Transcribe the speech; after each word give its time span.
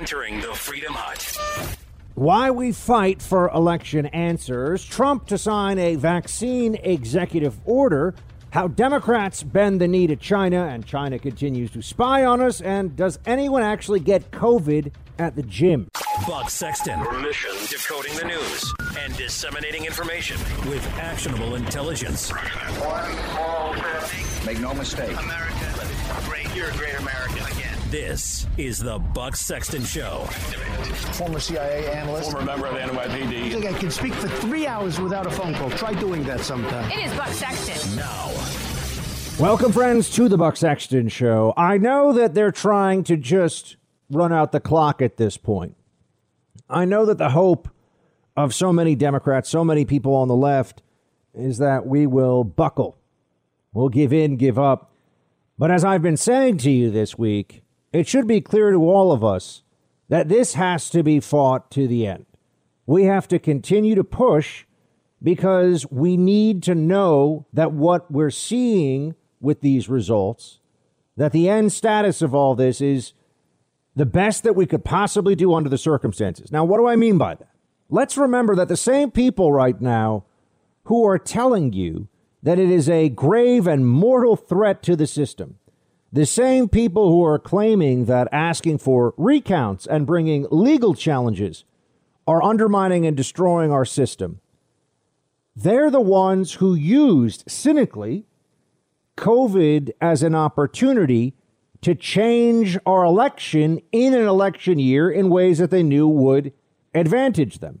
entering 0.00 0.40
the 0.40 0.54
Freedom 0.54 0.94
Hut. 0.94 1.76
Why 2.14 2.50
we 2.50 2.72
fight 2.72 3.20
for 3.20 3.50
election 3.50 4.06
answers, 4.06 4.82
Trump 4.82 5.26
to 5.26 5.36
sign 5.36 5.78
a 5.78 5.96
vaccine 5.96 6.74
executive 6.76 7.60
order, 7.66 8.14
how 8.48 8.68
Democrats 8.68 9.42
bend 9.42 9.78
the 9.78 9.86
knee 9.86 10.06
to 10.06 10.16
China 10.16 10.64
and 10.68 10.86
China 10.86 11.18
continues 11.18 11.70
to 11.72 11.82
spy 11.82 12.24
on 12.24 12.40
us, 12.40 12.62
and 12.62 12.96
does 12.96 13.18
anyone 13.26 13.62
actually 13.62 14.00
get 14.00 14.30
COVID 14.30 14.90
at 15.18 15.36
the 15.36 15.42
gym? 15.42 15.90
Buck 16.26 16.48
Sexton. 16.48 16.98
Mission 17.20 17.52
decoding 17.68 18.16
the 18.16 18.24
news 18.24 18.74
and 19.00 19.14
disseminating 19.18 19.84
information 19.84 20.38
with 20.66 20.86
actionable 20.96 21.56
intelligence. 21.56 22.30
One 22.30 23.12
small 23.34 23.74
step. 23.74 24.46
Make 24.46 24.60
no 24.60 24.72
mistake. 24.72 25.12
America, 25.12 25.88
great. 26.24 26.56
You're 26.56 26.70
a 26.70 26.72
great 26.72 26.94
American 26.98 27.36
again. 27.36 27.49
This 27.90 28.46
is 28.56 28.78
the 28.78 29.00
Buck 29.00 29.34
Sexton 29.34 29.82
Show. 29.82 30.20
Former 31.14 31.40
CIA 31.40 31.90
analyst. 31.90 32.30
Former 32.30 32.46
member 32.46 32.68
of 32.68 32.74
the 32.74 32.80
NYPD. 32.82 33.46
I 33.46 33.50
think 33.50 33.66
I 33.66 33.72
can 33.72 33.90
speak 33.90 34.14
for 34.14 34.28
three 34.28 34.64
hours 34.64 35.00
without 35.00 35.26
a 35.26 35.30
phone 35.30 35.54
call. 35.54 35.70
Try 35.70 35.94
doing 35.94 36.22
that 36.22 36.38
sometime. 36.38 36.88
It 36.92 37.06
is 37.06 37.12
Buck 37.14 37.30
Sexton. 37.30 37.96
Now, 37.96 38.28
Welcome, 39.40 39.72
friends, 39.72 40.08
to 40.10 40.28
the 40.28 40.38
Buck 40.38 40.56
Sexton 40.56 41.08
Show. 41.08 41.52
I 41.56 41.78
know 41.78 42.12
that 42.12 42.32
they're 42.32 42.52
trying 42.52 43.02
to 43.04 43.16
just 43.16 43.74
run 44.08 44.32
out 44.32 44.52
the 44.52 44.60
clock 44.60 45.02
at 45.02 45.16
this 45.16 45.36
point. 45.36 45.74
I 46.68 46.84
know 46.84 47.04
that 47.06 47.18
the 47.18 47.30
hope 47.30 47.68
of 48.36 48.54
so 48.54 48.72
many 48.72 48.94
Democrats, 48.94 49.48
so 49.50 49.64
many 49.64 49.84
people 49.84 50.14
on 50.14 50.28
the 50.28 50.36
left, 50.36 50.80
is 51.34 51.58
that 51.58 51.86
we 51.86 52.06
will 52.06 52.44
buckle. 52.44 52.98
We'll 53.72 53.88
give 53.88 54.12
in, 54.12 54.36
give 54.36 54.60
up. 54.60 54.92
But 55.58 55.72
as 55.72 55.84
I've 55.84 56.02
been 56.02 56.16
saying 56.16 56.58
to 56.58 56.70
you 56.70 56.92
this 56.92 57.18
week, 57.18 57.64
it 57.92 58.06
should 58.06 58.26
be 58.26 58.40
clear 58.40 58.70
to 58.70 58.78
all 58.78 59.12
of 59.12 59.24
us 59.24 59.62
that 60.08 60.28
this 60.28 60.54
has 60.54 60.90
to 60.90 61.02
be 61.02 61.20
fought 61.20 61.70
to 61.70 61.86
the 61.86 62.06
end. 62.06 62.26
We 62.86 63.04
have 63.04 63.28
to 63.28 63.38
continue 63.38 63.94
to 63.94 64.04
push 64.04 64.64
because 65.22 65.90
we 65.90 66.16
need 66.16 66.62
to 66.64 66.74
know 66.74 67.46
that 67.52 67.72
what 67.72 68.10
we're 68.10 68.30
seeing 68.30 69.14
with 69.40 69.60
these 69.60 69.88
results, 69.88 70.58
that 71.16 71.32
the 71.32 71.48
end 71.48 71.72
status 71.72 72.22
of 72.22 72.34
all 72.34 72.54
this 72.54 72.80
is 72.80 73.12
the 73.94 74.06
best 74.06 74.42
that 74.42 74.56
we 74.56 74.66
could 74.66 74.84
possibly 74.84 75.34
do 75.34 75.54
under 75.54 75.68
the 75.68 75.78
circumstances. 75.78 76.50
Now, 76.50 76.64
what 76.64 76.78
do 76.78 76.86
I 76.86 76.96
mean 76.96 77.18
by 77.18 77.34
that? 77.34 77.50
Let's 77.88 78.16
remember 78.16 78.54
that 78.56 78.68
the 78.68 78.76
same 78.76 79.10
people 79.10 79.52
right 79.52 79.80
now 79.80 80.24
who 80.84 81.04
are 81.06 81.18
telling 81.18 81.72
you 81.72 82.08
that 82.42 82.58
it 82.58 82.70
is 82.70 82.88
a 82.88 83.08
grave 83.08 83.66
and 83.66 83.86
mortal 83.86 84.36
threat 84.36 84.82
to 84.84 84.96
the 84.96 85.06
system, 85.06 85.58
the 86.12 86.26
same 86.26 86.68
people 86.68 87.10
who 87.10 87.24
are 87.24 87.38
claiming 87.38 88.06
that 88.06 88.28
asking 88.32 88.78
for 88.78 89.14
recounts 89.16 89.86
and 89.86 90.06
bringing 90.06 90.46
legal 90.50 90.94
challenges 90.94 91.64
are 92.26 92.42
undermining 92.42 93.06
and 93.06 93.16
destroying 93.16 93.70
our 93.70 93.84
system, 93.84 94.40
they're 95.54 95.90
the 95.90 96.00
ones 96.00 96.54
who 96.54 96.74
used 96.74 97.44
cynically 97.48 98.26
COVID 99.16 99.90
as 100.00 100.22
an 100.22 100.34
opportunity 100.34 101.34
to 101.82 101.94
change 101.94 102.78
our 102.84 103.04
election 103.04 103.80
in 103.92 104.14
an 104.14 104.26
election 104.26 104.78
year 104.78 105.10
in 105.10 105.30
ways 105.30 105.58
that 105.58 105.70
they 105.70 105.82
knew 105.82 106.08
would 106.08 106.52
advantage 106.94 107.58
them. 107.58 107.80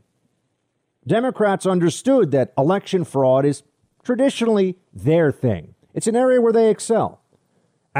Democrats 1.06 1.66
understood 1.66 2.30
that 2.30 2.52
election 2.56 3.04
fraud 3.04 3.44
is 3.44 3.62
traditionally 4.02 4.76
their 4.92 5.32
thing. 5.32 5.74
It's 5.94 6.06
an 6.06 6.16
area 6.16 6.40
where 6.40 6.52
they 6.52 6.70
excel. 6.70 7.19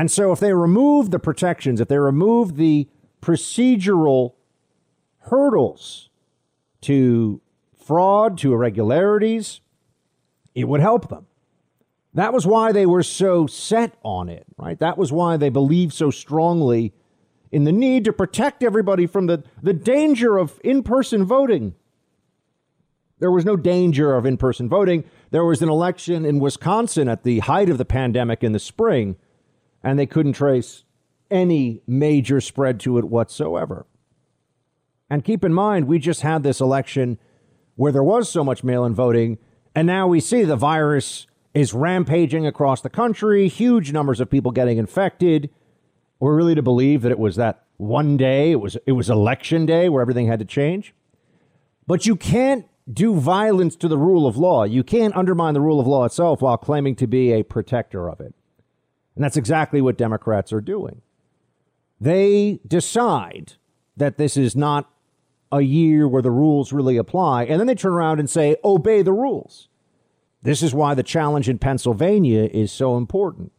And 0.01 0.11
so 0.11 0.33
if 0.33 0.41
they 0.41 0.55
remove 0.55 1.11
the 1.11 1.19
protections, 1.19 1.79
if 1.79 1.89
they 1.89 1.99
remove 1.99 2.57
the 2.57 2.89
procedural 3.21 4.33
hurdles 5.25 6.09
to 6.81 7.43
fraud, 7.79 8.39
to 8.39 8.55
irregularities, 8.55 9.61
it 10.55 10.67
would 10.67 10.81
help 10.81 11.11
them. 11.11 11.27
That 12.15 12.33
was 12.33 12.47
why 12.47 12.73
they 12.73 12.87
were 12.87 13.03
so 13.03 13.47
set 13.47 13.99
on 14.03 14.31
it, 14.31 14.47
right? 14.57 14.79
That 14.79 14.97
was 14.97 15.13
why 15.13 15.37
they 15.37 15.51
believed 15.51 15.93
so 15.93 16.11
strongly 16.11 16.95
in 17.53 17.65
the 17.65 17.71
need 17.71 18.07
to 18.07 18.13
protect 18.15 18.63
everybody 18.63 19.07
from 19.07 19.27
the, 19.27 19.45
the 19.63 19.75
danger 19.75 20.39
of 20.39 20.59
in 20.65 20.83
person 20.83 21.27
voting. 21.27 21.75
There 23.19 23.31
was 23.31 23.45
no 23.45 23.55
danger 23.55 24.15
of 24.15 24.25
in 24.25 24.39
person 24.39 24.67
voting. 24.67 25.05
There 25.31 25.45
was 25.45 25.61
an 25.61 25.69
election 25.69 26.25
in 26.25 26.39
Wisconsin 26.39 27.07
at 27.07 27.23
the 27.23 27.41
height 27.41 27.69
of 27.69 27.77
the 27.77 27.85
pandemic 27.85 28.43
in 28.43 28.53
the 28.53 28.59
spring, 28.59 29.17
and 29.83 29.99
they 29.99 30.07
couldn't 30.07 30.33
trace 30.33 30.85
any 31.31 31.83
major 31.87 32.41
spread 32.41 32.81
to 32.81 32.99
it 32.99 33.05
whatsoever. 33.05 33.87
And 35.09 35.25
keep 35.25 35.45
in 35.45 35.53
mind, 35.53 35.87
we 35.87 35.99
just 35.99 36.23
had 36.23 36.43
this 36.43 36.61
election 36.61 37.19
where 37.77 37.93
there 37.93 38.03
was 38.03 38.29
so 38.29 38.45
much 38.45 38.63
mail 38.63 38.85
in 38.85 38.95
voting, 38.95 39.39
and 39.75 39.87
now 39.87 40.07
we 40.07 40.21
see 40.21 40.45
the 40.45 40.57
virus 40.57 41.27
is 41.55 41.75
rampaging 41.75 42.47
across 42.47 42.81
the 42.81 42.91
country, 42.91 43.49
huge 43.49 43.93
numbers 43.93 44.21
of 44.21 44.31
people 44.31 44.53
getting 44.53 44.79
infected. 44.79 45.51
We're 46.21 46.37
really 46.37 46.55
to 46.55 46.63
believe 46.63 47.03
that 47.03 47.11
it 47.11 47.19
was 47.19 47.37
that 47.37 47.65
one 47.77 48.17
day, 48.17 48.53
it 48.53 48.61
was 48.61 48.77
it 48.87 48.93
was 48.93 49.09
election 49.09 49.67
day 49.67 49.89
where 49.89 50.03
everything 50.03 50.27
had 50.27 50.39
to 50.41 50.45
change. 50.45 50.95
But 51.87 52.07
you 52.07 52.15
can't 52.15 52.67
do 52.93 53.15
violence 53.15 53.75
to 53.77 53.89
the 53.89 53.99
rule 53.99 54.27
of 54.27 54.37
law. 54.37 54.65
You 54.65 54.85
can't 54.85 55.17
undermine 55.17 55.55
the 55.55 55.61
rule 55.61 55.81
of 55.81 55.87
law 55.87 56.05
itself 56.05 56.43
while 56.43 56.57
claiming 56.57 56.95
to 56.97 57.07
be 57.07 57.33
a 57.33 57.43
protector 57.43 58.09
of 58.09 58.21
it. 58.21 58.35
And 59.15 59.25
that's 59.25 59.37
exactly 59.37 59.81
what 59.81 59.99
Democrats 59.99 60.53
are 60.53 60.61
doing. 60.61 61.03
They 62.01 62.61
decide 62.67 63.55
that 63.97 64.17
this 64.17 64.37
is 64.37 64.57
not 64.57 64.91
a 65.53 65.61
year 65.61 66.09
where 66.09 66.23
the 66.23 66.31
rules 66.31 66.73
really 66.73 66.97
apply, 66.97 67.45
and 67.45 67.59
then 67.59 67.67
they 67.67 67.75
turn 67.75 67.93
around 67.93 68.21
and 68.21 68.31
say, 68.31 68.57
obey 68.65 69.03
the 69.03 69.13
rules. 69.13 69.69
This 70.43 70.63
is 70.63 70.75
why 70.75 70.95
the 70.95 71.03
challenge 71.03 71.49
in 71.49 71.59
Pennsylvania 71.59 72.49
is 72.53 72.73
so 72.73 72.97
important. 72.97 73.53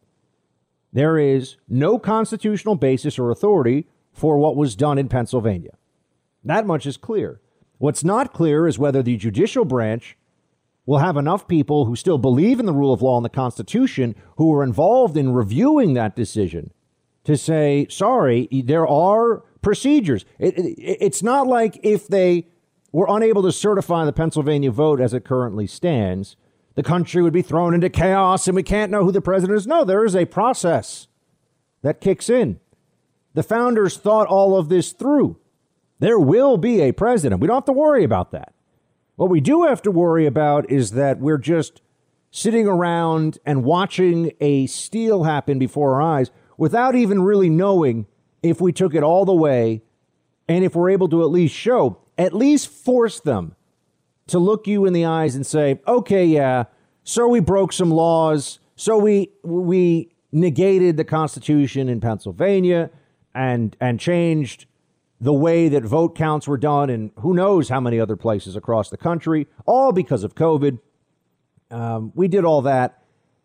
There 0.92 1.18
is 1.18 1.56
no 1.68 1.98
constitutional 1.98 2.74
basis 2.74 3.18
or 3.18 3.30
authority 3.30 3.86
for 4.12 4.36
what 4.38 4.56
was 4.56 4.74
done 4.74 4.98
in 4.98 5.08
Pennsylvania. 5.08 5.72
That 6.44 6.66
much 6.66 6.86
is 6.86 6.96
clear. 6.96 7.40
What's 7.78 8.04
not 8.04 8.32
clear 8.32 8.66
is 8.66 8.78
whether 8.78 9.02
the 9.02 9.16
judicial 9.16 9.64
branch 9.64 10.16
will 10.86 10.98
have 10.98 11.16
enough 11.16 11.46
people 11.46 11.86
who 11.86 11.94
still 11.94 12.18
believe 12.18 12.58
in 12.58 12.66
the 12.66 12.72
rule 12.72 12.92
of 12.92 13.02
law 13.02 13.16
and 13.16 13.24
the 13.24 13.30
Constitution 13.30 14.14
who 14.36 14.52
are 14.54 14.62
involved 14.62 15.16
in 15.16 15.32
reviewing 15.32 15.94
that 15.94 16.16
decision 16.16 16.72
to 17.24 17.36
say, 17.36 17.86
sorry, 17.88 18.48
there 18.50 18.86
are 18.86 19.44
procedures. 19.62 20.24
It, 20.38 20.58
it, 20.58 20.74
it's 20.78 21.22
not 21.22 21.46
like 21.46 21.78
if 21.82 22.08
they 22.08 22.48
were 22.90 23.06
unable 23.08 23.42
to 23.42 23.52
certify 23.52 24.04
the 24.04 24.12
Pennsylvania 24.12 24.70
vote 24.70 25.00
as 25.00 25.14
it 25.14 25.24
currently 25.24 25.66
stands, 25.66 26.36
the 26.74 26.82
country 26.82 27.22
would 27.22 27.32
be 27.32 27.42
thrown 27.42 27.74
into 27.74 27.88
chaos 27.88 28.48
and 28.48 28.56
we 28.56 28.62
can't 28.62 28.90
know 28.90 29.04
who 29.04 29.12
the 29.12 29.20
president 29.20 29.56
is. 29.56 29.66
No, 29.66 29.84
there 29.84 30.04
is 30.04 30.16
a 30.16 30.24
process 30.24 31.06
that 31.82 32.00
kicks 32.00 32.28
in. 32.28 32.58
The 33.34 33.42
founders 33.42 33.96
thought 33.96 34.26
all 34.26 34.58
of 34.58 34.68
this 34.68 34.92
through. 34.92 35.38
There 36.00 36.18
will 36.18 36.56
be 36.56 36.80
a 36.80 36.92
president. 36.92 37.40
We 37.40 37.46
don't 37.46 37.58
have 37.58 37.64
to 37.66 37.72
worry 37.72 38.04
about 38.04 38.32
that. 38.32 38.52
What 39.16 39.30
we 39.30 39.40
do 39.40 39.64
have 39.64 39.82
to 39.82 39.90
worry 39.90 40.26
about 40.26 40.70
is 40.70 40.92
that 40.92 41.18
we're 41.18 41.38
just 41.38 41.82
sitting 42.30 42.66
around 42.66 43.38
and 43.44 43.62
watching 43.62 44.32
a 44.40 44.66
steal 44.66 45.24
happen 45.24 45.58
before 45.58 45.94
our 45.94 46.02
eyes 46.02 46.30
without 46.56 46.94
even 46.94 47.22
really 47.22 47.50
knowing 47.50 48.06
if 48.42 48.60
we 48.60 48.72
took 48.72 48.94
it 48.94 49.02
all 49.02 49.24
the 49.24 49.34
way 49.34 49.82
and 50.48 50.64
if 50.64 50.74
we're 50.74 50.90
able 50.90 51.08
to 51.08 51.22
at 51.22 51.30
least 51.30 51.54
show, 51.54 51.98
at 52.16 52.32
least 52.32 52.68
force 52.68 53.20
them 53.20 53.54
to 54.26 54.38
look 54.38 54.66
you 54.66 54.86
in 54.86 54.92
the 54.92 55.04
eyes 55.04 55.34
and 55.34 55.46
say, 55.46 55.80
okay, 55.86 56.24
yeah, 56.24 56.64
so 57.04 57.28
we 57.28 57.40
broke 57.40 57.72
some 57.72 57.90
laws, 57.90 58.60
so 58.76 58.96
we 58.96 59.30
we 59.42 60.12
negated 60.30 60.96
the 60.96 61.04
Constitution 61.04 61.88
in 61.88 62.00
Pennsylvania 62.00 62.90
and 63.34 63.76
and 63.80 64.00
changed 64.00 64.66
the 65.22 65.32
way 65.32 65.68
that 65.68 65.84
vote 65.84 66.16
counts 66.16 66.48
were 66.48 66.58
done 66.58 66.90
and 66.90 67.12
who 67.20 67.32
knows 67.32 67.68
how 67.68 67.78
many 67.78 68.00
other 68.00 68.16
places 68.16 68.56
across 68.56 68.90
the 68.90 68.96
country, 68.96 69.46
all 69.66 69.92
because 69.92 70.24
of 70.24 70.34
COVID. 70.34 70.80
Um, 71.70 72.10
we 72.16 72.26
did 72.26 72.44
all 72.44 72.62
that 72.62 73.04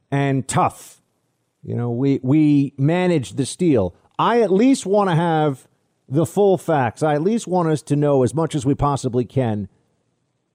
and 0.10 0.48
tough. 0.48 1.04
You 1.62 1.76
know, 1.76 1.92
we 1.92 2.20
we 2.24 2.74
managed 2.80 3.38
the 3.38 3.46
steal. 3.46 3.94
I 4.18 4.42
at 4.42 4.52
least 4.52 4.88
want 4.88 5.12
to 5.12 5.16
have 5.16 5.68
the 6.10 6.26
full 6.26 6.58
facts. 6.58 7.04
I 7.04 7.14
at 7.14 7.22
least 7.22 7.46
want 7.46 7.70
us 7.70 7.84
to 7.84 7.96
know 7.96 8.24
as 8.24 8.34
much 8.34 8.56
as 8.56 8.66
we 8.66 8.74
possibly 8.74 9.24
can 9.24 9.70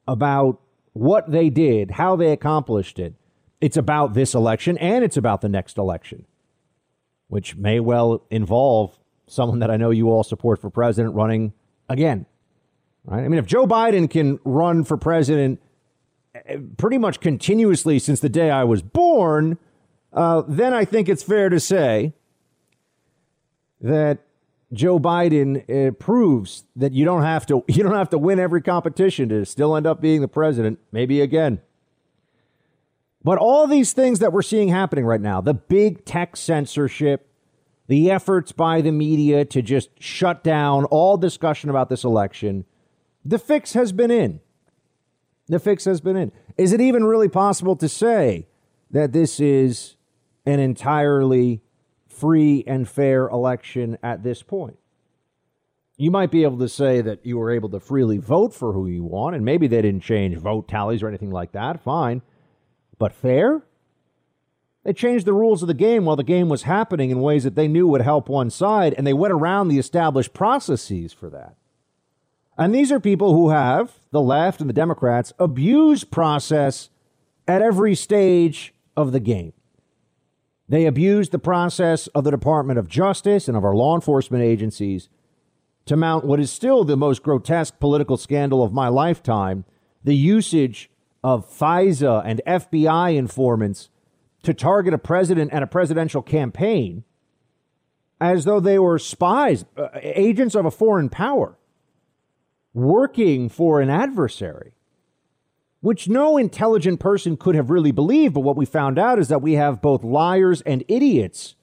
about 0.08 0.60
what 0.92 1.30
they 1.30 1.50
did, 1.50 1.92
how 1.92 2.16
they 2.16 2.32
accomplished 2.32 2.98
it. 2.98 3.14
It's 3.60 3.76
about 3.76 4.14
this 4.14 4.34
election 4.34 4.76
and 4.78 5.04
it's 5.04 5.16
about 5.16 5.40
the 5.40 5.48
next 5.48 5.78
election, 5.78 6.26
which 7.28 7.54
may 7.54 7.78
well 7.78 8.26
involve 8.28 8.98
someone 9.32 9.60
that 9.60 9.70
I 9.70 9.76
know 9.76 9.90
you 9.90 10.10
all 10.10 10.22
support 10.22 10.60
for 10.60 10.68
president 10.68 11.14
running 11.14 11.54
again. 11.88 12.26
Right? 13.04 13.24
I 13.24 13.28
mean, 13.28 13.38
if 13.38 13.46
Joe 13.46 13.66
Biden 13.66 14.08
can 14.08 14.38
run 14.44 14.84
for 14.84 14.96
president 14.96 15.60
eh, 16.34 16.58
pretty 16.76 16.98
much 16.98 17.20
continuously 17.20 17.98
since 17.98 18.20
the 18.20 18.28
day 18.28 18.50
I 18.50 18.64
was 18.64 18.82
born, 18.82 19.58
uh, 20.12 20.42
then 20.46 20.74
I 20.74 20.84
think 20.84 21.08
it's 21.08 21.22
fair 21.22 21.48
to 21.48 21.58
say 21.58 22.12
that 23.80 24.18
Joe 24.72 25.00
Biden 25.00 25.88
uh, 25.88 25.92
proves 25.92 26.64
that 26.76 26.92
you 26.92 27.04
don't 27.04 27.22
have 27.22 27.46
to 27.46 27.64
you 27.68 27.82
don't 27.82 27.94
have 27.96 28.10
to 28.10 28.18
win 28.18 28.38
every 28.38 28.60
competition 28.60 29.30
to 29.30 29.46
still 29.46 29.76
end 29.76 29.86
up 29.86 30.00
being 30.02 30.20
the 30.20 30.28
president, 30.28 30.78
maybe 30.92 31.22
again. 31.22 31.60
But 33.24 33.38
all 33.38 33.66
these 33.66 33.92
things 33.92 34.18
that 34.18 34.32
we're 34.32 34.42
seeing 34.42 34.68
happening 34.68 35.06
right 35.06 35.20
now, 35.20 35.40
the 35.40 35.54
big 35.54 36.04
tech 36.04 36.36
censorship, 36.36 37.31
the 37.88 38.10
efforts 38.10 38.52
by 38.52 38.80
the 38.80 38.92
media 38.92 39.44
to 39.44 39.62
just 39.62 39.90
shut 39.98 40.42
down 40.44 40.84
all 40.86 41.16
discussion 41.16 41.68
about 41.70 41.88
this 41.88 42.04
election, 42.04 42.64
the 43.24 43.38
fix 43.38 43.72
has 43.74 43.92
been 43.92 44.10
in. 44.10 44.40
The 45.48 45.58
fix 45.58 45.84
has 45.84 46.00
been 46.00 46.16
in. 46.16 46.32
Is 46.56 46.72
it 46.72 46.80
even 46.80 47.04
really 47.04 47.28
possible 47.28 47.76
to 47.76 47.88
say 47.88 48.46
that 48.90 49.12
this 49.12 49.40
is 49.40 49.96
an 50.46 50.60
entirely 50.60 51.62
free 52.06 52.64
and 52.66 52.88
fair 52.88 53.28
election 53.28 53.98
at 54.02 54.22
this 54.22 54.42
point? 54.42 54.78
You 55.96 56.10
might 56.10 56.30
be 56.30 56.42
able 56.42 56.58
to 56.58 56.68
say 56.68 57.00
that 57.00 57.24
you 57.26 57.38
were 57.38 57.50
able 57.50 57.68
to 57.70 57.80
freely 57.80 58.18
vote 58.18 58.54
for 58.54 58.72
who 58.72 58.86
you 58.86 59.04
want, 59.04 59.36
and 59.36 59.44
maybe 59.44 59.66
they 59.66 59.82
didn't 59.82 60.02
change 60.02 60.36
vote 60.36 60.68
tallies 60.68 61.02
or 61.02 61.08
anything 61.08 61.30
like 61.30 61.52
that. 61.52 61.82
Fine. 61.82 62.22
But 62.98 63.12
fair? 63.12 63.62
They 64.84 64.92
changed 64.92 65.26
the 65.26 65.32
rules 65.32 65.62
of 65.62 65.68
the 65.68 65.74
game 65.74 66.04
while 66.04 66.16
the 66.16 66.24
game 66.24 66.48
was 66.48 66.64
happening 66.64 67.10
in 67.10 67.20
ways 67.20 67.44
that 67.44 67.54
they 67.54 67.68
knew 67.68 67.86
would 67.86 68.00
help 68.00 68.28
one 68.28 68.50
side, 68.50 68.94
and 68.94 69.06
they 69.06 69.12
went 69.12 69.32
around 69.32 69.68
the 69.68 69.78
established 69.78 70.34
processes 70.34 71.12
for 71.12 71.30
that. 71.30 71.54
And 72.58 72.74
these 72.74 72.90
are 72.90 73.00
people 73.00 73.32
who 73.32 73.50
have, 73.50 73.92
the 74.10 74.20
left 74.20 74.60
and 74.60 74.68
the 74.68 74.74
Democrats, 74.74 75.32
abused 75.38 76.10
process 76.10 76.90
at 77.46 77.62
every 77.62 77.94
stage 77.94 78.74
of 78.96 79.12
the 79.12 79.20
game. 79.20 79.52
They 80.68 80.86
abused 80.86 81.32
the 81.32 81.38
process 81.38 82.08
of 82.08 82.24
the 82.24 82.30
Department 82.30 82.78
of 82.78 82.88
Justice 82.88 83.48
and 83.48 83.56
of 83.56 83.64
our 83.64 83.74
law 83.74 83.94
enforcement 83.94 84.42
agencies 84.42 85.08
to 85.86 85.96
mount 85.96 86.24
what 86.24 86.40
is 86.40 86.50
still 86.50 86.84
the 86.84 86.96
most 86.96 87.22
grotesque 87.22 87.78
political 87.78 88.16
scandal 88.16 88.62
of 88.62 88.72
my 88.72 88.88
lifetime 88.88 89.64
the 90.04 90.16
usage 90.16 90.90
of 91.22 91.48
FISA 91.48 92.22
and 92.24 92.40
FBI 92.46 93.14
informants 93.16 93.88
to 94.42 94.54
target 94.54 94.94
a 94.94 94.98
president 94.98 95.52
and 95.52 95.62
a 95.62 95.66
presidential 95.66 96.22
campaign 96.22 97.04
as 98.20 98.44
though 98.44 98.60
they 98.60 98.78
were 98.78 98.98
spies, 98.98 99.64
uh, 99.76 99.88
agents 99.94 100.54
of 100.54 100.64
a 100.64 100.70
foreign 100.70 101.08
power 101.08 101.58
working 102.72 103.48
for 103.48 103.80
an 103.80 103.90
adversary, 103.90 104.72
which 105.80 106.08
no 106.08 106.36
intelligent 106.36 107.00
person 107.00 107.36
could 107.36 107.54
have 107.54 107.70
really 107.70 107.90
believed. 107.90 108.34
But 108.34 108.40
what 108.40 108.56
we 108.56 108.64
found 108.64 108.98
out 108.98 109.18
is 109.18 109.28
that 109.28 109.42
we 109.42 109.54
have 109.54 109.82
both 109.82 110.04
liars 110.04 110.60
and 110.62 110.84
idiots 110.88 111.56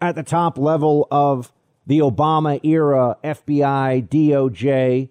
at 0.00 0.14
the 0.14 0.22
top 0.22 0.58
level 0.58 1.08
of 1.10 1.52
the 1.86 1.98
Obama 1.98 2.60
era 2.64 3.16
FBI, 3.24 4.08
DOJ, 4.08 5.08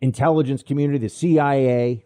intelligence 0.00 0.62
community, 0.62 0.98
the 0.98 1.08
CIA. 1.08 2.04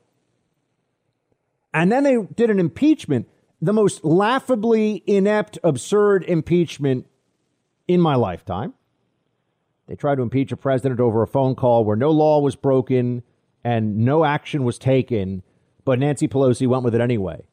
And 1.73 1.91
then 1.91 2.03
they 2.05 2.19
did 2.35 2.51
an 2.51 2.59
impeachment, 2.59 3.29
the 3.63 3.73
most 3.73 4.05
laughably 4.05 5.05
inept, 5.07 5.57
absurd 5.63 6.25
impeachment 6.25 7.07
in 7.87 8.01
my 8.01 8.17
lifetime. 8.17 8.75
They 9.87 9.95
tried 9.95 10.17
to 10.17 10.23
impeach 10.23 10.51
a 10.51 10.57
president 10.57 10.99
over 10.99 11.23
a 11.23 11.29
phone 11.29 11.55
call 11.55 11.85
where 11.85 11.97
no 11.97 12.11
law 12.11 12.41
was 12.41 12.57
broken 12.57 13.23
and 13.63 13.99
no 13.99 14.25
action 14.25 14.65
was 14.65 14.79
taken, 14.79 15.45
but 15.85 16.01
Nancy 16.01 16.27
Pelosi 16.27 16.67
went 16.67 16.83
with 16.83 16.95
it 16.95 17.01
anyway. 17.01 17.45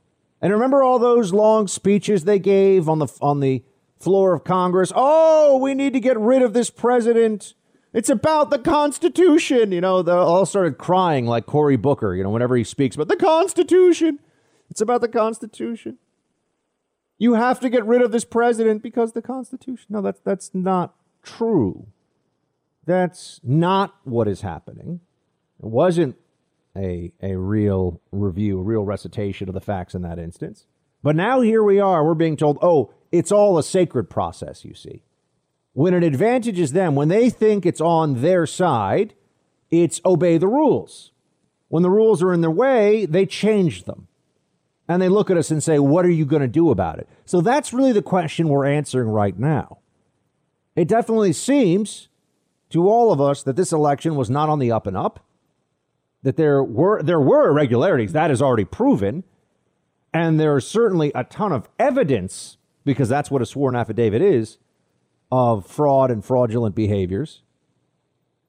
And 0.42 0.52
remember 0.52 0.82
all 0.82 0.98
those 0.98 1.32
long 1.32 1.68
speeches 1.68 2.24
they 2.24 2.40
gave 2.40 2.90
on 2.90 3.00
the 3.00 3.08
on 3.22 3.40
the 3.40 3.64
floor 4.00 4.34
of 4.34 4.44
Congress? 4.44 4.92
Oh, 4.96 5.58
we 5.58 5.76
need 5.76 5.94
to 5.94 6.00
get 6.00 6.18
rid 6.18 6.42
of 6.42 6.54
this 6.54 6.72
president. 6.72 7.54
It's 7.94 8.10
about 8.10 8.50
the 8.50 8.60
Constitution. 8.60 9.72
You 9.72 9.82
know, 9.82 10.02
they 10.02 10.12
all 10.12 10.46
started 10.46 10.78
crying 10.78 11.28
like 11.28 11.46
Cory 11.46 11.76
Booker, 11.76 12.16
you 12.16 12.24
know, 12.24 12.30
whenever 12.30 12.56
he 12.56 12.64
speaks 12.64 12.96
about 12.96 13.10
the 13.10 13.18
Constitution. 13.18 14.20
It's 14.70 14.82
about 14.82 15.02
the 15.02 15.08
Constitution. 15.08 15.98
You 17.18 17.34
have 17.34 17.60
to 17.60 17.70
get 17.70 17.86
rid 17.86 18.02
of 18.02 18.12
this 18.12 18.26
president 18.26 18.82
because 18.82 19.12
the 19.12 19.22
Constitution. 19.22 19.88
No, 19.90 20.02
that's 20.02 20.22
that's 20.22 20.52
not 20.54 20.96
true. 21.24 21.88
That's 22.86 23.40
not 23.44 23.96
what 24.04 24.28
is 24.28 24.42
happening. 24.42 25.02
It 25.60 25.66
wasn't 25.66 26.16
a, 26.76 27.12
a 27.22 27.36
real 27.36 28.02
review, 28.12 28.60
a 28.60 28.64
real 28.64 28.84
recitation 28.84 29.48
of 29.48 29.54
the 29.54 29.62
facts 29.62 29.94
in 29.94 30.02
that 30.04 30.18
instance. 30.18 30.66
But 31.04 31.16
now 31.16 31.42
here 31.42 31.64
we 31.64 31.80
are. 31.80 32.04
We're 32.06 32.14
being 32.14 32.38
told, 32.38 32.58
oh, 32.62 32.94
it's 33.12 33.32
all 33.32 33.58
a 33.58 33.64
sacred 33.64 34.10
process, 34.10 34.66
you 34.66 34.74
see. 34.74 35.04
When 35.74 35.94
it 35.94 36.04
advantages 36.04 36.74
them, 36.74 36.96
when 36.96 37.08
they 37.08 37.30
think 37.30 37.66
it's 37.66 37.82
on 37.82 38.22
their 38.22 38.46
side, 38.46 39.14
it's 39.72 40.02
obey 40.04 40.38
the 40.38 40.48
rules. 40.48 41.12
When 41.68 41.84
the 41.84 41.90
rules 41.90 42.24
are 42.24 42.34
in 42.34 42.42
their 42.42 42.52
way, 42.52 43.06
they 43.06 43.26
change 43.26 43.84
them. 43.84 44.08
And 44.90 45.00
they 45.00 45.08
look 45.08 45.30
at 45.30 45.38
us 45.38 45.52
and 45.52 45.62
say, 45.62 45.78
what 45.78 46.04
are 46.04 46.10
you 46.10 46.26
going 46.26 46.42
to 46.42 46.48
do 46.48 46.72
about 46.72 46.98
it? 46.98 47.08
So 47.24 47.42
that's 47.42 47.72
really 47.72 47.92
the 47.92 48.02
question 48.02 48.50
we're 48.50 48.66
answering 48.66 49.08
right 49.08 49.38
now. 49.38 49.78
It 50.76 50.88
definitely 50.88 51.32
seems 51.32 52.10
to 52.72 52.90
all 52.90 53.14
of 53.14 53.22
us 53.22 53.44
that 53.44 53.56
this 53.56 53.72
election 53.72 54.16
was 54.16 54.32
not 54.32 54.50
on 54.50 54.58
the 54.58 54.72
up 54.72 54.88
and 54.88 54.98
up, 54.98 55.24
that 56.24 56.38
there 56.38 56.64
were 56.64 57.04
there 57.04 57.20
were 57.20 57.50
irregularities 57.50 58.14
that 58.14 58.32
is 58.32 58.42
already 58.42 58.66
proven, 58.66 59.24
and 60.12 60.40
there 60.40 60.58
is 60.58 60.68
certainly 60.68 61.12
a 61.14 61.24
ton 61.24 61.52
of 61.52 61.70
evidence 61.78 62.58
because 62.84 63.10
that's 63.10 63.30
what 63.30 63.44
a 63.44 63.46
sworn 63.46 63.76
affidavit 63.76 64.22
is 64.22 64.58
of 65.32 65.68
fraud 65.68 66.10
and 66.10 66.26
fraudulent 66.26 66.76
behaviors. 66.76 67.44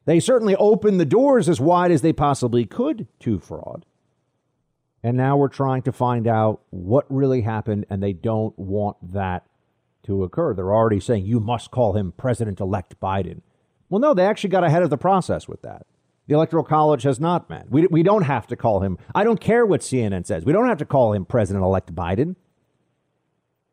They 0.07 0.21
certainly 0.21 0.57
opened 0.57 0.99
the 0.99 1.05
doors 1.05 1.49
as 1.49 1.61
wide 1.61 1.91
as 1.91 2.01
they 2.01 2.15
possibly 2.15 2.65
could 2.65 3.07
to 3.21 3.39
fraud. 3.39 3.85
And 5.03 5.17
now 5.17 5.37
we're 5.37 5.49
trying 5.49 5.83
to 5.83 5.93
find 5.93 6.27
out 6.27 6.61
what 6.71 7.07
really 7.09 7.41
happened, 7.41 7.87
and 7.89 8.03
they 8.03 8.13
don't 8.13 8.59
want 8.59 8.97
that 9.13 9.47
to 10.05 10.25
occur. 10.25 10.55
They're 10.55 10.75
already 10.75 11.01
saying 11.01 11.25
you 11.25 11.41
must 11.41 11.71
call 11.71 11.95
him 11.97 12.13
President 12.13 12.61
elect 12.61 13.01
Biden. 13.01 13.41
Well, 13.89 14.01
no, 14.01 14.15
they 14.15 14.27
actually 14.27 14.51
got 14.51 14.65
ahead 14.65 14.83
of 14.83 14.91
the 14.91 14.99
process 14.99 15.49
with 15.49 15.63
that. 15.63 15.87
The 16.27 16.35
Electoral 16.35 16.65
College 16.65 17.03
has 17.03 17.19
not, 17.19 17.51
met. 17.51 17.71
We, 17.71 17.87
we 17.89 18.03
don't 18.03 18.23
have 18.23 18.47
to 18.49 18.57
call 18.57 18.81
him. 18.81 18.99
I 19.15 19.25
don't 19.25 19.41
care 19.41 19.67
what 19.67 19.81
CNN 19.81 20.27
says. 20.27 20.45
We 20.45 20.53
don't 20.53 20.69
have 20.69 20.79
to 20.79 20.85
call 20.85 21.13
him 21.13 21.25
President 21.25 21.65
elect 21.65 21.95
Biden. 21.95 22.37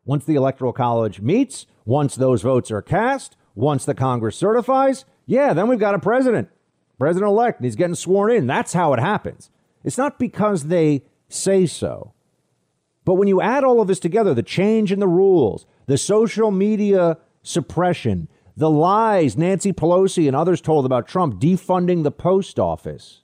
Once 0.04 0.24
the 0.24 0.34
Electoral 0.34 0.72
College 0.72 1.20
meets, 1.20 1.66
once 1.84 2.16
those 2.16 2.42
votes 2.42 2.70
are 2.70 2.82
cast, 2.82 3.36
once 3.54 3.84
the 3.84 3.94
Congress 3.94 4.36
certifies, 4.36 5.04
yeah, 5.26 5.52
then 5.52 5.68
we've 5.68 5.78
got 5.78 5.94
a 5.94 5.98
president, 5.98 6.48
president 6.98 7.28
elect, 7.28 7.60
and 7.60 7.66
he's 7.66 7.76
getting 7.76 7.94
sworn 7.94 8.32
in. 8.32 8.46
That's 8.46 8.72
how 8.72 8.94
it 8.94 8.98
happens. 8.98 9.50
It's 9.84 9.98
not 9.98 10.18
because 10.18 10.64
they 10.64 11.04
say 11.28 11.66
so. 11.66 12.12
But 13.04 13.14
when 13.14 13.28
you 13.28 13.40
add 13.40 13.64
all 13.64 13.80
of 13.80 13.88
this 13.88 14.00
together, 14.00 14.34
the 14.34 14.42
change 14.42 14.92
in 14.92 15.00
the 15.00 15.08
rules, 15.08 15.66
the 15.86 15.96
social 15.96 16.50
media 16.50 17.16
suppression, 17.42 18.28
the 18.56 18.70
lies 18.70 19.36
Nancy 19.36 19.72
Pelosi 19.72 20.26
and 20.26 20.36
others 20.36 20.60
told 20.60 20.84
about 20.84 21.08
Trump 21.08 21.40
defunding 21.40 22.02
the 22.02 22.10
post 22.10 22.58
office, 22.58 23.22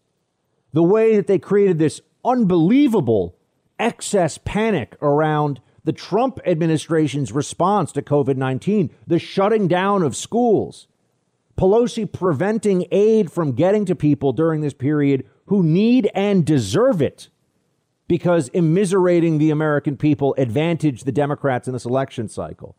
the 0.73 0.83
way 0.83 1.17
that 1.17 1.27
they 1.27 1.39
created 1.39 1.79
this 1.79 2.01
unbelievable 2.25 3.37
excess 3.79 4.39
panic 4.45 4.97
around 5.03 5.61
the 5.85 5.93
Trump 5.93 6.39
administration's 6.47 7.31
response 7.33 7.93
to 7.93 8.01
COVID 8.01 8.37
19, 8.37 8.91
the 9.07 9.19
shutting 9.19 9.69
down 9.69 10.03
of 10.03 10.17
schools, 10.17 10.89
Pelosi 11.59 12.11
preventing 12.11 12.87
aid 12.91 13.31
from 13.31 13.53
getting 13.53 13.85
to 13.85 13.95
people 13.95 14.33
during 14.33 14.61
this 14.61 14.75
period 14.75 15.27
who 15.47 15.63
need 15.63 16.11
and 16.15 16.45
deserve 16.45 17.03
it 17.03 17.29
because 18.07 18.51
immiserating 18.51 19.39
the 19.39 19.51
American 19.51 19.97
people 19.97 20.35
advantaged 20.37 21.05
the 21.05 21.13
Democrats 21.13 21.67
in 21.67 21.73
this 21.73 21.87
election 21.87 22.29
cycle. 22.29 22.77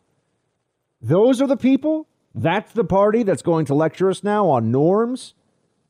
Those 1.00 1.42
are 1.42 1.46
the 1.46 1.56
people 1.56 2.08
that's 2.34 2.72
the 2.72 2.84
party 2.84 3.22
that's 3.22 3.42
going 3.42 3.64
to 3.66 3.74
lecture 3.74 4.10
us 4.10 4.22
now 4.22 4.48
on 4.48 4.70
norms 4.70 5.34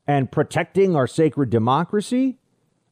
and 0.07 0.31
protecting 0.31 0.95
our 0.95 1.05
sacred 1.05 1.49
democracy? 1.49 2.37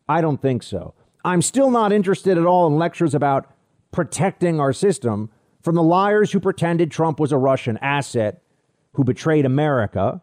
I 0.08 0.22
don't 0.22 0.42
think 0.42 0.62
so. 0.62 0.94
I'm 1.24 1.42
still 1.42 1.72
not 1.72 1.94
interested 1.94 2.38
at 2.38 2.46
all 2.46 2.68
in 2.68 2.78
lectures 2.78 3.16
about 3.16 3.50
protecting 3.92 4.60
our 4.60 4.74
system 4.74 5.32
from 5.64 5.76
the 5.76 5.82
liars 5.82 6.32
who 6.32 6.40
pretended 6.40 6.92
Trump 6.92 7.20
was 7.20 7.32
a 7.32 7.38
Russian 7.38 7.78
asset 7.78 8.44
who 8.94 9.04
betrayed 9.04 9.46
America, 9.46 10.22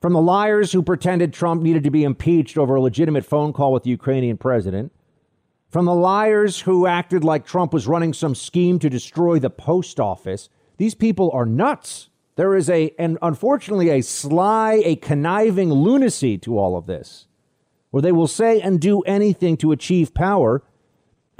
from 0.00 0.14
the 0.14 0.22
liars 0.22 0.72
who 0.72 0.82
pretended 0.82 1.32
Trump 1.32 1.62
needed 1.62 1.84
to 1.84 1.90
be 1.90 2.04
impeached 2.04 2.56
over 2.56 2.76
a 2.76 2.80
legitimate 2.80 3.24
phone 3.24 3.52
call 3.52 3.72
with 3.72 3.82
the 3.82 3.90
Ukrainian 3.90 4.36
president, 4.36 4.92
from 5.74 5.86
the 5.86 5.92
liars 5.92 6.60
who 6.60 6.86
acted 6.86 7.24
like 7.24 7.44
Trump 7.44 7.72
was 7.72 7.88
running 7.88 8.12
some 8.12 8.32
scheme 8.32 8.78
to 8.78 8.88
destroy 8.88 9.40
the 9.40 9.50
post 9.50 9.98
office. 9.98 10.48
These 10.76 10.94
people 10.94 11.32
are 11.32 11.44
nuts. 11.44 12.10
There 12.36 12.54
is 12.54 12.70
a, 12.70 12.94
and 12.96 13.18
unfortunately, 13.20 13.88
a 13.88 14.00
sly, 14.00 14.80
a 14.84 14.94
conniving 14.94 15.72
lunacy 15.72 16.38
to 16.38 16.60
all 16.60 16.76
of 16.76 16.86
this, 16.86 17.26
where 17.90 18.02
they 18.02 18.12
will 18.12 18.28
say 18.28 18.60
and 18.60 18.80
do 18.80 19.00
anything 19.00 19.56
to 19.56 19.72
achieve 19.72 20.14
power. 20.14 20.62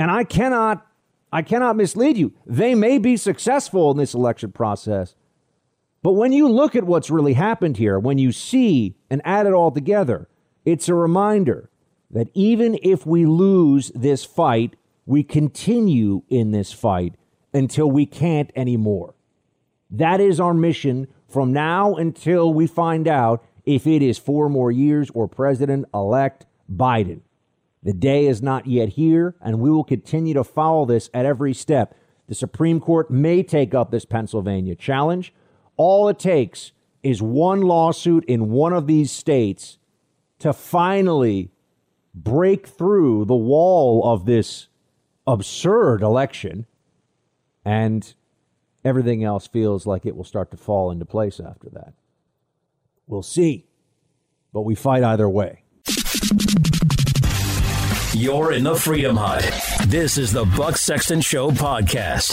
And 0.00 0.11
I 0.11 0.25
cannot, 0.25 0.85
I 1.33 1.43
cannot 1.43 1.76
mislead 1.76 2.17
you. 2.17 2.33
They 2.45 2.75
may 2.75 2.99
be 2.99 3.17
successful 3.17 3.93
in 3.93 3.99
this 3.99 4.14
election 4.14 4.50
process, 4.50 5.14
But 6.03 6.14
when 6.14 6.33
you 6.33 6.49
look 6.49 6.75
at 6.75 6.83
what's 6.83 7.09
really 7.09 7.35
happened 7.35 7.76
here, 7.76 8.00
when 8.00 8.19
you 8.19 8.33
see 8.33 8.97
and 9.09 9.23
add 9.25 9.47
it 9.47 9.53
all 9.53 9.71
together, 9.71 10.29
it's 10.64 10.88
a 10.88 10.95
reminder 10.95 11.71
that 12.14 12.28
even 12.33 12.78
if 12.83 13.04
we 13.04 13.26
lose 13.26 13.90
this 13.94 14.25
fight, 14.25 14.76
we 15.04 15.23
continue 15.23 16.23
in 16.30 16.52
this 16.52 16.73
fight 16.73 17.16
until 17.52 17.90
we 17.90 18.06
can't 18.06 18.50
anymore. 18.56 19.14
That 19.90 20.21
is 20.21 20.40
our 20.40 20.54
mission 20.54 21.09
from 21.28 21.52
now 21.52 21.94
until 21.94 22.54
we 22.54 22.68
find 22.68 23.06
out 23.09 23.44
if 23.66 23.87
it 23.87 24.00
is 24.00 24.16
four 24.16 24.49
more 24.49 24.71
years 24.71 25.11
or 25.12 25.26
President 25.26 25.87
elect 25.92 26.47
Biden. 26.73 27.21
The 27.83 27.92
day 27.92 28.26
is 28.26 28.40
not 28.40 28.66
yet 28.66 28.90
here, 28.90 29.35
and 29.40 29.61
we 29.61 29.71
will 29.71 29.85
continue 29.85 30.35
to 30.35 30.44
follow 30.44 30.87
this 30.87 31.11
at 31.12 31.26
every 31.26 31.52
step. 31.52 31.97
The 32.28 32.35
Supreme 32.35 32.80
Court 32.80 33.11
may 33.11 33.42
take 33.42 33.75
up 33.75 33.90
this 33.90 34.04
Pennsylvania 34.04 34.76
challenge. 34.76 35.35
All 35.76 36.09
it 36.09 36.21
takes 36.21 36.73
is 37.02 37.21
one 37.21 37.61
lawsuit 37.61 38.25
in 38.26 38.50
one 38.50 38.73
of 38.73 38.87
these 38.87 39.11
states 39.11 39.78
to 40.38 40.52
finally 40.52 41.50
break 42.14 42.66
through 42.66 43.25
the 43.25 43.35
wall 43.35 44.02
of 44.04 44.25
this 44.25 44.68
absurd 45.26 46.02
election, 46.02 46.66
and 47.64 48.14
everything 48.85 49.25
else 49.25 49.47
feels 49.47 49.87
like 49.87 50.06
it 50.06 50.16
will 50.16 50.25
start 50.25 50.50
to 50.52 50.56
fall 50.56 50.90
into 50.90 51.04
place 51.04 51.40
after 51.40 51.68
that. 51.71 51.94
We'll 53.06 53.23
see, 53.23 53.66
but 54.52 54.62
we 54.62 54.75
fight 54.75 55.02
either 55.02 55.28
way. 55.28 55.62
You're 58.14 58.52
in 58.52 58.62
the 58.62 58.76
Freedom 58.76 59.16
Hut. 59.16 59.42
This 59.88 60.18
is 60.18 60.33
the 60.33 60.44
Buck 60.56 60.76
Sexton 60.76 61.21
Show 61.21 61.50
podcast. 61.50 62.33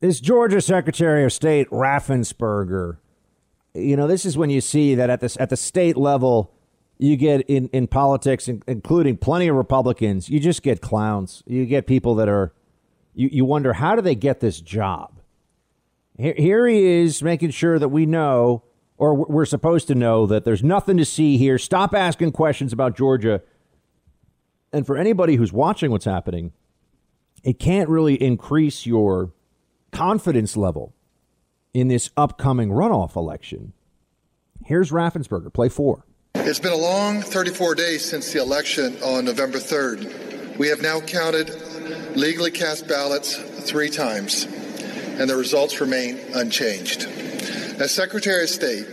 This 0.00 0.20
Georgia 0.20 0.60
Secretary 0.60 1.24
of 1.24 1.32
State 1.32 1.68
Raffensperger, 1.70 2.98
you 3.74 3.96
know, 3.96 4.06
this 4.06 4.24
is 4.24 4.36
when 4.36 4.50
you 4.50 4.60
see 4.60 4.94
that 4.94 5.10
at 5.10 5.20
this 5.20 5.36
at 5.38 5.50
the 5.50 5.56
state 5.56 5.96
level, 5.96 6.52
you 6.98 7.16
get 7.16 7.42
in 7.42 7.68
in 7.68 7.86
politics, 7.86 8.48
including 8.48 9.16
plenty 9.16 9.48
of 9.48 9.56
Republicans, 9.56 10.28
you 10.28 10.40
just 10.40 10.62
get 10.62 10.80
clowns. 10.80 11.42
You 11.46 11.66
get 11.66 11.86
people 11.86 12.14
that 12.16 12.28
are, 12.28 12.52
you 13.14 13.28
you 13.32 13.44
wonder 13.44 13.74
how 13.74 13.94
do 13.94 14.02
they 14.02 14.14
get 14.14 14.40
this 14.40 14.60
job. 14.60 15.20
Here, 16.16 16.34
here 16.36 16.66
he 16.66 16.84
is 16.84 17.22
making 17.22 17.50
sure 17.50 17.78
that 17.78 17.88
we 17.88 18.06
know 18.06 18.64
or 18.98 19.14
we're 19.14 19.46
supposed 19.46 19.88
to 19.88 19.94
know 19.94 20.26
that 20.26 20.44
there's 20.44 20.62
nothing 20.62 20.98
to 20.98 21.06
see 21.06 21.38
here. 21.38 21.56
Stop 21.56 21.94
asking 21.94 22.32
questions 22.32 22.70
about 22.70 22.94
Georgia. 22.94 23.40
And 24.74 24.86
for 24.86 24.98
anybody 24.98 25.36
who's 25.36 25.54
watching 25.54 25.90
what's 25.90 26.04
happening, 26.04 26.52
it 27.42 27.58
can't 27.58 27.88
really 27.88 28.22
increase 28.22 28.84
your 28.84 29.32
confidence 29.90 30.54
level 30.54 30.94
in 31.72 31.88
this 31.88 32.10
upcoming 32.16 32.70
runoff 32.70 33.16
election. 33.16 33.72
Here's 34.64 34.90
Raffensperger, 34.90 35.52
play 35.52 35.68
four. 35.68 36.04
It's 36.34 36.60
been 36.60 36.72
a 36.72 36.76
long 36.76 37.22
34 37.22 37.74
days 37.74 38.04
since 38.04 38.32
the 38.32 38.40
election 38.40 38.96
on 39.02 39.24
November 39.24 39.58
3rd. 39.58 40.58
We 40.58 40.68
have 40.68 40.82
now 40.82 41.00
counted 41.00 41.50
legally 42.16 42.50
cast 42.50 42.88
ballots 42.88 43.36
three 43.36 43.90
times, 43.90 44.44
and 44.44 45.28
the 45.28 45.36
results 45.36 45.80
remain 45.80 46.18
unchanged. 46.34 47.04
As 47.80 47.92
Secretary 47.92 48.44
of 48.44 48.50
State, 48.50 48.86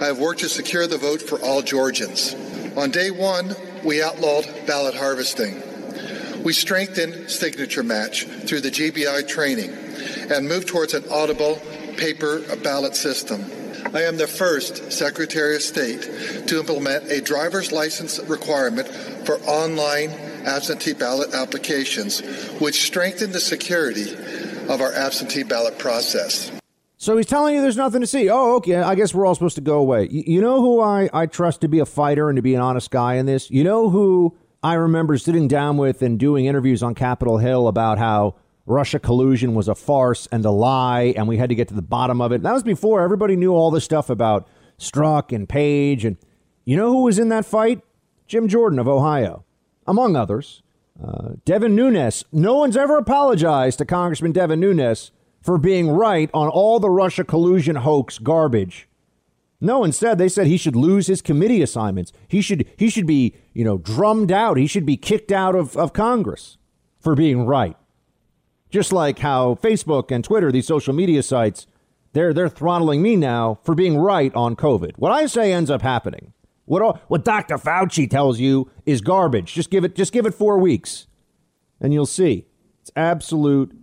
I 0.00 0.06
have 0.06 0.18
worked 0.18 0.40
to 0.40 0.48
secure 0.48 0.86
the 0.86 0.98
vote 0.98 1.22
for 1.22 1.40
all 1.40 1.62
Georgians. 1.62 2.34
On 2.76 2.90
day 2.90 3.10
one, 3.10 3.54
we 3.84 4.02
outlawed 4.02 4.46
ballot 4.66 4.94
harvesting. 4.94 5.62
We 6.42 6.52
strengthened 6.52 7.30
signature 7.30 7.82
match 7.82 8.24
through 8.24 8.62
the 8.62 8.70
GBI 8.70 9.28
training 9.28 9.70
and 10.30 10.48
moved 10.48 10.68
towards 10.68 10.94
an 10.94 11.04
audible 11.10 11.60
paper 12.02 12.40
ballot 12.64 12.96
system. 12.96 13.40
I 13.94 14.02
am 14.02 14.16
the 14.16 14.26
first 14.26 14.90
Secretary 14.90 15.54
of 15.54 15.62
State 15.62 16.02
to 16.48 16.58
implement 16.58 17.08
a 17.12 17.20
driver's 17.20 17.70
license 17.70 18.18
requirement 18.26 18.88
for 19.24 19.36
online 19.42 20.10
absentee 20.44 20.94
ballot 20.94 21.32
applications, 21.32 22.18
which 22.58 22.82
strengthened 22.82 23.32
the 23.32 23.38
security 23.38 24.14
of 24.68 24.80
our 24.80 24.92
absentee 24.92 25.44
ballot 25.44 25.78
process. 25.78 26.50
So 26.96 27.16
he's 27.16 27.26
telling 27.26 27.54
you 27.54 27.62
there's 27.62 27.76
nothing 27.76 28.00
to 28.00 28.06
see. 28.08 28.28
Oh, 28.28 28.56
okay. 28.56 28.78
I 28.78 28.96
guess 28.96 29.14
we're 29.14 29.24
all 29.24 29.36
supposed 29.36 29.54
to 29.54 29.60
go 29.60 29.78
away. 29.78 30.08
You, 30.10 30.24
you 30.26 30.40
know 30.40 30.60
who 30.60 30.80
I, 30.80 31.08
I 31.12 31.26
trust 31.26 31.60
to 31.60 31.68
be 31.68 31.78
a 31.78 31.86
fighter 31.86 32.28
and 32.28 32.34
to 32.34 32.42
be 32.42 32.56
an 32.56 32.60
honest 32.60 32.90
guy 32.90 33.14
in 33.14 33.26
this? 33.26 33.48
You 33.48 33.62
know 33.62 33.90
who 33.90 34.36
I 34.60 34.74
remember 34.74 35.18
sitting 35.18 35.46
down 35.46 35.76
with 35.76 36.02
and 36.02 36.18
doing 36.18 36.46
interviews 36.46 36.82
on 36.82 36.96
Capitol 36.96 37.38
Hill 37.38 37.68
about 37.68 37.98
how 37.98 38.34
Russia 38.66 38.98
collusion 38.98 39.54
was 39.54 39.68
a 39.68 39.74
farce 39.74 40.28
and 40.30 40.44
a 40.44 40.50
lie, 40.50 41.14
and 41.16 41.26
we 41.26 41.36
had 41.36 41.48
to 41.48 41.54
get 41.54 41.68
to 41.68 41.74
the 41.74 41.82
bottom 41.82 42.20
of 42.20 42.32
it. 42.32 42.42
That 42.42 42.52
was 42.52 42.62
before 42.62 43.02
everybody 43.02 43.36
knew 43.36 43.52
all 43.52 43.70
this 43.70 43.84
stuff 43.84 44.08
about 44.08 44.46
Strzok 44.78 45.34
and 45.34 45.48
Page. 45.48 46.04
And 46.04 46.16
you 46.64 46.76
know 46.76 46.92
who 46.92 47.02
was 47.02 47.18
in 47.18 47.28
that 47.30 47.44
fight? 47.44 47.80
Jim 48.26 48.48
Jordan 48.48 48.78
of 48.78 48.88
Ohio, 48.88 49.44
among 49.86 50.16
others. 50.16 50.62
Uh, 51.02 51.30
Devin 51.44 51.74
Nunes. 51.74 52.24
No 52.32 52.56
one's 52.56 52.76
ever 52.76 52.96
apologized 52.96 53.78
to 53.78 53.84
Congressman 53.84 54.32
Devin 54.32 54.60
Nunes 54.60 55.10
for 55.40 55.58
being 55.58 55.90
right 55.90 56.30
on 56.32 56.48
all 56.48 56.78
the 56.78 56.90
Russia 56.90 57.24
collusion 57.24 57.76
hoax 57.76 58.18
garbage. 58.18 58.88
No, 59.60 59.84
instead 59.84 60.18
they 60.18 60.28
said 60.28 60.46
he 60.46 60.56
should 60.56 60.76
lose 60.76 61.06
his 61.06 61.22
committee 61.22 61.62
assignments. 61.62 62.12
He 62.28 62.40
should 62.40 62.68
he 62.76 62.90
should 62.90 63.06
be, 63.06 63.34
you 63.52 63.64
know, 63.64 63.78
drummed 63.78 64.32
out. 64.32 64.56
He 64.56 64.66
should 64.66 64.86
be 64.86 64.96
kicked 64.96 65.32
out 65.32 65.54
of, 65.54 65.76
of 65.76 65.92
Congress 65.92 66.58
for 67.00 67.14
being 67.14 67.46
right. 67.46 67.76
Just 68.72 68.90
like 68.90 69.18
how 69.18 69.56
Facebook 69.56 70.10
and 70.10 70.24
Twitter, 70.24 70.50
these 70.50 70.66
social 70.66 70.94
media 70.94 71.22
sites, 71.22 71.66
they're 72.14 72.32
they're 72.32 72.48
throttling 72.48 73.02
me 73.02 73.16
now 73.16 73.58
for 73.62 73.74
being 73.74 73.98
right 73.98 74.34
on 74.34 74.56
COVID. 74.56 74.92
What 74.96 75.12
I 75.12 75.26
say 75.26 75.52
ends 75.52 75.70
up 75.70 75.82
happening. 75.82 76.32
What 76.64 76.80
all, 76.80 76.98
what 77.08 77.22
Dr. 77.22 77.58
Fauci 77.58 78.08
tells 78.08 78.40
you 78.40 78.70
is 78.86 79.02
garbage. 79.02 79.52
Just 79.52 79.70
give 79.70 79.84
it 79.84 79.94
just 79.94 80.12
give 80.12 80.24
it 80.24 80.34
4 80.34 80.58
weeks 80.58 81.06
and 81.82 81.92
you'll 81.92 82.06
see. 82.06 82.46
It's 82.80 82.90
absolute 82.96 83.76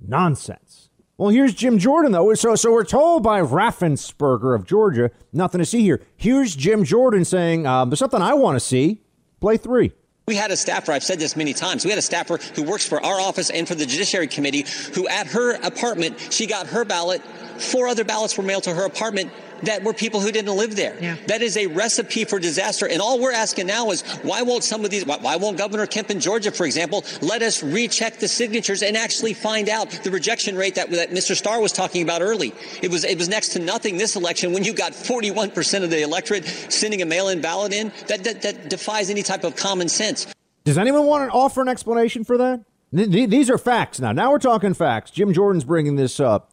nonsense. 0.00 0.88
Well, 1.18 1.30
here's 1.30 1.54
Jim 1.54 1.78
Jordan, 1.78 2.12
though. 2.12 2.32
So, 2.34 2.54
so 2.54 2.72
we're 2.72 2.84
told 2.84 3.22
by 3.22 3.40
Raffensperger 3.40 4.54
of 4.54 4.64
Georgia, 4.64 5.10
nothing 5.32 5.58
to 5.58 5.64
see 5.64 5.82
here. 5.82 6.00
Here's 6.16 6.56
Jim 6.56 6.84
Jordan 6.84 7.24
saying, 7.24 7.66
um, 7.66 7.90
there's 7.90 7.98
something 7.98 8.22
I 8.22 8.34
want 8.34 8.56
to 8.56 8.60
see. 8.60 9.02
Play 9.40 9.56
three. 9.56 9.92
We 10.26 10.36
had 10.36 10.50
a 10.50 10.56
staffer, 10.56 10.92
I've 10.92 11.02
said 11.02 11.18
this 11.18 11.36
many 11.36 11.52
times, 11.52 11.84
we 11.84 11.90
had 11.90 11.98
a 11.98 12.02
staffer 12.02 12.38
who 12.54 12.62
works 12.62 12.86
for 12.86 13.04
our 13.04 13.20
office 13.20 13.50
and 13.50 13.66
for 13.66 13.74
the 13.74 13.86
Judiciary 13.86 14.28
Committee 14.28 14.66
who 14.94 15.08
at 15.08 15.26
her 15.28 15.54
apartment, 15.54 16.28
she 16.30 16.46
got 16.46 16.68
her 16.68 16.84
ballot. 16.84 17.22
Four 17.58 17.88
other 17.88 18.04
ballots 18.04 18.38
were 18.38 18.44
mailed 18.44 18.64
to 18.64 18.74
her 18.74 18.84
apartment 18.84 19.32
that 19.62 19.82
were 19.82 19.92
people 19.92 20.20
who 20.20 20.32
didn't 20.32 20.54
live 20.56 20.76
there. 20.76 20.96
Yeah. 21.00 21.16
That 21.26 21.42
is 21.42 21.56
a 21.56 21.66
recipe 21.66 22.24
for 22.24 22.38
disaster. 22.38 22.86
And 22.86 23.00
all 23.00 23.20
we're 23.20 23.32
asking 23.32 23.66
now 23.66 23.90
is 23.90 24.02
why 24.22 24.42
won't 24.42 24.64
some 24.64 24.84
of 24.84 24.90
these, 24.90 25.06
why, 25.06 25.18
why, 25.18 25.36
won't 25.36 25.58
Governor 25.58 25.86
Kemp 25.86 26.10
in 26.10 26.20
Georgia, 26.20 26.50
for 26.50 26.66
example, 26.66 27.04
let 27.20 27.42
us 27.42 27.62
recheck 27.62 28.18
the 28.18 28.28
signatures 28.28 28.82
and 28.82 28.96
actually 28.96 29.34
find 29.34 29.68
out 29.68 29.90
the 30.02 30.10
rejection 30.10 30.56
rate 30.56 30.74
that, 30.74 30.90
that 30.90 31.10
Mr. 31.10 31.36
Starr 31.36 31.60
was 31.60 31.72
talking 31.72 32.02
about 32.02 32.22
early? 32.22 32.52
It 32.82 32.90
was, 32.90 33.04
it 33.04 33.18
was 33.18 33.28
next 33.28 33.50
to 33.50 33.58
nothing 33.58 33.96
this 33.96 34.16
election 34.16 34.52
when 34.52 34.64
you 34.64 34.72
got 34.74 34.92
41% 34.92 35.84
of 35.84 35.90
the 35.90 36.02
electorate 36.02 36.44
sending 36.44 37.02
a 37.02 37.06
mail-in 37.06 37.40
ballot 37.40 37.72
in. 37.72 37.92
That, 38.08 38.24
that, 38.24 38.42
that 38.42 38.68
defies 38.68 39.10
any 39.10 39.22
type 39.22 39.44
of 39.44 39.56
common 39.56 39.88
sense. 39.88 40.26
Does 40.64 40.78
anyone 40.78 41.06
want 41.06 41.30
to 41.30 41.36
offer 41.36 41.60
an 41.60 41.68
explanation 41.68 42.24
for 42.24 42.38
that? 42.38 42.64
These 42.92 43.48
are 43.48 43.58
facts 43.58 44.00
now. 44.00 44.12
Now 44.12 44.30
we're 44.30 44.38
talking 44.38 44.74
facts. 44.74 45.10
Jim 45.10 45.32
Jordan's 45.32 45.64
bringing 45.64 45.96
this 45.96 46.20
up 46.20 46.51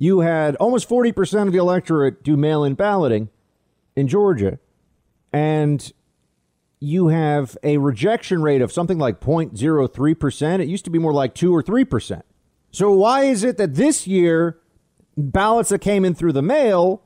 you 0.00 0.20
had 0.20 0.54
almost 0.56 0.88
40% 0.88 1.48
of 1.48 1.52
the 1.52 1.58
electorate 1.58 2.22
do 2.22 2.36
mail 2.36 2.62
in 2.62 2.74
balloting 2.74 3.28
in 3.96 4.06
Georgia, 4.06 4.60
and 5.32 5.92
you 6.78 7.08
have 7.08 7.58
a 7.64 7.78
rejection 7.78 8.40
rate 8.40 8.62
of 8.62 8.72
something 8.72 8.96
like 8.96 9.20
0.03%. 9.20 10.60
It 10.60 10.68
used 10.68 10.84
to 10.84 10.90
be 10.90 11.00
more 11.00 11.12
like 11.12 11.34
2 11.34 11.52
or 11.52 11.64
3%. 11.64 12.22
So, 12.70 12.92
why 12.92 13.24
is 13.24 13.42
it 13.42 13.56
that 13.56 13.74
this 13.74 14.06
year 14.06 14.60
ballots 15.16 15.70
that 15.70 15.80
came 15.80 16.04
in 16.04 16.14
through 16.14 16.32
the 16.32 16.42
mail 16.42 17.02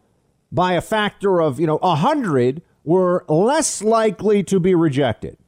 by 0.51 0.75
a 0.75 0.83
factor 0.83 1.41
of, 1.41 1.59
you 1.59 1.67
know, 1.67 1.79
100 1.79 2.61
were 2.85 3.25
less 3.27 3.83
likely 3.83 4.43
to 4.43 4.61
be 4.61 4.75
rejected? 4.75 5.39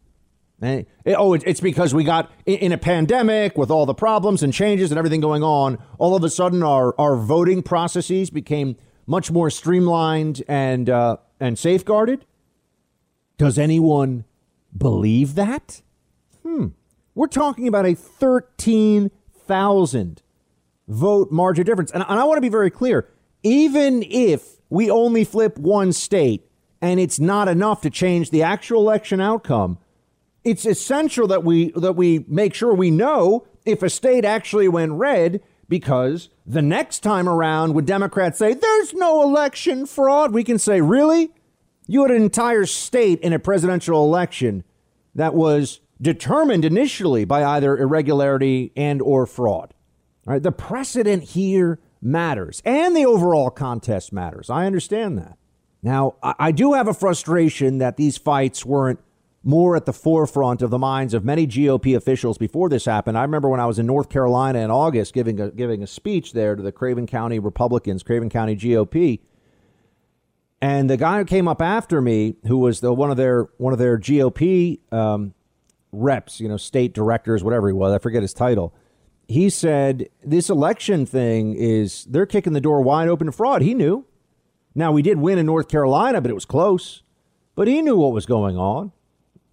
Eh, 0.62 0.84
eh, 1.04 1.14
oh, 1.16 1.34
it's 1.34 1.60
because 1.60 1.92
we 1.92 2.04
got 2.04 2.30
in 2.46 2.72
a 2.72 2.78
pandemic 2.78 3.58
with 3.58 3.70
all 3.70 3.86
the 3.86 3.94
problems 3.94 4.42
and 4.42 4.52
changes 4.52 4.90
and 4.90 4.98
everything 4.98 5.20
going 5.20 5.42
on. 5.42 5.78
All 5.98 6.14
of 6.14 6.22
a 6.22 6.30
sudden, 6.30 6.62
our, 6.62 6.98
our 6.98 7.16
voting 7.16 7.62
processes 7.62 8.30
became 8.30 8.76
much 9.06 9.30
more 9.30 9.50
streamlined 9.50 10.42
and 10.48 10.88
uh, 10.88 11.16
and 11.40 11.58
safeguarded. 11.58 12.24
Does 13.36 13.58
anyone 13.58 14.24
believe 14.76 15.34
that? 15.34 15.82
Hmm. 16.42 16.68
We're 17.14 17.26
talking 17.26 17.68
about 17.68 17.84
a 17.84 17.94
thirteen 17.94 19.10
thousand 19.46 20.22
vote 20.88 21.30
margin 21.30 21.66
difference, 21.66 21.90
and, 21.90 22.04
and 22.08 22.18
I 22.18 22.24
want 22.24 22.38
to 22.38 22.42
be 22.42 22.48
very 22.48 22.70
clear. 22.70 23.08
Even 23.42 24.02
if 24.04 24.60
we 24.70 24.90
only 24.90 25.24
flip 25.24 25.58
one 25.58 25.92
state 25.92 26.48
and 26.80 26.98
it's 26.98 27.20
not 27.20 27.48
enough 27.48 27.82
to 27.82 27.90
change 27.90 28.30
the 28.30 28.42
actual 28.42 28.80
election 28.80 29.20
outcome 29.20 29.78
it's 30.44 30.66
essential 30.66 31.26
that 31.28 31.42
we 31.44 31.72
that 31.72 31.94
we 31.94 32.24
make 32.28 32.54
sure 32.54 32.74
we 32.74 32.90
know 32.90 33.46
if 33.64 33.82
a 33.82 33.90
state 33.90 34.24
actually 34.24 34.68
went 34.68 34.92
red 34.92 35.40
because 35.68 36.28
the 36.46 36.62
next 36.62 37.00
time 37.00 37.28
around, 37.28 37.74
when 37.74 37.84
Democrats 37.84 38.38
say 38.38 38.54
there's 38.54 38.92
no 38.92 39.22
election 39.22 39.86
fraud, 39.86 40.32
we 40.32 40.44
can 40.44 40.58
say, 40.58 40.80
really? 40.80 41.30
You 41.86 42.02
had 42.02 42.10
an 42.10 42.22
entire 42.22 42.66
state 42.66 43.20
in 43.20 43.32
a 43.32 43.38
presidential 43.38 44.04
election 44.04 44.64
that 45.14 45.34
was 45.34 45.80
determined 46.00 46.64
initially 46.64 47.24
by 47.24 47.44
either 47.44 47.76
irregularity 47.76 48.72
and 48.76 49.00
or 49.02 49.26
fraud. 49.26 49.74
All 50.26 50.32
right, 50.32 50.42
the 50.42 50.52
precedent 50.52 51.22
here 51.22 51.78
matters 52.00 52.62
and 52.64 52.96
the 52.96 53.06
overall 53.06 53.50
contest 53.50 54.12
matters. 54.12 54.50
I 54.50 54.66
understand 54.66 55.18
that. 55.18 55.38
Now, 55.82 56.14
I 56.22 56.50
do 56.52 56.72
have 56.72 56.88
a 56.88 56.94
frustration 56.94 57.78
that 57.78 57.98
these 57.98 58.16
fights 58.16 58.64
weren't 58.64 59.00
more 59.44 59.76
at 59.76 59.84
the 59.84 59.92
forefront 59.92 60.62
of 60.62 60.70
the 60.70 60.78
minds 60.78 61.12
of 61.12 61.24
many 61.24 61.46
GOP 61.46 61.94
officials 61.94 62.38
before 62.38 62.68
this 62.68 62.86
happened. 62.86 63.18
I 63.18 63.22
remember 63.22 63.48
when 63.48 63.60
I 63.60 63.66
was 63.66 63.78
in 63.78 63.86
North 63.86 64.08
Carolina 64.08 64.60
in 64.60 64.70
August 64.70 65.12
giving 65.12 65.38
a, 65.38 65.50
giving 65.50 65.82
a 65.82 65.86
speech 65.86 66.32
there 66.32 66.56
to 66.56 66.62
the 66.62 66.72
Craven 66.72 67.06
County 67.06 67.38
Republicans, 67.38 68.02
Craven 68.02 68.30
County 68.30 68.56
GOP. 68.56 69.20
And 70.62 70.88
the 70.88 70.96
guy 70.96 71.18
who 71.18 71.26
came 71.26 71.46
up 71.46 71.60
after 71.60 72.00
me, 72.00 72.36
who 72.46 72.56
was 72.56 72.80
the 72.80 72.92
one 72.92 73.10
of 73.10 73.18
their 73.18 73.48
one 73.58 73.74
of 73.74 73.78
their 73.78 73.98
GOP 73.98 74.80
um, 74.90 75.34
reps, 75.92 76.40
you 76.40 76.48
know, 76.48 76.56
state 76.56 76.94
directors, 76.94 77.44
whatever 77.44 77.68
he 77.68 77.74
was, 77.74 77.92
I 77.92 77.98
forget 77.98 78.22
his 78.22 78.32
title. 78.32 78.74
He 79.28 79.50
said 79.50 80.08
this 80.22 80.48
election 80.48 81.04
thing 81.04 81.54
is 81.54 82.04
they're 82.04 82.26
kicking 82.26 82.54
the 82.54 82.60
door 82.62 82.80
wide 82.80 83.08
open 83.08 83.26
to 83.26 83.32
fraud. 83.32 83.60
He 83.60 83.74
knew. 83.74 84.06
Now 84.74 84.90
we 84.90 85.02
did 85.02 85.18
win 85.18 85.38
in 85.38 85.46
North 85.46 85.68
Carolina, 85.68 86.20
but 86.22 86.30
it 86.30 86.34
was 86.34 86.46
close. 86.46 87.02
But 87.54 87.68
he 87.68 87.82
knew 87.82 87.98
what 87.98 88.12
was 88.12 88.26
going 88.26 88.56
on. 88.56 88.92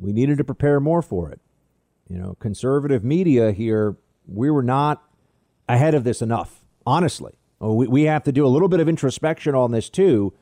We 0.02 0.12
needed 0.12 0.40
to 0.40 0.44
prepare 0.44 0.80
more 0.80 1.02
for 1.02 1.30
it. 1.30 1.40
You 2.10 2.18
know, 2.18 2.36
conservative 2.40 3.04
media 3.04 3.52
here, 3.52 3.96
we 4.28 4.50
were 4.50 4.64
not 4.64 5.04
ahead 5.70 5.94
of 5.94 6.04
this 6.04 6.22
enough, 6.22 6.66
honestly. 6.86 7.38
Oh, 7.62 7.74
we, 7.76 7.88
we 7.88 8.04
have 8.04 8.24
to 8.24 8.32
do 8.32 8.46
a 8.46 8.50
little 8.50 8.68
bit 8.68 8.80
of 8.80 8.90
introspection 8.90 9.56
on 9.56 9.72
this 9.72 9.90
too, 9.90 10.34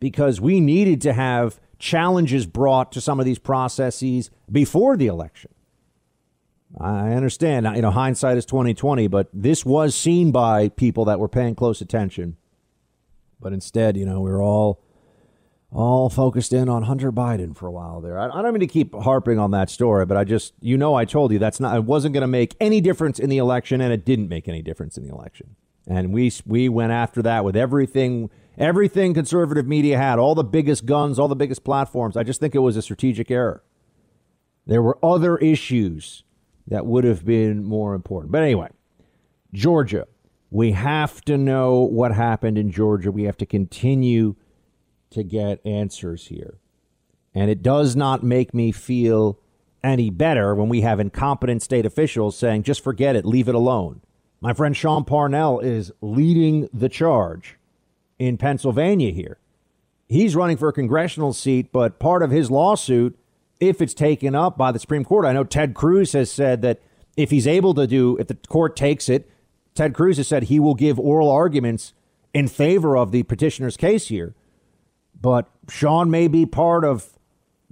because 0.00 0.40
we 0.40 0.60
needed 0.60 1.00
to 1.02 1.12
have 1.12 1.60
challenges 1.78 2.44
brought 2.44 2.90
to 2.92 3.00
some 3.00 3.20
of 3.20 3.24
these 3.24 3.38
processes 3.38 4.30
before 4.50 4.96
the 4.96 5.06
election. 5.06 5.52
I 6.78 7.12
understand, 7.12 7.66
you 7.76 7.82
know, 7.82 7.92
hindsight 7.92 8.36
is 8.36 8.44
2020, 8.46 9.06
but 9.06 9.28
this 9.32 9.64
was 9.64 9.94
seen 9.94 10.32
by 10.32 10.68
people 10.70 11.04
that 11.04 11.20
were 11.20 11.28
paying 11.28 11.54
close 11.54 11.80
attention. 11.80 12.36
But 13.40 13.52
instead, 13.52 13.96
you 13.96 14.04
know, 14.04 14.20
we 14.20 14.30
are 14.30 14.42
all 14.42 14.80
all 15.74 16.08
focused 16.08 16.52
in 16.52 16.68
on 16.68 16.84
Hunter 16.84 17.10
Biden 17.10 17.56
for 17.56 17.66
a 17.66 17.72
while 17.72 18.00
there. 18.00 18.18
I, 18.18 18.26
I, 18.26 18.42
don't 18.42 18.52
mean 18.52 18.60
to 18.60 18.66
keep 18.66 18.94
harping 18.94 19.40
on 19.40 19.50
that 19.50 19.68
story, 19.68 20.06
but 20.06 20.16
I 20.16 20.22
just, 20.22 20.54
you 20.60 20.78
know, 20.78 20.94
I 20.94 21.04
told 21.04 21.32
you 21.32 21.40
that's 21.40 21.58
not, 21.58 21.76
it 21.76 21.84
wasn't 21.84 22.14
going 22.14 22.22
to 22.22 22.28
make 22.28 22.54
any 22.60 22.80
difference 22.80 23.18
in 23.18 23.28
the 23.28 23.38
election, 23.38 23.80
and 23.80 23.92
it 23.92 24.04
didn't 24.04 24.28
make 24.28 24.46
any 24.48 24.62
difference 24.62 24.96
in 24.96 25.02
the 25.02 25.12
election. 25.12 25.56
And 25.86 26.14
we 26.14 26.32
we 26.46 26.68
went 26.68 26.92
after 26.92 27.20
that 27.22 27.44
with 27.44 27.56
everything, 27.56 28.30
everything 28.56 29.12
conservative 29.12 29.66
media 29.66 29.98
had, 29.98 30.18
all 30.18 30.34
the 30.34 30.44
biggest 30.44 30.86
guns, 30.86 31.18
all 31.18 31.28
the 31.28 31.36
biggest 31.36 31.64
platforms. 31.64 32.16
I 32.16 32.22
just 32.22 32.40
think 32.40 32.54
it 32.54 32.60
was 32.60 32.76
a 32.76 32.82
strategic 32.82 33.30
error. 33.30 33.62
There 34.66 34.80
were 34.80 34.96
other 35.04 35.36
issues 35.36 36.22
that 36.68 36.86
would 36.86 37.04
have 37.04 37.26
been 37.26 37.64
more 37.64 37.94
important. 37.94 38.32
But 38.32 38.42
anyway, 38.42 38.68
Georgia. 39.52 40.06
We 40.50 40.70
have 40.70 41.20
to 41.22 41.36
know 41.36 41.80
what 41.80 42.12
happened 42.12 42.58
in 42.58 42.70
Georgia. 42.70 43.10
We 43.10 43.24
have 43.24 43.36
to 43.38 43.46
continue 43.46 44.36
to 45.14 45.22
get 45.22 45.64
answers 45.66 46.26
here. 46.26 46.58
And 47.34 47.50
it 47.50 47.62
does 47.62 47.96
not 47.96 48.22
make 48.22 48.54
me 48.54 48.70
feel 48.70 49.38
any 49.82 50.08
better 50.10 50.54
when 50.54 50.68
we 50.68 50.80
have 50.82 51.00
incompetent 51.00 51.62
state 51.62 51.84
officials 51.84 52.38
saying, 52.38 52.62
just 52.62 52.82
forget 52.82 53.16
it, 53.16 53.24
leave 53.24 53.48
it 53.48 53.54
alone. 53.54 54.00
My 54.40 54.52
friend 54.52 54.76
Sean 54.76 55.04
Parnell 55.04 55.60
is 55.60 55.92
leading 56.00 56.68
the 56.72 56.88
charge 56.88 57.58
in 58.18 58.38
Pennsylvania 58.38 59.10
here. 59.10 59.38
He's 60.08 60.36
running 60.36 60.56
for 60.56 60.68
a 60.68 60.72
congressional 60.72 61.32
seat, 61.32 61.72
but 61.72 61.98
part 61.98 62.22
of 62.22 62.30
his 62.30 62.50
lawsuit, 62.50 63.18
if 63.58 63.80
it's 63.80 63.94
taken 63.94 64.34
up 64.34 64.56
by 64.56 64.70
the 64.70 64.78
Supreme 64.78 65.04
Court, 65.04 65.24
I 65.24 65.32
know 65.32 65.44
Ted 65.44 65.74
Cruz 65.74 66.12
has 66.12 66.30
said 66.30 66.62
that 66.62 66.80
if 67.16 67.30
he's 67.30 67.46
able 67.46 67.74
to 67.74 67.86
do, 67.86 68.16
if 68.18 68.26
the 68.28 68.34
court 68.34 68.76
takes 68.76 69.08
it, 69.08 69.30
Ted 69.74 69.94
Cruz 69.94 70.18
has 70.18 70.28
said 70.28 70.44
he 70.44 70.60
will 70.60 70.74
give 70.74 70.98
oral 70.98 71.30
arguments 71.30 71.94
in 72.32 72.48
favor 72.48 72.96
of 72.96 73.12
the 73.12 73.22
petitioner's 73.22 73.76
case 73.76 74.08
here. 74.08 74.34
But 75.24 75.48
Sean 75.70 76.10
may 76.10 76.28
be 76.28 76.44
part 76.44 76.84
of 76.84 77.18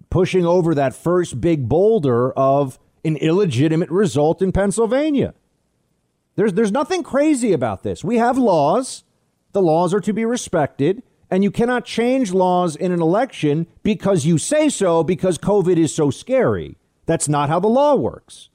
pushing 0.09 0.47
over 0.47 0.75
that 0.75 0.95
first 0.95 1.39
big 1.39 1.69
boulder 1.69 2.33
of 2.33 2.79
an 3.05 3.19
illegitimate 3.19 3.91
result 3.91 4.41
in 4.41 4.53
Pennsylvania. 4.53 5.35
There's, 6.35 6.55
there's 6.55 6.73
nothing 6.73 7.03
crazy 7.03 7.53
about 7.53 7.83
this. 7.83 8.03
We 8.03 8.17
have 8.17 8.39
laws. 8.39 9.05
The 9.53 9.61
laws 9.61 9.93
are 9.93 10.01
to 10.01 10.15
be 10.15 10.25
respected. 10.25 11.03
And 11.31 11.45
you 11.45 11.51
cannot 11.51 11.85
change 11.85 12.33
laws 12.33 12.75
in 12.75 12.91
an 12.91 13.03
election 13.03 13.67
because 13.83 14.25
you 14.25 14.39
say 14.39 14.71
so 14.71 15.05
because 15.05 15.37
COVID 15.37 15.77
is 15.77 15.95
so 15.95 16.09
scary. 16.09 16.79
That's 17.05 17.29
not 17.29 17.51
how 17.51 17.61
the 17.61 17.69
law 17.69 17.95
works. 17.97 18.49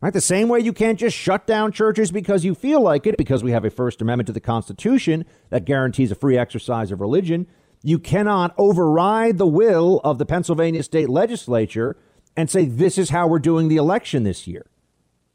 Right? 0.00 0.12
The 0.12 0.20
same 0.20 0.48
way 0.48 0.60
you 0.60 0.72
can't 0.72 0.96
just 1.00 1.16
shut 1.16 1.44
down 1.44 1.72
churches 1.72 2.12
because 2.12 2.44
you 2.44 2.54
feel 2.54 2.80
like 2.80 3.04
it, 3.04 3.16
because 3.16 3.42
we 3.42 3.50
have 3.50 3.64
a 3.64 3.70
First 3.70 4.00
Amendment 4.00 4.28
to 4.28 4.32
the 4.32 4.38
Constitution 4.38 5.24
that 5.50 5.64
guarantees 5.64 6.12
a 6.12 6.14
free 6.14 6.38
exercise 6.38 6.92
of 6.92 7.00
religion. 7.00 7.48
You 7.82 7.98
cannot 7.98 8.54
override 8.58 9.38
the 9.38 9.46
will 9.46 10.00
of 10.04 10.18
the 10.18 10.26
Pennsylvania 10.26 10.82
state 10.82 11.08
legislature 11.08 11.96
and 12.36 12.50
say, 12.50 12.66
this 12.66 12.98
is 12.98 13.10
how 13.10 13.26
we're 13.26 13.38
doing 13.38 13.68
the 13.68 13.76
election 13.76 14.22
this 14.24 14.46
year. 14.46 14.66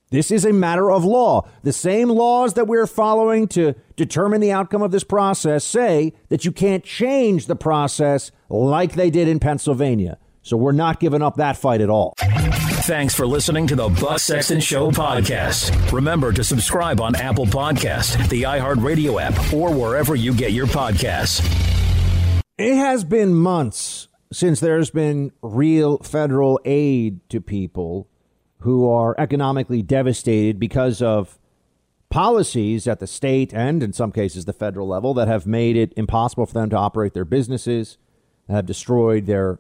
This 0.10 0.30
is 0.30 0.46
a 0.46 0.54
matter 0.54 0.92
of 0.92 1.04
law. 1.04 1.50
The 1.64 1.74
same 1.74 2.08
laws 2.08 2.54
that 2.54 2.68
we're 2.68 2.86
following 2.86 3.48
to 3.50 3.74
determine 3.96 4.42
the 4.42 4.52
outcome 4.52 4.84
of 4.84 4.92
this 4.92 5.04
process 5.04 5.64
say 5.64 6.14
that 6.30 6.46
you 6.46 6.52
can't 6.52 6.84
change 6.84 7.48
the 7.48 7.56
process 7.56 8.32
like 8.48 8.94
they 8.94 9.10
did 9.10 9.28
in 9.28 9.40
Pennsylvania. 9.40 10.20
So 10.44 10.56
we're 10.56 10.72
not 10.72 11.00
giving 11.00 11.22
up 11.24 11.38
that 11.38 11.58
fight 11.58 11.82
at 11.82 11.90
all. 11.90 12.14
Thanks 12.18 13.16
for 13.16 13.26
listening 13.26 13.66
to 13.68 13.76
the 13.76 13.90
Buck 13.90 14.20
Sexton 14.20 14.60
Show 14.60 14.92
podcast. 14.92 15.92
Remember 15.92 16.32
to 16.32 16.44
subscribe 16.44 17.02
on 17.02 17.16
Apple 17.16 17.46
Podcast, 17.46 18.30
the 18.30 18.44
iHeartRadio 18.44 19.22
app, 19.22 19.54
or 19.54 19.74
wherever 19.74 20.16
you 20.16 20.34
get 20.34 20.52
your 20.52 20.68
podcasts. 20.68 21.42
It 22.58 22.76
has 22.76 23.04
been 23.04 23.34
months 23.34 24.08
since 24.32 24.60
there's 24.60 24.92
been 24.92 25.32
real 25.42 25.98
federal 26.00 26.60
aid 26.66 27.28
to 27.30 27.42
people 27.42 28.08
who 28.60 28.90
are 28.90 29.16
economically 29.18 29.82
devastated 29.82 30.60
because 30.60 31.02
of 31.02 31.40
policies 32.10 32.88
at 32.88 33.00
the 33.00 33.08
state 33.08 33.54
and, 33.54 33.82
in 33.82 33.92
some 33.92 34.12
cases, 34.12 34.46
the 34.46 34.54
federal 34.54 34.88
level 34.88 35.16
that 35.16 35.28
have 35.28 35.48
made 35.48 35.76
it 35.76 35.94
impossible 35.98 36.46
for 36.46 36.54
them 36.54 36.70
to 36.70 36.78
operate 36.78 37.16
their 37.16 37.26
businesses, 37.26 37.98
have 38.48 38.66
destroyed 38.66 39.26
their 39.26 39.60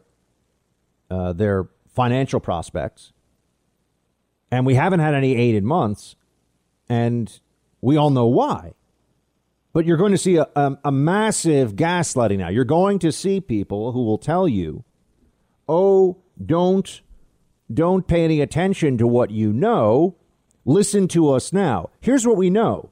uh, 1.10 1.34
their 1.34 1.68
financial 1.88 2.40
prospects. 2.40 3.12
And 4.52 4.66
we 4.66 4.76
haven't 4.76 5.00
had 5.00 5.16
any 5.16 5.36
aid 5.36 5.56
in 5.56 5.66
months, 5.66 6.16
and 6.88 7.40
we 7.82 7.98
all 7.98 8.12
know 8.12 8.28
why. 8.28 8.74
But 9.74 9.88
you're 9.88 9.98
going 9.98 10.12
to 10.12 10.18
see 10.20 10.38
a, 10.38 10.48
a, 10.56 10.78
a, 10.86 10.92
massive 10.92 11.76
gaslighting 11.76 12.38
now. 12.38 12.50
You're 12.50 12.64
going 12.64 13.00
to 13.00 13.12
see 13.12 13.42
people 13.42 13.92
who 13.92 14.06
will 14.06 14.20
tell 14.20 14.48
you, 14.48 14.84
oh, 15.68 16.18
don't, 16.44 17.02
don't 17.74 18.08
pay 18.08 18.24
any 18.24 18.40
attention 18.40 19.00
to 19.00 19.08
what 19.08 19.32
you 19.32 19.52
know. 19.52 20.16
Listen 20.64 21.08
to 21.10 21.32
us 21.32 21.52
now. 21.52 21.90
Here's 22.00 22.26
what 22.26 22.38
we 22.38 22.52
know 22.52 22.92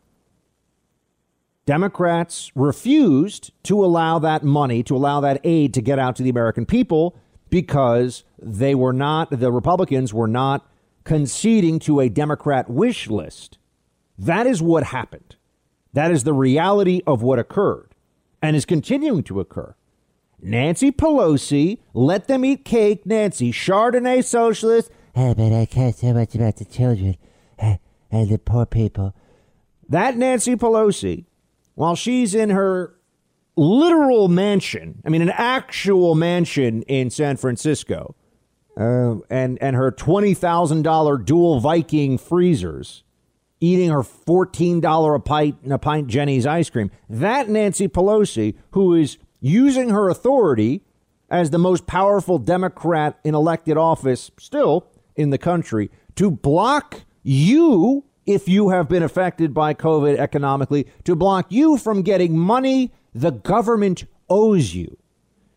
Democrats 1.67 2.51
refused 2.55 3.51
to 3.63 3.85
allow 3.85 4.17
that 4.17 4.43
money, 4.43 4.81
to 4.83 4.95
allow 4.95 5.21
that 5.21 5.39
aid 5.43 5.75
to 5.75 5.81
get 5.81 5.99
out 5.99 6.15
to 6.15 6.23
the 6.23 6.29
American 6.31 6.65
people 6.65 7.15
because 7.51 8.23
they 8.41 8.73
were 8.73 8.93
not, 8.93 9.29
the 9.29 9.51
Republicans 9.51 10.13
were 10.13 10.27
not 10.27 10.67
conceding 11.03 11.77
to 11.77 11.99
a 11.99 12.09
Democrat 12.09 12.69
wish 12.69 13.07
list. 13.07 13.59
That 14.17 14.47
is 14.47 14.61
what 14.61 14.85
happened. 14.85 15.35
That 15.93 16.11
is 16.11 16.23
the 16.23 16.33
reality 16.33 17.01
of 17.05 17.21
what 17.21 17.39
occurred 17.39 17.93
and 18.41 18.55
is 18.55 18.65
continuing 18.65 19.23
to 19.23 19.39
occur. 19.39 19.75
Nancy 20.41 20.91
Pelosi, 20.91 21.79
let 21.93 22.27
them 22.27 22.43
eat 22.43 22.65
cake, 22.65 23.05
Nancy, 23.05 23.51
Chardonnay 23.51 24.23
socialist. 24.23 24.89
Oh, 25.15 25.33
but 25.35 25.51
I 25.51 25.65
care 25.65 25.91
so 25.91 26.13
much 26.13 26.33
about 26.33 26.55
the 26.55 26.65
children 26.65 27.17
and 27.59 28.29
the 28.29 28.39
poor 28.39 28.65
people. 28.65 29.13
That 29.87 30.17
Nancy 30.17 30.55
Pelosi, 30.55 31.25
while 31.75 31.95
she's 31.95 32.33
in 32.33 32.49
her 32.49 32.95
literal 33.55 34.29
mansion, 34.29 35.01
I 35.05 35.09
mean, 35.09 35.21
an 35.21 35.33
actual 35.35 36.15
mansion 36.15 36.81
in 36.83 37.09
San 37.09 37.37
Francisco, 37.37 38.15
uh, 38.77 39.17
and, 39.29 39.57
and 39.61 39.75
her 39.75 39.91
$20,000 39.91 41.25
dual 41.25 41.59
Viking 41.59 42.17
freezers, 42.17 43.03
eating 43.61 43.89
her 43.91 44.01
$14 44.01 45.15
a 45.15 45.19
pint 45.19 45.57
and 45.63 45.71
a 45.71 45.77
pint 45.77 46.07
Jeni's 46.07 46.45
ice 46.45 46.69
cream. 46.69 46.91
That 47.09 47.47
Nancy 47.47 47.87
Pelosi, 47.87 48.55
who 48.71 48.95
is 48.95 49.17
using 49.39 49.89
her 49.89 50.09
authority 50.09 50.81
as 51.29 51.51
the 51.51 51.57
most 51.57 51.87
powerful 51.87 52.37
Democrat 52.39 53.17
in 53.23 53.33
elected 53.33 53.77
office 53.77 54.31
still 54.37 54.87
in 55.15 55.29
the 55.29 55.37
country 55.37 55.89
to 56.15 56.29
block 56.29 57.01
you 57.23 58.03
if 58.25 58.49
you 58.49 58.69
have 58.69 58.89
been 58.89 59.03
affected 59.03 59.53
by 59.53 59.73
COVID 59.73 60.17
economically, 60.17 60.87
to 61.05 61.15
block 61.15 61.51
you 61.51 61.77
from 61.77 62.01
getting 62.01 62.37
money 62.37 62.91
the 63.13 63.31
government 63.31 64.05
owes 64.29 64.73
you. 64.73 64.97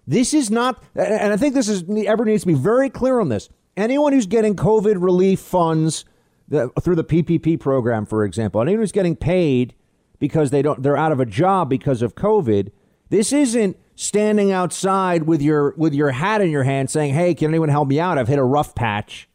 This 0.07 0.35
is 0.35 0.51
not, 0.51 0.83
and 0.95 1.33
I 1.33 1.37
think 1.37 1.55
this 1.55 1.69
is 1.69 1.85
ever 2.07 2.25
needs 2.25 2.43
to 2.43 2.47
be 2.49 2.55
very 2.55 2.91
clear 2.91 3.21
on 3.21 3.29
this. 3.29 3.49
Anyone 3.77 4.13
who's 4.13 4.27
getting 4.27 4.55
COVID 4.55 5.03
relief 5.03 5.41
funds 5.41 6.05
the, 6.49 6.69
through 6.81 6.97
the 6.97 7.05
PPP 7.05 7.59
program, 7.59 8.07
for 8.07 8.25
example, 8.25 8.61
and 8.61 8.69
anyone 8.69 8.83
who's 8.83 8.93
getting 8.93 9.17
paid 9.17 9.75
because 10.19 10.51
they 10.51 10.63
don't, 10.63 10.83
they're 10.83 10.97
out 10.97 11.13
of 11.13 11.21
a 11.21 11.27
job 11.27 11.69
because 11.69 12.03
of 12.03 12.15
COVID. 12.15 12.71
This 13.11 13.33
isn't 13.33 13.77
standing 13.97 14.53
outside 14.53 15.25
with 15.25 15.41
your 15.41 15.75
with 15.77 15.95
your 15.95 16.11
hat 16.11 16.41
in 16.41 16.51
your 16.51 16.65
hand 16.65 16.91
saying, 16.91 17.15
"Hey, 17.15 17.35
can 17.35 17.51
anyone 17.51 17.69
help 17.69 17.89
me 17.89 18.01
out? 18.01 18.19
I've 18.19 18.29
hit 18.29 18.39
a 18.39 18.45
rough 18.45 18.75
patch." 18.75 19.29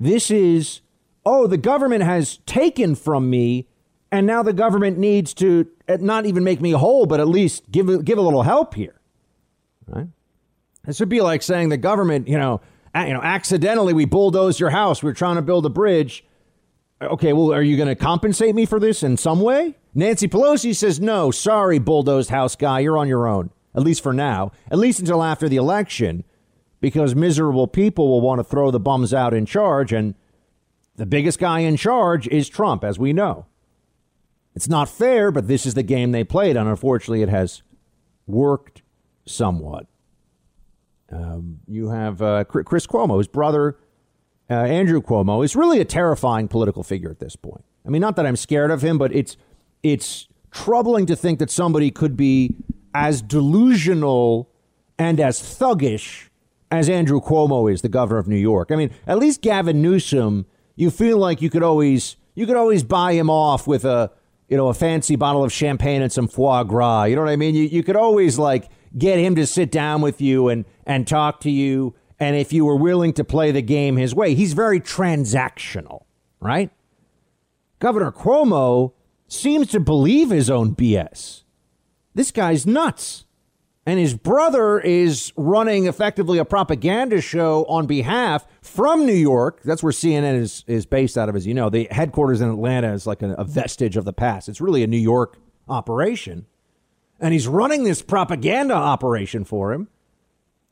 This 0.00 0.30
is, 0.30 0.80
oh, 1.26 1.46
the 1.46 1.56
government 1.56 2.04
has 2.04 2.38
taken 2.46 2.94
from 2.94 3.28
me, 3.28 3.66
and 4.12 4.26
now 4.26 4.42
the 4.42 4.52
government 4.52 4.98
needs 4.98 5.34
to 5.34 5.68
uh, 5.88 5.98
not 6.00 6.26
even 6.26 6.44
make 6.44 6.60
me 6.60 6.70
whole, 6.70 7.06
but 7.06 7.20
at 7.20 7.28
least 7.28 7.70
give 7.70 8.04
give 8.04 8.18
a 8.18 8.22
little 8.22 8.42
help 8.42 8.74
here. 8.74 9.00
Right? 9.86 10.08
This 10.84 11.00
would 11.00 11.08
be 11.08 11.20
like 11.20 11.42
saying 11.42 11.68
the 11.68 11.76
government, 11.76 12.28
you 12.28 12.38
know, 12.38 12.60
you 12.94 13.12
know, 13.12 13.22
accidentally 13.22 13.92
we 13.92 14.04
bulldozed 14.04 14.60
your 14.60 14.70
house. 14.70 15.02
We 15.02 15.10
are 15.10 15.14
trying 15.14 15.36
to 15.36 15.42
build 15.42 15.66
a 15.66 15.70
bridge. 15.70 16.24
Okay, 17.00 17.32
well, 17.32 17.52
are 17.52 17.62
you 17.62 17.76
going 17.76 17.88
to 17.88 17.94
compensate 17.94 18.54
me 18.54 18.66
for 18.66 18.80
this 18.80 19.02
in 19.02 19.16
some 19.16 19.40
way? 19.40 19.76
Nancy 19.94 20.26
Pelosi 20.26 20.74
says, 20.74 21.00
no, 21.00 21.30
sorry, 21.30 21.78
bulldozed 21.78 22.30
house 22.30 22.56
guy, 22.56 22.80
you're 22.80 22.98
on 22.98 23.08
your 23.08 23.26
own, 23.26 23.50
at 23.74 23.82
least 23.82 24.02
for 24.02 24.12
now, 24.12 24.52
at 24.70 24.78
least 24.78 24.98
until 25.00 25.22
after 25.22 25.48
the 25.48 25.56
election, 25.56 26.24
because 26.80 27.14
miserable 27.14 27.68
people 27.68 28.08
will 28.08 28.20
want 28.20 28.40
to 28.40 28.44
throw 28.44 28.70
the 28.70 28.80
bums 28.80 29.14
out 29.14 29.32
in 29.32 29.46
charge. 29.46 29.92
And 29.92 30.14
the 30.96 31.06
biggest 31.06 31.38
guy 31.38 31.60
in 31.60 31.76
charge 31.76 32.26
is 32.28 32.48
Trump, 32.48 32.82
as 32.82 32.98
we 32.98 33.12
know. 33.12 33.46
It's 34.54 34.68
not 34.68 34.88
fair, 34.88 35.30
but 35.30 35.46
this 35.46 35.66
is 35.66 35.74
the 35.74 35.84
game 35.84 36.10
they 36.10 36.24
played, 36.24 36.56
and 36.56 36.68
unfortunately, 36.68 37.22
it 37.22 37.28
has 37.28 37.62
worked 38.26 38.82
somewhat. 39.24 39.86
Um, 41.10 41.60
you 41.66 41.88
have 41.88 42.20
uh, 42.20 42.44
Chris 42.44 42.86
Cuomo, 42.86 43.18
his 43.18 43.28
brother, 43.28 43.78
uh, 44.50 44.54
Andrew 44.54 45.00
Cuomo, 45.00 45.44
is 45.44 45.56
really 45.56 45.80
a 45.80 45.84
terrifying 45.84 46.48
political 46.48 46.82
figure 46.82 47.10
at 47.10 47.18
this 47.18 47.36
point. 47.36 47.64
I 47.86 47.90
mean, 47.90 48.00
not 48.00 48.16
that 48.16 48.26
I'm 48.26 48.36
scared 48.36 48.70
of 48.70 48.82
him, 48.82 48.98
but 48.98 49.14
it's 49.14 49.36
it's 49.82 50.28
troubling 50.50 51.06
to 51.06 51.16
think 51.16 51.38
that 51.38 51.50
somebody 51.50 51.90
could 51.90 52.16
be 52.16 52.56
as 52.94 53.22
delusional 53.22 54.50
and 54.98 55.20
as 55.20 55.40
thuggish 55.40 56.28
as 56.70 56.88
Andrew 56.88 57.20
Cuomo 57.20 57.72
is, 57.72 57.82
the 57.82 57.88
governor 57.88 58.18
of 58.18 58.28
New 58.28 58.36
York. 58.36 58.70
I 58.70 58.76
mean, 58.76 58.90
at 59.06 59.18
least 59.18 59.40
Gavin 59.40 59.80
Newsom, 59.80 60.46
you 60.76 60.90
feel 60.90 61.18
like 61.18 61.40
you 61.40 61.48
could 61.50 61.62
always 61.62 62.16
you 62.34 62.46
could 62.46 62.56
always 62.56 62.82
buy 62.82 63.12
him 63.12 63.30
off 63.30 63.66
with 63.66 63.84
a 63.84 64.10
you 64.48 64.56
know 64.56 64.68
a 64.68 64.74
fancy 64.74 65.16
bottle 65.16 65.44
of 65.44 65.52
champagne 65.52 66.02
and 66.02 66.12
some 66.12 66.28
foie 66.28 66.62
gras. 66.64 67.04
You 67.04 67.16
know 67.16 67.22
what 67.22 67.30
I 67.30 67.36
mean? 67.36 67.54
You 67.54 67.64
you 67.64 67.82
could 67.82 67.96
always 67.96 68.38
like 68.38 68.68
get 68.96 69.18
him 69.18 69.34
to 69.36 69.46
sit 69.46 69.70
down 69.70 70.00
with 70.00 70.20
you 70.20 70.48
and, 70.48 70.64
and 70.86 71.06
talk 71.06 71.40
to 71.40 71.50
you. 71.50 71.94
And 72.18 72.36
if 72.36 72.52
you 72.52 72.64
were 72.64 72.76
willing 72.76 73.12
to 73.14 73.24
play 73.24 73.50
the 73.52 73.62
game 73.62 73.96
his 73.96 74.14
way, 74.14 74.34
he's 74.34 74.52
very 74.52 74.80
transactional, 74.80 76.04
right? 76.40 76.70
Governor 77.78 78.10
Cuomo 78.10 78.92
seems 79.28 79.68
to 79.68 79.80
believe 79.80 80.30
his 80.30 80.50
own 80.50 80.74
BS. 80.74 81.44
This 82.14 82.30
guy's 82.30 82.66
nuts. 82.66 83.24
And 83.86 83.98
his 83.98 84.12
brother 84.12 84.78
is 84.78 85.32
running 85.34 85.86
effectively 85.86 86.36
a 86.36 86.44
propaganda 86.44 87.22
show 87.22 87.64
on 87.70 87.86
behalf 87.86 88.46
from 88.60 89.06
New 89.06 89.14
York. 89.14 89.62
That's 89.64 89.82
where 89.82 89.92
CNN 89.92 90.34
is, 90.34 90.62
is 90.66 90.84
based 90.84 91.16
out 91.16 91.30
of, 91.30 91.36
as 91.36 91.46
you 91.46 91.54
know. 91.54 91.70
The 91.70 91.88
headquarters 91.90 92.42
in 92.42 92.50
Atlanta 92.50 92.92
is 92.92 93.06
like 93.06 93.22
a, 93.22 93.32
a 93.34 93.44
vestige 93.44 93.96
of 93.96 94.04
the 94.04 94.12
past. 94.12 94.46
It's 94.46 94.60
really 94.60 94.82
a 94.82 94.86
New 94.86 94.98
York 94.98 95.38
operation 95.70 96.44
and 97.20 97.32
he's 97.32 97.48
running 97.48 97.84
this 97.84 98.02
propaganda 98.02 98.74
operation 98.74 99.44
for 99.44 99.72
him 99.72 99.88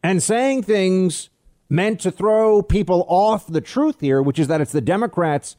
and 0.02 0.22
saying 0.22 0.62
things 0.62 1.30
meant 1.68 2.00
to 2.00 2.10
throw 2.10 2.62
people 2.62 3.04
off 3.08 3.46
the 3.46 3.60
truth 3.60 4.00
here, 4.00 4.22
which 4.22 4.38
is 4.38 4.48
that 4.48 4.60
it's 4.60 4.72
the 4.72 4.80
Democrats' 4.80 5.56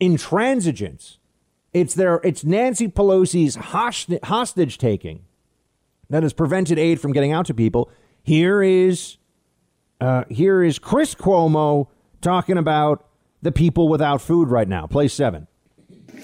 intransigence. 0.00 1.16
It's 1.72 1.94
their 1.94 2.20
it's 2.24 2.44
Nancy 2.44 2.88
Pelosi's 2.88 3.56
hostage 4.24 4.78
taking 4.78 5.24
that 6.10 6.22
has 6.22 6.32
prevented 6.32 6.78
aid 6.78 7.00
from 7.00 7.12
getting 7.12 7.32
out 7.32 7.46
to 7.46 7.54
people. 7.54 7.90
Here 8.22 8.62
is 8.62 9.16
uh, 10.00 10.24
here 10.28 10.62
is 10.62 10.78
Chris 10.78 11.14
Cuomo 11.14 11.88
talking 12.20 12.56
about 12.58 13.06
the 13.42 13.52
people 13.52 13.88
without 13.88 14.20
food 14.20 14.48
right 14.48 14.68
now. 14.68 14.86
Play 14.86 15.08
seven. 15.08 15.46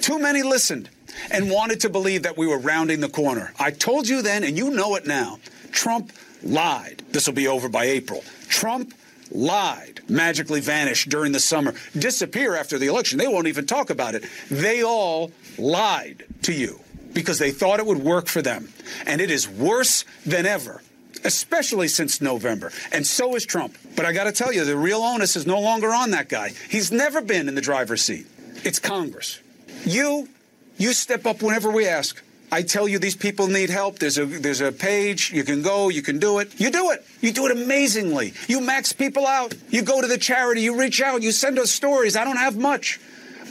Too 0.00 0.18
many 0.18 0.42
listened 0.42 0.90
and 1.30 1.50
wanted 1.50 1.80
to 1.80 1.88
believe 1.88 2.22
that 2.22 2.36
we 2.36 2.46
were 2.46 2.58
rounding 2.58 3.00
the 3.00 3.08
corner. 3.08 3.52
I 3.58 3.70
told 3.70 4.08
you 4.08 4.22
then, 4.22 4.44
and 4.44 4.56
you 4.56 4.70
know 4.70 4.94
it 4.96 5.06
now. 5.06 5.38
Trump 5.72 6.12
lied. 6.42 7.02
This 7.10 7.26
will 7.26 7.34
be 7.34 7.48
over 7.48 7.68
by 7.68 7.84
April. 7.84 8.22
Trump 8.48 8.94
lied, 9.30 10.00
magically 10.08 10.60
vanished 10.60 11.08
during 11.08 11.32
the 11.32 11.40
summer, 11.40 11.74
disappear 11.98 12.54
after 12.54 12.78
the 12.78 12.86
election. 12.86 13.18
They 13.18 13.28
won't 13.28 13.48
even 13.48 13.66
talk 13.66 13.90
about 13.90 14.14
it. 14.14 14.24
They 14.50 14.82
all 14.82 15.32
lied 15.58 16.24
to 16.42 16.52
you 16.52 16.80
because 17.12 17.38
they 17.38 17.50
thought 17.50 17.80
it 17.80 17.86
would 17.86 17.98
work 17.98 18.26
for 18.26 18.42
them. 18.42 18.68
And 19.06 19.20
it 19.20 19.30
is 19.30 19.48
worse 19.48 20.04
than 20.26 20.46
ever, 20.46 20.82
especially 21.24 21.88
since 21.88 22.20
November. 22.20 22.72
And 22.92 23.06
so 23.06 23.34
is 23.34 23.46
Trump. 23.46 23.76
But 23.96 24.04
I 24.04 24.12
got 24.12 24.24
to 24.24 24.32
tell 24.32 24.52
you, 24.52 24.64
the 24.64 24.76
real 24.76 25.00
onus 25.00 25.36
is 25.36 25.46
no 25.46 25.60
longer 25.60 25.92
on 25.92 26.10
that 26.10 26.28
guy. 26.28 26.52
He's 26.68 26.92
never 26.92 27.20
been 27.20 27.48
in 27.48 27.54
the 27.54 27.60
driver's 27.60 28.02
seat. 28.02 28.26
It's 28.64 28.78
Congress. 28.78 29.40
You 29.84 30.28
you 30.76 30.92
step 30.92 31.26
up 31.26 31.42
whenever 31.42 31.70
we 31.70 31.86
ask. 31.86 32.22
I 32.52 32.62
tell 32.62 32.86
you 32.86 32.98
these 32.98 33.16
people 33.16 33.48
need 33.48 33.70
help. 33.70 33.98
There's 33.98 34.18
a 34.18 34.26
there's 34.26 34.60
a 34.60 34.70
page. 34.70 35.32
You 35.32 35.42
can 35.42 35.62
go. 35.62 35.88
You 35.88 36.02
can 36.02 36.18
do 36.18 36.38
it. 36.38 36.60
You 36.60 36.70
do 36.70 36.90
it. 36.92 37.04
You 37.20 37.32
do 37.32 37.46
it 37.46 37.52
amazingly. 37.52 38.32
You 38.46 38.60
max 38.60 38.92
people 38.92 39.26
out. 39.26 39.54
You 39.70 39.82
go 39.82 40.00
to 40.00 40.06
the 40.06 40.18
charity. 40.18 40.62
You 40.62 40.78
reach 40.78 41.00
out. 41.00 41.22
You 41.22 41.32
send 41.32 41.58
us 41.58 41.70
stories. 41.70 42.16
I 42.16 42.22
don't 42.22 42.36
have 42.36 42.56
much, 42.56 43.00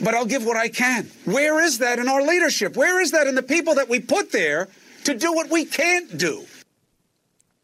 but 0.02 0.14
I'll 0.14 0.24
give 0.24 0.46
what 0.46 0.56
I 0.56 0.68
can. 0.68 1.10
Where 1.24 1.62
is 1.62 1.78
that 1.78 1.98
in 1.98 2.08
our 2.08 2.22
leadership? 2.22 2.76
Where 2.76 3.00
is 3.00 3.10
that 3.10 3.26
in 3.26 3.34
the 3.34 3.42
people 3.42 3.74
that 3.74 3.88
we 3.88 4.00
put 4.00 4.32
there 4.32 4.68
to 5.04 5.14
do 5.14 5.32
what 5.34 5.50
we 5.50 5.66
can't 5.66 6.16
do? 6.16 6.46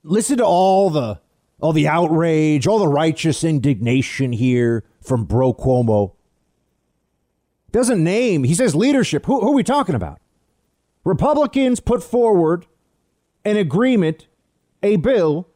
Listen 0.02 0.38
to 0.38 0.44
all 0.44 0.90
the 0.90 1.20
all 1.60 1.72
the 1.72 1.88
outrage, 1.88 2.66
all 2.66 2.78
the 2.78 2.88
righteous 2.88 3.44
indignation 3.44 4.32
here 4.32 4.84
from 5.02 5.24
Bro 5.24 5.54
Cuomo. 5.54 6.16
Doesn't 7.72 8.02
name, 8.02 8.44
he 8.44 8.54
says 8.54 8.74
leadership. 8.74 9.26
Who, 9.26 9.40
who 9.40 9.52
are 9.52 9.54
we 9.54 9.62
talking 9.62 9.94
about? 9.94 10.20
Republicans 11.04 11.80
put 11.80 12.02
forward 12.02 12.66
an 13.44 13.56
agreement, 13.56 14.26
a 14.82 14.96
bill, 14.96 15.48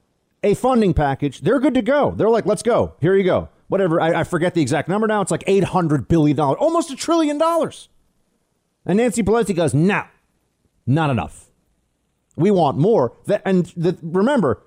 a 0.42 0.54
funding 0.54 0.94
package. 0.94 1.40
They're 1.40 1.60
good 1.60 1.74
to 1.74 1.82
go. 1.82 2.12
They're 2.12 2.30
like, 2.30 2.46
let's 2.46 2.62
go. 2.62 2.94
Here 3.00 3.16
you 3.16 3.24
go. 3.24 3.48
Whatever. 3.68 4.00
I, 4.00 4.20
I 4.20 4.24
forget 4.24 4.54
the 4.54 4.62
exact 4.62 4.88
number 4.88 5.06
now. 5.06 5.20
It's 5.20 5.30
like 5.30 5.44
$800 5.44 6.08
billion, 6.08 6.38
almost 6.38 6.90
a 6.90 6.96
trillion 6.96 7.38
dollars. 7.38 7.88
And 8.86 8.98
Nancy 8.98 9.22
Pelosi 9.22 9.56
goes, 9.56 9.72
no, 9.72 10.04
not 10.86 11.10
enough. 11.10 11.46
We 12.36 12.50
want 12.50 12.76
more. 12.76 13.16
And 13.44 13.72
remember, 14.02 14.62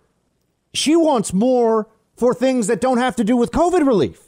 she 0.74 0.96
wants 0.96 1.34
more 1.34 1.88
for 2.16 2.34
things 2.34 2.68
that 2.68 2.82
don't 2.82 2.98
have 2.98 3.16
to 3.18 3.24
do 3.24 3.38
with 3.38 3.52
COVID 3.52 3.86
relief. 3.86 4.24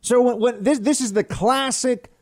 So 0.00 0.20
when, 0.20 0.40
when 0.40 0.62
this, 0.62 0.78
this 0.80 1.00
is 1.00 1.12
the 1.14 1.24
classic 1.24 2.12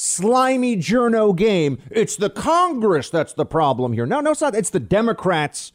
slimy 0.00 0.76
journo 0.76 1.36
game. 1.36 1.78
It's 1.90 2.16
the 2.16 2.30
Congress 2.30 3.10
that's 3.10 3.34
the 3.34 3.44
problem 3.44 3.92
here. 3.92 4.06
No, 4.06 4.20
no, 4.20 4.30
it's 4.30 4.40
not. 4.40 4.54
It's 4.54 4.70
the 4.70 4.80
Democrats 4.80 5.72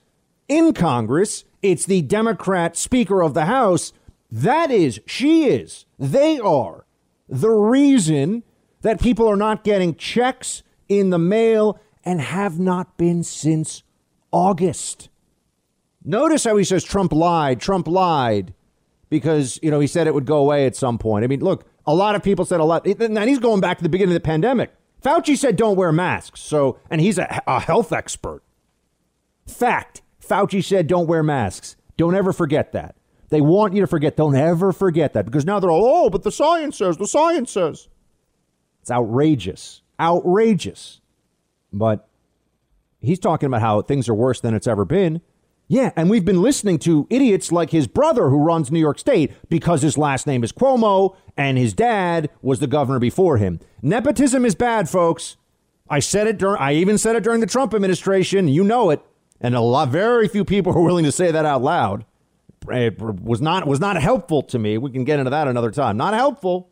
in 0.47 0.73
Congress. 0.73 1.43
It's 1.61 1.85
the 1.85 2.01
Democrat 2.01 2.75
Speaker 2.75 3.21
of 3.21 3.35
the 3.35 3.45
House. 3.45 3.93
That 4.31 4.71
is, 4.71 4.99
she 5.05 5.45
is, 5.45 5.85
they 5.99 6.39
are 6.39 6.85
the 7.29 7.51
reason 7.51 8.43
that 8.81 8.99
people 8.99 9.27
are 9.27 9.38
not 9.38 9.63
getting 9.63 9.93
checks 9.95 10.63
in 10.89 11.11
the 11.11 11.19
mail 11.19 11.79
and 12.03 12.19
have 12.19 12.59
not 12.59 12.97
been 12.97 13.23
since 13.23 13.83
August. 14.31 15.09
Notice 16.03 16.43
how 16.43 16.57
he 16.57 16.63
says 16.63 16.83
Trump 16.83 17.13
lied, 17.13 17.59
Trump 17.61 17.88
lied 17.88 18.53
because, 19.09 19.59
you 19.61 19.69
know, 19.69 19.79
he 19.79 19.88
said 19.88 20.07
it 20.07 20.13
would 20.13 20.25
go 20.25 20.38
away 20.38 20.65
at 20.65 20.75
some 20.75 20.97
point. 20.97 21.23
I 21.23 21.27
mean, 21.27 21.41
look, 21.41 21.65
a 21.87 21.93
lot 21.93 22.15
of 22.15 22.23
people 22.23 22.45
said 22.45 22.59
a 22.59 22.63
lot, 22.63 22.85
and 22.85 23.29
he's 23.29 23.39
going 23.39 23.61
back 23.61 23.77
to 23.77 23.83
the 23.83 23.89
beginning 23.89 24.15
of 24.15 24.21
the 24.21 24.25
pandemic. 24.25 24.73
Fauci 25.03 25.37
said 25.37 25.55
don't 25.55 25.75
wear 25.75 25.91
masks. 25.91 26.41
So, 26.41 26.79
and 26.89 26.99
he's 26.99 27.17
a, 27.17 27.41
a 27.45 27.59
health 27.59 27.93
expert. 27.93 28.41
Fact 29.45 30.01
Fauci 30.25 30.63
said 30.63 30.87
don't 30.87 31.07
wear 31.07 31.23
masks. 31.23 31.75
Don't 31.97 32.15
ever 32.15 32.33
forget 32.33 32.71
that. 32.73 32.95
They 33.29 33.41
want 33.41 33.73
you 33.73 33.81
to 33.81 33.87
forget. 33.87 34.17
Don't 34.17 34.35
ever 34.35 34.71
forget 34.71 35.13
that 35.13 35.25
because 35.25 35.45
now 35.45 35.59
they're 35.59 35.71
all, 35.71 36.05
oh, 36.05 36.09
but 36.09 36.23
the 36.23 36.31
science 36.31 36.77
says, 36.77 36.97
the 36.97 37.07
science 37.07 37.51
says. 37.51 37.87
It's 38.81 38.91
outrageous. 38.91 39.81
Outrageous. 39.99 41.01
But 41.73 42.07
he's 43.01 43.19
talking 43.19 43.47
about 43.47 43.61
how 43.61 43.81
things 43.81 44.07
are 44.09 44.13
worse 44.13 44.41
than 44.41 44.53
it's 44.53 44.67
ever 44.67 44.85
been. 44.85 45.21
Yeah, 45.67 45.91
and 45.95 46.10
we've 46.10 46.25
been 46.25 46.41
listening 46.41 46.78
to 46.80 47.08
idiots 47.10 47.51
like 47.51 47.71
his 47.71 47.88
brother 47.88 48.30
who 48.30 48.38
runs 48.38 48.71
New 48.71 48.80
York 48.80 48.99
State 48.99 49.32
because 49.49 49.82
his 49.82 49.97
last 49.97 50.28
name 50.28 50.43
is 50.43 50.51
Cuomo 50.51 51.15
and 51.36 51.58
his 51.58 51.73
dad 51.73 52.30
was 52.41 52.60
the 52.60 52.67
governor 52.67 52.99
before 52.99 53.38
him. 53.38 53.60
Nepotism 53.82 54.45
is 54.45 54.54
bad, 54.54 54.88
folks. 54.88 55.38
I 55.89 55.99
said 55.99 56.28
it 56.28 56.38
during 56.38 56.62
I 56.62 56.73
even 56.73 56.97
said 56.97 57.15
it 57.15 57.23
during 57.23 57.41
the 57.41 57.47
Trump 57.47 57.73
administration. 57.73 58.47
You 58.47 58.63
know 58.63 58.91
it. 58.91 59.01
And 59.41 59.56
a 59.56 59.62
lot 59.62 59.89
very 59.89 60.28
few 60.28 60.45
people 60.45 60.73
are 60.73 60.82
willing 60.82 61.06
to 61.06 61.12
say 61.12 61.32
that 61.32 61.45
out 61.45 61.62
loud. 61.62 62.06
It 62.69 62.99
was 62.99 63.41
not 63.41 63.67
was 63.67 63.80
not 63.80 64.01
helpful 64.01 64.43
to 64.43 64.60
me. 64.60 64.78
We 64.78 64.91
can 64.91 65.04
get 65.04 65.19
into 65.19 65.32
that 65.32 65.47
another 65.47 65.71
time. 65.71 65.97
Not 65.97 66.13
helpful. 66.13 66.69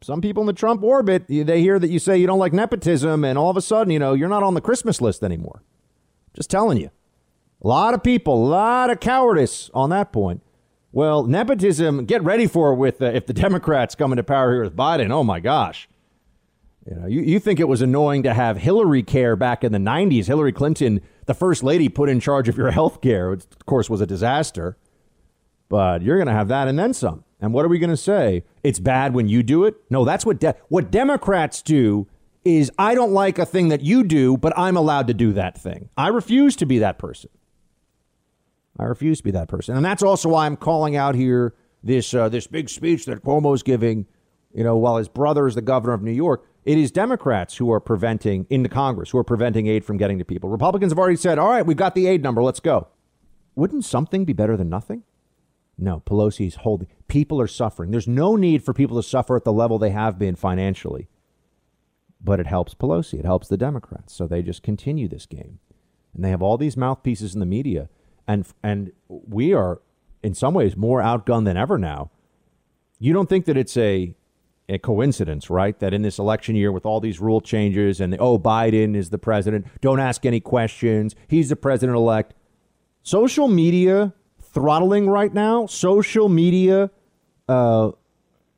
Some 0.00 0.20
people 0.20 0.42
in 0.42 0.46
the 0.46 0.52
Trump 0.52 0.82
orbit, 0.82 1.26
they 1.28 1.60
hear 1.60 1.78
that 1.78 1.90
you 1.90 1.98
say 1.98 2.16
you 2.16 2.26
don't 2.26 2.38
like 2.38 2.52
nepotism 2.52 3.24
and 3.24 3.36
all 3.36 3.50
of 3.50 3.56
a 3.56 3.62
sudden, 3.62 3.92
you 3.92 3.98
know, 3.98 4.12
you're 4.14 4.28
not 4.28 4.42
on 4.42 4.54
the 4.54 4.60
Christmas 4.60 5.00
list 5.00 5.22
anymore. 5.22 5.62
Just 6.34 6.50
telling 6.50 6.78
you. 6.78 6.90
A 7.62 7.68
lot 7.68 7.94
of 7.94 8.02
people, 8.02 8.34
a 8.34 8.48
lot 8.48 8.90
of 8.90 9.00
cowardice 9.00 9.70
on 9.72 9.90
that 9.90 10.12
point. 10.12 10.42
Well, 10.90 11.24
nepotism, 11.24 12.04
get 12.04 12.22
ready 12.22 12.46
for 12.46 12.72
it 12.72 12.76
with 12.76 13.00
uh, 13.00 13.06
if 13.06 13.26
the 13.26 13.32
Democrats 13.32 13.94
come 13.94 14.12
into 14.12 14.24
power 14.24 14.52
here 14.52 14.64
with 14.64 14.76
Biden. 14.76 15.10
Oh 15.10 15.24
my 15.24 15.40
gosh. 15.40 15.88
You 16.88 16.96
know, 16.96 17.06
you, 17.06 17.20
you 17.20 17.38
think 17.38 17.60
it 17.60 17.68
was 17.68 17.80
annoying 17.80 18.24
to 18.24 18.34
have 18.34 18.58
Hillary 18.58 19.04
care 19.04 19.36
back 19.36 19.62
in 19.62 19.70
the 19.70 19.78
90s. 19.78 20.26
Hillary 20.26 20.52
Clinton, 20.52 21.00
the 21.26 21.34
first 21.34 21.62
lady, 21.62 21.88
put 21.88 22.08
in 22.08 22.18
charge 22.18 22.48
of 22.48 22.56
your 22.56 22.70
health 22.72 23.00
care, 23.00 23.30
which 23.30 23.44
of 23.44 23.64
course 23.66 23.88
was 23.88 24.00
a 24.00 24.06
disaster. 24.06 24.76
But 25.68 26.02
you're 26.02 26.16
going 26.16 26.26
to 26.26 26.34
have 26.34 26.48
that 26.48 26.68
and 26.68 26.78
then 26.78 26.92
some. 26.92 27.24
And 27.40 27.54
what 27.54 27.64
are 27.64 27.68
we 27.68 27.78
going 27.78 27.90
to 27.90 27.96
say? 27.96 28.44
It's 28.62 28.78
bad 28.78 29.14
when 29.14 29.28
you 29.28 29.42
do 29.42 29.64
it? 29.64 29.76
No, 29.88 30.04
that's 30.04 30.26
what 30.26 30.40
de- 30.40 30.54
what 30.68 30.90
Democrats 30.90 31.62
do 31.62 32.08
is 32.44 32.70
I 32.76 32.94
don't 32.94 33.12
like 33.12 33.38
a 33.38 33.46
thing 33.46 33.68
that 33.68 33.82
you 33.82 34.02
do, 34.02 34.36
but 34.36 34.52
I'm 34.58 34.76
allowed 34.76 35.06
to 35.06 35.14
do 35.14 35.32
that 35.34 35.56
thing. 35.56 35.88
I 35.96 36.08
refuse 36.08 36.56
to 36.56 36.66
be 36.66 36.78
that 36.80 36.98
person. 36.98 37.30
I 38.78 38.84
refuse 38.84 39.18
to 39.18 39.24
be 39.24 39.30
that 39.32 39.48
person. 39.48 39.76
And 39.76 39.84
that's 39.84 40.02
also 40.02 40.30
why 40.30 40.46
I'm 40.46 40.56
calling 40.56 40.96
out 40.96 41.14
here 41.14 41.54
this 41.82 42.14
uh, 42.14 42.28
this 42.28 42.46
big 42.46 42.68
speech 42.68 43.06
that 43.06 43.22
Cuomo's 43.22 43.62
giving, 43.62 44.06
you 44.54 44.64
know, 44.64 44.76
while 44.76 44.96
his 44.96 45.08
brother 45.08 45.46
is 45.46 45.54
the 45.54 45.62
governor 45.62 45.94
of 45.94 46.02
New 46.02 46.12
York. 46.12 46.46
It 46.64 46.78
is 46.78 46.92
Democrats 46.92 47.56
who 47.56 47.72
are 47.72 47.80
preventing 47.80 48.46
in 48.48 48.62
the 48.62 48.68
Congress 48.68 49.10
who 49.10 49.18
are 49.18 49.24
preventing 49.24 49.66
aid 49.66 49.84
from 49.84 49.96
getting 49.96 50.18
to 50.18 50.24
people. 50.24 50.48
Republicans 50.48 50.92
have 50.92 50.98
already 50.98 51.16
said, 51.16 51.38
"All 51.38 51.48
right, 51.48 51.66
we've 51.66 51.76
got 51.76 51.94
the 51.94 52.06
aid 52.06 52.22
number. 52.22 52.42
Let's 52.42 52.60
go." 52.60 52.88
Wouldn't 53.54 53.84
something 53.84 54.24
be 54.24 54.32
better 54.32 54.56
than 54.56 54.70
nothing? 54.70 55.02
No, 55.76 56.00
Pelosi's 56.06 56.56
holding. 56.56 56.88
People 57.08 57.40
are 57.40 57.46
suffering. 57.46 57.90
There's 57.90 58.08
no 58.08 58.36
need 58.36 58.62
for 58.62 58.72
people 58.72 58.96
to 58.96 59.06
suffer 59.06 59.36
at 59.36 59.44
the 59.44 59.52
level 59.52 59.78
they 59.78 59.90
have 59.90 60.18
been 60.18 60.36
financially. 60.36 61.08
But 62.22 62.40
it 62.40 62.46
helps 62.46 62.74
Pelosi. 62.74 63.18
It 63.18 63.24
helps 63.24 63.48
the 63.48 63.56
Democrats. 63.56 64.14
So 64.14 64.26
they 64.26 64.42
just 64.42 64.62
continue 64.62 65.08
this 65.08 65.26
game. 65.26 65.58
And 66.14 66.24
they 66.24 66.30
have 66.30 66.42
all 66.42 66.56
these 66.56 66.76
mouthpieces 66.76 67.34
in 67.34 67.40
the 67.40 67.46
media 67.46 67.88
and 68.26 68.46
and 68.62 68.92
we 69.08 69.52
are 69.52 69.80
in 70.22 70.34
some 70.34 70.54
ways 70.54 70.76
more 70.76 71.00
outgunned 71.00 71.44
than 71.44 71.56
ever 71.56 71.78
now. 71.78 72.10
You 72.98 73.12
don't 73.12 73.28
think 73.28 73.46
that 73.46 73.56
it's 73.56 73.76
a 73.76 74.14
a 74.68 74.78
coincidence, 74.78 75.50
right? 75.50 75.78
That 75.80 75.92
in 75.92 76.02
this 76.02 76.18
election 76.18 76.54
year, 76.54 76.72
with 76.72 76.86
all 76.86 77.00
these 77.00 77.20
rule 77.20 77.40
changes 77.40 78.00
and 78.00 78.12
the, 78.12 78.18
oh, 78.18 78.38
Biden 78.38 78.96
is 78.96 79.10
the 79.10 79.18
president, 79.18 79.66
don't 79.80 80.00
ask 80.00 80.24
any 80.24 80.40
questions, 80.40 81.14
he's 81.28 81.48
the 81.48 81.56
president 81.56 81.96
elect. 81.96 82.34
Social 83.02 83.48
media 83.48 84.14
throttling 84.40 85.08
right 85.08 85.34
now, 85.34 85.66
social 85.66 86.28
media 86.28 86.90
uh, 87.48 87.90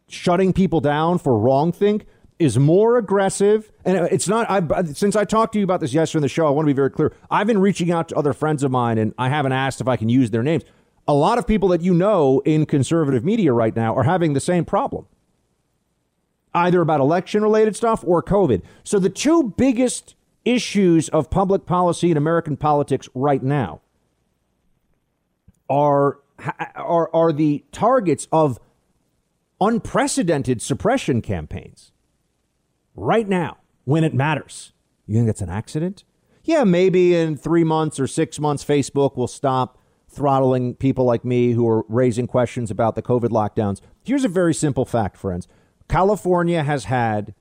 shutting 0.09 0.53
people 0.53 0.81
down 0.81 1.19
for 1.19 1.39
wrong 1.39 1.73
think 1.73 2.07
is 2.39 2.59
more 2.59 2.97
aggressive. 2.97 3.71
And 3.85 3.97
it's 4.11 4.29
not, 4.29 4.51
I, 4.51 4.83
since 4.93 5.15
I 5.15 5.25
talked 5.25 5.53
to 5.53 5.59
you 5.59 5.65
about 5.65 5.81
this 5.81 5.93
yesterday 5.93 6.19
in 6.19 6.23
the 6.23 6.29
show, 6.29 6.47
I 6.47 6.51
want 6.51 6.67
to 6.67 6.73
be 6.73 6.77
very 6.77 6.91
clear. 6.91 7.15
I've 7.31 7.47
been 7.47 7.61
reaching 7.61 7.93
out 7.93 8.09
to 8.09 8.17
other 8.17 8.33
friends 8.33 8.63
of 8.63 8.71
mine 8.71 8.99
and 8.99 9.15
I 9.19 9.29
haven't 9.29 9.53
asked 9.53 9.81
if 9.81 9.89
I 9.89 9.97
can 9.97 10.09
use 10.09 10.31
their 10.31 10.43
names. 10.43 10.65
A 11.07 11.15
lot 11.15 11.39
of 11.39 11.47
people 11.47 11.69
that 11.69 11.83
you 11.83 11.95
know 11.95 12.41
in 12.45 12.67
conservative 12.67 13.25
media 13.25 13.53
right 13.53 13.75
now 13.75 13.95
are 13.95 14.05
having 14.05 14.33
the 14.33 14.41
same 14.41 14.65
problem, 14.65 15.07
either 16.55 16.81
about 16.81 17.01
election 17.01 17.43
related 17.43 17.77
stuff 17.77 18.03
or 18.07 18.23
COVID. 18.23 18.63
So 18.83 18.99
the 18.99 19.11
two 19.11 19.55
biggest 19.57 20.17
issues 20.45 21.09
of 21.11 21.31
public 21.31 21.67
policy 21.67 22.11
in 22.11 22.17
American 22.17 22.57
politics 22.57 23.09
right 23.15 23.43
now 23.43 23.81
are, 25.69 26.19
are, 26.75 27.15
are 27.15 27.33
the 27.33 27.65
targets 27.71 28.27
of 28.33 28.59
unprecedented 29.61 30.61
suppression 30.61 31.23
campaigns 31.23 31.93
right 32.95 33.29
now 33.29 33.59
when 33.85 34.05
it 34.05 34.15
matters. 34.15 34.73
You 35.07 35.19
think 35.19 35.29
it's 35.29 35.41
an 35.41 35.51
accident? 35.51 36.05
Yeah, 36.45 36.65
maybe 36.65 37.15
in 37.15 37.37
three 37.37 37.65
months 37.65 37.99
or 37.99 38.07
six 38.07 38.39
months, 38.39 38.65
Facebook 38.65 39.17
will 39.17 39.29
stop 39.29 39.79
throttling 40.09 40.75
people 40.75 41.05
like 41.05 41.25
me 41.25 41.53
who 41.53 41.69
are 41.69 41.85
raising 41.89 42.27
questions 42.27 42.71
about 42.71 42.95
the 42.95 43.03
COVID 43.03 43.31
lockdowns. 43.31 43.81
Here's 44.05 44.25
a 44.25 44.29
very 44.29 44.55
simple 44.55 44.85
fact, 44.85 45.17
friends 45.17 45.49
California 45.89 46.63
has 46.63 46.85
had 46.85 47.35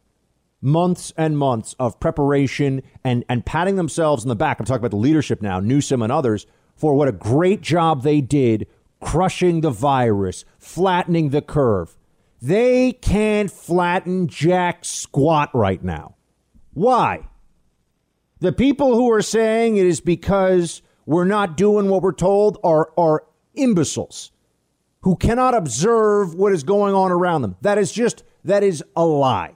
months 0.62 1.12
and 1.18 1.38
months 1.38 1.76
of 1.78 2.00
preparation 2.00 2.82
and, 3.04 3.26
and 3.28 3.46
patting 3.46 3.76
themselves 3.76 4.24
in 4.24 4.30
the 4.30 4.36
back. 4.36 4.60
I'm 4.60 4.66
talking 4.66 4.80
about 4.80 4.92
the 4.92 4.98
leadership 4.98 5.42
now, 5.42 5.60
Newsom 5.60 6.02
and 6.02 6.12
others, 6.12 6.48
for 6.76 6.96
what 6.96 7.10
a 7.10 7.12
great 7.12 7.62
job 7.62 8.04
they 8.04 8.22
did 8.22 8.68
crushing 9.02 9.62
the 9.62 9.70
virus, 9.70 10.46
flattening 10.58 11.30
the 11.30 11.42
curve. 11.42 11.98
They 12.43 12.91
can't 12.91 13.49
flatten 13.49 14.27
jack 14.27 14.84
squat 14.84 15.49
right 15.53 15.82
now. 15.82 16.15
Why? 16.73 17.29
The 18.41 18.51
people 18.51 18.95
who 18.95 19.10
are 19.13 19.21
saying 19.21 19.77
it 19.77 19.86
is 19.86 20.01
because 20.01 20.82
we're 21.06 21.23
not 21.23 21.56
doing 21.56 21.88
what 21.88 22.01
we're 22.01 22.12
told 22.12 22.58
are, 22.62 22.91
are 22.97 23.23
imbeciles 23.56 24.34
who 25.03 25.15
cannot 25.15 25.53
observe 25.53 26.36
what 26.36 26.51
is 26.51 26.63
going 26.63 26.93
on 26.93 27.13
around 27.13 27.43
them. 27.43 27.56
That 27.62 27.77
is 27.77 27.93
just, 27.93 28.25
that 28.43 28.62
is 28.62 28.84
a 28.93 29.06
lie. 29.06 29.56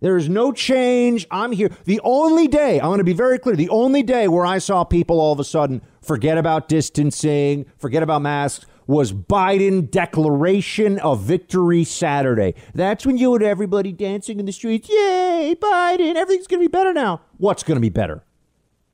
There 0.00 0.16
is 0.16 0.28
no 0.28 0.50
change. 0.50 1.28
I'm 1.30 1.52
here. 1.52 1.70
The 1.84 2.00
only 2.02 2.48
day, 2.48 2.80
I'm 2.80 2.88
going 2.88 2.98
to 2.98 3.04
be 3.04 3.12
very 3.12 3.38
clear, 3.38 3.54
the 3.54 3.68
only 3.68 4.02
day 4.02 4.26
where 4.26 4.44
I 4.44 4.58
saw 4.58 4.82
people 4.82 5.20
all 5.20 5.32
of 5.32 5.38
a 5.38 5.44
sudden 5.44 5.80
forget 6.02 6.38
about 6.38 6.68
distancing, 6.68 7.66
forget 7.78 8.02
about 8.02 8.22
masks, 8.22 8.66
was 8.86 9.12
Biden 9.12 9.90
declaration 9.90 10.98
of 11.00 11.20
victory 11.22 11.84
Saturday. 11.84 12.54
That's 12.74 13.04
when 13.04 13.18
you 13.18 13.34
and 13.34 13.42
everybody 13.42 13.92
dancing 13.92 14.38
in 14.38 14.46
the 14.46 14.52
streets. 14.52 14.88
Yay, 14.88 15.56
Biden. 15.60 16.14
Everything's 16.14 16.46
going 16.46 16.62
to 16.62 16.68
be 16.68 16.72
better 16.72 16.92
now. 16.92 17.22
What's 17.38 17.62
going 17.62 17.76
to 17.76 17.80
be 17.80 17.88
better? 17.88 18.22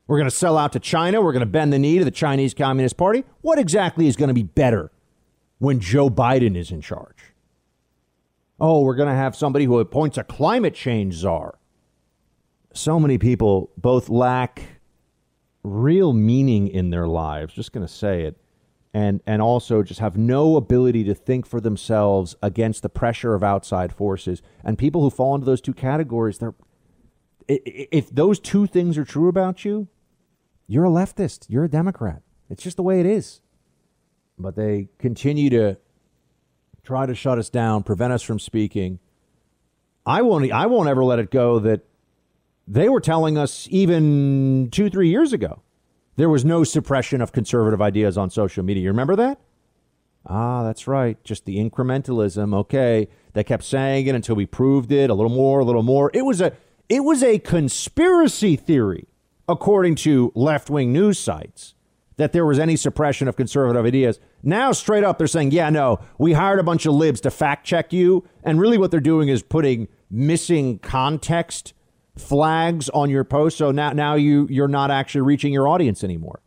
We're 0.06 0.18
going 0.18 0.30
to 0.30 0.36
sell 0.36 0.58
out 0.58 0.72
to 0.72 0.80
China. 0.80 1.22
We're 1.22 1.32
going 1.32 1.40
to 1.40 1.46
bend 1.46 1.72
the 1.72 1.78
knee 1.78 1.98
to 1.98 2.04
the 2.04 2.10
Chinese 2.10 2.54
Communist 2.54 2.96
Party. 2.96 3.24
What 3.40 3.58
exactly 3.58 4.06
is 4.06 4.16
going 4.16 4.28
to 4.28 4.34
be 4.34 4.42
better 4.42 4.90
when 5.58 5.80
Joe 5.80 6.10
Biden 6.10 6.56
is 6.56 6.70
in 6.70 6.80
charge? 6.80 7.32
Oh, 8.58 8.82
we're 8.82 8.96
going 8.96 9.08
to 9.08 9.14
have 9.14 9.36
somebody 9.36 9.64
who 9.64 9.78
appoints 9.78 10.18
a 10.18 10.24
climate 10.24 10.74
change 10.74 11.14
czar. 11.14 11.58
So 12.74 12.98
many 12.98 13.18
people 13.18 13.70
both 13.76 14.08
lack 14.08 14.62
real 15.62 16.12
meaning 16.12 16.68
in 16.68 16.90
their 16.90 17.06
lives, 17.06 17.54
just 17.54 17.72
going 17.72 17.86
to 17.86 17.92
say 17.92 18.22
it, 18.22 18.36
and 18.94 19.20
and 19.26 19.40
also 19.40 19.82
just 19.82 20.00
have 20.00 20.16
no 20.16 20.56
ability 20.56 21.04
to 21.04 21.14
think 21.14 21.46
for 21.46 21.60
themselves 21.60 22.36
against 22.42 22.82
the 22.82 22.88
pressure 22.88 23.34
of 23.34 23.42
outside 23.42 23.92
forces. 23.92 24.42
And 24.64 24.78
people 24.78 25.02
who 25.02 25.10
fall 25.10 25.34
into 25.34 25.46
those 25.46 25.60
two 25.60 25.74
categories, 25.74 26.38
they're 26.38 26.54
if 27.48 28.10
those 28.10 28.38
two 28.38 28.66
things 28.66 28.96
are 28.96 29.04
true 29.04 29.28
about 29.28 29.64
you, 29.64 29.88
you're 30.66 30.84
a 30.84 30.90
leftist, 30.90 31.46
you're 31.48 31.64
a 31.64 31.68
Democrat. 31.68 32.22
It's 32.48 32.62
just 32.62 32.76
the 32.76 32.82
way 32.82 33.00
it 33.00 33.06
is. 33.06 33.40
But 34.38 34.56
they 34.56 34.88
continue 34.98 35.50
to 35.50 35.76
try 36.82 37.06
to 37.06 37.14
shut 37.14 37.38
us 37.38 37.48
down, 37.48 37.82
prevent 37.82 38.12
us 38.12 38.22
from 38.22 38.38
speaking. 38.38 38.98
I 40.04 40.22
won't 40.22 40.50
I 40.52 40.66
won't 40.66 40.88
ever 40.88 41.04
let 41.04 41.18
it 41.18 41.30
go 41.30 41.58
that 41.60 41.82
they 42.68 42.88
were 42.88 43.00
telling 43.00 43.38
us 43.38 43.66
even 43.70 44.68
2 44.70 44.90
3 44.90 45.08
years 45.08 45.32
ago 45.32 45.62
there 46.22 46.28
was 46.28 46.44
no 46.44 46.62
suppression 46.62 47.20
of 47.20 47.32
conservative 47.32 47.82
ideas 47.82 48.16
on 48.16 48.30
social 48.30 48.62
media. 48.62 48.84
You 48.84 48.90
remember 48.90 49.16
that? 49.16 49.40
Ah, 50.24 50.62
that's 50.62 50.86
right. 50.86 51.18
Just 51.24 51.46
the 51.46 51.56
incrementalism. 51.56 52.54
Okay. 52.54 53.08
They 53.32 53.42
kept 53.42 53.64
saying 53.64 54.06
it 54.06 54.14
until 54.14 54.36
we 54.36 54.46
proved 54.46 54.92
it 54.92 55.10
a 55.10 55.14
little 55.14 55.34
more, 55.34 55.58
a 55.58 55.64
little 55.64 55.82
more. 55.82 56.12
It 56.14 56.22
was 56.22 56.40
a 56.40 56.52
it 56.88 57.02
was 57.02 57.24
a 57.24 57.40
conspiracy 57.40 58.54
theory, 58.54 59.08
according 59.48 59.96
to 59.96 60.30
left-wing 60.36 60.92
news 60.92 61.18
sites, 61.18 61.74
that 62.18 62.32
there 62.32 62.46
was 62.46 62.60
any 62.60 62.76
suppression 62.76 63.26
of 63.26 63.34
conservative 63.34 63.84
ideas. 63.84 64.20
Now, 64.44 64.70
straight 64.70 65.02
up, 65.02 65.18
they're 65.18 65.26
saying, 65.26 65.50
yeah, 65.50 65.70
no, 65.70 65.98
we 66.18 66.34
hired 66.34 66.60
a 66.60 66.62
bunch 66.62 66.86
of 66.86 66.94
libs 66.94 67.20
to 67.22 67.32
fact 67.32 67.66
check 67.66 67.92
you. 67.92 68.28
And 68.44 68.60
really 68.60 68.78
what 68.78 68.92
they're 68.92 69.00
doing 69.00 69.28
is 69.28 69.42
putting 69.42 69.88
missing 70.08 70.78
context 70.78 71.74
flags 72.16 72.88
on 72.90 73.08
your 73.08 73.24
post 73.24 73.56
so 73.56 73.70
now 73.70 73.90
now 73.90 74.14
you 74.14 74.46
you're 74.50 74.68
not 74.68 74.90
actually 74.90 75.22
reaching 75.22 75.52
your 75.52 75.66
audience 75.66 76.04
anymore. 76.04 76.42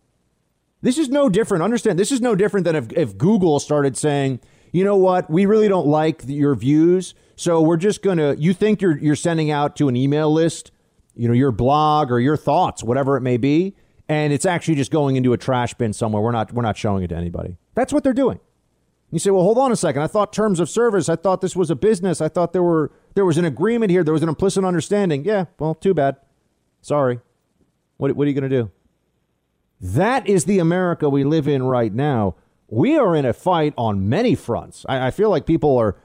This 0.82 0.99
is 0.99 1.10
no 1.10 1.30
different. 1.30 1.63
Understand, 1.63 1.97
this 1.97 2.12
is 2.12 2.21
no 2.21 2.36
different 2.36 2.63
than 2.63 2.75
if, 2.75 2.91
if 2.93 3.17
Google 3.17 3.60
started 3.60 3.97
saying, 3.97 4.39
you 4.71 4.84
know 4.84 4.95
what, 4.95 5.28
we 5.32 5.47
really 5.47 5.67
don't 5.67 5.88
like 5.88 6.21
your 6.28 6.54
views, 6.54 7.15
so 7.36 7.60
we're 7.60 7.78
just 7.78 8.04
gonna. 8.04 8.36
You 8.38 8.54
think 8.54 8.82
you're 8.82 8.97
you're 8.97 9.15
sending 9.15 9.49
out 9.49 9.75
to 9.78 9.88
an 9.88 9.95
email 9.95 10.32
list, 10.32 10.71
you 11.15 11.28
know, 11.28 11.34
your 11.34 11.51
blog 11.51 12.12
or 12.12 12.19
your 12.19 12.38
thoughts, 12.38 12.84
whatever 12.84 13.17
it 13.17 13.21
may 13.21 13.38
be, 13.38 13.75
and 14.08 14.32
it's 14.32 14.45
actually 14.45 14.75
just 14.75 14.91
going 14.91 15.15
into 15.15 15.34
a 15.34 15.38
trash 15.38 15.73
bin 15.73 15.91
somewhere. 15.91 16.21
We're 16.21 16.32
not 16.32 16.54
we're 16.54 16.62
not 16.62 16.78
showing 16.78 17.04
it 17.04 17.08
to 17.08 17.15
anybody. 17.15 17.58
That's 17.73 17.91
what 17.91 18.04
they're 18.04 18.13
doing. 18.13 18.39
You 19.12 19.19
say, 19.19 19.32
well, 19.32 19.43
hold 19.43 19.58
on 19.58 19.71
a 19.71 19.75
second. 19.75 20.01
I 20.01 20.08
thought 20.08 20.34
terms 20.34 20.60
of 20.60 20.69
service. 20.69 21.10
I 21.10 21.15
thought 21.15 21.41
this 21.41 21.56
was 21.56 21.71
a 21.71 21.75
business. 21.75 22.21
I 22.21 22.28
thought 22.28 22.54
there 22.54 22.63
were 22.63 22.91
there 23.15 23.25
was 23.25 23.38
an 23.38 23.45
agreement 23.45 23.89
here. 23.89 24.04
There 24.04 24.13
was 24.13 24.23
an 24.23 24.30
implicit 24.30 24.63
understanding. 24.63 25.25
Yeah, 25.25 25.45
well, 25.58 25.73
too 25.73 25.93
bad. 25.93 26.17
Sorry. 26.82 27.19
What 27.97 28.15
what 28.15 28.25
are 28.25 28.30
you 28.30 28.39
going 28.39 28.49
to 28.49 28.62
do? 28.63 28.71
That 29.82 30.28
is 30.28 30.45
the 30.45 30.60
America 30.60 31.10
we 31.10 31.23
live 31.23 31.47
in 31.47 31.63
right 31.63 31.93
now. 31.93 32.36
We 32.67 32.97
are 32.97 33.15
in 33.15 33.25
a 33.25 33.34
fight 33.34 33.73
on 33.78 34.10
many 34.10 34.36
fronts. 34.36 34.86
I, 34.88 35.08
I 35.08 35.12
feel 35.12 35.30
like 35.30 35.45
people 35.45 35.78
are 35.78 35.95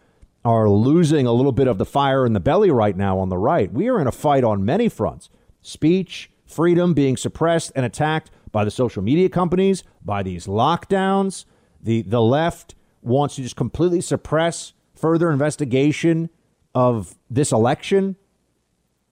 are 0.44 0.70
losing 0.70 1.26
a 1.26 1.32
little 1.32 1.52
bit 1.52 1.66
of 1.66 1.76
the 1.76 1.84
fire 1.84 2.24
in 2.24 2.32
the 2.32 2.40
belly 2.40 2.70
right 2.70 2.96
now 2.96 3.18
on 3.18 3.28
the 3.28 3.36
right. 3.36 3.70
We 3.70 3.88
are 3.88 4.00
in 4.00 4.06
a 4.06 4.12
fight 4.12 4.42
on 4.42 4.64
many 4.64 4.88
fronts. 4.88 5.28
Speech, 5.60 6.30
freedom 6.46 6.94
being 6.94 7.16
suppressed 7.16 7.72
and 7.76 7.84
attacked 7.84 8.30
by 8.50 8.64
the 8.64 8.70
social 8.70 9.02
media 9.02 9.28
companies, 9.28 9.84
by 10.02 10.22
these 10.22 10.46
lockdowns. 10.46 11.44
The 11.82 12.02
the 12.02 12.22
left 12.22 12.74
wants 13.02 13.36
to 13.36 13.42
just 13.42 13.56
completely 13.56 14.00
suppress 14.00 14.74
further 14.94 15.30
investigation 15.30 16.30
of 16.74 17.14
this 17.28 17.52
election. 17.52 18.16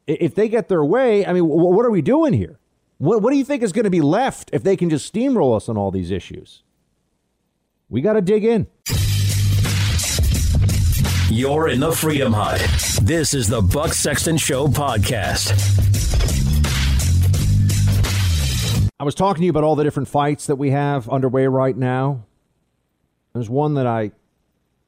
If 0.06 0.34
they 0.34 0.48
get 0.48 0.68
their 0.68 0.84
way, 0.84 1.26
I 1.26 1.32
mean, 1.32 1.46
what 1.46 1.84
are 1.84 1.90
we 1.90 2.02
doing 2.02 2.32
here? 2.32 2.58
What, 2.98 3.22
what 3.22 3.30
do 3.30 3.36
you 3.36 3.44
think 3.44 3.62
is 3.62 3.72
going 3.72 3.84
to 3.84 3.90
be 3.90 4.00
left 4.00 4.50
if 4.52 4.62
they 4.62 4.76
can 4.76 4.90
just 4.90 5.12
steamroll 5.12 5.56
us 5.56 5.68
on 5.68 5.76
all 5.76 5.90
these 5.90 6.10
issues? 6.10 6.62
We 7.88 8.00
got 8.00 8.14
to 8.14 8.20
dig 8.20 8.44
in. 8.44 8.66
You're 11.30 11.68
in 11.68 11.80
the 11.80 11.92
Freedom 11.92 12.32
Hut. 12.32 12.58
This 13.02 13.34
is 13.34 13.48
the 13.48 13.60
Buck 13.60 13.92
Sexton 13.92 14.38
Show 14.38 14.66
podcast. 14.66 15.52
I 18.98 19.04
was 19.04 19.14
talking 19.14 19.42
to 19.42 19.44
you 19.44 19.50
about 19.50 19.62
all 19.62 19.76
the 19.76 19.84
different 19.84 20.08
fights 20.08 20.46
that 20.46 20.56
we 20.56 20.70
have 20.70 21.08
underway 21.08 21.46
right 21.46 21.76
now. 21.76 22.24
There's 23.32 23.48
one 23.48 23.74
that 23.74 23.86
I, 23.86 24.10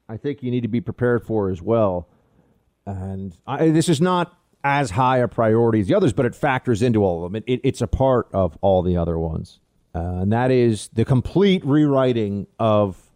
I 0.09 0.17
think 0.17 0.43
you 0.43 0.51
need 0.51 0.63
to 0.63 0.69
be 0.69 0.81
prepared 0.81 1.25
for 1.25 1.51
as 1.51 1.63
well, 1.63 2.09
and 2.87 3.37
I, 3.47 3.69
this 3.69 3.89
is 3.89 4.01
not 4.01 4.37
as 4.63 4.91
high 4.91 5.19
a 5.19 5.29
priority 5.29 5.81
as 5.81 5.87
the 5.87 5.95
others, 5.95 6.13
but 6.13 6.27
it 6.27 6.35
factors 6.35 6.83
into 6.83 7.05
all 7.05 7.25
of 7.25 7.33
them. 7.33 7.37
It, 7.37 7.45
it, 7.47 7.61
it's 7.65 7.81
a 7.81 7.87
part 7.87 8.29
of 8.33 8.59
all 8.61 8.83
the 8.83 8.97
other 8.97 9.19
ones, 9.19 9.61
uh, 9.95 9.99
and 9.99 10.33
that 10.33 10.51
is 10.51 10.89
the 10.93 11.05
complete 11.05 11.65
rewriting 11.65 12.47
of 12.59 13.11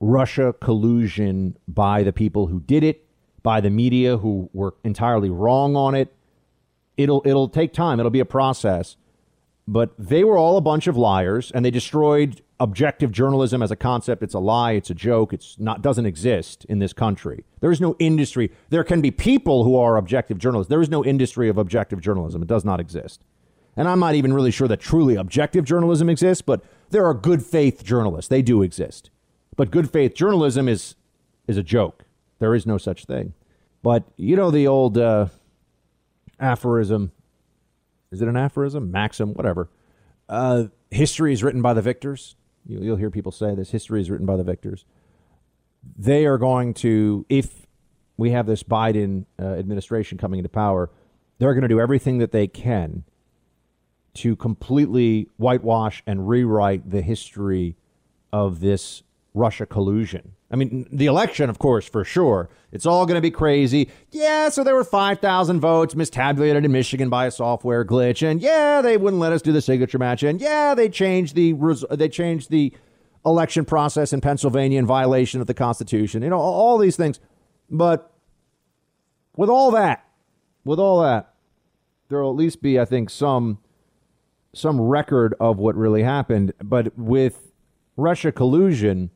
Russia 0.00 0.54
collusion 0.60 1.56
by 1.68 2.02
the 2.02 2.12
people 2.12 2.46
who 2.46 2.60
did 2.60 2.82
it, 2.82 3.04
by 3.42 3.60
the 3.60 3.70
media 3.70 4.16
who 4.16 4.48
were 4.52 4.74
entirely 4.82 5.30
wrong 5.30 5.76
on 5.76 5.94
it. 5.94 6.14
It'll 6.96 7.22
it'll 7.24 7.48
take 7.48 7.72
time. 7.72 7.98
It'll 8.00 8.10
be 8.10 8.20
a 8.20 8.24
process, 8.24 8.96
but 9.70 9.92
they 9.96 10.24
were 10.24 10.36
all 10.36 10.56
a 10.56 10.60
bunch 10.60 10.88
of 10.88 10.96
liars, 10.96 11.52
and 11.52 11.64
they 11.64 11.70
destroyed 11.70 12.42
objective 12.58 13.12
journalism 13.12 13.62
as 13.62 13.70
a 13.70 13.76
concept. 13.76 14.20
It's 14.20 14.34
a 14.34 14.40
lie. 14.40 14.72
It's 14.72 14.90
a 14.90 14.94
joke. 14.94 15.32
It's 15.32 15.56
not 15.60 15.80
doesn't 15.80 16.06
exist 16.06 16.64
in 16.64 16.80
this 16.80 16.92
country. 16.92 17.44
There 17.60 17.70
is 17.70 17.80
no 17.80 17.94
industry. 18.00 18.50
There 18.70 18.82
can 18.82 19.00
be 19.00 19.12
people 19.12 19.62
who 19.62 19.76
are 19.76 19.96
objective 19.96 20.38
journalists. 20.38 20.68
There 20.68 20.80
is 20.80 20.88
no 20.88 21.04
industry 21.04 21.48
of 21.48 21.56
objective 21.56 22.00
journalism. 22.00 22.42
It 22.42 22.48
does 22.48 22.64
not 22.64 22.80
exist. 22.80 23.22
And 23.76 23.86
I'm 23.86 24.00
not 24.00 24.16
even 24.16 24.32
really 24.32 24.50
sure 24.50 24.66
that 24.66 24.80
truly 24.80 25.14
objective 25.14 25.64
journalism 25.64 26.10
exists, 26.10 26.42
but 26.42 26.64
there 26.90 27.06
are 27.06 27.14
good 27.14 27.46
faith 27.46 27.84
journalists. 27.84 28.28
They 28.28 28.42
do 28.42 28.62
exist. 28.62 29.10
But 29.54 29.70
good 29.70 29.88
faith 29.88 30.14
journalism 30.14 30.68
is 30.68 30.96
is 31.46 31.56
a 31.56 31.62
joke. 31.62 32.06
There 32.40 32.56
is 32.56 32.66
no 32.66 32.76
such 32.76 33.04
thing. 33.04 33.34
But 33.84 34.02
you 34.16 34.34
know 34.34 34.50
the 34.50 34.66
old 34.66 34.98
uh, 34.98 35.28
aphorism. 36.40 37.12
Is 38.12 38.20
it 38.20 38.28
an 38.28 38.36
aphorism? 38.36 38.90
Maxim, 38.90 39.34
whatever. 39.34 39.68
Uh, 40.28 40.64
history 40.90 41.32
is 41.32 41.42
written 41.42 41.62
by 41.62 41.74
the 41.74 41.82
victors. 41.82 42.36
You, 42.66 42.80
you'll 42.80 42.96
hear 42.96 43.10
people 43.10 43.32
say 43.32 43.54
this. 43.54 43.70
History 43.70 44.00
is 44.00 44.10
written 44.10 44.26
by 44.26 44.36
the 44.36 44.44
victors. 44.44 44.84
They 45.96 46.26
are 46.26 46.38
going 46.38 46.74
to, 46.74 47.24
if 47.28 47.66
we 48.16 48.30
have 48.32 48.46
this 48.46 48.62
Biden 48.62 49.26
uh, 49.38 49.44
administration 49.44 50.18
coming 50.18 50.38
into 50.38 50.48
power, 50.48 50.90
they're 51.38 51.54
going 51.54 51.62
to 51.62 51.68
do 51.68 51.80
everything 51.80 52.18
that 52.18 52.32
they 52.32 52.46
can 52.46 53.04
to 54.14 54.34
completely 54.36 55.28
whitewash 55.36 56.02
and 56.06 56.28
rewrite 56.28 56.90
the 56.90 57.02
history 57.02 57.76
of 58.32 58.60
this 58.60 59.02
Russia 59.34 59.66
collusion. 59.66 60.32
I 60.50 60.56
mean, 60.56 60.88
the 60.90 61.06
election, 61.06 61.48
of 61.48 61.58
course, 61.58 61.88
for 61.88 62.04
sure. 62.04 62.50
It's 62.72 62.86
all 62.86 63.06
going 63.06 63.16
to 63.16 63.20
be 63.20 63.30
crazy. 63.30 63.88
Yeah, 64.10 64.48
so 64.48 64.64
there 64.64 64.74
were 64.74 64.84
5,000 64.84 65.60
votes 65.60 65.94
mistabulated 65.94 66.64
in 66.64 66.72
Michigan 66.72 67.08
by 67.08 67.26
a 67.26 67.30
software 67.30 67.84
glitch, 67.84 68.28
and 68.28 68.40
yeah, 68.40 68.80
they 68.82 68.96
wouldn't 68.96 69.20
let 69.20 69.32
us 69.32 69.42
do 69.42 69.52
the 69.52 69.62
signature 69.62 69.98
match, 69.98 70.22
and 70.22 70.40
yeah, 70.40 70.74
they 70.74 70.88
changed 70.88 71.36
the 71.36 71.52
res- 71.52 71.84
they 71.90 72.08
changed 72.08 72.50
the 72.50 72.72
election 73.24 73.64
process 73.64 74.12
in 74.12 74.20
Pennsylvania 74.20 74.78
in 74.78 74.86
violation 74.86 75.40
of 75.40 75.46
the 75.46 75.54
Constitution. 75.54 76.22
You 76.22 76.30
know, 76.30 76.38
all 76.38 76.78
these 76.78 76.96
things. 76.96 77.20
But 77.68 78.12
with 79.36 79.50
all 79.50 79.70
that, 79.72 80.04
with 80.64 80.80
all 80.80 81.02
that, 81.02 81.34
there 82.08 82.20
will 82.20 82.30
at 82.30 82.36
least 82.36 82.60
be, 82.60 82.80
I 82.80 82.84
think, 82.84 83.10
some 83.10 83.58
some 84.52 84.80
record 84.80 85.34
of 85.38 85.58
what 85.58 85.76
really 85.76 86.02
happened. 86.02 86.52
But 86.60 86.98
with 86.98 87.52
Russia 87.96 88.32
collusion 88.32 89.10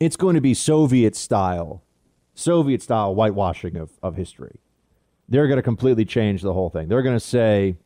it's 0.00 0.16
going 0.16 0.34
to 0.34 0.40
be 0.40 0.54
Soviet 0.54 1.14
style, 1.14 1.84
Soviet 2.34 2.82
style 2.82 3.14
whitewashing 3.14 3.76
of, 3.76 3.90
of 4.02 4.16
history. 4.16 4.58
They're 5.28 5.46
going 5.46 5.58
to 5.58 5.62
completely 5.62 6.04
change 6.04 6.42
the 6.42 6.54
whole 6.54 6.70
thing. 6.70 6.88
They're 6.88 7.02
going 7.02 7.16
to 7.16 7.20
say, 7.20 7.76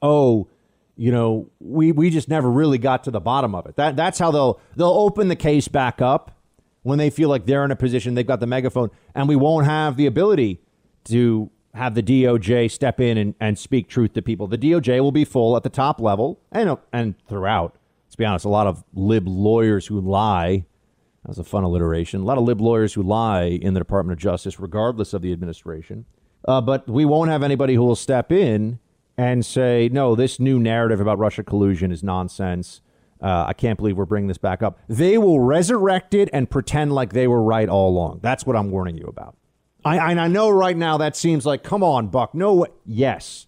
oh, 0.00 0.48
you 0.96 1.12
know, 1.12 1.50
we, 1.60 1.92
we 1.92 2.10
just 2.10 2.28
never 2.28 2.50
really 2.50 2.78
got 2.78 3.04
to 3.04 3.10
the 3.10 3.20
bottom 3.20 3.54
of 3.54 3.66
it. 3.66 3.76
That, 3.76 3.94
that's 3.94 4.18
how 4.18 4.30
they'll 4.30 4.60
they'll 4.74 4.88
open 4.88 5.28
the 5.28 5.36
case 5.36 5.68
back 5.68 6.02
up 6.02 6.36
when 6.82 6.98
they 6.98 7.10
feel 7.10 7.28
like 7.28 7.46
they're 7.46 7.64
in 7.64 7.70
a 7.70 7.76
position, 7.76 8.14
they've 8.14 8.26
got 8.26 8.40
the 8.40 8.46
megaphone, 8.46 8.90
and 9.14 9.28
we 9.28 9.36
won't 9.36 9.66
have 9.66 9.96
the 9.96 10.06
ability 10.06 10.60
to 11.04 11.48
have 11.74 11.94
the 11.94 12.02
DOJ 12.02 12.70
step 12.70 13.00
in 13.00 13.16
and, 13.16 13.34
and 13.40 13.58
speak 13.58 13.88
truth 13.88 14.12
to 14.14 14.22
people. 14.22 14.46
The 14.46 14.58
DOJ 14.58 15.00
will 15.00 15.12
be 15.12 15.24
full 15.24 15.56
at 15.56 15.62
the 15.62 15.70
top 15.70 16.00
level 16.00 16.40
and, 16.50 16.76
and 16.92 17.14
throughout. 17.28 17.76
Let's 18.06 18.16
be 18.16 18.24
honest, 18.24 18.44
a 18.44 18.48
lot 18.48 18.66
of 18.66 18.84
lib 18.92 19.26
lawyers 19.26 19.86
who 19.86 20.00
lie 20.00 20.66
that 21.22 21.28
was 21.28 21.38
a 21.38 21.44
fun 21.44 21.62
alliteration. 21.62 22.22
A 22.22 22.24
lot 22.24 22.38
of 22.38 22.44
lib 22.44 22.60
lawyers 22.60 22.94
who 22.94 23.02
lie 23.02 23.44
in 23.44 23.74
the 23.74 23.80
Department 23.80 24.18
of 24.18 24.22
Justice, 24.22 24.58
regardless 24.58 25.14
of 25.14 25.22
the 25.22 25.32
administration. 25.32 26.04
Uh, 26.46 26.60
but 26.60 26.88
we 26.88 27.04
won't 27.04 27.30
have 27.30 27.42
anybody 27.44 27.74
who 27.74 27.84
will 27.84 27.96
step 27.96 28.32
in 28.32 28.80
and 29.16 29.46
say, 29.46 29.88
no, 29.92 30.16
this 30.16 30.40
new 30.40 30.58
narrative 30.58 31.00
about 31.00 31.18
Russia 31.18 31.44
collusion 31.44 31.92
is 31.92 32.02
nonsense. 32.02 32.80
Uh, 33.20 33.44
I 33.46 33.52
can't 33.52 33.78
believe 33.78 33.96
we're 33.96 34.04
bringing 34.04 34.26
this 34.26 34.38
back 34.38 34.64
up. 34.64 34.80
They 34.88 35.16
will 35.16 35.38
resurrect 35.38 36.12
it 36.12 36.28
and 36.32 36.50
pretend 36.50 36.92
like 36.92 37.12
they 37.12 37.28
were 37.28 37.42
right 37.42 37.68
all 37.68 37.90
along. 37.90 38.18
That's 38.20 38.44
what 38.44 38.56
I'm 38.56 38.72
warning 38.72 38.98
you 38.98 39.06
about. 39.06 39.36
I, 39.84 39.98
I 39.98 40.28
know 40.28 40.50
right 40.50 40.76
now 40.76 40.96
that 40.98 41.16
seems 41.16 41.46
like, 41.46 41.62
come 41.62 41.84
on, 41.84 42.08
Buck. 42.08 42.34
No, 42.34 42.66
yes, 42.84 43.46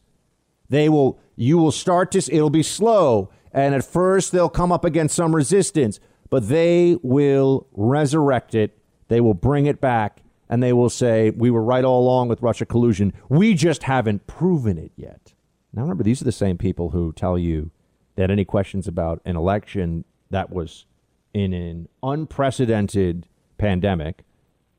they 0.68 0.88
will. 0.88 1.18
You 1.37 1.58
will 1.58 1.72
start 1.72 2.12
to. 2.12 2.18
It'll 2.18 2.50
be 2.50 2.62
slow, 2.62 3.30
and 3.52 3.74
at 3.74 3.84
first 3.84 4.30
they'll 4.30 4.48
come 4.48 4.70
up 4.70 4.84
against 4.84 5.14
some 5.16 5.34
resistance 5.34 5.98
but 6.34 6.48
they 6.48 6.98
will 7.00 7.68
resurrect 7.74 8.56
it. 8.56 8.76
They 9.06 9.20
will 9.20 9.34
bring 9.34 9.66
it 9.66 9.80
back 9.80 10.24
and 10.48 10.60
they 10.60 10.72
will 10.72 10.90
say, 10.90 11.30
We 11.30 11.48
were 11.48 11.62
right 11.62 11.84
all 11.84 12.02
along 12.02 12.26
with 12.26 12.42
Russia 12.42 12.66
collusion. 12.66 13.12
We 13.28 13.54
just 13.54 13.84
haven't 13.84 14.26
proven 14.26 14.76
it 14.76 14.90
yet. 14.96 15.32
Now, 15.72 15.82
remember, 15.82 16.02
these 16.02 16.20
are 16.20 16.24
the 16.24 16.32
same 16.32 16.58
people 16.58 16.90
who 16.90 17.12
tell 17.12 17.38
you 17.38 17.70
that 18.16 18.32
any 18.32 18.44
questions 18.44 18.88
about 18.88 19.22
an 19.24 19.36
election 19.36 20.06
that 20.30 20.50
was 20.50 20.86
in 21.32 21.52
an 21.52 21.88
unprecedented 22.02 23.28
pandemic 23.56 24.24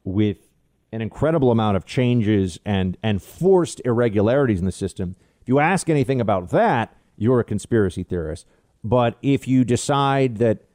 with 0.04 0.50
an 0.92 1.02
incredible 1.02 1.52
amount 1.52 1.78
of 1.78 1.86
changes 1.86 2.60
and, 2.66 2.98
and 3.02 3.24
forced 3.24 3.82
irregularities 3.86 4.60
in 4.60 4.66
the 4.66 4.74
system. 4.74 5.16
If 5.42 5.48
you 5.48 5.60
ask 5.60 5.90
anything 5.90 6.20
about 6.20 6.50
that, 6.50 6.98
you're 7.16 7.40
a 7.40 7.46
conspiracy 7.46 8.04
theorist. 8.04 8.46
But 8.84 9.18
if 9.22 9.48
you 9.48 9.64
decide 9.64 10.40
that 10.40 10.66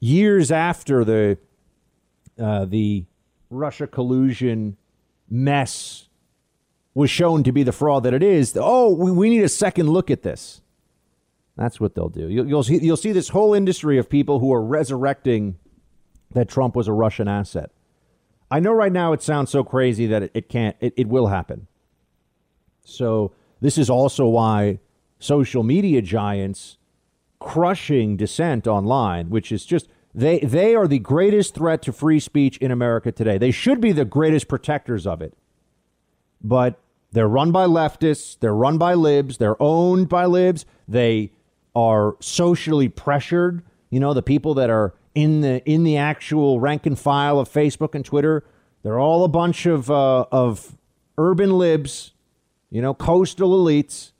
years 0.00 0.50
after 0.50 1.04
the 1.04 1.38
uh, 2.38 2.64
the 2.64 3.04
Russia 3.50 3.86
collusion 3.86 4.76
mess 5.28 6.08
was 6.94 7.10
shown 7.10 7.42
to 7.44 7.52
be 7.52 7.62
the 7.62 7.72
fraud 7.72 8.02
that 8.04 8.14
it 8.14 8.22
is. 8.22 8.56
Oh, 8.60 8.94
we, 8.94 9.10
we 9.10 9.30
need 9.30 9.42
a 9.42 9.48
second 9.48 9.88
look 9.88 10.10
at 10.10 10.22
this. 10.22 10.60
That's 11.56 11.80
what 11.80 11.94
they'll 11.94 12.08
do. 12.08 12.28
You'll, 12.28 12.46
you'll 12.46 12.62
see, 12.62 12.78
you'll 12.78 12.96
see 12.96 13.12
this 13.12 13.30
whole 13.30 13.54
industry 13.54 13.98
of 13.98 14.08
people 14.08 14.38
who 14.38 14.52
are 14.52 14.62
resurrecting 14.62 15.58
that 16.32 16.48
Trump 16.48 16.76
was 16.76 16.86
a 16.86 16.92
Russian 16.92 17.26
asset. 17.26 17.70
I 18.50 18.60
know 18.60 18.72
right 18.72 18.92
now 18.92 19.12
it 19.12 19.22
sounds 19.22 19.50
so 19.50 19.64
crazy 19.64 20.06
that 20.06 20.22
it, 20.22 20.30
it 20.34 20.48
can't, 20.48 20.76
it, 20.80 20.94
it 20.96 21.08
will 21.08 21.26
happen. 21.26 21.66
So, 22.84 23.32
this 23.60 23.76
is 23.76 23.90
also 23.90 24.26
why 24.26 24.78
social 25.18 25.62
media 25.62 26.00
giants 26.00 26.77
crushing 27.40 28.16
dissent 28.16 28.66
online, 28.66 29.30
which 29.30 29.52
is 29.52 29.64
just 29.64 29.88
they 30.14 30.40
they 30.40 30.74
are 30.74 30.88
the 30.88 30.98
greatest 30.98 31.54
threat 31.54 31.82
to 31.82 31.92
free 31.92 32.20
speech 32.20 32.56
in 32.58 32.70
America 32.70 33.12
today. 33.12 33.38
They 33.38 33.50
should 33.50 33.80
be 33.80 33.92
the 33.92 34.04
greatest 34.04 34.48
protectors 34.48 35.06
of 35.06 35.22
it. 35.22 35.34
But 36.42 36.78
they're 37.12 37.28
run 37.28 37.52
by 37.52 37.66
leftists, 37.66 38.38
they're 38.38 38.54
run 38.54 38.78
by 38.78 38.94
libs, 38.94 39.38
they're 39.38 39.60
owned 39.60 40.08
by 40.08 40.26
libs. 40.26 40.66
They 40.86 41.32
are 41.74 42.16
socially 42.20 42.88
pressured. 42.88 43.62
You 43.90 44.00
know, 44.00 44.12
the 44.12 44.22
people 44.22 44.54
that 44.54 44.70
are 44.70 44.94
in 45.14 45.40
the 45.40 45.64
in 45.64 45.84
the 45.84 45.96
actual 45.96 46.60
rank 46.60 46.86
and 46.86 46.98
file 46.98 47.38
of 47.38 47.48
Facebook 47.48 47.94
and 47.94 48.04
Twitter, 48.04 48.44
they're 48.82 48.98
all 48.98 49.24
a 49.24 49.28
bunch 49.28 49.66
of 49.66 49.90
uh, 49.90 50.26
of 50.30 50.76
urban 51.16 51.56
libs, 51.58 52.12
you 52.70 52.82
know, 52.82 52.94
coastal 52.94 53.50
elites, 53.50 54.12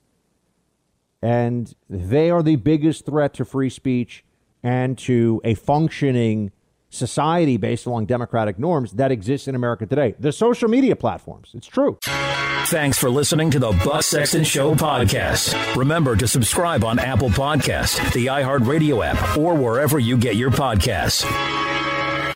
and 1.21 1.73
they 1.89 2.29
are 2.29 2.43
the 2.43 2.55
biggest 2.55 3.05
threat 3.05 3.33
to 3.35 3.45
free 3.45 3.69
speech 3.69 4.23
and 4.63 4.97
to 4.97 5.41
a 5.43 5.53
functioning 5.53 6.51
society 6.89 7.57
based 7.57 7.85
along 7.85 8.05
democratic 8.05 8.57
norms 8.57 8.93
that 8.93 9.11
exists 9.11 9.47
in 9.47 9.55
America 9.55 9.85
today. 9.85 10.15
The 10.19 10.31
social 10.31 10.69
media 10.69 10.95
platforms. 10.95 11.51
It's 11.53 11.67
true. 11.67 11.99
Thanks 12.03 12.97
for 12.97 13.09
listening 13.09 13.51
to 13.51 13.59
the 13.59 13.71
Buck 13.85 14.03
Sexton 14.03 14.43
Show 14.43 14.75
podcast. 14.75 15.75
Remember 15.75 16.15
to 16.15 16.27
subscribe 16.27 16.83
on 16.83 16.99
Apple 16.99 17.29
Podcast, 17.29 18.13
the 18.13 18.27
iHeartRadio 18.27 19.05
app, 19.05 19.37
or 19.37 19.55
wherever 19.55 19.97
you 19.97 20.17
get 20.17 20.35
your 20.35 20.51
podcasts. 20.51 21.25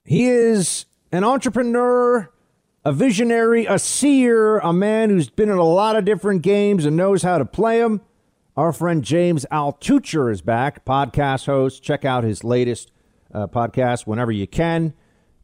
He 0.05 0.27
is 0.27 0.85
an 1.11 1.23
entrepreneur, 1.23 2.31
a 2.85 2.91
visionary, 2.91 3.65
a 3.65 3.77
seer, 3.77 4.59
a 4.59 4.73
man 4.73 5.09
who's 5.09 5.29
been 5.29 5.49
in 5.49 5.57
a 5.57 5.63
lot 5.63 5.95
of 5.95 6.05
different 6.05 6.41
games 6.41 6.85
and 6.85 6.97
knows 6.97 7.21
how 7.23 7.37
to 7.37 7.45
play 7.45 7.79
them. 7.79 8.01
Our 8.55 8.71
friend 8.71 9.03
James 9.03 9.47
Altucher 9.51 10.31
is 10.31 10.43
back, 10.43 10.85
podcast 10.85 11.47
host. 11.47 11.81
Check 11.81 12.05
out 12.05 12.23
his 12.23 12.43
latest 12.43 12.91
uh, 13.33 13.47
podcast 13.47 14.05
whenever 14.05 14.31
you 14.31 14.45
can. 14.45 14.93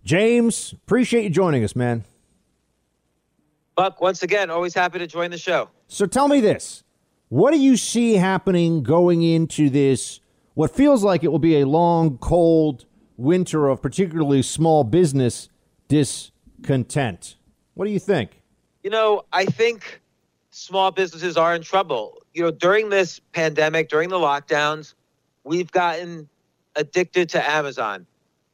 James, 0.04 0.74
appreciate 0.74 1.24
you 1.24 1.32
joining 1.32 1.64
us, 1.64 1.76
man. 1.76 2.04
Buck, 3.76 4.00
once 4.00 4.22
again, 4.22 4.52
always 4.52 4.76
happy 4.76 5.00
to 5.00 5.08
join 5.08 5.32
the 5.32 5.40
show. 5.40 5.70
So 5.88 6.06
tell 6.06 6.28
me 6.28 6.40
this. 6.40 6.84
What 7.30 7.50
do 7.50 7.60
you 7.60 7.78
see 7.78 8.14
happening 8.14 8.84
going 8.84 9.24
into 9.24 9.72
this, 9.72 10.20
what 10.54 10.76
feels 10.76 11.04
like 11.04 11.24
it 11.24 11.30
will 11.30 11.40
be 11.40 11.62
a 11.62 11.66
long, 11.66 12.20
cold 12.20 12.86
winter 13.18 13.70
of 13.70 13.82
particularly 13.82 14.44
small 14.44 14.84
business 14.84 15.50
discontent? 15.88 17.38
What 17.74 17.86
do 17.86 17.92
you 17.92 18.00
think? 18.00 18.44
You 18.84 18.92
know, 18.92 19.24
I 19.34 19.46
think 19.46 20.02
small 20.60 20.92
businesses 20.92 21.38
are 21.38 21.56
in 21.56 21.62
trouble. 21.62 22.22
You 22.34 22.44
know, 22.44 22.52
during 22.52 22.90
this 22.90 23.20
pandemic, 23.32 23.90
during 23.90 24.10
the 24.10 24.18
lockdowns, 24.18 24.94
we've 25.44 25.72
gotten 25.72 26.28
addicted 26.76 27.30
to 27.30 27.50
Amazon. 27.50 28.06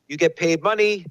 You 0.07 0.17
get 0.17 0.35
paid 0.35 0.61
money 0.61 1.07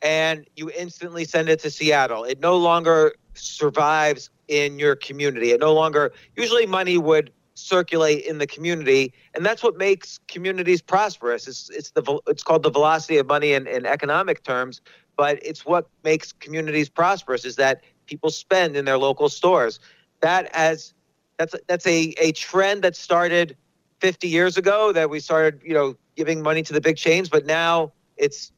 and 0.00 0.46
you 0.54 0.70
instantly 0.70 1.24
send 1.24 1.48
it 1.48 1.58
to 1.60 1.70
Seattle. 1.70 2.22
It 2.22 2.38
no 2.38 2.56
longer 2.56 3.14
survives 3.34 4.30
in 4.46 4.78
your 4.78 4.94
community. 4.94 5.50
It 5.50 5.60
no 5.60 5.74
longer, 5.74 6.12
usually, 6.36 6.66
money 6.66 6.98
would 6.98 7.32
circulate 7.54 8.24
in 8.24 8.38
the 8.38 8.46
community, 8.46 9.12
and 9.34 9.44
that's 9.44 9.64
what 9.64 9.76
makes 9.76 10.20
communities 10.28 10.80
prosperous. 10.80 11.48
It's, 11.48 11.68
it's, 11.70 11.90
the, 11.90 12.20
it's 12.28 12.44
called 12.44 12.62
the 12.62 12.70
velocity 12.70 13.18
of 13.18 13.26
money 13.26 13.52
in, 13.52 13.66
in 13.66 13.84
economic 13.84 14.44
terms, 14.44 14.80
but 15.16 15.40
it's 15.42 15.66
what 15.66 15.88
makes 16.04 16.30
communities 16.30 16.88
prosperous 16.88 17.44
is 17.44 17.56
that 17.56 17.82
people 18.06 18.30
spend 18.30 18.76
in 18.76 18.84
their 18.84 18.98
local 18.98 19.28
stores. 19.28 19.80
That 20.20 20.50
as 20.54 20.94
that's 21.36 21.54
that's 21.66 21.86
a, 21.86 22.14
a 22.18 22.32
trend 22.32 22.82
that 22.82 22.96
started 22.96 23.56
50 24.00 24.28
years 24.28 24.56
ago 24.56 24.92
that 24.92 25.10
we 25.10 25.20
started, 25.20 25.60
you 25.64 25.74
know, 25.74 25.96
giving 26.16 26.42
money 26.42 26.62
to 26.62 26.72
the 26.72 26.80
big 26.80 26.96
chains, 26.96 27.28
but 27.28 27.46
now 27.46 27.92
it's 28.16 28.52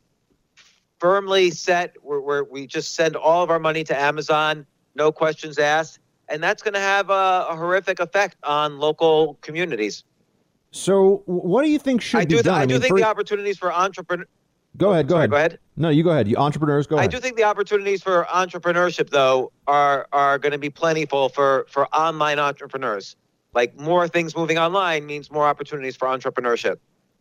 firmly 0.98 1.50
set 1.50 1.94
where, 2.02 2.20
where 2.20 2.44
we 2.44 2.66
just 2.66 2.94
send 2.94 3.16
all 3.16 3.42
of 3.42 3.50
our 3.50 3.58
money 3.58 3.82
to 3.84 3.98
Amazon, 3.98 4.66
no 4.94 5.10
questions 5.10 5.58
asked, 5.58 5.98
and 6.28 6.42
that's 6.42 6.62
going 6.62 6.74
to 6.74 6.80
have 6.80 7.10
a, 7.10 7.46
a, 7.48 7.56
horrific 7.56 8.00
effect 8.00 8.36
on 8.44 8.78
local 8.78 9.38
communities. 9.40 10.04
So, 10.72 11.22
what 11.26 11.62
do 11.62 11.70
you 11.70 11.78
think 11.78 12.00
should 12.00 12.20
I 12.20 12.24
be 12.24 12.36
do, 12.36 12.42
done? 12.42 12.54
I, 12.54 12.62
I 12.62 12.66
do 12.66 12.78
think 12.78 12.90
for... 12.90 12.98
the 12.98 13.06
opportunities 13.06 13.58
for 13.58 13.72
entrepreneurs. 13.72 14.28
Go 14.76 14.92
ahead. 14.92 15.08
Go 15.08 15.14
Sorry, 15.14 15.20
ahead. 15.20 15.30
Go 15.30 15.36
ahead. 15.36 15.58
No, 15.76 15.88
you 15.88 16.02
go 16.02 16.10
ahead. 16.10 16.28
You 16.28 16.36
entrepreneurs, 16.36 16.86
go 16.86 16.96
ahead. 16.96 17.08
I 17.08 17.10
do 17.10 17.20
think 17.20 17.36
the 17.36 17.44
opportunities 17.44 18.02
for 18.02 18.26
entrepreneurship, 18.30 19.10
though, 19.10 19.52
are 19.66 20.06
are 20.12 20.38
going 20.38 20.52
to 20.52 20.58
be 20.58 20.70
plentiful 20.70 21.28
for 21.28 21.66
for 21.68 21.86
online 21.94 22.38
entrepreneurs. 22.38 23.16
Like 23.54 23.78
more 23.78 24.06
things 24.08 24.36
moving 24.36 24.58
online 24.58 25.06
means 25.06 25.30
more 25.30 25.46
opportunities 25.46 25.96
for 25.96 26.06
entrepreneurship. 26.06 26.76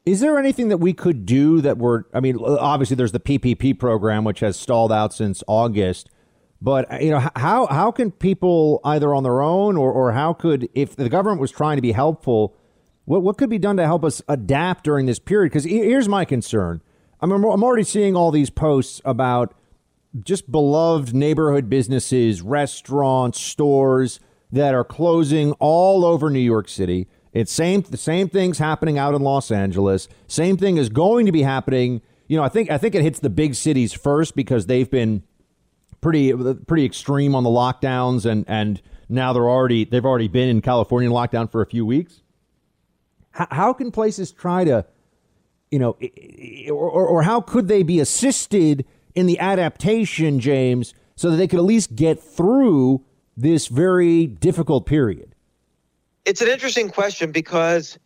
Is 0.06 0.22
there 0.22 0.38
anything 0.40 0.70
that 0.70 0.78
we 0.78 0.94
could 0.94 1.26
do 1.26 1.62
that 1.62 1.78
we're, 1.78 2.04
I 2.14 2.20
mean, 2.20 2.38
obviously 2.40 2.96
there's 2.96 3.12
the 3.12 3.20
PPP 3.20 3.78
program, 3.78 4.24
which 4.24 4.40
has 4.40 4.58
stalled 4.58 4.92
out 4.92 5.14
since 5.14 5.44
August. 5.48 6.10
But, 6.62 6.92
uh, 6.92 6.98
you 6.98 7.12
know, 7.12 7.30
how, 7.36 7.68
how 7.68 7.92
can 7.92 8.12
people 8.12 8.80
either 8.84 9.14
on 9.14 9.24
their 9.24 9.42
own 9.42 9.78
or, 9.78 9.92
or 9.92 10.14
how 10.14 10.34
could, 10.34 10.70
if 10.74 10.96
the 10.96 11.10
government 11.10 11.42
was 11.42 11.52
trying 11.52 11.78
to 11.78 11.82
be 11.82 11.92
helpful, 11.92 12.56
what, 13.06 13.22
what 13.22 13.38
could 13.38 13.50
be 13.50 13.60
done 13.60 13.78
to 13.78 13.86
help 13.86 14.04
us 14.04 14.22
adapt 14.28 14.84
during 14.84 15.06
this 15.06 15.20
period? 15.20 15.52
Because 15.52 15.66
here's 15.66 16.10
my 16.10 16.26
concern. 16.26 16.82
I 17.22 17.26
mean, 17.26 17.44
I'm 17.44 17.64
already 17.64 17.84
seeing 17.84 18.16
all 18.16 18.32
these 18.32 18.50
posts 18.50 19.02
about 19.04 19.54
just 20.24 20.52
beloved 20.52 21.14
neighborhood 21.14 21.70
businesses, 21.70 22.42
restaurants, 22.42 23.40
stores 23.40 24.20
that 24.52 24.74
are 24.74 24.84
closing 24.84 25.52
all 25.54 26.06
over 26.06 26.30
New 26.30 26.40
York 26.40 26.68
City. 26.68 27.08
It's 27.34 27.52
same 27.52 27.82
the 27.82 27.98
same 27.98 28.28
things 28.30 28.58
happening 28.58 28.98
out 28.98 29.14
in 29.14 29.22
Los 29.22 29.52
Angeles. 29.52 30.08
Same 30.28 30.58
thing 30.58 30.78
is 30.78 30.90
going 30.90 31.26
to 31.28 31.32
be 31.32 31.44
happening. 31.44 32.02
You 32.28 32.38
know, 32.38 32.44
I 32.44 32.50
think 32.50 32.72
I 32.72 32.78
think 32.78 32.96
it 32.96 33.04
hits 33.04 33.20
the 33.20 33.30
big 33.30 33.54
cities 33.54 33.94
first 33.94 34.36
because 34.36 34.66
they've 34.66 34.90
been 34.90 35.24
pretty 36.02 36.34
pretty 36.66 36.86
extreme 36.86 37.36
on 37.36 37.44
the 37.44 37.50
lockdowns 37.50 38.26
and 38.26 38.46
and 38.48 38.82
now 39.10 39.34
they're 39.34 39.50
already 39.50 39.86
they've 39.86 40.06
already 40.06 40.28
been 40.28 40.50
in 40.50 40.62
California 40.62 41.10
lockdown 41.10 41.52
for 41.52 41.62
a 41.62 41.68
few 41.68 41.86
weeks. 41.86 42.24
How, 43.32 43.48
how 43.52 43.74
can 43.74 43.92
places 43.92 44.32
try 44.32 44.64
to, 44.64 44.86
you 45.72 45.80
know, 45.80 45.98
or, 46.70 46.90
or, 46.90 47.08
or 47.08 47.22
how 47.24 47.42
could 47.42 47.68
they 47.68 47.84
be 47.84 48.00
assisted 48.00 48.86
in 49.16 49.26
the 49.26 49.40
adaptation, 49.40 50.40
James, 50.40 50.94
so 51.16 51.30
that 51.30 51.38
they 51.38 51.48
could 51.48 51.60
at 51.60 51.66
least 51.66 51.96
get 51.96 52.22
through 52.22 53.04
this 53.36 53.68
very 53.68 54.28
difficult 54.28 54.86
period? 54.86 55.36
It's 56.26 56.42
an 56.42 56.48
interesting 56.48 56.90
question 56.90 57.32
because 57.32 57.98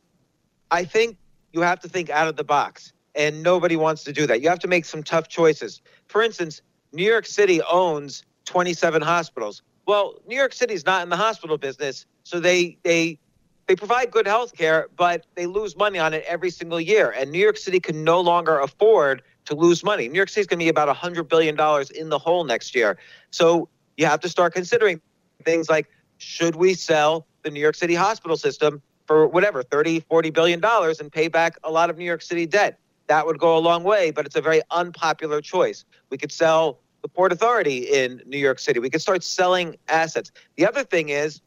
I 0.71 0.85
think 0.85 1.17
you 1.51 1.61
have 1.61 1.79
to 1.81 1.89
think 1.89 2.09
out 2.09 2.27
of 2.27 2.35
the 2.35 2.43
box, 2.43 2.93
and 3.15 3.43
nobody 3.43 3.75
wants 3.75 4.03
to 4.05 4.13
do 4.13 4.25
that. 4.27 4.41
You 4.41 4.49
have 4.49 4.59
to 4.59 4.67
make 4.67 4.85
some 4.85 5.03
tough 5.03 5.27
choices. 5.27 5.81
For 6.07 6.21
instance, 6.21 6.61
New 6.91 7.03
York 7.03 7.25
City 7.25 7.61
owns 7.63 8.23
27 8.45 9.01
hospitals. 9.01 9.61
Well, 9.85 10.15
New 10.27 10.35
York 10.35 10.53
City 10.53 10.73
is 10.73 10.85
not 10.85 11.03
in 11.03 11.09
the 11.09 11.17
hospital 11.17 11.57
business, 11.57 12.05
so 12.23 12.39
they 12.39 12.77
they 12.83 13.19
they 13.67 13.75
provide 13.75 14.11
good 14.11 14.27
health 14.27 14.55
care, 14.55 14.87
but 14.95 15.25
they 15.35 15.45
lose 15.45 15.75
money 15.77 15.99
on 15.99 16.13
it 16.13 16.23
every 16.27 16.49
single 16.49 16.81
year. 16.81 17.11
And 17.11 17.31
New 17.31 17.39
York 17.39 17.57
City 17.57 17.79
can 17.79 18.03
no 18.03 18.19
longer 18.19 18.59
afford 18.59 19.21
to 19.45 19.55
lose 19.55 19.83
money. 19.83 20.07
New 20.07 20.17
York 20.17 20.29
City 20.29 20.41
is 20.41 20.47
going 20.47 20.59
to 20.59 20.65
be 20.65 20.69
about 20.69 20.93
$100 20.95 21.27
billion 21.27 21.57
in 21.95 22.09
the 22.09 22.19
hole 22.19 22.43
next 22.43 22.75
year. 22.75 22.97
So 23.31 23.69
you 23.97 24.05
have 24.05 24.19
to 24.21 24.29
start 24.29 24.53
considering 24.53 25.01
things 25.43 25.69
like 25.69 25.89
should 26.17 26.55
we 26.55 26.73
sell 26.73 27.27
the 27.43 27.51
New 27.51 27.59
York 27.59 27.75
City 27.75 27.95
hospital 27.95 28.37
system 28.37 28.81
for 29.05 29.27
whatever 29.27 29.63
30 29.63 29.99
40 30.01 30.29
billion 30.29 30.59
dollars 30.59 30.99
and 30.99 31.11
pay 31.11 31.27
back 31.27 31.57
a 31.63 31.71
lot 31.71 31.89
of 31.89 31.97
New 31.97 32.05
York 32.05 32.21
City 32.21 32.45
debt 32.45 32.79
that 33.07 33.25
would 33.25 33.37
go 33.37 33.57
a 33.57 33.59
long 33.59 33.83
way 33.83 34.11
but 34.11 34.25
it's 34.25 34.35
a 34.35 34.41
very 34.41 34.61
unpopular 34.71 35.41
choice 35.41 35.83
we 36.09 36.17
could 36.17 36.31
sell 36.31 36.79
the 37.01 37.09
port 37.09 37.33
authority 37.33 37.79
in 37.79 38.21
New 38.25 38.37
York 38.37 38.59
City 38.59 38.79
we 38.79 38.89
could 38.89 39.01
start 39.01 39.23
selling 39.23 39.75
assets 39.89 40.31
the 40.55 40.65
other 40.65 40.83
thing 40.83 41.09
is 41.09 41.41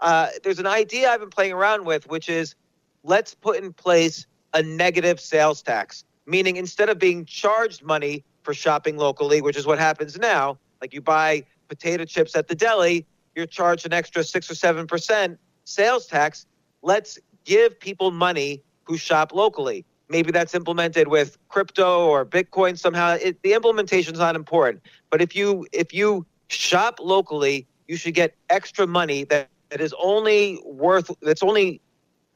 uh, 0.00 0.28
there's 0.42 0.58
an 0.58 0.66
idea 0.66 1.10
I've 1.10 1.20
been 1.20 1.30
playing 1.30 1.52
around 1.52 1.84
with 1.84 2.08
which 2.08 2.28
is 2.28 2.54
let's 3.02 3.34
put 3.34 3.56
in 3.56 3.72
place 3.72 4.26
a 4.54 4.62
negative 4.62 5.20
sales 5.20 5.62
tax 5.62 6.04
meaning 6.26 6.56
instead 6.56 6.88
of 6.88 6.98
being 6.98 7.24
charged 7.24 7.82
money 7.82 8.24
for 8.42 8.54
shopping 8.54 8.96
locally 8.96 9.40
which 9.40 9.56
is 9.56 9.66
what 9.66 9.78
happens 9.78 10.18
now 10.18 10.58
like 10.80 10.92
you 10.92 11.00
buy 11.00 11.44
potato 11.68 12.04
chips 12.04 12.36
at 12.36 12.48
the 12.48 12.54
deli 12.54 13.06
you're 13.36 13.46
charged 13.46 13.86
an 13.86 13.92
extra 13.92 14.24
six 14.24 14.50
or 14.50 14.54
seven 14.54 14.86
percent 14.86 15.38
sales 15.64 16.06
tax. 16.06 16.46
Let's 16.82 17.18
give 17.44 17.78
people 17.78 18.10
money 18.10 18.62
who 18.84 18.96
shop 18.96 19.32
locally. 19.32 19.84
Maybe 20.08 20.32
that's 20.32 20.54
implemented 20.54 21.08
with 21.08 21.36
crypto 21.48 22.06
or 22.06 22.24
Bitcoin 22.24 22.78
somehow. 22.78 23.18
It, 23.20 23.42
the 23.42 23.52
implementation 23.52 24.14
is 24.14 24.20
not 24.20 24.36
important, 24.36 24.82
but 25.10 25.20
if 25.20 25.36
you 25.36 25.66
if 25.72 25.92
you 25.92 26.24
shop 26.48 26.98
locally, 27.00 27.66
you 27.88 27.96
should 27.96 28.14
get 28.14 28.34
extra 28.48 28.86
money 28.86 29.24
that, 29.24 29.48
that 29.70 29.80
is 29.80 29.94
only 30.02 30.60
worth 30.64 31.10
that's 31.22 31.42
only 31.42 31.80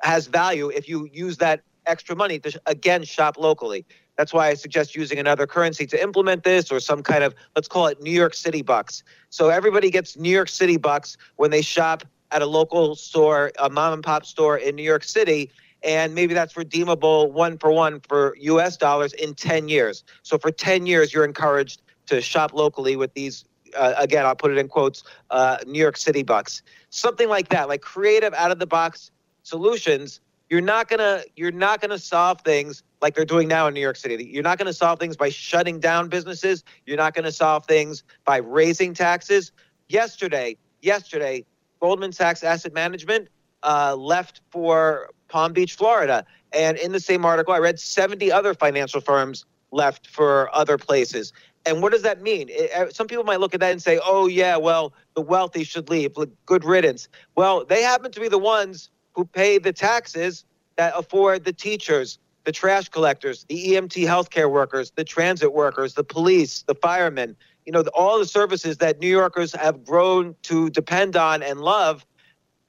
has 0.03 0.26
value 0.26 0.68
if 0.70 0.89
you 0.89 1.09
use 1.12 1.37
that 1.39 1.61
extra 1.87 2.16
money 2.16 2.39
to 2.39 2.61
again 2.66 3.05
shop 3.05 3.37
locally. 3.39 3.85
That's 4.20 4.35
why 4.35 4.49
I 4.49 4.55
suggest 4.55 4.95
using 4.95 5.18
another 5.18 5.47
currency 5.47 5.87
to 5.87 6.03
implement 6.03 6.45
this 6.45 6.70
or 6.70 6.78
some 6.78 7.03
kind 7.03 7.24
of, 7.24 7.35
let's 7.57 7.68
call 7.68 7.87
it 7.87 8.03
New 8.03 8.11
York 8.11 8.35
City 8.35 8.61
bucks. 8.61 9.03
So 9.31 9.49
everybody 9.49 9.91
gets 9.91 10.14
New 10.14 10.28
York 10.28 10.51
City 10.51 10.76
bucks 10.76 11.16
when 11.37 11.51
they 11.51 11.62
shop 11.62 12.05
at 12.31 12.43
a 12.43 12.47
local 12.47 12.97
store, 12.97 13.51
a 13.59 13.70
mom 13.70 13.95
and 13.95 14.03
pop 14.03 14.26
store 14.26 14.59
in 14.59 14.76
New 14.76 14.83
York 14.83 15.05
City. 15.05 15.51
And 15.83 16.14
maybe 16.14 16.35
that's 16.35 16.55
redeemable 16.55 17.33
one 17.33 17.57
for 17.57 17.72
one 17.72 18.01
for 18.01 18.37
US 18.39 18.76
dollars 18.76 19.14
in 19.14 19.33
10 19.33 19.70
years. 19.70 20.05
So 20.22 20.37
for 20.37 20.51
10 20.51 20.85
years, 20.85 21.14
you're 21.14 21.24
encouraged 21.24 21.81
to 22.09 22.20
shop 22.20 22.53
locally 22.53 22.97
with 22.97 23.14
these, 23.14 23.47
uh, 23.77 23.95
again, 23.97 24.27
I'll 24.27 24.37
put 24.37 24.51
it 24.51 24.59
in 24.59 24.68
quotes, 24.68 25.05
uh, 25.31 25.59
New 25.66 25.79
York 25.79 25.97
City 25.97 26.23
bucks. 26.23 26.62
Something 26.91 27.29
like 27.29 27.49
that, 27.51 27.68
like 27.68 27.83
creative, 27.83 28.35
out 28.35 28.51
of 28.51 28.59
the 28.59 28.66
box 28.66 29.11
solutions 29.43 30.21
you're 30.51 30.61
not 30.61 30.89
gonna 30.89 31.23
you're 31.37 31.53
not 31.53 31.81
gonna 31.81 31.99
solve 31.99 32.41
things 32.43 32.83
like 33.01 33.14
they're 33.14 33.25
doing 33.25 33.49
now 33.49 33.68
in 33.68 33.75
New 33.75 33.81
York 33.81 33.97
City. 33.97 34.25
You're 34.25 34.43
not 34.43 34.59
gonna 34.59 34.73
solve 34.73 34.99
things 34.99 35.16
by 35.16 35.31
shutting 35.31 35.79
down 35.79 36.09
businesses. 36.09 36.64
You're 36.85 36.97
not 36.97 37.14
gonna 37.14 37.33
solve 37.33 37.64
things 37.66 38.03
by 38.25 38.39
raising 38.39 38.93
taxes. 38.93 39.53
Yesterday, 39.89 40.57
yesterday, 40.83 41.47
Goldman 41.81 42.12
Sachs 42.12 42.43
Asset 42.43 42.75
Management 42.75 43.29
uh, 43.62 43.95
left 43.97 44.41
for 44.51 45.11
Palm 45.29 45.53
Beach, 45.53 45.77
Florida, 45.77 46.27
and 46.53 46.77
in 46.77 46.91
the 46.93 47.01
same 47.01 47.25
article, 47.25 47.55
I 47.55 47.59
read 47.59 47.79
70 47.79 48.33
other 48.33 48.53
financial 48.53 49.01
firms 49.01 49.47
left 49.71 50.09
for 50.09 50.55
other 50.55 50.77
places. 50.77 51.33
And 51.67 51.83
what 51.83 51.93
does 51.93 52.03
that 52.03 52.23
mean? 52.23 52.49
It, 52.51 52.71
uh, 52.73 52.91
some 52.91 53.07
people 53.07 53.25
might 53.25 53.41
look 53.41 53.55
at 53.55 53.61
that 53.61 53.73
and 53.73 53.83
say, 53.83 54.01
"Oh 54.05 54.27
yeah, 54.27 54.57
well, 54.57 54.95
the 55.15 55.21
wealthy 55.21 55.65
should 55.65 55.89
leave. 55.91 56.15
Good 56.47 56.65
riddance." 56.65 57.09
Well, 57.37 57.65
they 57.65 57.83
happen 57.83 58.11
to 58.13 58.21
be 58.21 58.29
the 58.29 58.39
ones 58.39 58.91
who 59.15 59.25
pay 59.25 59.59
the 59.59 59.73
taxes 59.73 60.45
that 60.77 60.95
afford 60.97 61.45
the 61.45 61.53
teachers, 61.53 62.19
the 62.45 62.53
trash 62.53 62.89
collectors, 62.89 63.45
the 63.49 63.73
EMT 63.73 64.07
healthcare 64.07 64.51
workers, 64.51 64.93
the 64.93 65.05
transit 65.05 65.53
workers, 65.53 65.95
the 65.95 66.05
police, 66.05 66.63
the 66.63 66.75
firemen, 66.75 67.37
you 67.67 67.73
know, 67.73 67.83
all 67.95 68.19
the 68.19 68.27
services 68.27 68.79
that 68.79 68.99
New 69.01 69.09
Yorkers 69.09 69.55
have 69.55 69.85
grown 69.85 70.35
to 70.43 70.71
depend 70.71 71.17
on 71.17 71.43
and 71.43 71.61
love. 71.61 72.07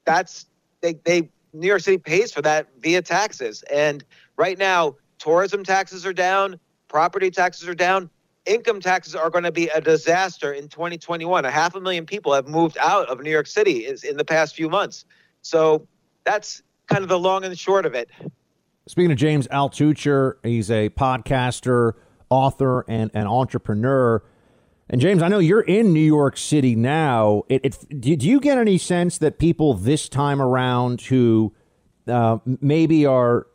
That's 0.04 0.46
they 0.82 0.94
they 1.04 1.30
New 1.52 1.66
York 1.66 1.80
City 1.80 1.98
pays 1.98 2.32
for 2.32 2.42
that 2.42 2.68
via 2.80 3.02
taxes. 3.02 3.62
And 3.72 4.04
right 4.36 4.58
now, 4.58 4.96
tourism 5.18 5.64
taxes 5.64 6.04
are 6.06 6.12
down, 6.12 6.58
property 6.88 7.30
taxes 7.30 7.68
are 7.68 7.74
down. 7.74 8.10
Income 8.44 8.80
taxes 8.80 9.14
are 9.14 9.30
going 9.30 9.44
to 9.44 9.52
be 9.52 9.68
a 9.68 9.80
disaster 9.80 10.52
in 10.52 10.68
2021. 10.68 11.44
A 11.44 11.50
half 11.50 11.74
a 11.74 11.80
million 11.80 12.06
people 12.06 12.32
have 12.32 12.48
moved 12.48 12.76
out 12.80 13.08
of 13.08 13.20
New 13.20 13.30
York 13.30 13.46
City 13.46 13.86
in 13.86 14.16
the 14.16 14.24
past 14.24 14.56
few 14.56 14.68
months. 14.68 15.04
So 15.42 15.86
that's 16.24 16.62
kind 16.88 17.02
of 17.02 17.08
the 17.08 17.18
long 17.18 17.44
and 17.44 17.58
short 17.58 17.86
of 17.86 17.94
it. 17.94 18.10
Speaking 18.86 19.12
of 19.12 19.18
James 19.18 19.46
Altucher, 19.48 20.34
he's 20.42 20.70
a 20.70 20.88
podcaster, 20.90 21.92
author, 22.30 22.84
and 22.88 23.10
an 23.14 23.28
entrepreneur. 23.28 24.22
And 24.88 25.00
James, 25.00 25.22
I 25.22 25.28
know 25.28 25.38
you're 25.38 25.60
in 25.60 25.92
New 25.92 26.00
York 26.00 26.36
City 26.36 26.74
now. 26.74 27.44
It, 27.48 27.64
it, 27.64 28.00
do 28.00 28.10
you 28.10 28.40
get 28.40 28.58
any 28.58 28.78
sense 28.78 29.18
that 29.18 29.38
people 29.38 29.74
this 29.74 30.08
time 30.08 30.42
around 30.42 31.02
who 31.02 31.54
uh, 32.08 32.38
maybe 32.60 33.06
are, 33.06 33.46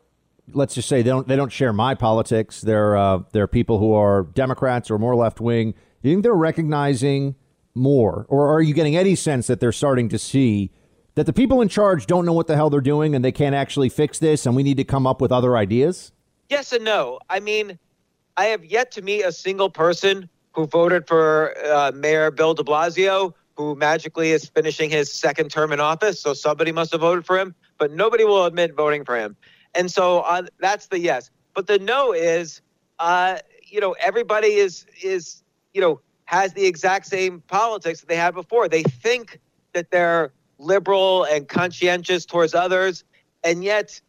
let's 0.54 0.76
just 0.76 0.88
say 0.88 1.02
they 1.02 1.10
don't 1.10 1.28
they 1.28 1.36
don't 1.36 1.52
share 1.52 1.74
my 1.74 1.95
politics. 1.95 2.62
They're 2.62 2.95
uh, 2.95 3.20
they're 3.32 3.48
people 3.48 3.80
who 3.80 3.93
are 3.93 4.24
Democrats 4.24 4.89
or 4.89 4.98
more 4.98 5.16
left 5.16 5.39
wing. 5.39 5.74
Do 6.04 6.10
you 6.10 6.16
think 6.16 6.24
they're 6.24 6.34
recognizing 6.34 7.36
more, 7.76 8.26
or 8.30 8.52
are 8.54 8.62
you 8.62 8.74
getting 8.74 8.95
any 8.95 9.16
sense 9.16 9.48
that 9.48 9.60
they're 9.60 9.72
starting 9.72 10.10
to 10.10 10.18
see 10.18 10.72
that 11.16 11.26
the 11.26 11.34
people 11.34 11.62
in 11.62 11.70
charge 11.70 12.06
don't 12.06 12.26
know 12.26 12.34
what 12.34 12.48
the 12.48 12.56
hell 12.56 12.70
they're 12.70 12.82
doing 12.82 13.16
and 13.16 13.24
they 13.24 13.32
can't 13.32 13.56
actually 13.56 13.89
fix 13.89 14.20
this 14.20 14.45
and 14.45 14.56
we 14.56 14.64
need 14.64 14.78
to 14.78 14.84
come 14.84 15.08
up 15.08 15.22
with 15.22 15.32
other 15.32 15.58
ideas? 15.58 16.12
Yes 16.50 16.72
and 16.72 16.84
no. 16.86 17.20
I 17.30 17.39
mean, 17.39 17.78
I 18.38 18.45
have 18.45 18.64
yet 18.64 18.91
to 18.91 19.02
meet 19.02 19.24
a 19.24 19.32
single 19.32 19.70
person 19.70 20.30
who 20.54 20.66
voted 20.66 21.08
for 21.08 21.56
uh, 21.66 21.91
Mayor 21.93 22.32
Bill 22.32 22.54
de 22.54 22.64
Blasio, 22.64 23.34
who 23.56 23.76
magically 23.76 24.32
is 24.32 24.45
finishing 24.45 24.89
his 24.89 25.12
second 25.12 25.50
term 25.50 25.72
in 25.72 25.80
office. 25.80 26.20
So 26.20 26.34
somebody 26.34 26.72
must 26.72 26.91
have 26.91 27.02
voted 27.02 27.26
for 27.26 27.38
him, 27.38 27.56
but 27.78 27.91
nobody 27.91 28.24
will 28.24 28.45
admit 28.45 28.76
voting 28.76 29.04
for 29.04 29.18
him. 29.18 29.36
And 29.78 29.91
so 29.91 30.21
uh, 30.21 30.43
that's 30.59 30.88
the 30.88 30.99
yes. 30.99 31.30
But 31.53 31.67
the 31.67 31.78
no 31.80 32.11
is, 32.11 32.61
uh, 32.99 33.38
you 33.63 33.80
know, 33.80 33.95
everybody 33.99 34.55
is 34.55 34.86
is 35.01 35.43
you 35.73 35.80
know 35.80 36.01
has 36.25 36.53
the 36.53 36.65
exact 36.65 37.05
same 37.05 37.41
politics 37.41 38.01
that 38.01 38.09
they 38.09 38.15
had 38.15 38.34
before. 38.34 38.67
They 38.67 38.84
think 38.84 39.39
that 39.73 39.91
they're 39.91 40.34
liberal 40.57 41.23
and 41.25 41.47
conscientious 41.47 42.25
towards 42.25 42.55
others, 42.55 43.03
and 43.43 43.63
yet, 43.63 44.01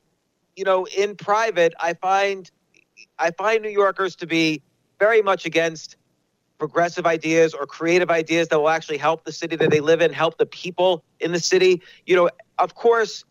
you 0.57 0.65
know, 0.65 0.87
in 0.87 1.15
private, 1.15 1.75
I 1.79 1.93
find 1.93 2.51
I 3.19 3.31
find 3.33 3.63
New 3.63 3.69
Yorkers 3.69 4.17
to 4.17 4.27
be 4.27 4.63
very 4.99 5.21
much 5.21 5.45
against 5.45 5.97
progressive 6.59 7.07
ideas 7.07 7.55
or 7.55 7.67
creative 7.67 8.11
ideas 8.11 8.49
that 8.49 8.59
will 8.59 8.69
actually 8.69 8.99
help 8.99 9.25
the 9.25 9.33
city 9.33 9.55
that 9.57 9.71
they 9.71 9.81
live 9.81 10.01
in, 10.01 10.13
help 10.13 10.39
the 10.39 10.47
people 10.47 11.05
in 11.21 11.33
the 11.33 11.39
city. 11.39 11.81
You 12.07 12.17
know, 12.17 12.31
of 12.59 12.75
course, 12.75 13.25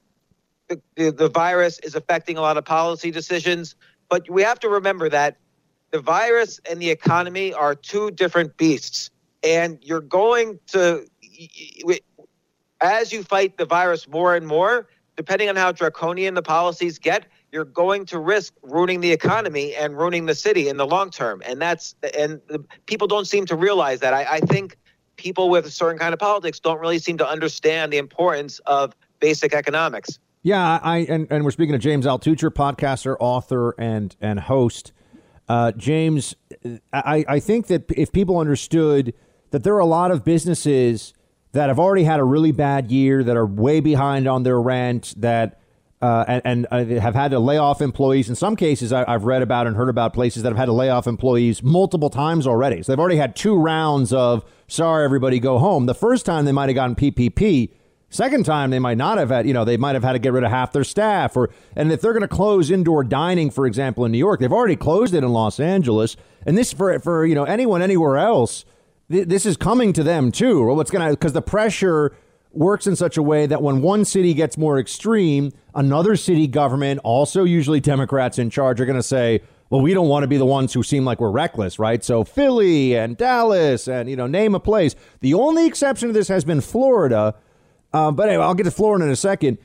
the, 0.68 0.82
the, 0.95 1.11
the 1.11 1.30
virus 1.30 1.80
is 1.80 1.95
affecting 1.95 2.38
a 2.38 2.41
lot 2.41 2.57
of 2.57 2.65
policy 2.65 3.11
decisions, 3.11 3.76
but 4.09 4.30
we 4.30 4.41
have 4.41 4.59
to 4.59 4.70
remember 4.70 5.09
that 5.09 5.38
the 5.91 5.99
virus 5.99 6.59
and 6.70 6.82
the 6.82 6.89
economy 6.89 7.53
are 7.53 7.76
two 7.76 8.11
different 8.11 8.57
beasts. 8.57 9.09
And 9.43 9.80
you're 9.82 10.01
going 10.01 10.59
to, 10.68 11.05
as 12.82 13.13
you 13.13 13.24
fight 13.24 13.57
the 13.57 13.65
virus 13.65 14.07
more 14.07 14.36
and 14.36 14.45
more, 14.45 14.88
depending 15.15 15.49
on 15.49 15.55
how 15.55 15.72
draconian 15.72 16.34
the 16.34 16.41
policies 16.41 16.99
get, 16.99 17.26
you're 17.51 17.65
going 17.65 18.05
to 18.05 18.20
risk 18.20 18.53
ruining 18.61 18.99
the 18.99 19.11
economy 19.11 19.74
and 19.76 19.97
ruining 19.97 20.26
the 20.26 20.36
city 20.36 20.68
in 20.68 20.78
the 20.78 20.86
long 20.86 21.09
term. 21.09 21.41
And 21.45 21.61
that's 21.61 21.95
and 22.18 22.41
people 22.86 23.07
don't 23.07 23.26
seem 23.26 23.45
to 23.45 23.55
realize 23.55 24.01
that. 24.01 24.13
I, 24.13 24.26
I 24.36 24.39
think 24.41 24.78
people 25.15 25.49
with 25.49 25.65
a 25.65 25.72
certain 25.72 25.97
kind 25.97 26.13
of 26.13 26.20
politics 26.20 26.59
don't 26.59 26.80
really 26.80 26.99
seem 26.99 27.18
to 27.18 27.28
understand 27.28 27.93
the 27.93 27.97
importance 27.97 28.59
of 28.65 28.95
basic 29.20 29.53
economics. 29.53 30.20
Yeah, 30.43 30.79
I 30.81 30.99
and, 30.99 31.27
and 31.29 31.43
we're 31.43 31.51
speaking 31.51 31.73
to 31.73 31.79
James 31.79 32.05
Altucher, 32.05 32.49
podcaster, 32.49 33.15
author, 33.19 33.75
and 33.77 34.15
and 34.21 34.39
host. 34.39 34.93
Uh, 35.49 35.71
James, 35.73 36.35
I, 36.91 37.23
I 37.27 37.39
think 37.39 37.67
that 37.67 37.85
if 37.89 38.11
people 38.11 38.38
understood 38.38 39.13
that 39.51 39.63
there 39.63 39.73
are 39.75 39.79
a 39.79 39.85
lot 39.85 40.11
of 40.11 40.25
businesses 40.25 41.13
that 41.53 41.69
have 41.69 41.79
already 41.79 42.03
had 42.03 42.19
a 42.19 42.23
really 42.23 42.51
bad 42.51 42.91
year, 42.91 43.23
that 43.23 43.38
are 43.38 43.45
way 43.45 43.79
behind 43.79 44.27
on 44.27 44.43
their 44.43 44.59
rent, 44.59 45.13
that 45.17 45.59
uh, 46.01 46.25
and, 46.27 46.41
and 46.45 46.67
uh, 46.69 47.01
have 47.01 47.15
had 47.15 47.31
to 47.31 47.39
lay 47.39 47.57
off 47.57 47.81
employees. 47.81 48.29
In 48.29 48.35
some 48.35 48.55
cases, 48.55 48.93
I, 48.93 49.09
have 49.09 49.23
read 49.23 49.41
about 49.41 49.65
and 49.67 49.75
heard 49.75 49.89
about 49.89 50.13
places 50.13 50.43
that 50.43 50.49
have 50.49 50.57
had 50.57 50.65
to 50.65 50.73
lay 50.73 50.89
off 50.89 51.07
employees 51.07 51.63
multiple 51.63 52.09
times 52.09 52.45
already. 52.45 52.83
So 52.83 52.91
they've 52.91 52.99
already 52.99 53.17
had 53.17 53.35
two 53.35 53.57
rounds 53.57 54.13
of 54.13 54.45
sorry, 54.67 55.03
everybody, 55.05 55.39
go 55.39 55.57
home. 55.57 55.88
The 55.88 55.95
first 55.95 56.25
time 56.25 56.45
they 56.45 56.51
might 56.51 56.69
have 56.69 56.75
gotten 56.75 56.95
PPP. 56.95 57.71
Second 58.10 58.45
time 58.45 58.70
they 58.70 58.80
might 58.80 58.97
not 58.97 59.18
have 59.18 59.30
had, 59.30 59.45
you 59.45 59.53
know, 59.53 59.66
they 59.66 59.78
might 59.78 59.95
have 59.95 60.03
had 60.03 60.14
to 60.14 60.20
get 60.20 60.32
rid 60.32 60.43
of 60.43 60.49
half 60.49 60.72
their 60.72 60.86
staff, 60.86 61.36
or 61.36 61.49
and 61.76 61.91
if 61.91 62.01
they're 62.01 62.14
going 62.14 62.22
to 62.22 62.28
close 62.28 62.72
indoor 62.72 63.03
dining, 63.03 63.51
for 63.51 63.66
example, 63.66 64.05
in 64.05 64.12
New 64.12 64.18
York, 64.18 64.39
they've 64.39 64.53
already 64.53 64.78
closed 64.78 65.14
it 65.14 65.24
in 65.24 65.34
Los 65.34 65.60
Angeles, 65.60 66.16
and 66.45 66.58
this 66.58 66.72
for 66.72 66.97
for 66.99 67.26
you 67.26 67.36
know 67.36 67.43
anyone 67.43 67.82
anywhere 67.82 68.18
else 68.18 68.64
this 69.10 69.45
is 69.45 69.55
coming 69.58 69.93
to 69.93 70.03
them 70.03 70.32
too. 70.32 70.66
Well, 70.66 70.76
what's 70.76 70.91
going 70.91 71.08
to 71.08 71.12
because 71.12 71.34
the 71.34 71.41
pressure 71.41 72.16
works 72.51 72.88
in 72.88 72.95
such 72.95 73.18
a 73.18 73.24
way 73.24 73.45
that 73.45 73.62
when 73.62 73.82
one 73.82 74.03
city 74.03 74.34
gets 74.34 74.58
more 74.58 74.80
extreme, 74.80 75.51
another 75.76 76.16
city 76.16 76.47
government, 76.47 76.99
also 77.03 77.43
usually 77.43 77.80
Democrats 77.80 78.39
in 78.39 78.49
charge, 78.49 78.82
are 78.82 78.86
going 78.86 78.97
to 78.97 79.03
say, 79.03 79.41
well, 79.70 79.82
we 79.82 79.93
don't 79.93 80.08
want 80.08 80.24
to 80.24 80.28
be 80.28 80.38
the 80.38 80.45
ones 80.45 80.74
who 80.74 80.82
seem 80.82 81.05
like 81.05 81.20
we're 81.20 81.30
reckless, 81.30 81.78
right? 81.78 82.03
So 82.03 82.24
Philly 82.24 82.97
and 82.97 83.16
Dallas 83.16 83.88
and, 83.88 84.10
you 84.10 84.16
know, 84.16 84.28
name 84.28 84.55
a 84.55 84.60
place. 84.60 84.95
The 85.20 85.34
only 85.34 85.68
exception 85.68 86.10
to 86.10 86.14
this 86.14 86.30
has 86.30 86.45
been 86.45 86.62
Florida. 86.62 87.36
Uh, 87.93 88.11
but 88.11 88.29
anyway, 88.29 88.43
I'll 88.43 88.53
get 88.53 88.63
to 88.63 88.71
Florida 88.71 89.05
in 89.05 89.11
a 89.11 89.15
second. 89.15 89.57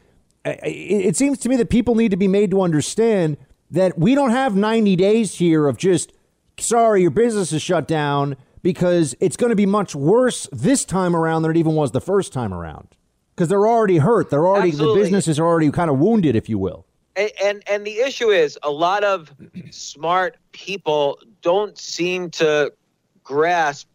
It 0.45 1.17
seems 1.17 1.39
to 1.39 1.49
me 1.49 1.57
that 1.57 1.71
people 1.71 1.95
need 1.95 2.11
to 2.11 2.17
be 2.17 2.29
made 2.29 2.51
to 2.51 2.63
understand 2.63 3.37
that 3.71 3.99
we 3.99 4.15
don't 4.15 4.31
have 4.31 4.57
90 4.57 4.97
days 4.97 5.37
here 5.37 5.67
of 5.67 5.77
just, 5.77 6.13
sorry, 6.59 7.03
your 7.03 7.11
business 7.11 7.53
is 7.53 7.63
shut 7.63 7.87
down 7.87 8.37
because 8.63 9.15
it's 9.21 9.37
going 9.37 9.51
to 9.51 9.57
be 9.57 9.67
much 9.67 9.95
worse 9.95 10.49
this 10.53 10.85
time 10.85 11.17
around 11.17 11.43
than 11.43 11.53
it 11.53 11.57
even 11.57 11.75
was 11.75 11.93
the 11.93 12.01
first 12.01 12.33
time 12.33 12.53
around. 12.53 12.89
Because 13.35 13.49
they're 13.49 13.67
already 13.67 13.99
hurt. 13.99 14.31
They're 14.31 14.47
already 14.47 14.71
Absolutely. 14.71 15.01
the 15.01 15.05
businesses 15.05 15.39
are 15.39 15.47
already 15.47 15.71
kind 15.71 15.91
of 15.91 15.99
wounded, 15.99 16.37
if 16.37 16.49
you 16.49 16.59
will. 16.59 16.87
And, 17.17 17.31
and 17.43 17.63
and 17.69 17.87
the 17.87 17.99
issue 17.99 18.31
is 18.31 18.59
a 18.63 18.71
lot 18.71 19.05
of 19.05 19.35
smart 19.71 20.37
people 20.53 21.19
don't 21.43 21.77
seem 21.77 22.31
to 22.31 22.73
grasp 23.23 23.87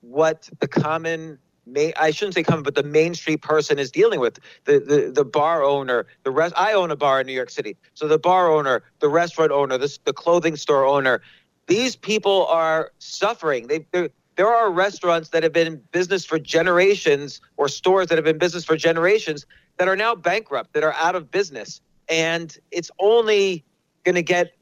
what 0.00 0.48
the 0.60 0.68
common 0.68 1.38
I 1.74 2.10
shouldn't 2.10 2.34
say 2.34 2.42
common, 2.42 2.62
but 2.62 2.74
the 2.74 2.82
Main 2.82 3.14
Street 3.14 3.42
person 3.42 3.78
is 3.78 3.90
dealing 3.90 4.20
with 4.20 4.38
the, 4.64 4.78
the 4.78 5.10
the 5.12 5.24
bar 5.24 5.62
owner, 5.64 6.06
the 6.22 6.30
rest. 6.30 6.54
I 6.56 6.72
own 6.72 6.90
a 6.90 6.96
bar 6.96 7.20
in 7.20 7.26
New 7.26 7.32
York 7.32 7.50
City, 7.50 7.76
so 7.94 8.06
the 8.06 8.18
bar 8.18 8.50
owner, 8.50 8.82
the 9.00 9.08
restaurant 9.08 9.50
owner, 9.50 9.76
the, 9.76 9.98
the 10.04 10.12
clothing 10.12 10.56
store 10.56 10.84
owner, 10.84 11.20
these 11.66 11.96
people 11.96 12.46
are 12.46 12.92
suffering. 12.98 13.66
They, 13.66 14.10
there 14.36 14.54
are 14.54 14.70
restaurants 14.70 15.30
that 15.30 15.42
have 15.42 15.52
been 15.52 15.66
in 15.66 15.82
business 15.92 16.24
for 16.24 16.38
generations 16.38 17.40
or 17.56 17.68
stores 17.68 18.08
that 18.08 18.16
have 18.16 18.24
been 18.24 18.36
in 18.36 18.38
business 18.38 18.64
for 18.64 18.76
generations 18.76 19.46
that 19.78 19.88
are 19.88 19.96
now 19.96 20.14
bankrupt, 20.14 20.74
that 20.74 20.84
are 20.84 20.92
out 20.94 21.16
of 21.16 21.30
business. 21.30 21.80
And 22.08 22.56
it's 22.70 22.90
only 22.98 23.64
going 24.04 24.14
to 24.14 24.22
get 24.22 24.52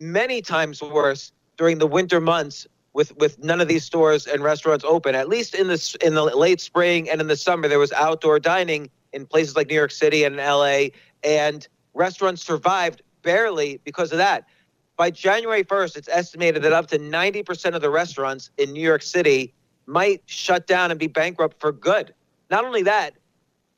many 0.00 0.40
times 0.40 0.80
worse 0.80 1.32
during 1.56 1.78
the 1.78 1.86
winter 1.86 2.20
months 2.20 2.66
with, 2.94 3.14
with 3.18 3.42
none 3.44 3.60
of 3.60 3.68
these 3.68 3.84
stores 3.84 4.26
and 4.26 4.42
restaurants 4.42 4.84
open. 4.84 5.14
At 5.14 5.28
least 5.28 5.54
in 5.54 5.68
the, 5.68 5.96
in 6.00 6.14
the 6.14 6.22
late 6.22 6.60
spring 6.60 7.10
and 7.10 7.20
in 7.20 7.26
the 7.26 7.36
summer, 7.36 7.68
there 7.68 7.78
was 7.78 7.92
outdoor 7.92 8.38
dining 8.38 8.88
in 9.12 9.26
places 9.26 9.54
like 9.54 9.68
New 9.68 9.74
York 9.74 9.90
City 9.90 10.24
and 10.24 10.36
LA, 10.36 10.86
and 11.22 11.68
restaurants 11.92 12.42
survived 12.42 13.02
barely 13.22 13.80
because 13.84 14.10
of 14.10 14.18
that 14.18 14.46
by 14.96 15.10
January 15.10 15.64
1st, 15.64 15.96
it's 15.96 16.08
estimated 16.08 16.62
that 16.62 16.72
up 16.72 16.86
to 16.88 16.98
90% 16.98 17.74
of 17.74 17.82
the 17.82 17.90
restaurants 17.90 18.50
in 18.58 18.72
New 18.72 18.82
York 18.82 19.02
City 19.02 19.52
might 19.86 20.22
shut 20.26 20.66
down 20.66 20.90
and 20.90 21.00
be 21.00 21.06
bankrupt 21.06 21.60
for 21.60 21.72
good. 21.72 22.14
Not 22.50 22.64
only 22.64 22.82
that, 22.84 23.14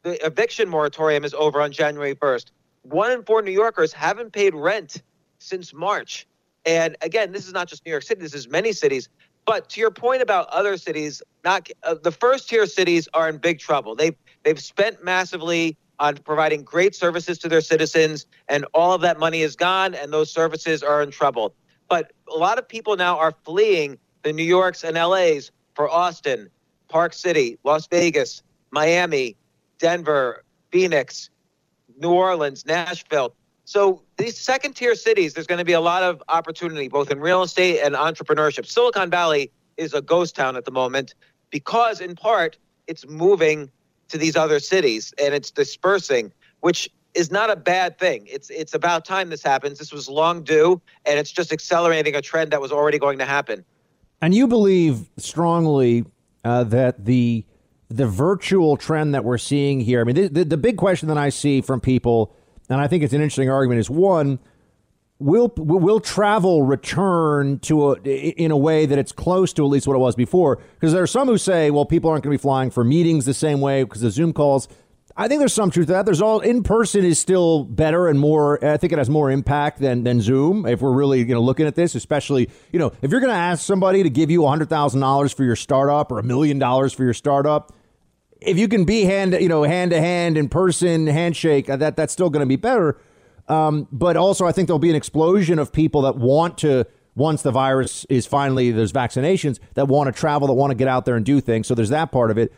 the 0.02 0.24
eviction 0.24 0.68
moratorium 0.68 1.24
is 1.24 1.34
over 1.34 1.60
on 1.60 1.72
January 1.72 2.14
1st. 2.14 2.50
one 2.82 3.10
in 3.10 3.22
four 3.24 3.42
New 3.42 3.52
Yorkers 3.52 3.92
haven't 3.92 4.32
paid 4.32 4.54
rent 4.54 5.02
since 5.38 5.74
March. 5.74 6.26
And 6.66 6.96
again, 7.00 7.32
this 7.32 7.46
is 7.46 7.52
not 7.52 7.68
just 7.68 7.86
New 7.86 7.92
York 7.92 8.02
City, 8.02 8.20
this 8.20 8.34
is 8.34 8.48
many 8.48 8.72
cities. 8.72 9.08
But 9.46 9.68
to 9.70 9.80
your 9.80 9.92
point 9.92 10.20
about 10.20 10.48
other 10.48 10.76
cities, 10.76 11.22
not 11.44 11.70
uh, 11.84 11.94
the 12.02 12.10
first 12.10 12.48
tier 12.48 12.66
cities 12.66 13.08
are 13.14 13.28
in 13.28 13.38
big 13.38 13.60
trouble. 13.60 13.94
They've 13.94 14.16
they've 14.42 14.60
spent 14.60 15.04
massively 15.04 15.76
on 15.98 16.16
providing 16.16 16.62
great 16.62 16.94
services 16.94 17.38
to 17.38 17.48
their 17.48 17.60
citizens, 17.60 18.26
and 18.48 18.66
all 18.74 18.92
of 18.92 19.00
that 19.02 19.18
money 19.18 19.42
is 19.42 19.54
gone, 19.54 19.94
and 19.94 20.12
those 20.12 20.30
services 20.30 20.82
are 20.82 21.00
in 21.00 21.10
trouble. 21.10 21.54
But 21.88 22.12
a 22.28 22.36
lot 22.36 22.58
of 22.58 22.68
people 22.68 22.96
now 22.96 23.18
are 23.18 23.32
fleeing 23.44 23.98
the 24.22 24.32
New 24.32 24.42
Yorks 24.44 24.82
and 24.82 24.96
LAs 24.96 25.52
for 25.74 25.88
Austin, 25.88 26.50
Park 26.88 27.12
City, 27.14 27.58
Las 27.62 27.86
Vegas, 27.86 28.42
Miami, 28.72 29.36
Denver, 29.78 30.42
Phoenix, 30.72 31.30
New 31.98 32.10
Orleans, 32.10 32.66
Nashville. 32.66 33.34
So 33.66 34.02
these 34.16 34.38
second 34.38 34.74
tier 34.74 34.94
cities, 34.94 35.34
there's 35.34 35.48
going 35.48 35.58
to 35.58 35.64
be 35.64 35.72
a 35.72 35.80
lot 35.80 36.04
of 36.04 36.22
opportunity, 36.28 36.86
both 36.86 37.10
in 37.10 37.18
real 37.18 37.42
estate 37.42 37.80
and 37.80 37.96
entrepreneurship. 37.96 38.64
Silicon 38.64 39.10
Valley 39.10 39.50
is 39.76 39.92
a 39.92 40.00
ghost 40.00 40.36
town 40.36 40.54
at 40.56 40.64
the 40.64 40.70
moment 40.70 41.14
because, 41.50 42.00
in 42.00 42.14
part, 42.14 42.56
it's 42.86 43.04
moving 43.08 43.68
to 44.06 44.18
these 44.18 44.36
other 44.36 44.60
cities 44.60 45.12
and 45.20 45.34
it's 45.34 45.50
dispersing, 45.50 46.32
which 46.60 46.88
is 47.14 47.32
not 47.32 47.50
a 47.50 47.56
bad 47.56 47.98
thing. 47.98 48.24
It's 48.30 48.50
it's 48.50 48.72
about 48.72 49.04
time 49.04 49.30
this 49.30 49.42
happens. 49.42 49.80
This 49.80 49.92
was 49.92 50.08
long 50.08 50.44
due, 50.44 50.80
and 51.04 51.18
it's 51.18 51.32
just 51.32 51.52
accelerating 51.52 52.14
a 52.14 52.22
trend 52.22 52.52
that 52.52 52.60
was 52.60 52.70
already 52.70 53.00
going 53.00 53.18
to 53.18 53.24
happen. 53.24 53.64
And 54.22 54.32
you 54.32 54.46
believe 54.46 55.10
strongly 55.16 56.04
uh, 56.44 56.62
that 56.64 57.04
the 57.04 57.44
the 57.88 58.06
virtual 58.06 58.76
trend 58.76 59.12
that 59.14 59.24
we're 59.24 59.38
seeing 59.38 59.80
here. 59.80 60.00
I 60.00 60.04
mean, 60.04 60.14
the, 60.14 60.28
the, 60.28 60.44
the 60.44 60.56
big 60.56 60.76
question 60.76 61.08
that 61.08 61.18
I 61.18 61.30
see 61.30 61.60
from 61.60 61.80
people, 61.80 62.32
and 62.68 62.80
I 62.80 62.88
think 62.88 63.02
it's 63.02 63.12
an 63.12 63.20
interesting 63.20 63.50
argument, 63.50 63.80
is 63.80 63.90
one: 63.90 64.38
will 65.18 65.52
will 65.56 66.00
travel 66.00 66.62
return 66.62 67.58
to 67.60 67.92
a, 67.92 67.94
in 68.02 68.50
a 68.50 68.56
way 68.56 68.86
that 68.86 68.98
it's 68.98 69.12
close 69.12 69.52
to 69.54 69.64
at 69.64 69.68
least 69.68 69.86
what 69.86 69.94
it 69.94 70.00
was 70.00 70.14
before? 70.14 70.58
Because 70.74 70.92
there 70.92 71.02
are 71.02 71.06
some 71.06 71.28
who 71.28 71.38
say, 71.38 71.70
well, 71.70 71.84
people 71.84 72.10
aren't 72.10 72.24
going 72.24 72.32
to 72.32 72.38
be 72.38 72.42
flying 72.42 72.70
for 72.70 72.84
meetings 72.84 73.24
the 73.24 73.34
same 73.34 73.60
way 73.60 73.82
because 73.84 74.02
of 74.02 74.12
Zoom 74.12 74.32
calls. 74.32 74.68
I 75.18 75.28
think 75.28 75.38
there's 75.38 75.54
some 75.54 75.70
truth 75.70 75.86
to 75.86 75.94
that. 75.94 76.04
There's 76.04 76.20
all 76.20 76.40
in 76.40 76.62
person 76.62 77.02
is 77.02 77.18
still 77.18 77.64
better 77.64 78.06
and 78.06 78.20
more. 78.20 78.62
I 78.62 78.76
think 78.76 78.92
it 78.92 78.98
has 78.98 79.08
more 79.08 79.30
impact 79.30 79.78
than 79.80 80.04
than 80.04 80.20
Zoom. 80.20 80.66
If 80.66 80.82
we're 80.82 80.92
really 80.92 81.20
you 81.20 81.34
know 81.34 81.40
looking 81.40 81.66
at 81.66 81.74
this, 81.74 81.94
especially 81.94 82.50
you 82.70 82.78
know 82.78 82.92
if 83.00 83.10
you're 83.10 83.20
going 83.20 83.32
to 83.32 83.38
ask 83.38 83.64
somebody 83.64 84.02
to 84.02 84.10
give 84.10 84.30
you 84.30 84.46
hundred 84.46 84.68
thousand 84.68 85.00
dollars 85.00 85.32
for 85.32 85.44
your 85.44 85.56
startup 85.56 86.12
or 86.12 86.18
a 86.18 86.22
million 86.22 86.58
dollars 86.58 86.92
for 86.92 87.02
your 87.02 87.14
startup, 87.14 87.72
if 88.40 88.58
you 88.58 88.68
can 88.68 88.84
be 88.84 89.04
hand 89.04 89.32
you 89.40 89.48
know 89.48 89.62
hand 89.62 89.90
to 89.90 90.00
hand 90.00 90.36
in 90.36 90.48
person 90.48 91.06
handshake, 91.06 91.68
uh, 91.68 91.76
that 91.76 91.96
that's 91.96 92.12
still 92.12 92.30
going 92.30 92.40
to 92.40 92.46
be 92.46 92.56
better. 92.56 92.98
Um, 93.48 93.86
but 93.92 94.16
also, 94.16 94.46
I 94.46 94.52
think 94.52 94.68
there'll 94.68 94.78
be 94.78 94.90
an 94.90 94.96
explosion 94.96 95.58
of 95.58 95.72
people 95.72 96.02
that 96.02 96.16
want 96.16 96.58
to 96.58 96.86
once 97.14 97.42
the 97.42 97.50
virus 97.50 98.04
is 98.06 98.26
finally 98.26 98.70
there's 98.70 98.92
vaccinations 98.92 99.58
that 99.74 99.88
want 99.88 100.12
to 100.12 100.18
travel, 100.18 100.46
that 100.48 100.54
want 100.54 100.70
to 100.70 100.74
get 100.74 100.88
out 100.88 101.06
there 101.06 101.16
and 101.16 101.24
do 101.24 101.40
things. 101.40 101.66
So 101.66 101.74
there's 101.74 101.88
that 101.88 102.12
part 102.12 102.30
of 102.30 102.38
it. 102.38 102.52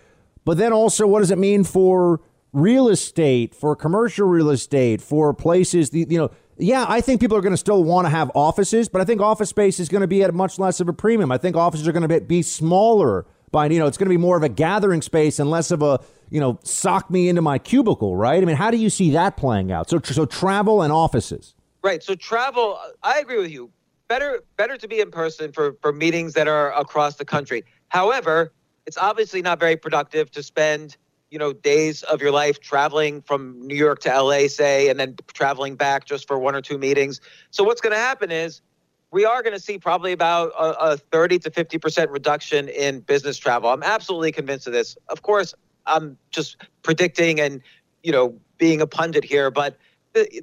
But 0.44 0.58
then 0.58 0.72
also, 0.72 1.06
what 1.06 1.20
does 1.20 1.30
it 1.30 1.38
mean 1.38 1.62
for 1.62 2.20
real 2.52 2.88
estate, 2.88 3.54
for 3.54 3.76
commercial 3.76 4.26
real 4.26 4.50
estate, 4.50 5.00
for 5.00 5.32
places, 5.32 5.90
the, 5.90 6.06
you 6.08 6.18
know, 6.18 6.30
yeah, 6.56 6.86
I 6.88 7.00
think 7.00 7.20
people 7.20 7.36
are 7.36 7.40
going 7.40 7.52
to 7.52 7.58
still 7.58 7.84
want 7.84 8.06
to 8.06 8.10
have 8.10 8.32
offices, 8.34 8.88
but 8.88 9.00
I 9.00 9.04
think 9.04 9.20
office 9.20 9.48
space 9.48 9.78
is 9.78 9.88
going 9.88 10.00
to 10.00 10.08
be 10.08 10.24
at 10.24 10.34
much 10.34 10.58
less 10.58 10.80
of 10.80 10.88
a 10.88 10.92
premium. 10.92 11.30
I 11.30 11.38
think 11.38 11.54
offices 11.54 11.86
are 11.86 11.92
going 11.92 12.08
to 12.08 12.20
be 12.20 12.42
smaller 12.42 13.26
by, 13.50 13.66
you 13.66 13.78
know, 13.78 13.86
it's 13.86 13.96
going 13.96 14.06
to 14.06 14.10
be 14.10 14.16
more 14.16 14.36
of 14.36 14.42
a 14.42 14.48
gathering 14.48 15.02
space 15.02 15.38
and 15.38 15.50
less 15.50 15.70
of 15.70 15.82
a, 15.82 16.00
you 16.30 16.40
know, 16.40 16.58
sock 16.62 17.10
me 17.10 17.28
into 17.28 17.42
my 17.42 17.58
cubicle, 17.58 18.16
right? 18.16 18.42
I 18.42 18.46
mean, 18.46 18.56
how 18.56 18.70
do 18.70 18.76
you 18.76 18.90
see 18.90 19.10
that 19.10 19.36
playing 19.36 19.72
out? 19.72 19.88
So, 19.88 20.00
so 20.02 20.26
travel 20.26 20.82
and 20.82 20.92
offices. 20.92 21.54
Right. 21.82 22.02
So 22.02 22.14
travel, 22.14 22.78
I 23.02 23.20
agree 23.20 23.38
with 23.38 23.50
you. 23.50 23.70
Better, 24.08 24.40
better 24.56 24.76
to 24.76 24.88
be 24.88 25.00
in 25.00 25.10
person 25.10 25.52
for 25.52 25.76
for 25.82 25.92
meetings 25.92 26.32
that 26.32 26.48
are 26.48 26.72
across 26.72 27.16
the 27.16 27.26
country. 27.26 27.62
However, 27.88 28.52
it's 28.86 28.96
obviously 28.96 29.42
not 29.42 29.60
very 29.60 29.76
productive 29.76 30.30
to 30.30 30.42
spend 30.42 30.96
you 31.30 31.38
know 31.38 31.52
days 31.52 32.02
of 32.04 32.22
your 32.22 32.30
life 32.30 32.60
traveling 32.60 33.20
from 33.22 33.60
New 33.66 33.76
York 33.76 34.00
to 34.00 34.08
LA 34.08 34.48
say 34.48 34.88
and 34.88 34.98
then 34.98 35.16
traveling 35.34 35.76
back 35.76 36.06
just 36.06 36.26
for 36.26 36.38
one 36.38 36.54
or 36.54 36.62
two 36.62 36.78
meetings. 36.78 37.20
So 37.50 37.64
what's 37.64 37.80
going 37.80 37.92
to 37.92 37.98
happen 37.98 38.30
is 38.30 38.62
we 39.10 39.24
are 39.24 39.42
going 39.42 39.54
to 39.54 39.60
see 39.60 39.78
probably 39.78 40.12
about 40.12 40.52
a, 40.58 40.92
a 40.92 40.96
30 40.96 41.38
to 41.40 41.50
50% 41.50 42.10
reduction 42.10 42.68
in 42.68 43.00
business 43.00 43.38
travel. 43.38 43.70
I'm 43.70 43.82
absolutely 43.82 44.32
convinced 44.32 44.66
of 44.66 44.72
this. 44.72 44.96
Of 45.08 45.22
course, 45.22 45.54
I'm 45.86 46.18
just 46.30 46.56
predicting 46.82 47.40
and 47.40 47.62
you 48.02 48.12
know 48.12 48.38
being 48.58 48.80
a 48.80 48.86
pundit 48.86 49.24
here, 49.24 49.50
but 49.50 49.78
th- 50.14 50.42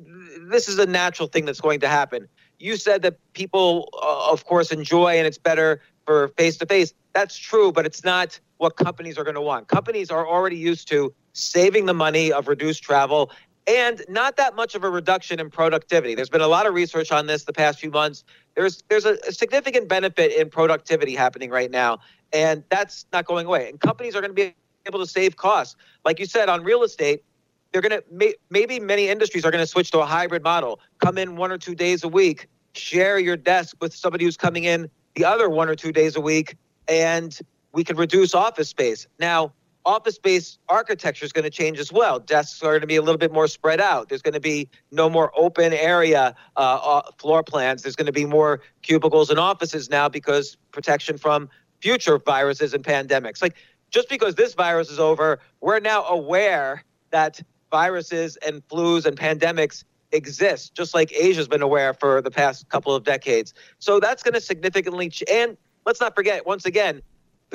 this 0.49 0.67
is 0.67 0.79
a 0.79 0.85
natural 0.85 1.27
thing 1.27 1.45
that's 1.45 1.61
going 1.61 1.79
to 1.81 1.87
happen. 1.87 2.27
You 2.59 2.77
said 2.77 3.01
that 3.01 3.17
people, 3.33 3.89
uh, 4.01 4.31
of 4.31 4.45
course, 4.45 4.71
enjoy 4.71 5.17
and 5.17 5.27
it's 5.27 5.37
better 5.37 5.81
for 6.05 6.29
face 6.29 6.57
to 6.57 6.65
face. 6.65 6.93
That's 7.13 7.37
true, 7.37 7.71
but 7.71 7.85
it's 7.85 8.03
not 8.03 8.39
what 8.57 8.77
companies 8.77 9.17
are 9.17 9.23
going 9.23 9.35
to 9.35 9.41
want. 9.41 9.67
Companies 9.67 10.09
are 10.09 10.25
already 10.25 10.57
used 10.57 10.87
to 10.89 11.13
saving 11.33 11.85
the 11.85 11.93
money 11.93 12.31
of 12.31 12.47
reduced 12.47 12.81
travel 12.83 13.31
and 13.67 14.03
not 14.07 14.37
that 14.37 14.55
much 14.55 14.75
of 14.75 14.83
a 14.83 14.89
reduction 14.89 15.39
in 15.39 15.49
productivity. 15.49 16.15
There's 16.15 16.29
been 16.29 16.41
a 16.41 16.47
lot 16.47 16.67
of 16.67 16.73
research 16.73 17.11
on 17.11 17.25
this 17.27 17.45
the 17.45 17.53
past 17.53 17.79
few 17.79 17.89
months. 17.89 18.23
There's 18.55 18.83
there's 18.89 19.05
a, 19.05 19.17
a 19.27 19.31
significant 19.31 19.87
benefit 19.87 20.33
in 20.33 20.49
productivity 20.49 21.15
happening 21.15 21.49
right 21.49 21.69
now, 21.69 21.99
and 22.33 22.63
that's 22.69 23.05
not 23.11 23.25
going 23.25 23.45
away. 23.45 23.69
And 23.69 23.79
companies 23.79 24.15
are 24.15 24.21
going 24.21 24.31
to 24.31 24.35
be 24.35 24.55
able 24.85 24.99
to 24.99 25.07
save 25.07 25.35
costs. 25.35 25.75
Like 26.03 26.19
you 26.19 26.25
said 26.25 26.49
on 26.49 26.63
real 26.63 26.83
estate, 26.83 27.23
they're 27.71 27.81
going 27.81 27.91
to 27.91 28.03
may, 28.11 28.33
maybe 28.49 28.79
many 28.79 29.09
industries 29.09 29.45
are 29.45 29.51
going 29.51 29.63
to 29.63 29.67
switch 29.67 29.91
to 29.91 29.99
a 29.99 30.05
hybrid 30.05 30.43
model. 30.43 30.79
Come 30.99 31.17
in 31.17 31.35
one 31.35 31.51
or 31.51 31.57
two 31.57 31.75
days 31.75 32.03
a 32.03 32.07
week, 32.07 32.47
share 32.73 33.19
your 33.19 33.35
desk 33.35 33.75
with 33.81 33.93
somebody 33.93 34.25
who's 34.25 34.37
coming 34.37 34.63
in 34.63 34.89
the 35.15 35.25
other 35.25 35.49
one 35.49 35.69
or 35.69 35.75
two 35.75 35.91
days 35.91 36.15
a 36.15 36.21
week, 36.21 36.55
and 36.87 37.37
we 37.73 37.83
can 37.83 37.97
reduce 37.97 38.33
office 38.33 38.69
space. 38.69 39.07
Now, 39.19 39.53
office 39.85 40.15
space 40.15 40.57
architecture 40.67 41.25
is 41.25 41.31
going 41.31 41.43
to 41.43 41.49
change 41.49 41.79
as 41.79 41.91
well. 41.91 42.19
Desks 42.19 42.61
are 42.63 42.71
going 42.71 42.81
to 42.81 42.87
be 42.87 42.95
a 42.95 43.01
little 43.01 43.17
bit 43.17 43.31
more 43.31 43.47
spread 43.47 43.79
out. 43.79 44.09
There's 44.09 44.21
going 44.21 44.33
to 44.33 44.39
be 44.39 44.69
no 44.91 45.09
more 45.09 45.31
open 45.35 45.73
area 45.73 46.35
uh, 46.57 46.59
uh, 46.59 47.11
floor 47.17 47.43
plans. 47.43 47.83
There's 47.83 47.95
going 47.95 48.07
to 48.07 48.11
be 48.11 48.25
more 48.25 48.61
cubicles 48.81 49.29
and 49.29 49.39
offices 49.39 49.89
now 49.89 50.09
because 50.09 50.57
protection 50.71 51.17
from 51.17 51.49
future 51.81 52.17
viruses 52.17 52.73
and 52.73 52.83
pandemics. 52.83 53.41
Like 53.41 53.55
just 53.91 54.09
because 54.09 54.35
this 54.35 54.53
virus 54.53 54.89
is 54.89 54.99
over, 54.99 55.39
we're 55.61 55.79
now 55.79 56.03
aware 56.05 56.83
that 57.11 57.41
viruses 57.71 58.37
and 58.37 58.67
flus 58.67 59.05
and 59.05 59.17
pandemics 59.17 59.83
exist, 60.11 60.73
just 60.73 60.93
like 60.93 61.11
Asia's 61.13 61.47
been 61.47 61.61
aware 61.61 61.93
for 61.93 62.21
the 62.21 62.31
past 62.31 62.67
couple 62.69 62.95
of 62.95 63.03
decades. 63.03 63.53
So 63.79 63.99
that's 63.99 64.23
going 64.23 64.33
to 64.33 64.41
significantly, 64.41 65.09
ch- 65.09 65.23
and 65.29 65.57
let's 65.85 65.99
not 65.99 66.15
forget, 66.15 66.45
once 66.45 66.65
again, 66.65 67.01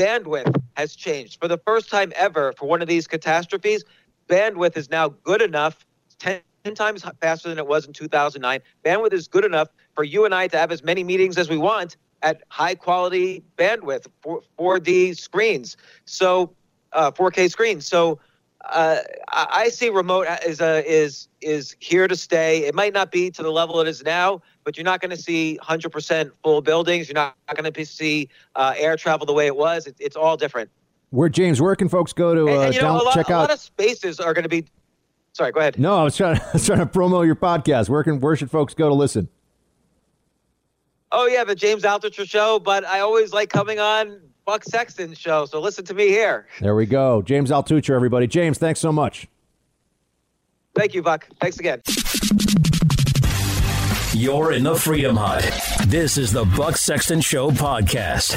bandwidth 0.00 0.62
has 0.76 0.96
changed. 0.96 1.38
For 1.40 1.48
the 1.48 1.58
first 1.58 1.90
time 1.90 2.12
ever, 2.16 2.52
for 2.56 2.66
one 2.66 2.80
of 2.80 2.88
these 2.88 3.06
catastrophes, 3.06 3.84
bandwidth 4.28 4.76
is 4.76 4.88
now 4.90 5.08
good 5.08 5.42
enough, 5.42 5.84
10, 6.18 6.40
10 6.64 6.74
times 6.74 7.04
faster 7.20 7.50
than 7.50 7.58
it 7.58 7.66
was 7.66 7.86
in 7.86 7.92
2009. 7.92 8.60
Bandwidth 8.84 9.12
is 9.12 9.28
good 9.28 9.44
enough 9.44 9.68
for 9.94 10.04
you 10.04 10.24
and 10.24 10.34
I 10.34 10.48
to 10.48 10.56
have 10.56 10.72
as 10.72 10.82
many 10.82 11.04
meetings 11.04 11.36
as 11.36 11.50
we 11.50 11.58
want 11.58 11.96
at 12.22 12.42
high 12.48 12.74
quality 12.74 13.42
bandwidth, 13.58 14.06
4, 14.56 14.80
d 14.80 15.12
screens, 15.12 15.76
so 16.04 16.54
uh, 16.92 17.10
4K 17.10 17.50
screens. 17.50 17.86
So 17.86 18.18
uh, 18.66 18.98
I 19.28 19.68
see 19.70 19.88
remote 19.88 20.26
is 20.46 20.60
a, 20.60 20.84
is 20.88 21.28
is 21.40 21.76
here 21.80 22.06
to 22.06 22.14
stay. 22.14 22.64
It 22.64 22.74
might 22.74 22.92
not 22.92 23.10
be 23.10 23.30
to 23.30 23.42
the 23.42 23.50
level 23.50 23.80
it 23.80 23.88
is 23.88 24.02
now, 24.02 24.42
but 24.64 24.76
you're 24.76 24.84
not 24.84 25.00
going 25.00 25.10
to 25.10 25.16
see 25.16 25.58
100% 25.62 26.30
full 26.42 26.60
buildings. 26.60 27.08
You're 27.08 27.14
not, 27.14 27.34
going 27.54 27.72
to 27.72 27.86
see 27.86 28.28
uh, 28.54 28.74
air 28.76 28.96
travel 28.96 29.24
the 29.26 29.32
way 29.32 29.46
it 29.46 29.56
was. 29.56 29.86
It, 29.86 29.96
it's 29.98 30.16
all 30.16 30.36
different. 30.36 30.70
Where 31.08 31.30
James, 31.30 31.60
where 31.60 31.74
can 31.74 31.88
folks 31.88 32.12
go 32.12 32.34
to 32.34 32.42
uh, 32.42 32.52
and, 32.52 32.64
and, 32.64 32.74
you 32.74 32.82
know, 32.82 32.98
down, 32.98 33.04
lot, 33.04 33.14
check 33.14 33.28
a 33.30 33.32
lot 33.32 33.50
of 33.50 33.58
spaces 33.58 34.20
are 34.20 34.34
going 34.34 34.42
to 34.42 34.48
be. 34.48 34.66
Sorry, 35.32 35.52
go 35.52 35.60
ahead. 35.60 35.78
No, 35.78 35.96
I 35.96 36.04
was 36.04 36.16
trying. 36.16 36.36
I 36.40 36.50
was 36.52 36.66
trying 36.66 36.80
to 36.80 36.86
promo 36.86 37.24
your 37.24 37.36
podcast. 37.36 37.88
Where 37.88 38.04
can 38.04 38.20
where 38.20 38.36
should 38.36 38.50
folks 38.50 38.74
go 38.74 38.88
to 38.88 38.94
listen? 38.94 39.28
Oh 41.10 41.26
yeah, 41.26 41.44
the 41.44 41.54
James 41.54 41.82
Altucher 41.82 42.28
show. 42.28 42.58
But 42.58 42.84
I 42.84 43.00
always 43.00 43.32
like 43.32 43.48
coming 43.48 43.80
on 43.80 44.20
Buck 44.50 44.64
Sexton 44.64 45.14
show. 45.14 45.44
So 45.44 45.60
listen 45.60 45.84
to 45.84 45.94
me 45.94 46.08
here. 46.08 46.48
There 46.60 46.74
we 46.74 46.84
go, 46.84 47.22
James 47.22 47.52
Altucher. 47.52 47.94
Everybody, 47.94 48.26
James, 48.26 48.58
thanks 48.58 48.80
so 48.80 48.90
much. 48.90 49.28
Thank 50.74 50.92
you, 50.92 51.02
Buck. 51.02 51.28
Thanks 51.40 51.60
again. 51.60 51.80
You're 54.12 54.50
in 54.50 54.64
the 54.64 54.74
Freedom 54.74 55.16
Hut. 55.16 55.48
This 55.86 56.18
is 56.18 56.32
the 56.32 56.44
Buck 56.44 56.76
Sexton 56.76 57.20
Show 57.20 57.52
podcast. 57.52 58.34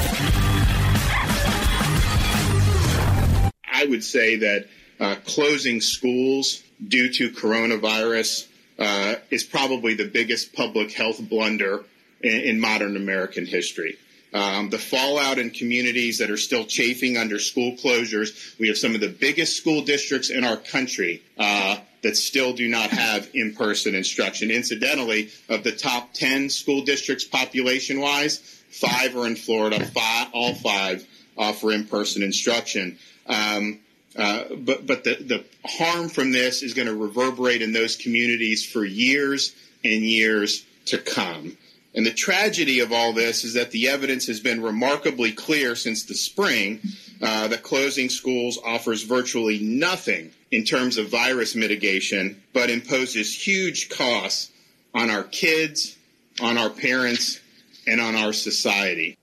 I 3.72 3.84
would 3.86 4.04
say 4.04 4.36
that 4.36 4.68
uh, 5.00 5.16
closing 5.26 5.80
schools 5.80 6.62
due 6.86 7.12
to 7.12 7.30
coronavirus 7.30 8.46
uh, 8.78 9.16
is 9.32 9.42
probably 9.42 9.94
the 9.94 10.06
biggest 10.06 10.52
public 10.52 10.92
health 10.92 11.20
blunder 11.28 11.82
in, 12.20 12.40
in 12.42 12.60
modern 12.60 12.96
American 12.96 13.46
history. 13.46 13.98
Um, 14.34 14.68
the 14.68 14.78
fallout 14.78 15.38
in 15.38 15.50
communities 15.50 16.18
that 16.18 16.28
are 16.28 16.36
still 16.36 16.64
chafing 16.64 17.16
under 17.16 17.38
school 17.38 17.76
closures. 17.76 18.58
We 18.58 18.66
have 18.66 18.76
some 18.76 18.96
of 18.96 19.00
the 19.00 19.08
biggest 19.08 19.56
school 19.56 19.82
districts 19.82 20.28
in 20.28 20.44
our 20.44 20.56
country 20.56 21.22
uh, 21.38 21.76
that 22.02 22.16
still 22.16 22.52
do 22.52 22.68
not 22.68 22.90
have 22.90 23.30
in 23.32 23.54
person 23.54 23.94
instruction. 23.94 24.50
Incidentally, 24.50 25.30
of 25.48 25.62
the 25.62 25.70
top 25.70 26.12
10 26.14 26.50
school 26.50 26.84
districts 26.84 27.24
population 27.24 28.00
wise, 28.00 28.38
five 28.70 29.16
are 29.16 29.28
in 29.28 29.36
Florida, 29.36 29.84
five, 29.86 30.28
all 30.32 30.54
five 30.54 31.06
offer 31.38 31.72
in 31.72 31.86
person 31.86 32.24
instruction. 32.24 32.98
Um, 33.26 33.80
uh, 34.16 34.44
but 34.56 34.86
but 34.86 35.04
the, 35.04 35.14
the 35.14 35.44
harm 35.64 36.08
from 36.08 36.32
this 36.32 36.62
is 36.62 36.74
going 36.74 36.88
to 36.88 36.94
reverberate 36.94 37.62
in 37.62 37.72
those 37.72 37.96
communities 37.96 38.64
for 38.64 38.84
years 38.84 39.54
and 39.84 40.02
years 40.02 40.64
to 40.86 40.98
come. 40.98 41.56
And 41.94 42.04
the 42.04 42.12
tragedy 42.12 42.80
of 42.80 42.92
all 42.92 43.12
this 43.12 43.44
is 43.44 43.54
that 43.54 43.70
the 43.70 43.88
evidence 43.88 44.26
has 44.26 44.40
been 44.40 44.62
remarkably 44.62 45.30
clear 45.32 45.76
since 45.76 46.04
the 46.04 46.14
spring 46.14 46.80
uh, 47.22 47.48
that 47.48 47.62
closing 47.62 48.08
schools 48.08 48.58
offers 48.64 49.02
virtually 49.04 49.60
nothing 49.60 50.32
in 50.50 50.64
terms 50.64 50.98
of 50.98 51.08
virus 51.08 51.54
mitigation, 51.54 52.42
but 52.52 52.68
imposes 52.68 53.34
huge 53.34 53.88
costs 53.90 54.50
on 54.92 55.08
our 55.08 55.22
kids, 55.22 55.96
on 56.40 56.58
our 56.58 56.70
parents, 56.70 57.40
and 57.86 58.00
on 58.00 58.16
our 58.16 58.32
society. 58.32 59.16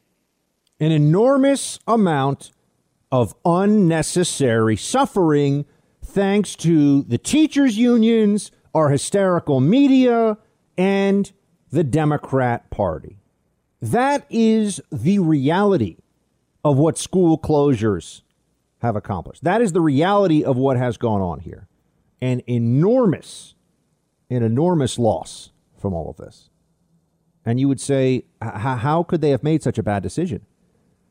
An 0.79 0.91
enormous 0.91 1.77
amount 1.87 2.51
of 3.11 3.35
unnecessary 3.45 4.77
suffering 4.77 5.65
thanks 6.03 6.55
to 6.55 7.03
the 7.03 7.17
teachers' 7.17 7.77
unions, 7.77 8.51
our 8.73 8.89
hysterical 8.89 9.59
media, 9.59 10.37
and 10.77 11.31
the 11.71 11.83
Democrat 11.83 12.69
Party. 12.69 13.17
That 13.81 14.25
is 14.29 14.81
the 14.91 15.19
reality 15.19 15.97
of 16.63 16.77
what 16.77 16.97
school 16.97 17.37
closures 17.37 18.21
have 18.79 18.95
accomplished. 18.95 19.43
That 19.43 19.61
is 19.61 19.71
the 19.71 19.81
reality 19.81 20.43
of 20.43 20.57
what 20.57 20.77
has 20.77 20.97
gone 20.97 21.21
on 21.21 21.39
here. 21.39 21.67
An 22.21 22.41
enormous, 22.47 23.55
an 24.29 24.43
enormous 24.43 24.99
loss 24.99 25.51
from 25.79 25.93
all 25.93 26.09
of 26.09 26.17
this. 26.17 26.49
And 27.43 27.59
you 27.59 27.67
would 27.67 27.81
say, 27.81 28.25
how 28.41 29.03
could 29.03 29.21
they 29.21 29.31
have 29.31 29.41
made 29.41 29.63
such 29.63 29.79
a 29.79 29.83
bad 29.83 30.03
decision? 30.03 30.45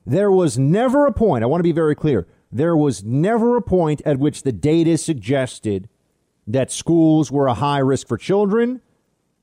There 0.06 0.30
was 0.30 0.58
never 0.58 1.06
a 1.06 1.12
point, 1.12 1.42
I 1.42 1.46
want 1.46 1.60
to 1.60 1.64
be 1.64 1.72
very 1.72 1.96
clear, 1.96 2.28
there 2.52 2.76
was 2.76 3.02
never 3.02 3.56
a 3.56 3.62
point 3.62 4.02
at 4.04 4.18
which 4.18 4.42
the 4.42 4.52
data 4.52 4.96
suggested 4.98 5.88
that 6.46 6.70
schools 6.70 7.30
were 7.30 7.46
a 7.46 7.54
high 7.54 7.78
risk 7.78 8.06
for 8.06 8.16
children 8.16 8.80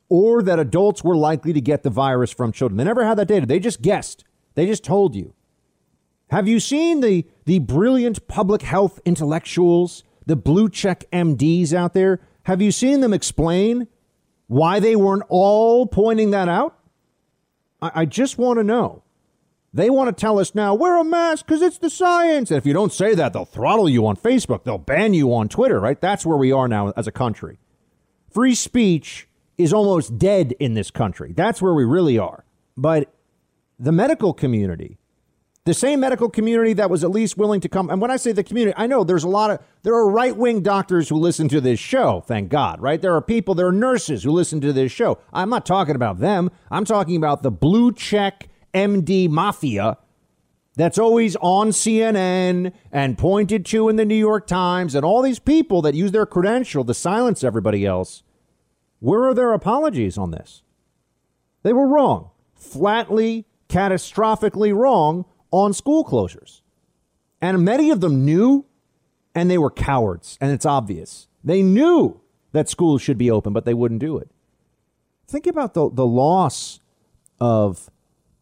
or 0.10 0.42
that 0.44 0.60
adults 0.60 1.04
were 1.04 1.16
likely 1.16 1.54
to 1.54 1.62
get 1.62 1.84
the 1.84 1.90
virus 1.90 2.32
from 2.32 2.52
children. 2.52 2.78
They 2.78 2.84
never 2.84 3.06
had 3.06 3.18
that 3.18 3.28
data. 3.28 3.46
They 3.46 3.60
just 3.60 3.82
guessed. 3.82 4.24
They 4.56 4.66
just 4.66 4.84
told 4.84 5.16
you. 5.16 5.34
Have 6.30 6.48
you 6.48 6.60
seen 6.60 7.02
the, 7.02 7.26
the 7.46 7.60
brilliant 7.60 8.28
public 8.28 8.62
health 8.62 9.00
intellectuals, 9.06 10.04
the 10.26 10.36
blue 10.36 10.70
check 10.70 11.06
MDs 11.12 11.74
out 11.74 11.94
there? 11.94 12.20
Have 12.44 12.62
you 12.62 12.72
seen 12.72 13.02
them 13.02 13.14
explain 13.14 13.88
why 14.48 14.80
they 14.80 14.96
weren't 14.96 15.24
all 15.30 15.88
pointing 15.88 16.32
that 16.32 16.50
out? 16.50 16.78
I, 17.82 17.92
I 17.96 18.06
just 18.06 18.38
want 18.38 18.60
to 18.60 18.64
know. 18.64 19.04
They 19.74 19.90
want 19.90 20.08
to 20.16 20.20
tell 20.20 20.40
us 20.40 20.56
now, 20.56 20.74
wear 20.74 20.98
a 20.98 21.04
mask 21.04 21.46
because 21.46 21.62
it's 21.62 21.78
the 21.78 21.90
science. 21.90 22.50
And 22.50 22.58
if 22.58 22.66
you 22.66 22.74
don't 22.74 22.92
say 22.92 23.14
that, 23.14 23.34
they'll 23.34 23.46
throttle 23.46 23.88
you 23.88 24.08
on 24.08 24.16
Facebook. 24.16 24.64
They'll 24.64 24.78
ban 24.78 25.14
you 25.14 25.34
on 25.34 25.50
Twitter, 25.50 25.80
right? 25.80 26.00
That's 26.00 26.26
where 26.26 26.38
we 26.38 26.52
are 26.52 26.68
now 26.68 26.94
as 26.98 27.06
a 27.06 27.12
country. 27.12 27.60
Free 28.30 28.56
speech 28.56 29.27
is 29.58 29.74
almost 29.74 30.18
dead 30.18 30.54
in 30.60 30.74
this 30.74 30.92
country. 30.92 31.34
That's 31.34 31.62
where 31.62 31.74
we 31.74 31.84
really 31.84 32.18
are. 32.18 32.46
But 32.76 33.14
the 33.80 33.92
medical 33.92 34.34
community, 34.34 34.98
the 35.66 35.74
same 35.74 36.00
medical 36.00 36.30
community 36.30 36.74
that 36.74 36.90
was 36.90 37.04
at 37.04 37.10
least 37.10 37.38
willing 37.38 37.60
to 37.62 37.70
come, 37.70 37.90
and 37.90 38.00
when 38.00 38.12
I 38.12 38.18
say 38.18 38.32
the 38.32 38.44
community, 38.44 38.74
I 38.78 38.88
know 38.88 39.04
there's 39.04 39.24
a 39.24 39.30
lot 39.30 39.52
of, 39.52 39.60
there 39.84 39.96
are 39.96 40.10
right 40.10 40.36
wing 40.36 40.62
doctors 40.62 41.10
who 41.10 41.18
listen 41.18 41.50
to 41.50 41.60
this 41.60 41.80
show, 41.80 42.24
thank 42.26 42.50
God, 42.50 42.80
right? 42.82 43.02
There 43.02 43.16
are 43.16 43.22
people, 43.22 43.56
there 43.56 43.68
are 43.68 43.72
nurses 43.72 44.24
who 44.24 44.32
listen 44.32 44.62
to 44.62 44.72
this 44.72 44.92
show. 44.92 45.20
I'm 45.34 45.50
not 45.50 45.66
talking 45.66 45.96
about 45.96 46.20
them. 46.20 46.52
I'm 46.72 46.86
talking 46.86 47.18
about 47.18 47.44
the 47.44 47.52
blue 47.52 47.92
check 47.92 48.48
MD 48.74 49.30
mafia 49.30 49.98
that's 50.76 51.00
always 51.00 51.36
on 51.38 51.70
CNN 51.70 52.72
and 52.92 53.18
pointed 53.18 53.66
to 53.66 53.90
in 53.90 53.96
the 53.96 54.06
New 54.06 54.16
York 54.16 54.46
Times 54.46 54.94
and 54.94 55.04
all 55.04 55.24
these 55.24 55.40
people 55.40 55.82
that 55.82 55.96
use 55.96 56.12
their 56.12 56.28
credential 56.28 56.86
to 56.86 56.94
silence 56.94 57.44
everybody 57.44 57.86
else 57.86 58.22
where 59.00 59.24
are 59.24 59.34
their 59.34 59.54
apologies 59.54 60.18
on 60.18 60.32
this? 60.32 60.64
They 61.64 61.74
were 61.74 61.88
wrong, 61.88 62.32
flatly, 62.56 63.46
catastrophically 63.70 64.76
wrong 64.76 65.26
on 65.52 65.74
school 65.74 66.04
closures. 66.04 66.62
And 67.42 67.64
many 67.64 67.92
of 67.92 68.02
them 68.02 68.26
knew, 68.26 68.66
and 69.36 69.50
they 69.50 69.58
were 69.58 69.70
cowards, 69.70 70.38
and 70.42 70.52
it's 70.52 70.66
obvious. 70.66 71.28
They 71.44 71.62
knew 71.62 72.22
that 72.52 72.70
schools 72.70 73.02
should 73.02 73.18
be 73.18 73.30
open, 73.30 73.54
but 73.54 73.66
they 73.66 73.74
wouldn't 73.74 74.02
do 74.02 74.18
it. 74.18 74.32
Think 75.28 75.46
about 75.46 75.74
the, 75.74 75.90
the 75.92 76.06
loss 76.06 76.80
of, 77.40 77.90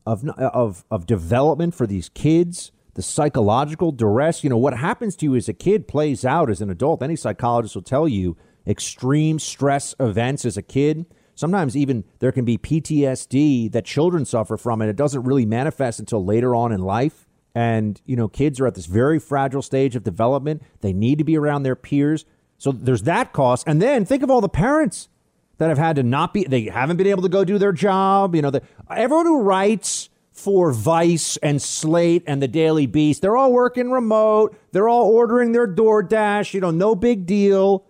of, 0.06 0.28
of, 0.30 0.86
of 0.90 1.06
development 1.06 1.76
for 1.76 1.88
these 1.88 2.10
kids, 2.10 2.72
the 2.94 3.02
psychological 3.02 3.92
duress. 3.92 4.44
You 4.44 4.50
know, 4.50 4.58
what 4.58 4.78
happens 4.78 5.16
to 5.18 5.26
you 5.26 5.36
as 5.36 5.50
a 5.50 5.54
kid 5.54 5.88
plays 5.88 6.24
out 6.24 6.50
as 6.50 6.62
an 6.62 6.70
adult. 6.70 7.04
Any 7.04 7.16
psychologist 7.16 7.76
will 7.76 7.82
tell 7.82 8.08
you 8.08 8.38
extreme 8.68 9.40
stress 9.40 9.96
events 10.00 10.46
as 10.46 10.58
a 10.58 10.62
kid. 10.62 11.06
Sometimes 11.36 11.76
even 11.76 12.06
there 12.20 12.32
can 12.32 12.46
be 12.46 12.58
PTSD 12.58 13.72
that 13.72 13.86
children 13.86 14.26
suffer 14.26 14.58
from, 14.58 14.82
and 14.82 14.90
it 14.90 14.96
doesn't 14.96 15.24
really 15.24 15.46
manifest 15.46 16.00
until 16.00 16.24
later 16.24 16.56
on 16.56 16.72
in 16.72 16.82
life. 16.82 17.28
And, 17.54 18.02
you 18.06 18.16
know, 18.16 18.28
kids 18.28 18.60
are 18.60 18.68
at 18.68 18.76
this 18.76 18.86
very 18.86 19.20
fragile 19.20 19.62
stage 19.62 19.96
of 19.96 20.04
development. 20.04 20.62
They 20.82 20.94
need 20.94 21.18
to 21.20 21.24
be 21.24 21.38
around 21.38 21.64
their 21.64 21.76
peers. 21.76 22.26
So 22.58 22.72
there's 22.72 23.04
that 23.04 23.34
cost. 23.34 23.68
And 23.68 23.82
then 23.82 24.06
think 24.06 24.24
of 24.24 24.32
all 24.32 24.42
the 24.42 24.50
parents 24.50 25.10
that 25.58 25.70
have 25.70 25.78
had 25.78 25.96
to 25.96 26.04
not 26.04 26.34
be, 26.34 26.44
they 26.44 26.64
haven't 26.64 26.98
been 26.98 27.08
able 27.08 27.24
to 27.24 27.30
go 27.30 27.46
do 27.46 27.58
their 27.58 27.72
job. 27.72 28.36
You 28.36 28.42
know, 28.42 28.52
the, 28.52 28.62
everyone 28.90 29.26
who 29.26 29.42
writes 29.42 30.10
for 30.32 30.74
Vice 30.74 31.38
and 31.38 31.62
Slate 31.62 32.24
and 32.28 32.42
the 32.42 32.48
Daily 32.48 32.88
Beast, 32.88 33.22
they're 33.22 33.38
all 33.38 33.54
working 33.54 33.90
remote. 33.90 34.58
They're 34.74 34.90
all 34.90 35.10
ordering 35.10 35.54
their 35.54 35.68
DoorDash, 35.68 36.54
you 36.54 36.60
know, 36.60 36.72
no 36.72 36.94
big 36.94 37.26
deal. 37.26 37.86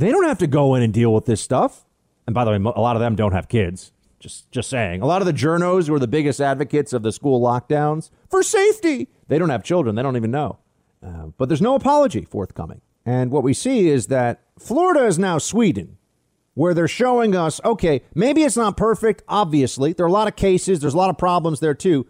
They 0.00 0.10
don't 0.10 0.24
have 0.24 0.38
to 0.38 0.46
go 0.46 0.74
in 0.74 0.82
and 0.82 0.94
deal 0.94 1.12
with 1.12 1.26
this 1.26 1.42
stuff. 1.42 1.84
And 2.26 2.32
by 2.32 2.46
the 2.46 2.52
way, 2.52 2.56
a 2.56 2.80
lot 2.80 2.96
of 2.96 3.00
them 3.00 3.16
don't 3.16 3.32
have 3.32 3.48
kids. 3.48 3.92
Just, 4.18 4.50
just 4.50 4.70
saying. 4.70 5.02
A 5.02 5.06
lot 5.06 5.20
of 5.20 5.26
the 5.26 5.32
journos 5.32 5.88
who 5.88 5.94
are 5.94 5.98
the 5.98 6.08
biggest 6.08 6.40
advocates 6.40 6.94
of 6.94 7.02
the 7.02 7.12
school 7.12 7.38
lockdowns 7.38 8.08
for 8.30 8.42
safety, 8.42 9.08
they 9.28 9.38
don't 9.38 9.50
have 9.50 9.62
children. 9.62 9.96
They 9.96 10.02
don't 10.02 10.16
even 10.16 10.30
know. 10.30 10.58
Uh, 11.04 11.26
but 11.36 11.50
there's 11.50 11.60
no 11.60 11.74
apology 11.74 12.24
forthcoming. 12.24 12.80
And 13.04 13.30
what 13.30 13.42
we 13.42 13.52
see 13.52 13.88
is 13.88 14.06
that 14.06 14.40
Florida 14.58 15.04
is 15.04 15.18
now 15.18 15.36
Sweden, 15.36 15.98
where 16.54 16.72
they're 16.72 16.88
showing 16.88 17.36
us 17.36 17.60
okay, 17.62 18.00
maybe 18.14 18.42
it's 18.42 18.56
not 18.56 18.78
perfect, 18.78 19.22
obviously. 19.28 19.92
There 19.92 20.06
are 20.06 20.08
a 20.08 20.12
lot 20.12 20.28
of 20.28 20.36
cases, 20.36 20.80
there's 20.80 20.94
a 20.94 20.98
lot 20.98 21.10
of 21.10 21.18
problems 21.18 21.60
there 21.60 21.74
too. 21.74 22.06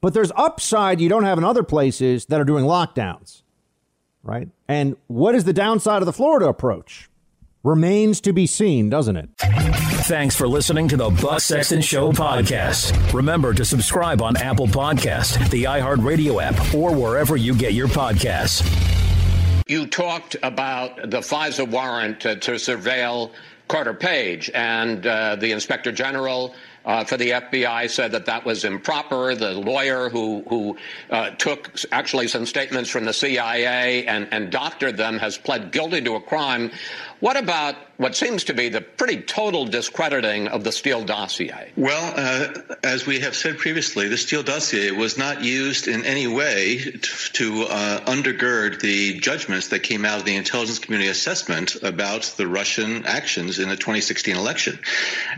But 0.00 0.14
there's 0.14 0.30
upside 0.36 1.00
you 1.00 1.08
don't 1.08 1.24
have 1.24 1.38
in 1.38 1.44
other 1.44 1.64
places 1.64 2.26
that 2.26 2.40
are 2.40 2.44
doing 2.44 2.64
lockdowns, 2.64 3.42
right? 4.22 4.50
And 4.68 4.96
what 5.08 5.34
is 5.34 5.42
the 5.42 5.52
downside 5.52 6.00
of 6.00 6.06
the 6.06 6.12
Florida 6.12 6.46
approach? 6.46 7.08
Remains 7.64 8.20
to 8.20 8.32
be 8.32 8.46
seen, 8.46 8.90
doesn't 8.90 9.16
it? 9.16 9.30
Thanks 10.06 10.36
for 10.36 10.46
listening 10.46 10.86
to 10.88 10.96
the 10.98 11.08
Buck 11.08 11.40
Sexton 11.40 11.80
Show 11.80 12.12
podcast. 12.12 13.12
Remember 13.14 13.54
to 13.54 13.64
subscribe 13.64 14.20
on 14.20 14.36
Apple 14.36 14.66
Podcast, 14.66 15.50
the 15.50 15.64
iHeartRadio 15.64 16.42
app, 16.42 16.74
or 16.74 16.94
wherever 16.94 17.36
you 17.36 17.54
get 17.54 17.72
your 17.72 17.88
podcasts. 17.88 18.62
You 19.66 19.86
talked 19.86 20.36
about 20.42 21.10
the 21.10 21.20
FISA 21.20 21.66
warrant 21.66 22.20
to, 22.20 22.36
to 22.36 22.52
surveil 22.52 23.32
Carter 23.66 23.94
Page 23.94 24.50
and 24.54 25.06
uh, 25.06 25.36
the 25.36 25.52
Inspector 25.52 25.90
General 25.92 26.54
uh, 26.84 27.04
for 27.04 27.16
the 27.16 27.30
FBI 27.30 27.88
said 27.90 28.12
that 28.12 28.26
that 28.26 28.44
was 28.44 28.64
improper. 28.64 29.34
The 29.34 29.52
lawyer 29.52 30.08
who 30.08 30.42
who 30.48 30.76
uh, 31.10 31.30
took 31.30 31.70
actually 31.92 32.28
some 32.28 32.46
statements 32.46 32.90
from 32.90 33.04
the 33.04 33.12
CIA 33.12 34.06
and, 34.06 34.28
and 34.30 34.50
doctored 34.50 34.96
them 34.96 35.18
has 35.18 35.38
pled 35.38 35.72
guilty 35.72 36.02
to 36.02 36.16
a 36.16 36.20
crime. 36.20 36.70
What 37.20 37.36
about 37.36 37.76
what 37.96 38.16
seems 38.16 38.44
to 38.44 38.54
be 38.54 38.68
the 38.68 38.80
pretty 38.80 39.20
total 39.22 39.66
discrediting 39.66 40.48
of 40.48 40.64
the 40.64 40.72
Steele 40.72 41.04
dossier? 41.04 41.72
Well, 41.76 42.12
uh, 42.16 42.76
as 42.82 43.06
we 43.06 43.20
have 43.20 43.36
said 43.36 43.58
previously, 43.58 44.08
the 44.08 44.16
Steele 44.16 44.42
dossier 44.42 44.90
was 44.90 45.16
not 45.16 45.44
used 45.44 45.86
in 45.88 46.04
any 46.04 46.26
way 46.26 46.78
to, 46.78 47.32
to 47.32 47.62
uh, 47.64 48.00
undergird 48.04 48.80
the 48.80 49.18
judgments 49.20 49.68
that 49.68 49.80
came 49.80 50.04
out 50.04 50.18
of 50.18 50.24
the 50.24 50.36
intelligence 50.36 50.78
community 50.78 51.10
assessment 51.10 51.76
about 51.82 52.34
the 52.36 52.46
Russian 52.46 53.06
actions 53.06 53.58
in 53.58 53.68
the 53.68 53.76
2016 53.76 54.36
election. 54.36 54.78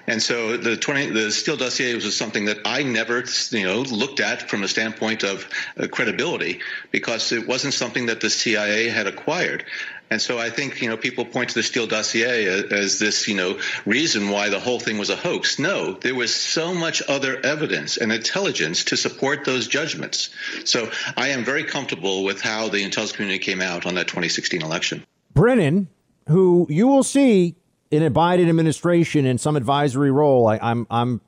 And 0.06 0.22
so 0.22 0.56
the 0.56 0.76
20, 0.76 1.10
the 1.10 1.30
Steele 1.30 1.56
dossier 1.56 1.94
was 1.94 2.16
something 2.16 2.46
that 2.46 2.58
I 2.64 2.82
never, 2.82 3.24
you 3.50 3.64
know, 3.64 3.80
looked 3.82 4.20
at 4.20 4.48
from 4.48 4.62
a 4.62 4.68
standpoint 4.68 5.24
of 5.24 5.48
uh, 5.78 5.88
credibility 5.88 6.60
because 6.90 7.32
it 7.32 7.46
wasn't 7.46 7.74
something 7.74 8.06
that 8.06 8.20
the 8.20 8.30
CIA 8.30 8.88
had 8.88 9.06
acquired. 9.06 9.64
And 10.10 10.22
so 10.22 10.38
I 10.38 10.50
think, 10.50 10.80
you 10.80 10.88
know, 10.88 10.96
people 10.96 11.24
point 11.24 11.48
to 11.50 11.54
the 11.54 11.62
Steele 11.62 11.86
dossier 11.86 12.46
as 12.46 12.98
this, 12.98 13.26
you 13.26 13.34
know, 13.34 13.58
reason 13.84 14.28
why 14.30 14.48
the 14.48 14.60
whole 14.60 14.78
thing 14.78 14.98
was 14.98 15.10
a 15.10 15.16
hoax. 15.16 15.58
No, 15.58 15.92
there 15.94 16.14
was 16.14 16.34
so 16.34 16.74
much 16.74 17.02
other 17.08 17.44
evidence 17.44 17.96
and 17.96 18.12
intelligence 18.12 18.84
to 18.84 18.96
support 18.96 19.44
those 19.44 19.66
judgments. 19.66 20.30
So 20.64 20.90
I 21.16 21.28
am 21.28 21.44
very 21.44 21.64
comfortable 21.64 22.24
with 22.24 22.40
how 22.40 22.68
the 22.68 22.82
intelligence 22.82 23.16
community 23.16 23.40
came 23.40 23.60
out 23.60 23.84
on 23.84 23.94
that 23.96 24.06
2016 24.06 24.62
election. 24.62 25.04
Brennan 25.34 25.88
who 26.28 26.66
you 26.68 26.86
will 26.86 27.02
see 27.02 27.56
in 27.90 28.02
a 28.02 28.10
Biden 28.10 28.48
administration 28.48 29.26
in 29.26 29.38
some 29.38 29.56
advisory 29.56 30.10
role. 30.10 30.46
I, 30.48 30.58
I'm 30.60 30.86
I'm 30.90 31.20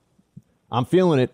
I'm 0.71 0.85
feeling 0.85 1.21
it. 1.21 1.33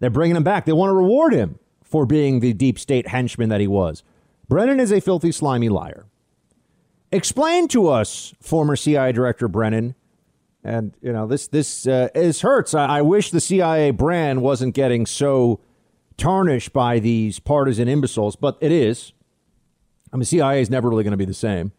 They're 0.00 0.10
bringing 0.10 0.36
him 0.36 0.44
back. 0.44 0.64
They 0.64 0.72
want 0.72 0.90
to 0.90 0.94
reward 0.94 1.32
him 1.32 1.58
for 1.82 2.06
being 2.06 2.40
the 2.40 2.52
deep 2.52 2.78
state 2.78 3.08
henchman 3.08 3.48
that 3.50 3.60
he 3.60 3.66
was. 3.66 4.02
Brennan 4.48 4.80
is 4.80 4.92
a 4.92 5.00
filthy, 5.00 5.32
slimy 5.32 5.68
liar. 5.68 6.06
Explain 7.14 7.68
to 7.68 7.86
us, 7.86 8.34
former 8.40 8.74
CIA 8.74 9.12
Director 9.12 9.46
Brennan, 9.46 9.94
and 10.64 10.96
you 11.00 11.12
know 11.12 11.28
this 11.28 11.46
this 11.46 11.86
uh, 11.86 12.08
is 12.12 12.40
hurts. 12.40 12.74
I, 12.74 12.86
I 12.86 13.02
wish 13.02 13.30
the 13.30 13.40
CIA 13.40 13.92
brand 13.92 14.42
wasn't 14.42 14.74
getting 14.74 15.06
so 15.06 15.60
tarnished 16.16 16.72
by 16.72 16.98
these 16.98 17.38
partisan 17.38 17.86
imbeciles, 17.86 18.34
but 18.34 18.58
it 18.60 18.72
is. 18.72 19.12
I 20.12 20.16
mean, 20.16 20.24
CIA 20.24 20.60
is 20.60 20.68
never 20.68 20.88
really 20.88 21.04
going 21.04 21.12
to 21.12 21.16
be 21.16 21.24
the 21.24 21.32
same. 21.34 21.70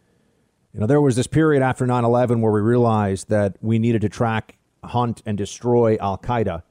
You 0.73 0.79
know, 0.79 0.87
there 0.87 1.01
was 1.01 1.17
this 1.17 1.27
period 1.27 1.61
after 1.61 1.85
9 1.85 2.05
11 2.05 2.39
where 2.39 2.53
we 2.53 2.61
realized 2.61 3.27
that 3.27 3.57
we 3.59 3.77
needed 3.77 4.03
to 4.03 4.09
track, 4.09 4.57
hunt, 4.85 5.21
and 5.25 5.37
destroy 5.37 5.97
Al 5.99 6.17
Qaeda. 6.17 6.63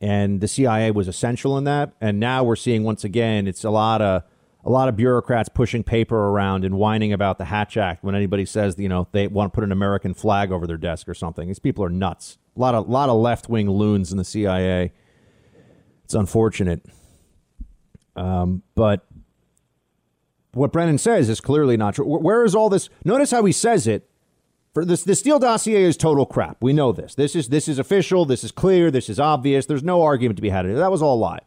And 0.00 0.40
the 0.40 0.48
CIA 0.48 0.92
was 0.92 1.08
essential 1.08 1.58
in 1.58 1.64
that. 1.64 1.92
And 2.00 2.18
now 2.18 2.42
we're 2.42 2.56
seeing 2.56 2.84
once 2.84 3.04
again, 3.04 3.46
it's 3.46 3.64
a 3.64 3.70
lot 3.70 4.00
of 4.00 4.22
a 4.64 4.70
lot 4.70 4.88
of 4.88 4.96
bureaucrats 4.96 5.48
pushing 5.48 5.82
paper 5.82 6.16
around 6.16 6.64
and 6.64 6.76
whining 6.76 7.12
about 7.12 7.38
the 7.38 7.46
Hatch 7.46 7.76
Act 7.76 8.04
when 8.04 8.14
anybody 8.14 8.44
says, 8.44 8.78
you 8.78 8.88
know, 8.88 9.08
they 9.12 9.26
want 9.26 9.52
to 9.52 9.54
put 9.54 9.64
an 9.64 9.72
American 9.72 10.14
flag 10.14 10.52
over 10.52 10.66
their 10.66 10.76
desk 10.76 11.08
or 11.08 11.14
something. 11.14 11.48
These 11.48 11.58
people 11.58 11.84
are 11.84 11.90
nuts. 11.90 12.38
A 12.56 12.60
lot 12.60 12.74
of 12.74 12.88
lot 12.88 13.08
of 13.08 13.16
left 13.20 13.48
wing 13.48 13.68
loons 13.68 14.12
in 14.12 14.18
the 14.18 14.24
CIA. 14.24 14.92
It's 16.04 16.14
unfortunate. 16.14 16.84
Um, 18.14 18.62
but 18.74 19.06
what 20.52 20.70
Brennan 20.70 20.98
says 20.98 21.28
is 21.28 21.40
clearly 21.40 21.76
not 21.76 21.94
true. 21.94 22.04
Where 22.04 22.44
is 22.44 22.54
all 22.54 22.68
this? 22.68 22.88
Notice 23.04 23.30
how 23.30 23.44
he 23.44 23.52
says 23.52 23.86
it. 23.86 24.08
For 24.74 24.84
this, 24.86 25.02
the 25.02 25.14
Steele 25.14 25.38
dossier 25.38 25.82
is 25.82 25.98
total 25.98 26.24
crap. 26.24 26.56
We 26.62 26.72
know 26.72 26.92
this. 26.92 27.14
This 27.14 27.36
is 27.36 27.48
this 27.48 27.68
is 27.68 27.78
official. 27.78 28.24
This 28.24 28.44
is 28.44 28.52
clear. 28.52 28.90
This 28.90 29.10
is 29.10 29.18
obvious. 29.18 29.66
There's 29.66 29.82
no 29.82 30.02
argument 30.02 30.36
to 30.36 30.42
be 30.42 30.48
had. 30.50 30.66
That 30.66 30.90
was 30.90 31.02
all 31.02 31.16
a 31.16 31.20
lie. 31.20 31.40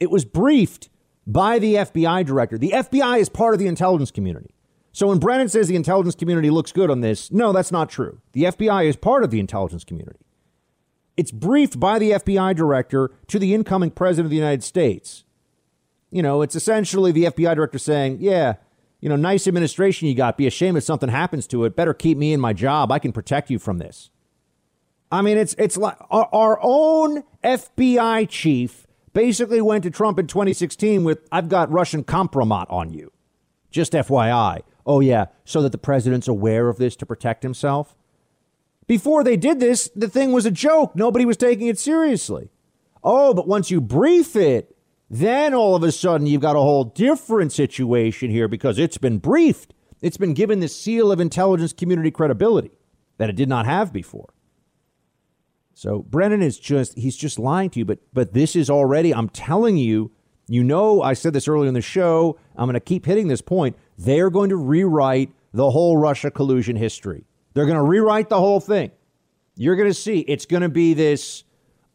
It 0.00 0.10
was 0.10 0.24
briefed 0.24 0.88
by 1.26 1.58
the 1.58 1.74
FBI 1.74 2.24
director. 2.24 2.58
The 2.58 2.70
FBI 2.70 3.18
is 3.18 3.28
part 3.28 3.54
of 3.54 3.60
the 3.60 3.66
intelligence 3.66 4.10
community. 4.10 4.54
So 4.92 5.08
when 5.08 5.18
Brennan 5.18 5.48
says 5.48 5.68
the 5.68 5.76
intelligence 5.76 6.14
community 6.14 6.48
looks 6.48 6.72
good 6.72 6.90
on 6.90 7.00
this, 7.00 7.30
no, 7.30 7.52
that's 7.52 7.72
not 7.72 7.90
true. 7.90 8.20
The 8.32 8.44
FBI 8.44 8.86
is 8.86 8.96
part 8.96 9.24
of 9.24 9.30
the 9.30 9.40
intelligence 9.40 9.84
community. 9.84 10.20
It's 11.16 11.32
briefed 11.32 11.80
by 11.80 11.98
the 11.98 12.12
FBI 12.12 12.54
director 12.54 13.10
to 13.28 13.38
the 13.38 13.54
incoming 13.54 13.90
president 13.90 14.26
of 14.26 14.30
the 14.30 14.36
United 14.36 14.62
States 14.62 15.24
you 16.10 16.22
know, 16.22 16.42
it's 16.42 16.56
essentially 16.56 17.12
the 17.12 17.24
FBI 17.24 17.54
director 17.54 17.78
saying, 17.78 18.18
yeah, 18.20 18.54
you 19.00 19.08
know, 19.08 19.16
nice 19.16 19.46
administration 19.46 20.08
you 20.08 20.14
got. 20.14 20.36
Be 20.36 20.46
ashamed 20.46 20.78
if 20.78 20.84
something 20.84 21.08
happens 21.08 21.46
to 21.48 21.64
it. 21.64 21.76
Better 21.76 21.92
keep 21.92 22.16
me 22.16 22.32
in 22.32 22.40
my 22.40 22.52
job. 22.52 22.90
I 22.90 22.98
can 22.98 23.12
protect 23.12 23.50
you 23.50 23.58
from 23.58 23.78
this. 23.78 24.10
I 25.12 25.22
mean, 25.22 25.38
it's 25.38 25.54
it's 25.58 25.76
like 25.76 25.96
our, 26.10 26.28
our 26.32 26.58
own 26.62 27.22
FBI 27.44 28.28
chief 28.28 28.85
basically 29.16 29.62
went 29.62 29.82
to 29.82 29.90
Trump 29.90 30.18
in 30.18 30.26
2016 30.26 31.02
with, 31.02 31.26
"I've 31.32 31.48
got 31.48 31.72
Russian 31.72 32.04
compromat 32.04 32.66
on 32.68 32.92
you." 32.92 33.12
Just 33.70 33.94
FYI. 33.94 34.60
Oh 34.84 35.00
yeah, 35.00 35.28
so 35.42 35.62
that 35.62 35.72
the 35.72 35.78
president's 35.78 36.28
aware 36.28 36.68
of 36.68 36.76
this 36.76 36.94
to 36.96 37.06
protect 37.06 37.42
himself. 37.42 37.96
Before 38.86 39.24
they 39.24 39.38
did 39.38 39.58
this, 39.58 39.88
the 39.96 40.10
thing 40.10 40.32
was 40.32 40.44
a 40.44 40.50
joke. 40.50 40.94
Nobody 40.94 41.24
was 41.24 41.38
taking 41.38 41.66
it 41.66 41.78
seriously. 41.78 42.50
Oh, 43.02 43.32
but 43.32 43.48
once 43.48 43.70
you 43.70 43.80
brief 43.80 44.36
it, 44.36 44.76
then 45.08 45.54
all 45.54 45.74
of 45.74 45.82
a 45.82 45.92
sudden, 45.92 46.26
you've 46.26 46.42
got 46.42 46.54
a 46.54 46.60
whole 46.60 46.84
different 46.84 47.52
situation 47.52 48.30
here 48.30 48.48
because 48.48 48.78
it's 48.78 48.98
been 48.98 49.16
briefed. 49.16 49.72
It's 50.02 50.18
been 50.18 50.34
given 50.34 50.60
the 50.60 50.68
seal 50.68 51.10
of 51.10 51.20
intelligence 51.20 51.72
community 51.72 52.10
credibility 52.10 52.72
that 53.16 53.30
it 53.30 53.36
did 53.36 53.48
not 53.48 53.64
have 53.64 53.94
before. 53.94 54.34
So 55.76 55.98
Brennan 56.08 56.40
is 56.40 56.58
just, 56.58 56.96
he's 56.96 57.18
just 57.18 57.38
lying 57.38 57.68
to 57.68 57.80
you. 57.80 57.84
But, 57.84 57.98
but 58.14 58.32
this 58.32 58.56
is 58.56 58.70
already, 58.70 59.12
I'm 59.12 59.28
telling 59.28 59.76
you, 59.76 60.10
you 60.48 60.64
know, 60.64 61.02
I 61.02 61.12
said 61.12 61.34
this 61.34 61.46
earlier 61.46 61.68
in 61.68 61.74
the 61.74 61.82
show. 61.82 62.38
I'm 62.56 62.64
going 62.64 62.74
to 62.74 62.80
keep 62.80 63.04
hitting 63.04 63.28
this 63.28 63.42
point. 63.42 63.76
They're 63.98 64.30
going 64.30 64.48
to 64.48 64.56
rewrite 64.56 65.32
the 65.52 65.70
whole 65.70 65.98
Russia 65.98 66.30
collusion 66.30 66.76
history. 66.76 67.26
They're 67.52 67.66
going 67.66 67.76
to 67.76 67.82
rewrite 67.82 68.30
the 68.30 68.38
whole 68.38 68.58
thing. 68.58 68.90
You're 69.54 69.76
going 69.76 69.90
to 69.90 69.94
see 69.94 70.20
it's 70.20 70.46
going 70.46 70.62
to 70.62 70.70
be 70.70 70.94
this 70.94 71.44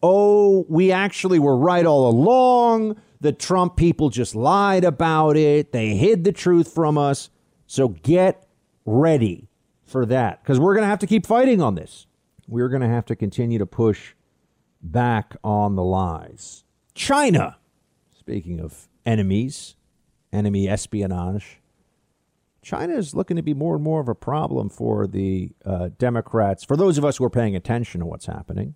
oh, 0.04 0.66
we 0.68 0.92
actually 0.92 1.40
were 1.40 1.58
right 1.58 1.86
all 1.86 2.08
along. 2.10 3.00
The 3.20 3.32
Trump 3.32 3.78
people 3.78 4.10
just 4.10 4.36
lied 4.36 4.84
about 4.84 5.38
it. 5.38 5.72
They 5.72 5.96
hid 5.96 6.24
the 6.24 6.32
truth 6.32 6.74
from 6.74 6.98
us. 6.98 7.30
So 7.66 7.90
get 7.90 8.48
ready 8.86 9.48
for 9.86 10.06
that 10.08 10.44
because 10.44 10.60
we're 10.60 10.74
going 10.74 10.84
to 10.84 10.90
have 10.90 11.00
to 11.00 11.08
keep 11.08 11.26
fighting 11.26 11.62
on 11.62 11.76
this. 11.76 12.06
We're 12.52 12.70
going 12.70 12.84
to 12.84 12.88
have 12.88 13.06
to 13.06 13.16
continue 13.16 13.58
to 13.58 13.66
push 13.66 14.14
back 14.84 15.36
on 15.44 15.76
the 15.76 15.84
lies. 15.84 16.64
China, 16.94 17.58
speaking 18.16 18.60
of 18.60 18.88
enemies, 19.06 19.76
enemy 20.32 20.70
espionage, 20.70 21.60
China 22.62 22.94
is 22.94 23.16
looking 23.16 23.38
to 23.38 23.42
be 23.42 23.56
more 23.56 23.74
and 23.74 23.84
more 23.84 24.02
of 24.02 24.08
a 24.08 24.14
problem 24.14 24.70
for 24.70 25.08
the 25.08 25.50
uh, 25.66 25.90
Democrats, 25.98 26.64
for 26.64 26.78
those 26.78 27.00
of 27.00 27.06
us 27.06 27.18
who 27.18 27.24
are 27.24 27.30
paying 27.32 27.56
attention 27.56 28.02
to 28.02 28.06
what's 28.06 28.28
happening 28.28 28.76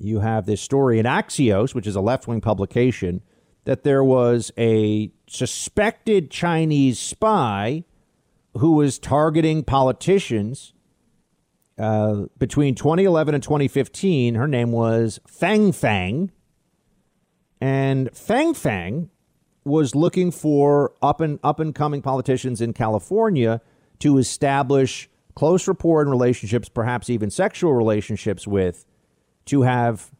you 0.00 0.20
have 0.20 0.46
this 0.46 0.62
story 0.62 0.98
in 0.98 1.06
Axios, 1.06 1.74
which 1.74 1.86
is 1.86 1.94
a 1.94 2.00
left 2.00 2.26
wing 2.26 2.40
publication, 2.40 3.20
that 3.64 3.84
there 3.84 4.02
was 4.02 4.50
a 4.56 5.12
suspected 5.28 6.30
Chinese 6.30 6.98
spy 6.98 7.84
who 8.56 8.72
was 8.72 8.98
targeting 8.98 9.62
politicians 9.62 10.72
uh, 11.80 12.26
between 12.38 12.74
2011 12.74 13.34
and 13.34 13.42
2015. 13.42 14.34
Her 14.34 14.46
name 14.46 14.70
was 14.70 15.18
Fang 15.26 15.72
Fang. 15.72 16.30
And 17.60 18.14
Fang 18.14 18.54
Fang 18.54 19.10
was 19.64 19.94
looking 19.94 20.30
for 20.30 20.92
up 21.02 21.20
and 21.20 21.38
up 21.42 21.58
and 21.58 21.74
coming 21.74 22.02
politicians 22.02 22.60
in 22.60 22.72
California 22.72 23.60
to 24.00 24.18
establish 24.18 25.08
close 25.34 25.66
rapport 25.66 26.02
and 26.02 26.10
relationships, 26.10 26.68
perhaps 26.68 27.08
even 27.08 27.30
sexual 27.30 27.74
relationships 27.74 28.46
with 28.46 28.84
to 29.46 29.62
have 29.62 30.10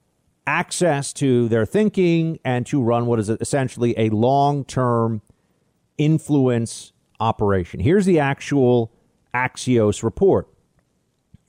access 0.46 1.12
to 1.12 1.48
their 1.48 1.66
thinking 1.66 2.38
and 2.44 2.66
to 2.66 2.82
run 2.82 3.06
what 3.06 3.18
is 3.18 3.28
essentially 3.28 3.94
a 3.98 4.08
long 4.10 4.64
term 4.64 5.22
influence 5.98 6.92
operation. 7.18 7.80
Here's 7.80 8.06
the 8.06 8.18
actual 8.18 8.92
Axios 9.34 10.02
report. 10.02 10.48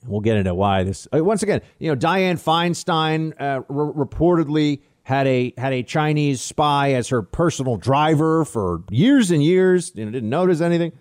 We'll 0.06 0.20
get 0.20 0.36
into 0.36 0.54
why 0.54 0.82
this. 0.82 1.06
Uh, 1.14 1.22
once 1.22 1.42
again, 1.42 1.60
you 1.78 1.88
know, 1.88 1.96
Dianne 1.96 2.42
Feinstein 2.42 3.34
uh, 3.38 3.62
reportedly 3.62 4.80
had 5.04 5.26
a 5.26 5.52
had 5.56 5.72
a 5.72 5.82
Chinese 5.82 6.40
spy 6.40 6.92
as 6.92 7.08
her 7.08 7.22
personal 7.22 7.76
driver 7.76 8.44
for 8.44 8.82
years 8.90 9.30
and 9.30 9.42
years. 9.42 9.92
You 9.94 10.04
know, 10.04 10.10
didn't 10.10 10.30
notice 10.30 10.60
anything. 10.60 10.92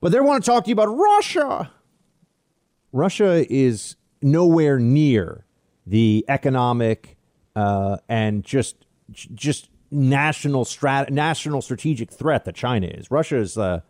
But 0.00 0.12
they 0.12 0.20
want 0.20 0.44
to 0.44 0.50
talk 0.50 0.64
to 0.64 0.68
you 0.68 0.74
about 0.74 0.88
Russia. 0.88 1.70
Russia 2.92 3.44
is 3.50 3.96
nowhere 4.20 4.78
near 4.78 5.46
the 5.86 6.24
economic 6.28 7.16
uh, 7.56 7.98
and 8.08 8.44
just 8.44 8.86
just 9.12 9.68
national 9.90 10.64
strat- 10.64 11.10
national 11.10 11.62
strategic 11.62 12.10
threat 12.10 12.44
that 12.44 12.54
China 12.54 12.86
is. 12.86 13.10
Russia 13.10 13.38
is 13.38 13.56
uh, 13.56 13.80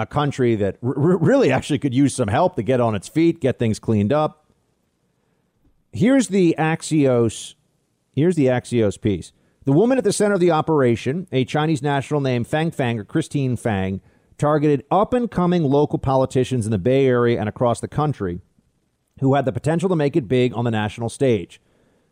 a 0.00 0.06
country 0.06 0.54
that 0.56 0.78
r- 0.82 0.94
really 0.96 1.52
actually 1.52 1.78
could 1.78 1.92
use 1.92 2.14
some 2.14 2.28
help 2.28 2.56
to 2.56 2.62
get 2.62 2.80
on 2.80 2.94
its 2.94 3.06
feet, 3.06 3.38
get 3.38 3.58
things 3.58 3.78
cleaned 3.78 4.12
up. 4.12 4.50
Here's 5.92 6.28
the 6.28 6.54
Axios. 6.58 7.54
Here's 8.14 8.34
the 8.34 8.46
Axios 8.46 8.98
piece. 8.98 9.32
The 9.66 9.72
woman 9.72 9.98
at 9.98 10.04
the 10.04 10.12
center 10.12 10.34
of 10.34 10.40
the 10.40 10.50
operation, 10.50 11.28
a 11.30 11.44
Chinese 11.44 11.82
national 11.82 12.22
named 12.22 12.46
Fang 12.46 12.70
Fang 12.70 12.98
or 12.98 13.04
Christine 13.04 13.56
Fang, 13.56 14.00
targeted 14.38 14.84
up 14.90 15.12
and 15.12 15.30
coming 15.30 15.64
local 15.64 15.98
politicians 15.98 16.64
in 16.64 16.72
the 16.72 16.78
Bay 16.78 17.06
Area 17.06 17.38
and 17.38 17.48
across 17.48 17.80
the 17.80 17.88
country 17.88 18.40
who 19.20 19.34
had 19.34 19.44
the 19.44 19.52
potential 19.52 19.90
to 19.90 19.96
make 19.96 20.16
it 20.16 20.28
big 20.28 20.54
on 20.54 20.64
the 20.64 20.70
national 20.70 21.10
stage. 21.10 21.60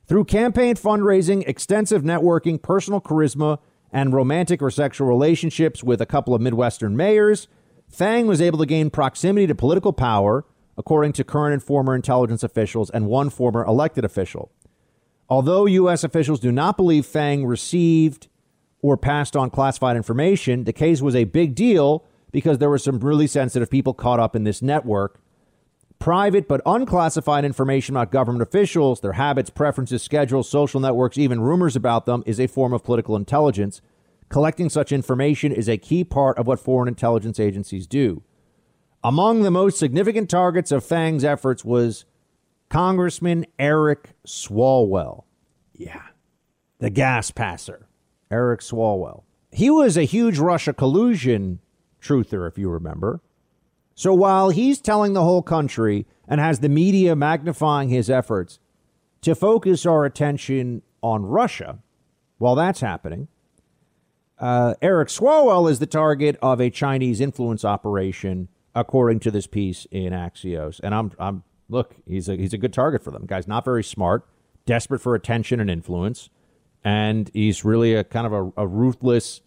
Through 0.06 0.24
campaign 0.24 0.74
fundraising, 0.74 1.42
extensive 1.46 2.02
networking, 2.02 2.60
personal 2.60 3.00
charisma, 3.00 3.60
and 3.90 4.12
romantic 4.12 4.60
or 4.60 4.70
sexual 4.70 5.08
relationships 5.08 5.82
with 5.82 6.02
a 6.02 6.06
couple 6.06 6.34
of 6.34 6.42
Midwestern 6.42 6.94
mayors, 6.94 7.48
Fang 7.88 8.26
was 8.26 8.40
able 8.40 8.58
to 8.58 8.66
gain 8.66 8.90
proximity 8.90 9.46
to 9.46 9.54
political 9.54 9.92
power, 9.92 10.44
according 10.76 11.12
to 11.14 11.24
current 11.24 11.54
and 11.54 11.62
former 11.62 11.94
intelligence 11.94 12.42
officials 12.42 12.90
and 12.90 13.06
one 13.06 13.30
former 13.30 13.64
elected 13.64 14.04
official. 14.04 14.52
Although 15.28 15.66
U.S. 15.66 16.04
officials 16.04 16.40
do 16.40 16.52
not 16.52 16.76
believe 16.76 17.04
Fang 17.04 17.44
received 17.44 18.28
or 18.80 18.96
passed 18.96 19.36
on 19.36 19.50
classified 19.50 19.96
information, 19.96 20.64
the 20.64 20.72
case 20.72 21.02
was 21.02 21.16
a 21.16 21.24
big 21.24 21.54
deal 21.54 22.04
because 22.30 22.58
there 22.58 22.70
were 22.70 22.78
some 22.78 23.00
really 23.00 23.26
sensitive 23.26 23.70
people 23.70 23.94
caught 23.94 24.20
up 24.20 24.36
in 24.36 24.44
this 24.44 24.62
network 24.62 25.20
Private 25.98 26.46
but 26.46 26.60
unclassified 26.64 27.44
information 27.44 27.96
about 27.96 28.12
government 28.12 28.42
officials, 28.42 29.00
their 29.00 29.14
habits, 29.14 29.50
preferences, 29.50 30.00
schedules, 30.00 30.48
social 30.48 30.80
networks, 30.80 31.18
even 31.18 31.40
rumors 31.40 31.74
about 31.74 32.06
them 32.06 32.22
is 32.24 32.38
a 32.38 32.46
form 32.46 32.72
of 32.72 32.84
political 32.84 33.16
intelligence. 33.16 33.80
Collecting 34.28 34.68
such 34.68 34.92
information 34.92 35.52
is 35.52 35.68
a 35.68 35.78
key 35.78 36.04
part 36.04 36.36
of 36.38 36.46
what 36.46 36.60
foreign 36.60 36.88
intelligence 36.88 37.40
agencies 37.40 37.86
do. 37.86 38.22
Among 39.02 39.42
the 39.42 39.50
most 39.50 39.78
significant 39.78 40.28
targets 40.28 40.70
of 40.72 40.84
Fang's 40.84 41.24
efforts 41.24 41.64
was 41.64 42.04
Congressman 42.68 43.46
Eric 43.58 44.10
Swalwell. 44.26 45.24
Yeah, 45.72 46.02
the 46.78 46.90
gas 46.90 47.30
passer, 47.30 47.88
Eric 48.30 48.60
Swalwell. 48.60 49.22
He 49.50 49.70
was 49.70 49.96
a 49.96 50.02
huge 50.02 50.38
Russia 50.38 50.74
collusion 50.74 51.60
truther, 52.02 52.46
if 52.46 52.58
you 52.58 52.68
remember. 52.68 53.20
So 53.94 54.12
while 54.12 54.50
he's 54.50 54.80
telling 54.80 55.14
the 55.14 55.24
whole 55.24 55.42
country 55.42 56.06
and 56.28 56.40
has 56.40 56.60
the 56.60 56.68
media 56.68 57.16
magnifying 57.16 57.88
his 57.88 58.10
efforts 58.10 58.60
to 59.22 59.34
focus 59.34 59.86
our 59.86 60.04
attention 60.04 60.82
on 61.02 61.24
Russia, 61.24 61.78
while 62.36 62.54
that's 62.54 62.80
happening, 62.80 63.28
uh, 64.40 64.74
Eric 64.80 65.08
Swalwell 65.08 65.70
is 65.70 65.78
the 65.78 65.86
target 65.86 66.36
of 66.42 66.60
a 66.60 66.70
Chinese 66.70 67.20
influence 67.20 67.64
operation, 67.64 68.48
according 68.74 69.20
to 69.20 69.30
this 69.30 69.46
piece 69.46 69.86
in 69.90 70.12
Axios. 70.12 70.80
And 70.82 70.94
I'm, 70.94 71.12
I'm 71.18 71.42
look, 71.68 71.96
he's 72.06 72.28
a 72.28 72.36
he's 72.36 72.52
a 72.52 72.58
good 72.58 72.72
target 72.72 73.02
for 73.02 73.10
them. 73.10 73.26
guy's 73.26 73.48
not 73.48 73.64
very 73.64 73.84
smart, 73.84 74.26
desperate 74.66 75.00
for 75.00 75.14
attention 75.14 75.60
and 75.60 75.70
influence, 75.70 76.30
and 76.84 77.30
he's 77.34 77.64
really 77.64 77.94
a 77.94 78.04
kind 78.04 78.26
of 78.26 78.32
a, 78.32 78.62
a 78.62 78.66
ruthless, 78.66 79.40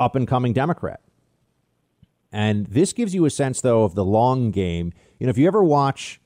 up 0.00 0.16
and 0.16 0.26
coming 0.26 0.52
Democrat. 0.52 1.00
And 2.32 2.66
this 2.66 2.92
gives 2.92 3.14
you 3.14 3.26
a 3.26 3.30
sense, 3.30 3.60
though, 3.60 3.84
of 3.84 3.94
the 3.94 4.04
long 4.04 4.50
game. 4.50 4.92
You 5.18 5.26
know, 5.26 5.30
if 5.30 5.38
you 5.38 5.46
ever 5.46 5.62
watch 5.62 6.20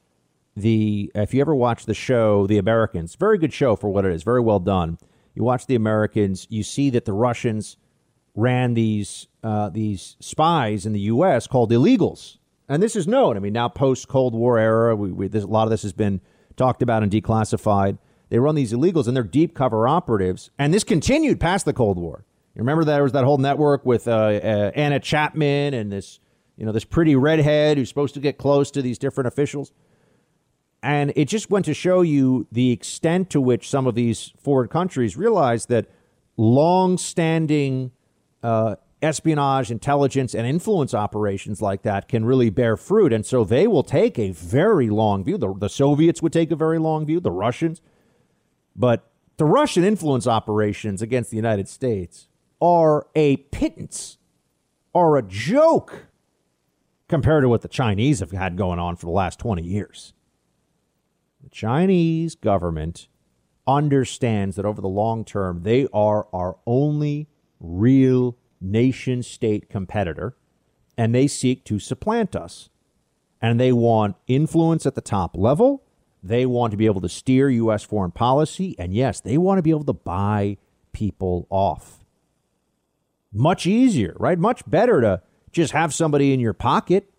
the 0.56 1.10
if 1.14 1.34
you 1.34 1.40
ever 1.40 1.54
watch 1.54 1.84
the 1.84 1.94
show 1.94 2.46
The 2.46 2.58
Americans, 2.58 3.14
very 3.14 3.36
good 3.38 3.52
show 3.52 3.76
for 3.76 3.90
what 3.90 4.04
it 4.04 4.12
is, 4.12 4.22
very 4.22 4.40
well 4.40 4.60
done. 4.60 4.98
You 5.34 5.42
watch 5.42 5.66
The 5.66 5.74
Americans, 5.74 6.46
you 6.48 6.62
see 6.62 6.88
that 6.90 7.04
the 7.04 7.12
Russians 7.12 7.76
ran 8.36 8.74
these 8.74 9.26
uh, 9.42 9.70
these 9.70 10.16
spies 10.20 10.86
in 10.86 10.92
the 10.92 11.00
U.S. 11.00 11.48
called 11.48 11.72
illegals, 11.72 12.36
and 12.68 12.82
this 12.82 12.94
is 12.94 13.08
known. 13.08 13.36
I 13.36 13.40
mean, 13.40 13.52
now 13.52 13.68
post 13.68 14.06
Cold 14.06 14.34
War 14.34 14.58
era, 14.58 14.94
we, 14.94 15.10
we, 15.10 15.28
this, 15.28 15.42
a 15.42 15.48
lot 15.48 15.64
of 15.64 15.70
this 15.70 15.82
has 15.82 15.92
been 15.92 16.20
talked 16.56 16.82
about 16.82 17.02
and 17.02 17.10
declassified. 17.10 17.98
They 18.28 18.38
run 18.38 18.54
these 18.54 18.72
illegals, 18.72 19.08
and 19.08 19.16
they're 19.16 19.24
deep 19.24 19.54
cover 19.54 19.88
operatives, 19.88 20.50
and 20.58 20.72
this 20.72 20.84
continued 20.84 21.40
past 21.40 21.64
the 21.64 21.72
Cold 21.72 21.98
War. 21.98 22.24
You 22.56 22.60
remember 22.60 22.84
there 22.84 23.02
was 23.02 23.12
that 23.12 23.24
whole 23.24 23.36
network 23.36 23.84
with 23.84 24.08
uh, 24.08 24.12
uh, 24.12 24.70
Anna 24.74 24.98
Chapman 24.98 25.74
and 25.74 25.92
this, 25.92 26.20
you 26.56 26.64
know, 26.64 26.72
this 26.72 26.86
pretty 26.86 27.14
redhead 27.14 27.76
who's 27.76 27.90
supposed 27.90 28.14
to 28.14 28.20
get 28.20 28.38
close 28.38 28.70
to 28.70 28.80
these 28.80 28.98
different 28.98 29.28
officials. 29.28 29.72
And 30.82 31.12
it 31.16 31.26
just 31.26 31.50
went 31.50 31.66
to 31.66 31.74
show 31.74 32.00
you 32.00 32.46
the 32.50 32.70
extent 32.72 33.28
to 33.30 33.42
which 33.42 33.68
some 33.68 33.86
of 33.86 33.94
these 33.94 34.32
foreign 34.38 34.68
countries 34.68 35.18
realize 35.18 35.66
that 35.66 35.86
long-standing 36.38 37.90
uh, 38.46 38.76
espionage, 39.02 39.72
intelligence, 39.72 40.32
and 40.32 40.46
influence 40.46 40.94
operations 40.94 41.60
like 41.60 41.82
that 41.82 42.06
can 42.06 42.24
really 42.24 42.48
bear 42.48 42.76
fruit. 42.76 43.12
And 43.12 43.26
so 43.26 43.42
they 43.42 43.66
will 43.66 43.82
take 43.82 44.20
a 44.20 44.30
very 44.30 44.88
long 44.88 45.24
view. 45.24 45.36
The, 45.36 45.52
the 45.52 45.68
Soviets 45.68 46.22
would 46.22 46.32
take 46.32 46.52
a 46.52 46.56
very 46.56 46.78
long 46.78 47.04
view, 47.04 47.18
the 47.18 47.32
Russians. 47.32 47.82
But 48.76 49.10
the 49.36 49.44
Russian 49.44 49.82
influence 49.82 50.28
operations 50.28 51.02
against 51.02 51.30
the 51.30 51.36
United 51.36 51.68
States 51.68 52.28
are 52.60 53.08
a 53.16 53.38
pittance, 53.38 54.18
are 54.94 55.16
a 55.16 55.22
joke 55.22 56.06
compared 57.08 57.42
to 57.42 57.48
what 57.48 57.62
the 57.62 57.68
Chinese 57.68 58.20
have 58.20 58.30
had 58.30 58.56
going 58.56 58.78
on 58.78 58.94
for 58.94 59.06
the 59.06 59.12
last 59.12 59.40
20 59.40 59.62
years. 59.62 60.12
The 61.42 61.50
Chinese 61.50 62.36
government 62.36 63.08
understands 63.66 64.54
that 64.54 64.64
over 64.64 64.80
the 64.80 64.88
long 64.88 65.24
term, 65.24 65.64
they 65.64 65.88
are 65.92 66.28
our 66.32 66.58
only 66.64 67.28
real 67.60 68.36
nation 68.60 69.22
state 69.22 69.68
competitor, 69.68 70.36
and 70.96 71.14
they 71.14 71.26
seek 71.26 71.64
to 71.64 71.78
supplant 71.78 72.34
us. 72.34 72.68
And 73.40 73.60
they 73.60 73.72
want 73.72 74.16
influence 74.26 74.86
at 74.86 74.94
the 74.94 75.00
top 75.00 75.36
level. 75.36 75.84
They 76.22 76.46
want 76.46 76.70
to 76.70 76.76
be 76.76 76.86
able 76.86 77.02
to 77.02 77.08
steer 77.08 77.50
U.S. 77.50 77.84
foreign 77.84 78.10
policy. 78.10 78.74
And 78.78 78.94
yes, 78.94 79.20
they 79.20 79.36
want 79.36 79.58
to 79.58 79.62
be 79.62 79.70
able 79.70 79.84
to 79.84 79.92
buy 79.92 80.56
people 80.92 81.46
off. 81.50 82.04
Much 83.32 83.66
easier, 83.66 84.16
right? 84.18 84.38
Much 84.38 84.68
better 84.68 85.00
to 85.02 85.22
just 85.52 85.72
have 85.72 85.92
somebody 85.92 86.32
in 86.32 86.40
your 86.40 86.54
pocket. 86.54 87.10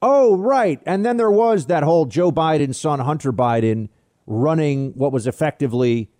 Oh, 0.00 0.36
right. 0.36 0.80
And 0.86 1.04
then 1.04 1.18
there 1.18 1.30
was 1.30 1.66
that 1.66 1.82
whole 1.82 2.06
Joe 2.06 2.32
Biden's 2.32 2.80
son, 2.80 3.00
Hunter 3.00 3.32
Biden, 3.32 3.88
running 4.26 4.92
what 4.92 5.12
was 5.12 5.26
effectively 5.26 6.10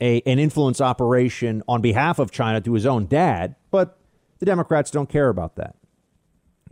a, 0.00 0.20
an 0.22 0.38
influence 0.38 0.80
operation 0.80 1.62
on 1.68 1.80
behalf 1.80 2.18
of 2.18 2.30
China 2.30 2.60
to 2.60 2.72
his 2.72 2.86
own 2.86 3.06
dad. 3.06 3.56
But 3.70 3.98
the 4.38 4.46
Democrats 4.46 4.90
don't 4.90 5.08
care 5.08 5.28
about 5.28 5.56
that. 5.56 5.76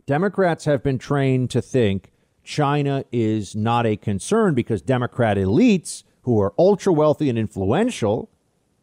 Democrats 0.07 0.67
have 0.67 0.83
been 0.83 0.99
trained 0.99 1.51
to 1.51 1.63
think 1.63 2.11
China 2.43 3.05
is 3.11 3.57
not 3.57 3.87
a 3.87 3.97
concern 3.97 4.55
because 4.55 4.83
Democrat 4.83 5.37
elites 5.37 6.03
who 6.23 6.41
are 6.41 6.53
ultra 6.59 6.93
wealthy 6.93 7.29
and 7.31 7.39
influential 7.39 8.31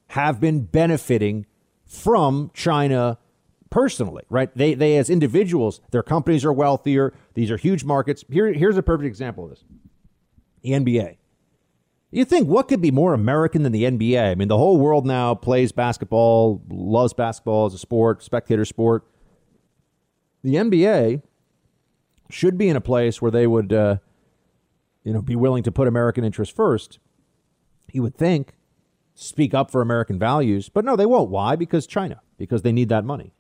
have 0.08 0.40
been 0.40 0.62
benefiting 0.62 1.46
from 1.86 2.50
China 2.54 3.18
personally, 3.70 4.24
right? 4.30 4.54
They, 4.56 4.74
they 4.74 4.98
as 4.98 5.10
individuals, 5.10 5.80
their 5.92 6.04
companies 6.04 6.44
are 6.44 6.54
wealthier. 6.54 7.14
These 7.36 7.52
are 7.52 7.58
huge 7.58 7.84
markets. 7.84 8.26
Here, 8.30 8.52
here's 8.52 8.78
a 8.78 8.84
perfect 8.84 9.08
example 9.08 9.46
of 9.46 9.52
this 9.52 9.64
the 10.62 10.72
NBA. 10.72 11.18
You 12.12 12.26
think 12.26 12.48
what 12.48 12.68
could 12.68 12.82
be 12.82 12.92
more 12.92 13.14
American 13.14 13.64
than 13.64 13.72
the 13.72 13.84
NBA? 13.84 14.32
I 14.32 14.36
mean, 14.36 14.50
the 14.50 14.58
whole 14.58 14.78
world 14.78 15.06
now 15.06 15.34
plays 15.34 15.72
basketball, 15.72 16.62
loves 16.70 17.14
basketball 17.14 17.68
as 17.68 17.74
a 17.74 17.78
sport, 17.78 18.22
spectator 18.22 18.66
sport. 18.66 19.08
The 20.44 20.56
NBA 20.56 21.22
should 22.30 22.58
be 22.58 22.68
in 22.68 22.76
a 22.76 22.82
place 22.82 23.22
where 23.22 23.32
they 23.32 23.48
would, 23.48 23.72
uh, 23.72 23.98
you 25.04 25.14
know, 25.14 25.22
be 25.22 25.38
willing 25.38 25.64
to 25.64 25.72
put 25.72 25.88
American 25.88 26.26
interests 26.26 26.54
first. 26.54 27.00
You 27.94 28.02
would 28.04 28.16
think 28.16 28.56
speak 29.14 29.54
up 29.54 29.72
for 29.72 29.82
American 29.82 30.20
values. 30.20 30.68
But 30.70 30.84
no, 30.84 30.96
they 30.96 31.06
won't. 31.06 31.30
Why? 31.30 31.56
Because 31.56 31.88
China, 31.88 32.22
because 32.38 32.62
they 32.64 32.72
need 32.72 32.90
that 32.90 33.06
money. 33.06 33.34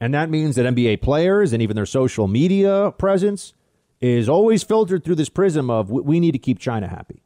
And 0.00 0.12
that 0.14 0.28
means 0.28 0.56
that 0.56 0.66
NBA 0.66 1.00
players 1.00 1.52
and 1.52 1.62
even 1.62 1.74
their 1.74 1.86
social 1.86 2.28
media 2.28 2.92
presence 2.98 3.54
is 4.00 4.28
always 4.28 4.62
filtered 4.62 5.04
through 5.04 5.14
this 5.14 5.30
prism 5.30 5.70
of 5.70 5.90
we 5.90 6.20
need 6.20 6.32
to 6.32 6.38
keep 6.38 6.58
China 6.58 6.86
happy. 6.86 7.22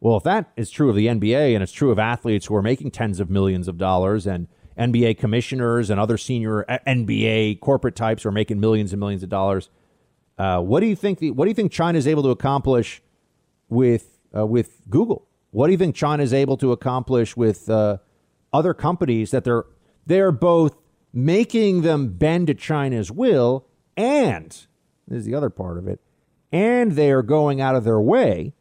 Well, 0.00 0.16
if 0.16 0.22
that 0.24 0.52
is 0.56 0.70
true 0.70 0.90
of 0.90 0.96
the 0.96 1.06
NBA 1.06 1.54
and 1.54 1.62
it's 1.62 1.72
true 1.72 1.90
of 1.90 1.98
athletes 1.98 2.46
who 2.46 2.54
are 2.54 2.62
making 2.62 2.92
tens 2.92 3.18
of 3.18 3.30
millions 3.30 3.66
of 3.66 3.78
dollars 3.78 4.26
and 4.26 4.46
NBA 4.78 5.18
commissioners 5.18 5.90
and 5.90 5.98
other 5.98 6.16
senior 6.16 6.64
NBA 6.86 7.60
corporate 7.60 7.96
types 7.96 8.22
who 8.22 8.28
are 8.28 8.32
making 8.32 8.60
millions 8.60 8.92
and 8.92 9.00
millions 9.00 9.24
of 9.24 9.28
dollars, 9.28 9.70
uh, 10.38 10.60
what 10.60 10.80
do 10.80 10.86
you 10.86 10.94
think? 10.94 11.18
The, 11.18 11.32
what 11.32 11.46
do 11.46 11.50
you 11.50 11.54
think 11.54 11.72
China 11.72 11.98
is 11.98 12.06
able 12.06 12.22
to 12.22 12.30
accomplish 12.30 13.02
with 13.68 14.20
uh, 14.36 14.46
with 14.46 14.82
Google? 14.88 15.26
What 15.50 15.66
do 15.66 15.72
you 15.72 15.78
think 15.78 15.96
China 15.96 16.22
is 16.22 16.32
able 16.32 16.56
to 16.58 16.70
accomplish 16.70 17.36
with 17.36 17.68
uh, 17.68 17.98
other 18.52 18.72
companies 18.72 19.32
that 19.32 19.42
they're 19.42 19.64
they're 20.06 20.30
both 20.30 20.76
making 21.12 21.82
them 21.82 22.12
bend 22.12 22.46
to 22.46 22.54
China's 22.54 23.10
will, 23.10 23.66
and 23.96 24.50
this 25.08 25.18
is 25.18 25.24
the 25.24 25.34
other 25.34 25.50
part 25.50 25.76
of 25.76 25.88
it, 25.88 26.00
and 26.52 26.92
they 26.92 27.10
are 27.10 27.22
going 27.22 27.60
out 27.60 27.74
of 27.74 27.82
their 27.82 28.00
way 28.00 28.54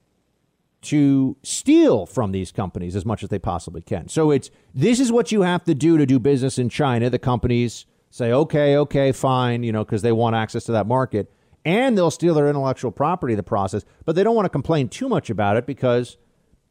to 0.82 1.36
steal 1.43 2.05
from 2.05 2.32
these 2.32 2.51
companies 2.51 2.95
as 2.95 3.05
much 3.05 3.23
as 3.23 3.30
they 3.30 3.39
possibly 3.39 3.82
can. 3.82 4.07
So 4.07 4.32
it's 4.32 4.49
this 4.73 4.99
is 4.99 5.11
what 5.11 5.32
you 5.32 5.41
have 5.41 5.63
to 5.65 5.73
do 5.73 5.97
to 5.97 6.05
do 6.05 6.19
business 6.19 6.57
in 6.57 6.69
China. 6.69 7.09
The 7.09 7.19
companies 7.19 7.86
say, 8.09 8.32
okay, 8.32 8.78
okay, 8.78 9.11
fine, 9.11 9.63
you 9.63 9.71
know, 9.71 9.84
because 9.84 10.01
they 10.01 10.11
want 10.11 10.36
access 10.36 10.63
to 10.65 10.71
that 10.73 10.88
market, 10.88 11.32
and 11.65 11.97
they'll 11.97 12.11
steal 12.11 12.34
their 12.34 12.47
intellectual 12.47 12.91
property 12.91 13.36
the 13.36 13.43
process, 13.43 13.84
but 14.05 14.15
they 14.15 14.23
don't 14.23 14.36
want 14.36 14.45
to 14.45 14.49
complain 14.49 14.88
too 14.88 15.09
much 15.09 15.30
about 15.30 15.57
it 15.57 15.65
because 15.65 16.17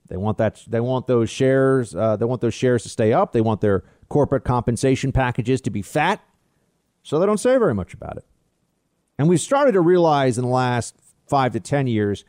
they 0.09 0.17
want 0.17 0.39
that. 0.39 0.63
They 0.69 0.81
want 0.81 1.07
those 1.07 1.29
shares. 1.29 1.95
Uh, 1.95 2.17
they 2.17 2.25
want 2.25 2.41
those 2.41 2.55
shares 2.55 2.85
to 2.85 2.89
stay 2.89 3.13
up. 3.13 3.33
They 3.33 3.41
want 3.41 3.61
their 3.61 3.85
corporate 4.09 4.45
compensation 4.45 5.13
packages 5.13 5.61
to 5.63 5.71
be 5.71 5.83
fat. 5.83 6.23
So 7.03 7.19
they 7.19 7.27
don't 7.27 7.39
say 7.39 7.59
very 7.59 7.75
much 7.75 7.93
about 7.93 8.17
it. 8.17 8.25
And 9.19 9.29
we've 9.29 9.41
started 9.41 9.73
to 9.73 9.81
realize 9.81 10.39
in 10.39 10.45
the 10.45 10.51
last 10.51 10.95
five 11.27 11.53
to 11.53 11.61
ten 11.61 11.87
years 11.87 12.25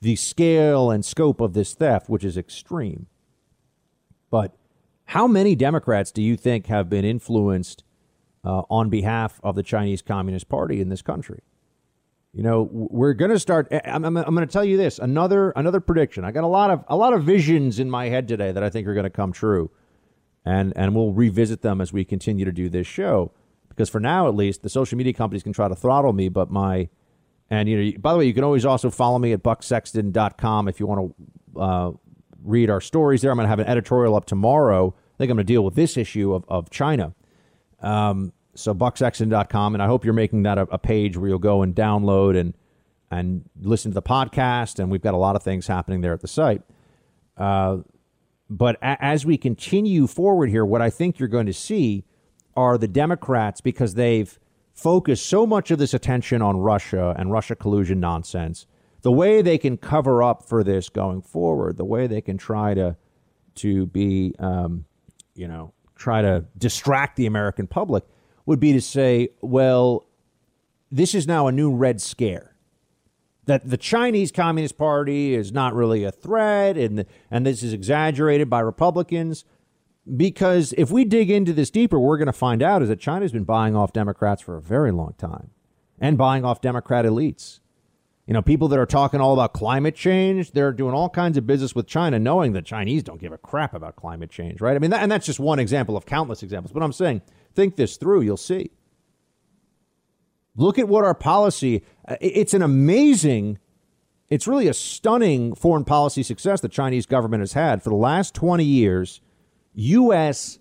the 0.00 0.16
scale 0.16 0.90
and 0.90 1.04
scope 1.04 1.40
of 1.40 1.54
this 1.54 1.74
theft, 1.74 2.08
which 2.08 2.24
is 2.24 2.36
extreme. 2.36 3.06
But 4.30 4.54
how 5.06 5.26
many 5.26 5.54
Democrats 5.54 6.12
do 6.12 6.22
you 6.22 6.36
think 6.36 6.66
have 6.66 6.88
been 6.88 7.04
influenced 7.04 7.82
uh, 8.44 8.62
on 8.70 8.90
behalf 8.90 9.40
of 9.42 9.54
the 9.54 9.62
Chinese 9.62 10.02
Communist 10.02 10.48
Party 10.48 10.80
in 10.80 10.88
this 10.88 11.02
country? 11.02 11.40
You 12.32 12.42
know, 12.42 12.68
we're 12.70 13.14
going 13.14 13.30
to 13.30 13.38
start. 13.38 13.68
I'm, 13.84 14.04
I'm, 14.04 14.16
I'm 14.16 14.34
going 14.34 14.46
to 14.46 14.52
tell 14.52 14.64
you 14.64 14.76
this 14.76 14.98
another 14.98 15.50
another 15.56 15.80
prediction. 15.80 16.24
I 16.24 16.30
got 16.30 16.44
a 16.44 16.48
lot 16.48 16.70
of 16.70 16.84
a 16.86 16.96
lot 16.96 17.14
of 17.14 17.24
visions 17.24 17.78
in 17.78 17.90
my 17.90 18.10
head 18.10 18.28
today 18.28 18.52
that 18.52 18.62
I 18.62 18.68
think 18.68 18.86
are 18.86 18.94
going 18.94 19.04
to 19.04 19.10
come 19.10 19.32
true, 19.32 19.70
and 20.44 20.72
and 20.76 20.94
we'll 20.94 21.12
revisit 21.12 21.62
them 21.62 21.80
as 21.80 21.92
we 21.92 22.04
continue 22.04 22.44
to 22.44 22.52
do 22.52 22.68
this 22.68 22.86
show. 22.86 23.32
Because 23.70 23.88
for 23.88 23.98
now, 23.98 24.28
at 24.28 24.34
least, 24.34 24.62
the 24.62 24.68
social 24.68 24.98
media 24.98 25.14
companies 25.14 25.42
can 25.42 25.52
try 25.52 25.68
to 25.68 25.74
throttle 25.74 26.12
me, 26.12 26.28
but 26.28 26.50
my 26.50 26.90
and 27.50 27.68
you 27.68 27.92
know, 27.92 27.98
by 27.98 28.12
the 28.12 28.18
way, 28.18 28.26
you 28.26 28.34
can 28.34 28.44
always 28.44 28.64
also 28.64 28.90
follow 28.90 29.18
me 29.18 29.32
at 29.32 29.42
bucksexton.com 29.42 30.68
if 30.68 30.80
you 30.80 30.86
want 30.86 31.14
to 31.54 31.60
uh, 31.60 31.92
read 32.42 32.70
our 32.70 32.80
stories 32.80 33.22
there. 33.22 33.30
I'm 33.30 33.36
going 33.36 33.46
to 33.46 33.50
have 33.50 33.58
an 33.58 33.66
editorial 33.66 34.14
up 34.14 34.26
tomorrow. 34.26 34.94
I 34.96 35.16
think 35.18 35.30
I'm 35.30 35.36
going 35.36 35.46
to 35.46 35.52
deal 35.52 35.64
with 35.64 35.74
this 35.74 35.96
issue 35.96 36.34
of 36.34 36.44
of 36.48 36.70
China. 36.70 37.14
Um, 37.80 38.32
so 38.54 38.74
bucksexton.com, 38.74 39.74
and 39.74 39.82
I 39.82 39.86
hope 39.86 40.04
you're 40.04 40.14
making 40.14 40.42
that 40.42 40.58
a, 40.58 40.62
a 40.62 40.78
page 40.78 41.16
where 41.16 41.28
you'll 41.28 41.38
go 41.38 41.62
and 41.62 41.74
download 41.74 42.38
and 42.38 42.54
and 43.10 43.48
listen 43.60 43.92
to 43.92 43.94
the 43.94 44.02
podcast. 44.02 44.78
And 44.78 44.90
we've 44.90 45.00
got 45.02 45.14
a 45.14 45.18
lot 45.18 45.36
of 45.36 45.42
things 45.42 45.66
happening 45.66 46.00
there 46.00 46.12
at 46.12 46.20
the 46.20 46.28
site. 46.28 46.62
Uh, 47.36 47.78
but 48.50 48.76
a- 48.82 49.02
as 49.02 49.24
we 49.24 49.38
continue 49.38 50.06
forward 50.06 50.50
here, 50.50 50.64
what 50.64 50.82
I 50.82 50.90
think 50.90 51.18
you're 51.18 51.28
going 51.28 51.46
to 51.46 51.52
see 51.52 52.04
are 52.56 52.76
the 52.76 52.88
Democrats 52.88 53.60
because 53.60 53.94
they've 53.94 54.38
focused 54.78 55.26
so 55.26 55.44
much 55.44 55.72
of 55.72 55.78
this 55.78 55.92
attention 55.92 56.40
on 56.40 56.56
Russia 56.56 57.12
and 57.18 57.32
Russia 57.32 57.56
collusion 57.56 57.98
nonsense. 57.98 58.66
The 59.02 59.10
way 59.10 59.42
they 59.42 59.58
can 59.58 59.76
cover 59.76 60.22
up 60.22 60.44
for 60.44 60.62
this 60.62 60.88
going 60.88 61.22
forward, 61.22 61.76
the 61.76 61.84
way 61.84 62.06
they 62.06 62.20
can 62.20 62.38
try 62.38 62.74
to 62.74 62.96
to 63.56 63.86
be, 63.86 64.34
um, 64.38 64.84
you 65.34 65.48
know, 65.48 65.72
try 65.96 66.22
to 66.22 66.44
distract 66.56 67.16
the 67.16 67.26
American 67.26 67.66
public 67.66 68.04
would 68.46 68.60
be 68.60 68.72
to 68.72 68.80
say, 68.80 69.30
well, 69.40 70.06
this 70.92 71.12
is 71.12 71.26
now 71.26 71.48
a 71.48 71.52
new 71.52 71.74
red 71.74 72.00
scare. 72.00 72.54
That 73.46 73.68
the 73.68 73.76
Chinese 73.76 74.30
Communist 74.30 74.78
Party 74.78 75.34
is 75.34 75.50
not 75.50 75.74
really 75.74 76.04
a 76.04 76.12
threat, 76.12 76.76
and 76.76 77.04
and 77.30 77.44
this 77.44 77.64
is 77.64 77.72
exaggerated 77.72 78.48
by 78.48 78.60
Republicans. 78.60 79.44
Because 80.16 80.72
if 80.78 80.90
we 80.90 81.04
dig 81.04 81.30
into 81.30 81.52
this 81.52 81.70
deeper, 81.70 81.98
we're 81.98 82.16
going 82.16 82.26
to 82.26 82.32
find 82.32 82.62
out 82.62 82.82
is 82.82 82.88
that 82.88 83.00
China's 83.00 83.32
been 83.32 83.44
buying 83.44 83.76
off 83.76 83.92
Democrats 83.92 84.42
for 84.42 84.56
a 84.56 84.62
very 84.62 84.90
long 84.90 85.14
time, 85.18 85.50
and 86.00 86.16
buying 86.16 86.44
off 86.44 86.60
Democrat 86.60 87.04
elites. 87.04 87.60
You 88.26 88.34
know, 88.34 88.42
people 88.42 88.68
that 88.68 88.78
are 88.78 88.86
talking 88.86 89.22
all 89.22 89.32
about 89.32 89.54
climate 89.54 89.94
change, 89.94 90.52
they're 90.52 90.72
doing 90.72 90.94
all 90.94 91.08
kinds 91.08 91.38
of 91.38 91.46
business 91.46 91.74
with 91.74 91.86
China, 91.86 92.18
knowing 92.18 92.52
that 92.52 92.66
Chinese 92.66 93.02
don't 93.02 93.18
give 93.18 93.32
a 93.32 93.38
crap 93.38 93.72
about 93.72 93.96
climate 93.96 94.30
change, 94.30 94.60
right? 94.60 94.76
I 94.76 94.78
mean, 94.78 94.90
that, 94.90 95.02
and 95.02 95.10
that's 95.10 95.24
just 95.24 95.40
one 95.40 95.58
example 95.58 95.96
of 95.96 96.04
countless 96.04 96.42
examples. 96.42 96.72
But 96.72 96.82
I'm 96.82 96.92
saying, 96.92 97.22
think 97.54 97.76
this 97.76 97.96
through, 97.96 98.20
you'll 98.20 98.36
see. 98.36 98.70
Look 100.56 100.78
at 100.78 100.88
what 100.88 101.04
our 101.04 101.14
policy, 101.14 101.84
uh, 102.06 102.16
it's 102.20 102.52
an 102.52 102.60
amazing, 102.60 103.58
it's 104.28 104.46
really 104.46 104.68
a 104.68 104.74
stunning 104.74 105.54
foreign 105.54 105.84
policy 105.84 106.22
success 106.22 106.60
the 106.60 106.68
Chinese 106.68 107.06
government 107.06 107.40
has 107.40 107.54
had 107.54 107.82
for 107.82 107.88
the 107.88 107.96
last 107.96 108.34
20 108.34 108.62
years. 108.62 109.22
U.S. 109.78 110.58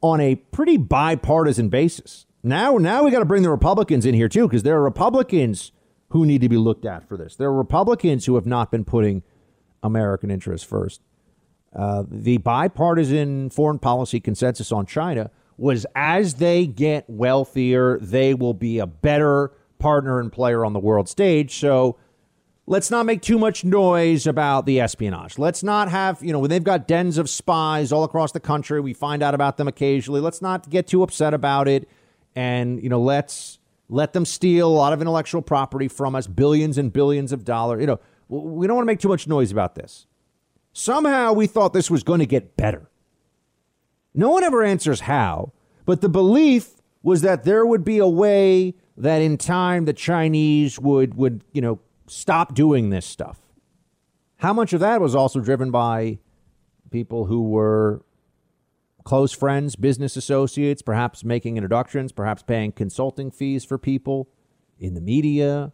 on 0.00 0.20
a 0.20 0.36
pretty 0.36 0.76
bipartisan 0.76 1.68
basis. 1.68 2.26
Now, 2.44 2.76
now 2.76 3.02
we 3.02 3.10
got 3.10 3.18
to 3.18 3.24
bring 3.24 3.42
the 3.42 3.50
Republicans 3.50 4.06
in 4.06 4.14
here 4.14 4.28
too, 4.28 4.46
because 4.46 4.62
there 4.62 4.76
are 4.76 4.82
Republicans 4.82 5.72
who 6.10 6.24
need 6.24 6.42
to 6.42 6.48
be 6.48 6.56
looked 6.56 6.84
at 6.84 7.08
for 7.08 7.16
this. 7.16 7.36
There 7.36 7.48
are 7.48 7.56
Republicans 7.56 8.26
who 8.26 8.36
have 8.36 8.46
not 8.46 8.70
been 8.70 8.84
putting 8.84 9.22
American 9.82 10.30
interests 10.30 10.66
first. 10.66 11.00
Uh, 11.74 12.04
the 12.08 12.38
bipartisan 12.38 13.50
foreign 13.50 13.78
policy 13.78 14.20
consensus 14.20 14.70
on 14.70 14.86
China 14.86 15.30
was 15.56 15.86
as 15.96 16.34
they 16.34 16.66
get 16.66 17.08
wealthier, 17.08 17.98
they 17.98 18.34
will 18.34 18.54
be 18.54 18.78
a 18.78 18.86
better 18.86 19.52
partner 19.78 20.20
and 20.20 20.30
player 20.32 20.64
on 20.64 20.72
the 20.72 20.78
world 20.78 21.08
stage. 21.08 21.58
So 21.58 21.96
let's 22.66 22.90
not 22.90 23.06
make 23.06 23.22
too 23.22 23.38
much 23.38 23.64
noise 23.64 24.26
about 24.26 24.66
the 24.66 24.80
espionage. 24.80 25.38
Let's 25.38 25.62
not 25.62 25.88
have, 25.90 26.22
you 26.22 26.32
know, 26.32 26.38
when 26.38 26.50
they've 26.50 26.62
got 26.62 26.86
dens 26.86 27.18
of 27.18 27.28
spies 27.28 27.92
all 27.92 28.04
across 28.04 28.32
the 28.32 28.40
country, 28.40 28.80
we 28.80 28.92
find 28.92 29.22
out 29.22 29.34
about 29.34 29.56
them 29.56 29.68
occasionally. 29.68 30.20
Let's 30.20 30.40
not 30.40 30.70
get 30.70 30.86
too 30.86 31.02
upset 31.02 31.34
about 31.34 31.68
it. 31.68 31.88
And, 32.34 32.82
you 32.82 32.88
know, 32.88 33.00
let's 33.00 33.58
let 33.88 34.12
them 34.12 34.24
steal 34.24 34.68
a 34.68 34.72
lot 34.72 34.92
of 34.92 35.00
intellectual 35.00 35.42
property 35.42 35.88
from 35.88 36.14
us, 36.14 36.26
billions 36.26 36.78
and 36.78 36.92
billions 36.92 37.32
of 37.32 37.44
dollars. 37.44 37.80
You 37.80 37.86
know, 37.86 38.00
we 38.28 38.66
don't 38.66 38.76
want 38.76 38.86
to 38.86 38.90
make 38.90 39.00
too 39.00 39.08
much 39.08 39.26
noise 39.26 39.52
about 39.52 39.74
this. 39.74 40.06
Somehow 40.72 41.34
we 41.34 41.46
thought 41.46 41.74
this 41.74 41.90
was 41.90 42.02
going 42.02 42.20
to 42.20 42.26
get 42.26 42.56
better. 42.56 42.88
No 44.14 44.30
one 44.30 44.44
ever 44.44 44.62
answers 44.62 45.00
how, 45.00 45.52
but 45.84 46.00
the 46.00 46.08
belief 46.08 46.80
was 47.02 47.20
that 47.22 47.44
there 47.44 47.66
would 47.66 47.84
be 47.84 47.98
a 47.98 48.08
way 48.08 48.74
that 48.96 49.20
in 49.20 49.36
time 49.36 49.84
the 49.84 49.92
Chinese 49.92 50.78
would 50.78 51.14
would, 51.14 51.42
you 51.52 51.60
know, 51.60 51.80
stop 52.06 52.54
doing 52.54 52.90
this 52.90 53.06
stuff. 53.06 53.40
How 54.36 54.52
much 54.52 54.72
of 54.72 54.80
that 54.80 55.00
was 55.00 55.14
also 55.14 55.40
driven 55.40 55.70
by 55.70 56.18
people 56.90 57.26
who 57.26 57.42
were 57.42 58.04
close 59.04 59.32
friends, 59.32 59.76
business 59.76 60.16
associates, 60.16 60.82
perhaps 60.82 61.24
making 61.24 61.56
introductions, 61.56 62.12
perhaps 62.12 62.42
paying 62.42 62.72
consulting 62.72 63.30
fees 63.30 63.64
for 63.64 63.78
people 63.78 64.28
in 64.78 64.94
the 64.94 65.00
media, 65.00 65.72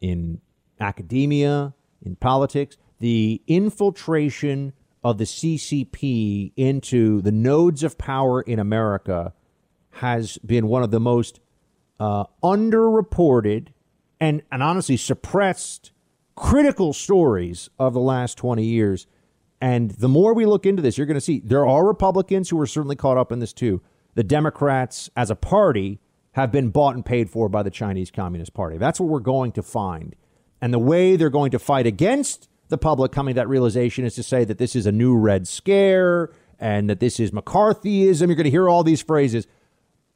in 0.00 0.40
academia, 0.80 1.74
in 2.02 2.16
politics. 2.16 2.76
The 3.00 3.42
infiltration 3.46 4.72
of 5.02 5.18
the 5.18 5.24
CCP 5.24 6.52
into 6.56 7.20
the 7.22 7.32
nodes 7.32 7.82
of 7.82 7.98
power 7.98 8.40
in 8.40 8.58
America 8.58 9.34
has 9.92 10.38
been 10.38 10.66
one 10.66 10.82
of 10.82 10.90
the 10.90 11.00
most 11.00 11.40
uh, 12.00 12.24
underreported 12.42 13.68
and, 14.24 14.42
and 14.50 14.62
honestly 14.62 14.96
suppressed 14.96 15.92
critical 16.34 16.92
stories 16.92 17.70
of 17.78 17.94
the 17.94 18.00
last 18.00 18.36
20 18.38 18.64
years 18.64 19.06
and 19.64 19.92
the 19.92 20.08
more 20.08 20.34
we 20.34 20.44
look 20.44 20.66
into 20.66 20.82
this, 20.82 20.98
you're 20.98 21.06
going 21.06 21.14
to 21.14 21.22
see 21.22 21.40
there 21.40 21.66
are 21.66 21.86
Republicans 21.86 22.50
who 22.50 22.60
are 22.60 22.66
certainly 22.66 22.96
caught 22.96 23.16
up 23.16 23.32
in 23.32 23.38
this 23.38 23.54
too. 23.54 23.80
The 24.14 24.22
Democrats, 24.22 25.08
as 25.16 25.30
a 25.30 25.34
party, 25.34 26.00
have 26.32 26.52
been 26.52 26.68
bought 26.68 26.94
and 26.94 27.02
paid 27.02 27.30
for 27.30 27.48
by 27.48 27.62
the 27.62 27.70
Chinese 27.70 28.10
Communist 28.10 28.52
Party. 28.52 28.76
That's 28.76 29.00
what 29.00 29.08
we're 29.08 29.20
going 29.20 29.52
to 29.52 29.62
find. 29.62 30.14
And 30.60 30.74
the 30.74 30.78
way 30.78 31.16
they're 31.16 31.30
going 31.30 31.50
to 31.52 31.58
fight 31.58 31.86
against 31.86 32.50
the 32.68 32.76
public 32.76 33.10
coming 33.10 33.34
to 33.34 33.40
that 33.40 33.48
realization 33.48 34.04
is 34.04 34.14
to 34.16 34.22
say 34.22 34.44
that 34.44 34.58
this 34.58 34.76
is 34.76 34.84
a 34.84 34.92
new 34.92 35.16
Red 35.16 35.48
Scare 35.48 36.30
and 36.58 36.90
that 36.90 37.00
this 37.00 37.18
is 37.18 37.30
McCarthyism. 37.30 38.26
You're 38.26 38.36
going 38.36 38.44
to 38.44 38.50
hear 38.50 38.68
all 38.68 38.84
these 38.84 39.00
phrases. 39.00 39.46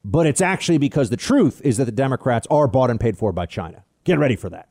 But 0.04 0.26
it's 0.26 0.42
actually 0.42 0.76
because 0.76 1.08
the 1.08 1.16
truth 1.16 1.62
is 1.64 1.78
that 1.78 1.86
the 1.86 1.92
Democrats 1.92 2.46
are 2.50 2.68
bought 2.68 2.90
and 2.90 3.00
paid 3.00 3.16
for 3.16 3.32
by 3.32 3.46
China. 3.46 3.82
Get 4.08 4.18
ready 4.18 4.36
for 4.36 4.48
that. 4.48 4.68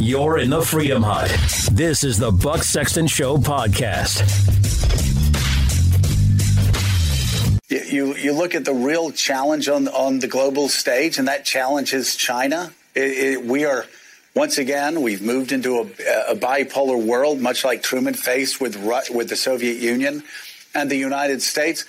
You're 0.00 0.38
in 0.38 0.48
the 0.48 0.62
Freedom 0.62 1.02
Hut. 1.02 1.28
This 1.70 2.02
is 2.02 2.16
the 2.16 2.32
Buck 2.32 2.62
Sexton 2.62 3.06
Show 3.06 3.36
podcast. 3.36 4.24
You 7.68 8.14
you 8.14 8.32
look 8.32 8.54
at 8.54 8.64
the 8.64 8.72
real 8.72 9.10
challenge 9.10 9.68
on 9.68 9.88
on 9.88 10.20
the 10.20 10.28
global 10.28 10.70
stage, 10.70 11.18
and 11.18 11.28
that 11.28 11.44
challenge 11.44 11.92
is 11.92 12.16
China. 12.16 12.72
It, 12.94 13.02
it, 13.02 13.44
we 13.44 13.66
are 13.66 13.84
once 14.34 14.56
again 14.56 15.02
we've 15.02 15.20
moved 15.20 15.52
into 15.52 15.80
a, 15.80 15.82
a, 16.32 16.36
bipolar 16.36 17.04
world, 17.04 17.38
much 17.38 17.66
like 17.66 17.82
Truman 17.82 18.14
faced 18.14 18.62
with 18.62 18.82
with 19.10 19.28
the 19.28 19.36
Soviet 19.36 19.76
Union 19.76 20.22
and 20.74 20.90
the 20.90 20.96
United 20.96 21.42
States. 21.42 21.84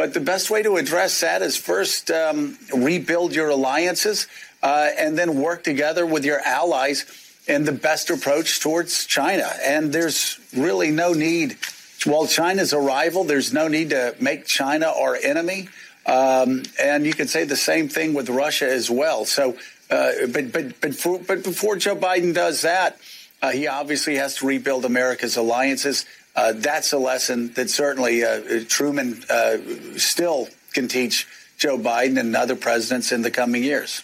But 0.00 0.14
the 0.14 0.20
best 0.20 0.48
way 0.48 0.62
to 0.62 0.78
address 0.78 1.20
that 1.20 1.42
is 1.42 1.58
first 1.58 2.10
um, 2.10 2.56
rebuild 2.74 3.34
your 3.34 3.50
alliances, 3.50 4.28
uh, 4.62 4.88
and 4.96 5.18
then 5.18 5.38
work 5.38 5.62
together 5.62 6.06
with 6.06 6.24
your 6.24 6.40
allies 6.40 7.04
in 7.46 7.64
the 7.64 7.72
best 7.72 8.08
approach 8.08 8.60
towards 8.60 9.04
China. 9.04 9.52
And 9.62 9.92
there's 9.92 10.40
really 10.56 10.90
no 10.90 11.12
need, 11.12 11.58
while 12.06 12.26
China's 12.26 12.72
a 12.72 12.78
rival, 12.78 13.24
there's 13.24 13.52
no 13.52 13.68
need 13.68 13.90
to 13.90 14.16
make 14.18 14.46
China 14.46 14.86
our 14.86 15.16
enemy. 15.16 15.68
Um, 16.06 16.62
and 16.80 17.04
you 17.04 17.12
can 17.12 17.28
say 17.28 17.44
the 17.44 17.54
same 17.54 17.90
thing 17.90 18.14
with 18.14 18.30
Russia 18.30 18.72
as 18.72 18.88
well. 18.88 19.26
So, 19.26 19.58
uh, 19.90 20.12
but 20.32 20.50
but 20.50 20.80
but 20.80 20.94
for, 20.94 21.18
but 21.18 21.44
before 21.44 21.76
Joe 21.76 21.94
Biden 21.94 22.32
does 22.32 22.62
that, 22.62 22.98
uh, 23.42 23.50
he 23.50 23.66
obviously 23.66 24.16
has 24.16 24.36
to 24.36 24.46
rebuild 24.46 24.86
America's 24.86 25.36
alliances. 25.36 26.06
Uh, 26.36 26.52
that's 26.52 26.92
a 26.92 26.98
lesson 26.98 27.52
that 27.54 27.70
certainly 27.70 28.24
uh, 28.24 28.64
Truman 28.68 29.22
uh, 29.28 29.58
still 29.96 30.48
can 30.72 30.88
teach 30.88 31.26
Joe 31.58 31.76
Biden 31.76 32.18
and 32.18 32.36
other 32.36 32.56
presidents 32.56 33.12
in 33.12 33.22
the 33.22 33.30
coming 33.30 33.64
years 33.64 34.02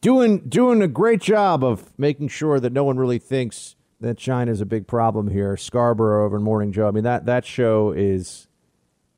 doing 0.00 0.38
doing 0.48 0.82
a 0.82 0.88
great 0.88 1.20
job 1.20 1.62
of 1.62 1.92
making 1.98 2.28
sure 2.28 2.58
that 2.60 2.72
no 2.72 2.84
one 2.84 2.96
really 2.96 3.18
thinks 3.18 3.76
that 4.00 4.16
China 4.16 4.50
is 4.50 4.60
a 4.60 4.66
big 4.66 4.86
problem 4.86 5.28
here. 5.28 5.56
Scarborough 5.56 6.24
over 6.24 6.36
in 6.36 6.42
Morning 6.42 6.72
Joe. 6.72 6.88
I 6.88 6.90
mean 6.90 7.04
that 7.04 7.26
that 7.26 7.44
show 7.44 7.92
is 7.92 8.48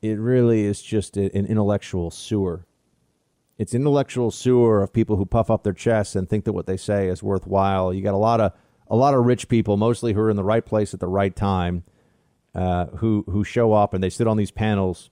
it 0.01 0.19
really 0.19 0.63
is 0.63 0.81
just 0.81 1.15
an 1.15 1.29
intellectual 1.29 2.11
sewer. 2.11 2.65
It's 3.57 3.73
intellectual 3.73 4.31
sewer 4.31 4.81
of 4.81 4.91
people 4.91 5.15
who 5.15 5.25
puff 5.25 5.49
up 5.49 5.63
their 5.63 5.73
chests 5.73 6.15
and 6.15 6.27
think 6.27 6.43
that 6.45 6.53
what 6.53 6.65
they 6.65 6.75
say 6.75 7.07
is 7.07 7.23
worthwhile. 7.23 7.93
You 7.93 8.01
got 8.01 8.13
a 8.13 8.17
lot 8.17 8.41
of 8.41 8.51
a 8.89 8.95
lot 8.95 9.13
of 9.13 9.25
rich 9.25 9.47
people, 9.47 9.77
mostly 9.77 10.13
who 10.13 10.19
are 10.19 10.29
in 10.29 10.35
the 10.35 10.43
right 10.43 10.65
place 10.65 10.93
at 10.93 10.99
the 10.99 11.07
right 11.07 11.35
time, 11.35 11.83
uh, 12.55 12.85
who 12.97 13.23
who 13.27 13.43
show 13.43 13.73
up 13.73 13.93
and 13.93 14.03
they 14.03 14.09
sit 14.09 14.27
on 14.27 14.37
these 14.37 14.51
panels, 14.51 15.09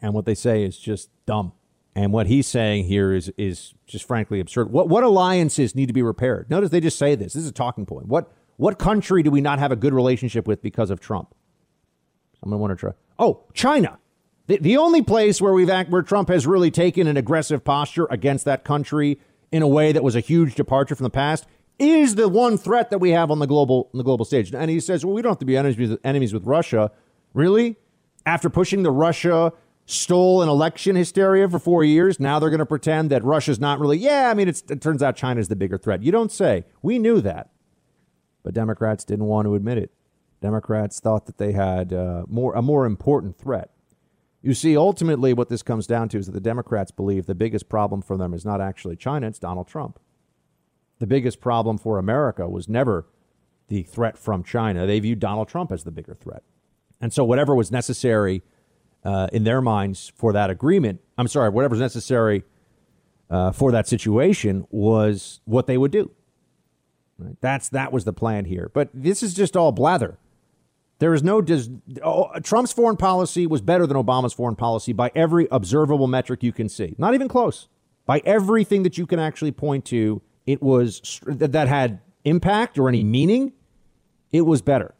and 0.00 0.14
what 0.14 0.24
they 0.26 0.34
say 0.34 0.64
is 0.64 0.78
just 0.78 1.10
dumb. 1.26 1.52
And 1.94 2.10
what 2.10 2.26
he's 2.26 2.46
saying 2.46 2.84
here 2.84 3.12
is 3.12 3.30
is 3.36 3.74
just 3.86 4.06
frankly 4.06 4.40
absurd. 4.40 4.70
What 4.70 4.88
what 4.88 5.04
alliances 5.04 5.74
need 5.74 5.86
to 5.86 5.92
be 5.92 6.02
repaired? 6.02 6.48
Notice 6.48 6.70
they 6.70 6.80
just 6.80 6.98
say 6.98 7.14
this. 7.14 7.34
This 7.34 7.42
is 7.42 7.50
a 7.50 7.52
talking 7.52 7.84
point. 7.84 8.06
What 8.06 8.32
what 8.56 8.78
country 8.78 9.22
do 9.22 9.30
we 9.30 9.40
not 9.40 9.58
have 9.58 9.72
a 9.72 9.76
good 9.76 9.92
relationship 9.92 10.46
with 10.46 10.62
because 10.62 10.90
of 10.90 11.00
Trump? 11.00 11.34
Someone 12.40 12.60
want 12.60 12.70
to 12.72 12.76
try. 12.76 12.92
Oh, 13.18 13.44
China. 13.52 13.98
The, 14.46 14.58
the 14.58 14.76
only 14.76 15.02
place 15.02 15.40
where 15.40 15.52
we've 15.52 15.70
act, 15.70 15.90
where 15.90 16.02
Trump 16.02 16.28
has 16.28 16.46
really 16.46 16.70
taken 16.70 17.06
an 17.06 17.16
aggressive 17.16 17.62
posture 17.62 18.06
against 18.10 18.44
that 18.46 18.64
country 18.64 19.20
in 19.52 19.62
a 19.62 19.68
way 19.68 19.92
that 19.92 20.02
was 20.02 20.16
a 20.16 20.20
huge 20.20 20.54
departure 20.54 20.94
from 20.94 21.04
the 21.04 21.10
past 21.10 21.46
is 21.82 22.14
the 22.14 22.28
one 22.28 22.56
threat 22.56 22.90
that 22.90 22.98
we 22.98 23.10
have 23.10 23.30
on 23.30 23.38
the 23.38 23.46
global 23.46 23.90
on 23.92 23.98
the 23.98 24.04
global 24.04 24.24
stage. 24.24 24.54
And 24.54 24.70
he 24.70 24.80
says, 24.80 25.04
"Well, 25.04 25.14
we 25.14 25.22
don't 25.22 25.32
have 25.32 25.38
to 25.38 25.44
be 25.44 25.56
enemies 25.56 25.96
enemies 26.04 26.32
with 26.32 26.44
Russia." 26.44 26.90
Really? 27.34 27.76
After 28.24 28.48
pushing 28.50 28.82
the 28.82 28.90
Russia 28.90 29.52
stole 29.86 30.42
an 30.42 30.48
election 30.48 30.96
hysteria 30.96 31.48
for 31.48 31.58
four 31.58 31.84
years. 31.84 32.20
Now 32.20 32.38
they're 32.38 32.50
going 32.50 32.60
to 32.60 32.66
pretend 32.66 33.10
that 33.10 33.24
Russia's 33.24 33.60
not 33.60 33.80
really. 33.80 33.98
Yeah, 33.98 34.30
I 34.30 34.34
mean, 34.34 34.48
it 34.48 34.80
turns 34.80 35.02
out 35.02 35.16
China's 35.16 35.48
the 35.48 35.56
bigger 35.56 35.78
threat. 35.78 36.02
You 36.02 36.12
don't 36.12 36.32
say. 36.32 36.64
We 36.82 36.98
knew 36.98 37.20
that. 37.20 37.50
But 38.42 38.54
Democrats 38.54 39.04
didn't 39.04 39.26
want 39.26 39.46
to 39.46 39.54
admit 39.54 39.78
it. 39.78 39.92
Democrats 40.40 40.98
thought 40.98 41.26
that 41.26 41.38
they 41.38 41.52
had 41.52 41.92
uh, 41.92 42.24
more 42.28 42.54
a 42.54 42.62
more 42.62 42.84
important 42.84 43.38
threat. 43.38 43.70
You 44.40 44.54
see, 44.54 44.76
ultimately, 44.76 45.32
what 45.32 45.48
this 45.48 45.62
comes 45.62 45.86
down 45.86 46.08
to 46.10 46.18
is 46.18 46.26
that 46.26 46.32
the 46.32 46.40
Democrats 46.40 46.90
believe 46.90 47.26
the 47.26 47.34
biggest 47.34 47.68
problem 47.68 48.02
for 48.02 48.16
them 48.16 48.34
is 48.34 48.44
not 48.44 48.60
actually 48.60 48.96
China, 48.96 49.28
it's 49.28 49.38
Donald 49.38 49.68
Trump. 49.68 50.00
The 51.02 51.08
biggest 51.08 51.40
problem 51.40 51.78
for 51.78 51.98
America 51.98 52.48
was 52.48 52.68
never 52.68 53.08
the 53.66 53.82
threat 53.82 54.16
from 54.16 54.44
China. 54.44 54.86
They 54.86 55.00
viewed 55.00 55.18
Donald 55.18 55.48
Trump 55.48 55.72
as 55.72 55.82
the 55.82 55.90
bigger 55.90 56.14
threat. 56.14 56.44
And 57.00 57.12
so, 57.12 57.24
whatever 57.24 57.56
was 57.56 57.72
necessary 57.72 58.44
uh, 59.02 59.26
in 59.32 59.42
their 59.42 59.60
minds 59.60 60.12
for 60.14 60.32
that 60.32 60.48
agreement, 60.48 61.00
I'm 61.18 61.26
sorry, 61.26 61.50
whatever's 61.50 61.80
necessary 61.80 62.44
uh, 63.28 63.50
for 63.50 63.72
that 63.72 63.88
situation 63.88 64.64
was 64.70 65.40
what 65.44 65.66
they 65.66 65.76
would 65.76 65.90
do. 65.90 66.12
Right? 67.18 67.34
That's 67.40 67.68
that 67.70 67.92
was 67.92 68.04
the 68.04 68.12
plan 68.12 68.44
here. 68.44 68.70
But 68.72 68.88
this 68.94 69.24
is 69.24 69.34
just 69.34 69.56
all 69.56 69.72
blather. 69.72 70.18
There 71.00 71.14
is 71.14 71.24
no 71.24 71.42
dis- 71.42 71.68
oh, 72.04 72.30
Trump's 72.44 72.72
foreign 72.72 72.96
policy 72.96 73.44
was 73.44 73.60
better 73.60 73.88
than 73.88 73.96
Obama's 73.96 74.34
foreign 74.34 74.54
policy 74.54 74.92
by 74.92 75.10
every 75.16 75.48
observable 75.50 76.06
metric 76.06 76.44
you 76.44 76.52
can 76.52 76.68
see. 76.68 76.94
Not 76.96 77.12
even 77.14 77.26
close. 77.26 77.66
By 78.06 78.22
everything 78.24 78.84
that 78.84 78.96
you 78.96 79.06
can 79.08 79.18
actually 79.18 79.50
point 79.50 79.84
to, 79.86 80.22
it 80.46 80.62
was 80.62 81.20
that 81.26 81.68
had 81.68 82.00
impact 82.24 82.78
or 82.78 82.88
any 82.88 83.04
meaning. 83.04 83.52
It 84.30 84.42
was 84.42 84.62
better. 84.62 84.94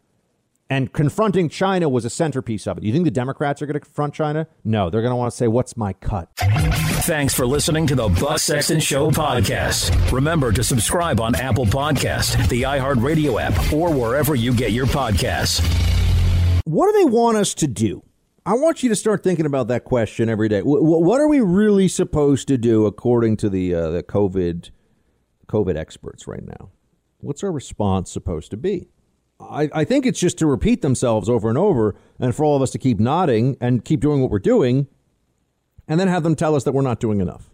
And 0.68 0.90
confronting 0.92 1.50
China 1.50 1.88
was 1.88 2.06
a 2.06 2.10
centerpiece 2.10 2.66
of 2.66 2.78
it. 2.78 2.84
You 2.84 2.92
think 2.94 3.04
the 3.04 3.10
Democrats 3.10 3.60
are 3.60 3.66
going 3.66 3.74
to 3.74 3.80
confront 3.80 4.14
China? 4.14 4.46
No, 4.64 4.88
they're 4.88 5.02
going 5.02 5.12
to 5.12 5.16
want 5.16 5.30
to 5.30 5.36
say, 5.36 5.46
"What's 5.46 5.76
my 5.76 5.92
cut?" 5.92 6.30
Thanks 7.04 7.34
for 7.34 7.46
listening 7.46 7.86
to 7.88 7.94
the 7.94 8.08
Buck 8.08 8.38
Sexton 8.38 8.80
Show 8.80 9.10
podcast. 9.10 10.10
Remember 10.10 10.50
to 10.50 10.64
subscribe 10.64 11.20
on 11.20 11.34
Apple 11.34 11.66
Podcast, 11.66 12.48
the 12.48 12.62
iHeartRadio 12.62 13.38
app, 13.38 13.72
or 13.72 13.92
wherever 13.92 14.34
you 14.34 14.54
get 14.54 14.72
your 14.72 14.86
podcasts. 14.86 15.60
What 16.64 16.90
do 16.90 16.98
they 16.98 17.10
want 17.10 17.36
us 17.36 17.52
to 17.54 17.66
do? 17.66 18.02
I 18.46 18.54
want 18.54 18.82
you 18.82 18.88
to 18.88 18.96
start 18.96 19.22
thinking 19.22 19.46
about 19.46 19.68
that 19.68 19.84
question 19.84 20.28
every 20.28 20.48
day. 20.48 20.62
What 20.62 21.20
are 21.20 21.28
we 21.28 21.40
really 21.40 21.86
supposed 21.86 22.48
to 22.48 22.56
do 22.56 22.86
according 22.86 23.36
to 23.38 23.50
the 23.50 23.74
uh, 23.74 23.90
the 23.90 24.02
COVID 24.02 24.70
COVID 25.52 25.76
experts 25.76 26.26
right 26.26 26.44
now? 26.44 26.70
What's 27.18 27.44
our 27.44 27.52
response 27.52 28.10
supposed 28.10 28.50
to 28.52 28.56
be? 28.56 28.88
I, 29.38 29.68
I 29.72 29.84
think 29.84 30.06
it's 30.06 30.20
just 30.20 30.38
to 30.38 30.46
repeat 30.46 30.82
themselves 30.82 31.28
over 31.28 31.48
and 31.48 31.58
over, 31.58 31.94
and 32.18 32.34
for 32.34 32.44
all 32.44 32.56
of 32.56 32.62
us 32.62 32.70
to 32.70 32.78
keep 32.78 32.98
nodding 32.98 33.56
and 33.60 33.84
keep 33.84 34.00
doing 34.00 34.20
what 34.20 34.30
we're 34.30 34.38
doing, 34.38 34.86
and 35.86 36.00
then 36.00 36.08
have 36.08 36.22
them 36.22 36.34
tell 36.34 36.54
us 36.54 36.64
that 36.64 36.72
we're 36.72 36.82
not 36.82 37.00
doing 37.00 37.20
enough. 37.20 37.50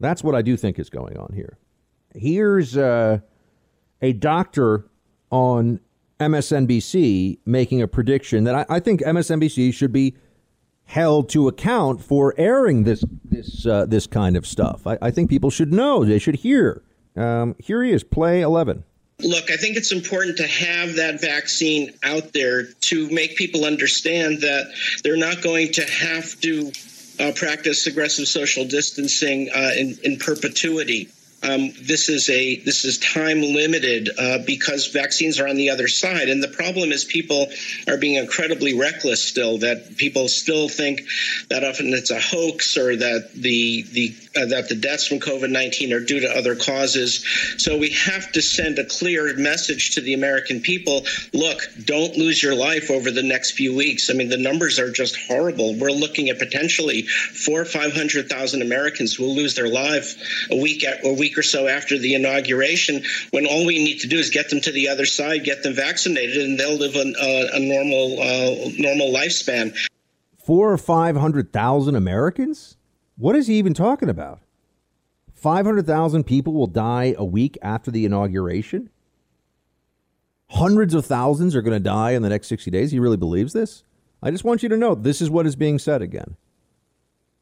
That's 0.00 0.24
what 0.24 0.34
I 0.34 0.42
do 0.42 0.56
think 0.56 0.78
is 0.78 0.90
going 0.90 1.16
on 1.16 1.32
here. 1.34 1.58
Here's 2.14 2.76
uh, 2.76 3.18
a 4.00 4.12
doctor 4.12 4.88
on 5.30 5.80
MSNBC 6.18 7.38
making 7.44 7.82
a 7.82 7.88
prediction 7.88 8.44
that 8.44 8.54
I, 8.54 8.66
I, 8.68 8.80
think 8.80 9.02
MSNBC 9.02 9.72
should 9.72 9.92
be 9.92 10.16
held 10.84 11.28
to 11.28 11.46
account 11.48 12.02
for 12.02 12.34
airing 12.38 12.84
this 12.84 13.04
this 13.24 13.66
uh, 13.66 13.86
this 13.86 14.06
kind 14.06 14.36
of 14.36 14.46
stuff. 14.46 14.86
I, 14.86 14.98
I, 15.02 15.10
think 15.10 15.30
people 15.30 15.50
should 15.50 15.72
know. 15.72 16.04
They 16.04 16.18
should 16.18 16.36
hear. 16.36 16.82
Um, 17.18 17.56
here 17.58 17.82
he 17.82 17.90
is, 17.90 18.04
play 18.04 18.42
eleven. 18.42 18.84
Look, 19.20 19.50
I 19.50 19.56
think 19.56 19.76
it's 19.76 19.90
important 19.90 20.36
to 20.36 20.46
have 20.46 20.94
that 20.94 21.20
vaccine 21.20 21.92
out 22.04 22.32
there 22.32 22.66
to 22.82 23.10
make 23.10 23.34
people 23.34 23.64
understand 23.64 24.42
that 24.42 24.72
they're 25.02 25.16
not 25.16 25.42
going 25.42 25.72
to 25.72 25.84
have 25.84 26.40
to 26.42 26.70
uh, 27.18 27.32
practice 27.34 27.88
aggressive 27.88 28.28
social 28.28 28.64
distancing 28.64 29.50
uh, 29.52 29.72
in, 29.76 29.98
in 30.04 30.18
perpetuity. 30.18 31.08
Um, 31.40 31.72
this 31.80 32.08
is 32.08 32.28
a 32.30 32.56
this 32.56 32.84
is 32.84 32.98
time 32.98 33.40
limited 33.40 34.10
uh, 34.18 34.38
because 34.44 34.88
vaccines 34.88 35.38
are 35.38 35.46
on 35.46 35.54
the 35.54 35.70
other 35.70 35.86
side, 35.86 36.28
and 36.28 36.42
the 36.42 36.48
problem 36.48 36.90
is 36.90 37.04
people 37.04 37.46
are 37.86 37.96
being 37.96 38.16
incredibly 38.16 38.74
reckless 38.74 39.22
still. 39.24 39.58
That 39.58 39.96
people 39.96 40.26
still 40.28 40.68
think 40.68 41.02
that 41.48 41.62
often 41.62 41.94
it's 41.94 42.10
a 42.10 42.18
hoax 42.18 42.76
or 42.76 42.96
that 42.96 43.30
the 43.34 43.82
the 43.82 44.16
uh, 44.36 44.46
that 44.46 44.68
the 44.68 44.74
deaths 44.74 45.06
from 45.06 45.20
COVID 45.20 45.50
nineteen 45.50 45.92
are 45.92 46.00
due 46.00 46.20
to 46.20 46.28
other 46.28 46.56
causes. 46.56 47.24
So 47.58 47.78
we 47.78 47.90
have 47.90 48.32
to 48.32 48.42
send 48.42 48.80
a 48.80 48.84
clear 48.84 49.36
message 49.36 49.94
to 49.94 50.00
the 50.00 50.14
American 50.14 50.60
people: 50.60 51.06
Look, 51.32 51.60
don't 51.84 52.16
lose 52.16 52.42
your 52.42 52.56
life 52.56 52.90
over 52.90 53.12
the 53.12 53.22
next 53.22 53.52
few 53.52 53.76
weeks. 53.76 54.10
I 54.10 54.14
mean, 54.14 54.28
the 54.28 54.38
numbers 54.38 54.80
are 54.80 54.90
just 54.90 55.16
horrible. 55.28 55.76
We're 55.76 55.90
looking 55.90 56.30
at 56.30 56.40
potentially 56.40 57.02
four 57.02 57.60
or 57.60 57.64
five 57.64 57.92
hundred 57.92 58.28
thousand 58.28 58.62
Americans 58.62 59.14
who 59.14 59.22
will 59.22 59.36
lose 59.36 59.54
their 59.54 59.68
life 59.68 60.16
a 60.50 60.56
week 60.56 60.84
at, 60.84 61.06
a 61.06 61.12
week 61.12 61.27
week 61.28 61.38
or 61.38 61.42
so 61.42 61.68
after 61.68 61.98
the 61.98 62.14
inauguration, 62.14 63.02
when 63.30 63.46
all 63.46 63.66
we 63.66 63.78
need 63.78 64.00
to 64.00 64.08
do 64.08 64.18
is 64.18 64.30
get 64.30 64.48
them 64.50 64.60
to 64.62 64.72
the 64.72 64.88
other 64.88 65.04
side, 65.04 65.44
get 65.44 65.62
them 65.62 65.74
vaccinated, 65.74 66.36
and 66.42 66.58
they'll 66.58 66.76
live 66.76 66.94
a, 66.96 67.12
a, 67.20 67.56
a 67.56 67.60
normal 67.60 68.20
uh, 68.20 68.70
normal 68.78 69.12
lifespan. 69.12 69.76
Four 70.44 70.72
or 70.72 70.78
five 70.78 71.16
hundred 71.16 71.52
thousand 71.52 71.96
Americans? 71.96 72.76
What 73.16 73.36
is 73.36 73.46
he 73.46 73.54
even 73.54 73.74
talking 73.74 74.08
about? 74.08 74.40
Five 75.34 75.66
hundred 75.66 75.86
thousand 75.86 76.24
people 76.24 76.54
will 76.54 76.66
die 76.66 77.14
a 77.18 77.24
week 77.24 77.58
after 77.60 77.90
the 77.90 78.04
inauguration. 78.04 78.90
Hundreds 80.50 80.94
of 80.94 81.04
thousands 81.04 81.54
are 81.54 81.60
going 81.60 81.76
to 81.76 81.80
die 81.80 82.12
in 82.12 82.22
the 82.22 82.28
next 82.30 82.46
60 82.46 82.70
days. 82.70 82.90
He 82.90 82.98
really 82.98 83.18
believes 83.18 83.52
this? 83.52 83.84
I 84.22 84.30
just 84.30 84.44
want 84.44 84.62
you 84.62 84.70
to 84.70 84.78
know 84.78 84.94
this 84.94 85.20
is 85.20 85.28
what 85.28 85.44
is 85.44 85.56
being 85.56 85.78
said 85.78 86.00
again 86.00 86.36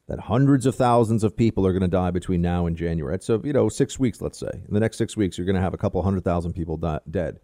that 0.07 0.19
hundreds 0.19 0.65
of 0.65 0.75
thousands 0.75 1.23
of 1.23 1.35
people 1.35 1.67
are 1.67 1.73
going 1.73 1.81
to 1.81 1.87
die 1.87 2.11
between 2.11 2.41
now 2.41 2.65
and 2.65 2.77
January. 2.77 3.17
So, 3.21 3.41
you 3.43 3.53
know, 3.53 3.67
six 3.67 3.99
weeks, 3.99 4.21
let's 4.21 4.39
say. 4.39 4.49
In 4.53 4.73
the 4.73 4.79
next 4.79 4.97
six 4.97 5.17
weeks, 5.17 5.37
you're 5.37 5.45
going 5.45 5.55
to 5.55 5.61
have 5.61 5.73
a 5.73 5.77
couple 5.77 6.01
hundred 6.01 6.23
thousand 6.23 6.53
people 6.53 6.77
die- 6.77 7.01
dead. 7.09 7.39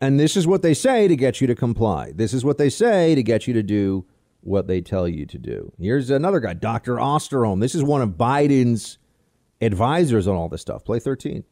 And 0.00 0.20
this 0.20 0.36
is 0.36 0.46
what 0.46 0.62
they 0.62 0.74
say 0.74 1.08
to 1.08 1.16
get 1.16 1.40
you 1.40 1.46
to 1.46 1.54
comply. 1.54 2.12
This 2.12 2.34
is 2.34 2.44
what 2.44 2.58
they 2.58 2.68
say 2.68 3.14
to 3.14 3.22
get 3.22 3.46
you 3.46 3.54
to 3.54 3.62
do 3.62 4.04
what 4.40 4.66
they 4.66 4.80
tell 4.80 5.08
you 5.08 5.24
to 5.26 5.38
do. 5.38 5.72
Here's 5.80 6.10
another 6.10 6.40
guy, 6.40 6.54
Dr. 6.54 6.96
Osterholm. 6.96 7.60
This 7.60 7.74
is 7.74 7.84
one 7.84 8.02
of 8.02 8.10
Biden's 8.10 8.98
advisors 9.60 10.26
on 10.26 10.34
all 10.34 10.48
this 10.48 10.60
stuff. 10.60 10.84
Play 10.84 10.98
13. 10.98 11.44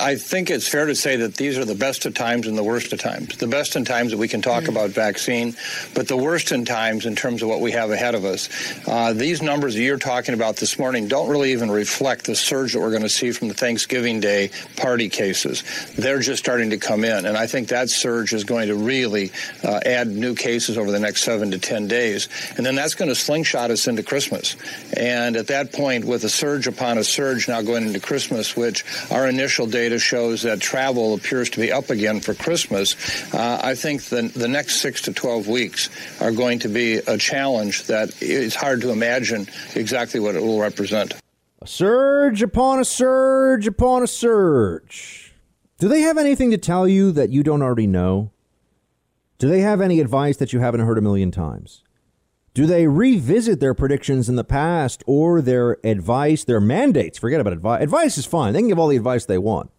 I 0.00 0.16
think 0.16 0.50
it's 0.50 0.66
fair 0.66 0.86
to 0.86 0.96
say 0.96 1.14
that 1.18 1.36
these 1.36 1.56
are 1.56 1.64
the 1.64 1.76
best 1.76 2.04
of 2.04 2.14
times 2.14 2.48
and 2.48 2.58
the 2.58 2.64
worst 2.64 2.92
of 2.92 2.98
times. 2.98 3.36
The 3.36 3.46
best 3.46 3.76
in 3.76 3.84
times 3.84 4.10
that 4.10 4.16
we 4.16 4.26
can 4.26 4.42
talk 4.42 4.64
mm. 4.64 4.68
about 4.70 4.90
vaccine, 4.90 5.54
but 5.94 6.08
the 6.08 6.16
worst 6.16 6.50
in 6.50 6.64
times 6.64 7.06
in 7.06 7.14
terms 7.14 7.42
of 7.42 7.48
what 7.48 7.60
we 7.60 7.70
have 7.70 7.92
ahead 7.92 8.16
of 8.16 8.24
us. 8.24 8.48
Uh, 8.88 9.12
these 9.12 9.40
numbers 9.40 9.76
that 9.76 9.82
you're 9.82 9.96
talking 9.96 10.34
about 10.34 10.56
this 10.56 10.80
morning 10.80 11.06
don't 11.06 11.30
really 11.30 11.52
even 11.52 11.70
reflect 11.70 12.26
the 12.26 12.34
surge 12.34 12.72
that 12.72 12.80
we're 12.80 12.90
going 12.90 13.02
to 13.02 13.08
see 13.08 13.30
from 13.30 13.46
the 13.46 13.54
Thanksgiving 13.54 14.18
Day 14.18 14.50
party 14.76 15.08
cases. 15.08 15.62
They're 15.94 16.18
just 16.18 16.42
starting 16.42 16.70
to 16.70 16.76
come 16.76 17.04
in, 17.04 17.24
and 17.24 17.36
I 17.36 17.46
think 17.46 17.68
that 17.68 17.88
surge 17.88 18.32
is 18.32 18.42
going 18.42 18.66
to 18.66 18.74
really 18.74 19.30
uh, 19.62 19.78
add 19.86 20.08
new 20.08 20.34
cases 20.34 20.76
over 20.76 20.90
the 20.90 20.98
next 20.98 21.22
seven 21.22 21.52
to 21.52 21.58
ten 21.60 21.86
days, 21.86 22.28
and 22.56 22.66
then 22.66 22.74
that's 22.74 22.96
going 22.96 23.10
to 23.10 23.14
slingshot 23.14 23.70
us 23.70 23.86
into 23.86 24.02
Christmas. 24.02 24.56
And 24.96 25.36
at 25.36 25.46
that 25.46 25.72
point, 25.72 26.04
with 26.04 26.24
a 26.24 26.28
surge 26.28 26.66
upon 26.66 26.98
a 26.98 27.04
surge 27.04 27.46
now 27.46 27.62
going 27.62 27.86
into 27.86 28.00
Christmas, 28.00 28.56
which 28.56 28.84
our 29.12 29.28
initial 29.28 29.68
data 29.68 29.83
data 29.84 29.98
shows 29.98 30.42
that 30.42 30.60
travel 30.60 31.12
appears 31.12 31.50
to 31.50 31.60
be 31.60 31.70
up 31.70 31.90
again 31.90 32.18
for 32.18 32.32
Christmas, 32.32 32.96
uh, 33.34 33.60
I 33.62 33.74
think 33.74 34.04
the, 34.04 34.22
the 34.22 34.48
next 34.48 34.80
six 34.80 35.02
to 35.02 35.12
12 35.12 35.46
weeks 35.46 35.90
are 36.22 36.32
going 36.32 36.58
to 36.60 36.68
be 36.68 36.94
a 36.94 37.18
challenge 37.18 37.84
that 37.84 38.10
it's 38.22 38.54
hard 38.54 38.80
to 38.80 38.90
imagine 38.90 39.46
exactly 39.74 40.20
what 40.20 40.36
it 40.36 40.42
will 40.42 40.58
represent. 40.58 41.14
A 41.60 41.66
surge 41.66 42.40
upon 42.40 42.80
a 42.80 42.84
surge 42.84 43.66
upon 43.66 44.02
a 44.02 44.06
surge. 44.06 45.34
Do 45.78 45.88
they 45.88 46.00
have 46.00 46.16
anything 46.16 46.50
to 46.52 46.58
tell 46.58 46.88
you 46.88 47.12
that 47.12 47.28
you 47.28 47.42
don't 47.42 47.60
already 47.60 47.86
know? 47.86 48.32
Do 49.36 49.48
they 49.48 49.60
have 49.60 49.82
any 49.82 50.00
advice 50.00 50.38
that 50.38 50.54
you 50.54 50.60
haven't 50.60 50.80
heard 50.80 50.96
a 50.96 51.02
million 51.02 51.30
times? 51.30 51.82
Do 52.54 52.64
they 52.66 52.86
revisit 52.86 53.60
their 53.60 53.74
predictions 53.74 54.30
in 54.30 54.36
the 54.36 54.44
past 54.44 55.02
or 55.06 55.42
their 55.42 55.76
advice, 55.84 56.44
their 56.44 56.60
mandates? 56.60 57.18
Forget 57.18 57.40
about 57.40 57.52
advice. 57.52 57.82
Advice 57.82 58.16
is 58.16 58.24
fine. 58.24 58.54
They 58.54 58.60
can 58.60 58.68
give 58.68 58.78
all 58.78 58.88
the 58.88 58.96
advice 58.96 59.26
they 59.26 59.38
want. 59.38 59.70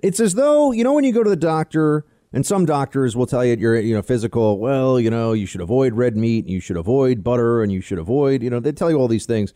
It's 0.00 0.20
as 0.20 0.34
though, 0.34 0.72
you 0.72 0.84
know, 0.84 0.92
when 0.92 1.04
you 1.04 1.12
go 1.12 1.22
to 1.22 1.30
the 1.30 1.36
doctor, 1.36 2.04
and 2.32 2.44
some 2.44 2.66
doctors 2.66 3.16
will 3.16 3.26
tell 3.26 3.44
you 3.44 3.56
you're, 3.56 3.78
you 3.80 3.94
know, 3.94 4.02
physical, 4.02 4.58
well, 4.58 5.00
you 5.00 5.08
know, 5.08 5.32
you 5.32 5.46
should 5.46 5.60
avoid 5.60 5.94
red 5.94 6.16
meat, 6.16 6.46
you 6.46 6.60
should 6.60 6.76
avoid 6.76 7.24
butter, 7.24 7.62
and 7.62 7.72
you 7.72 7.80
should 7.80 7.98
avoid, 7.98 8.42
you 8.42 8.50
know, 8.50 8.60
they 8.60 8.72
tell 8.72 8.90
you 8.90 8.98
all 8.98 9.08
these 9.08 9.26
things. 9.26 9.54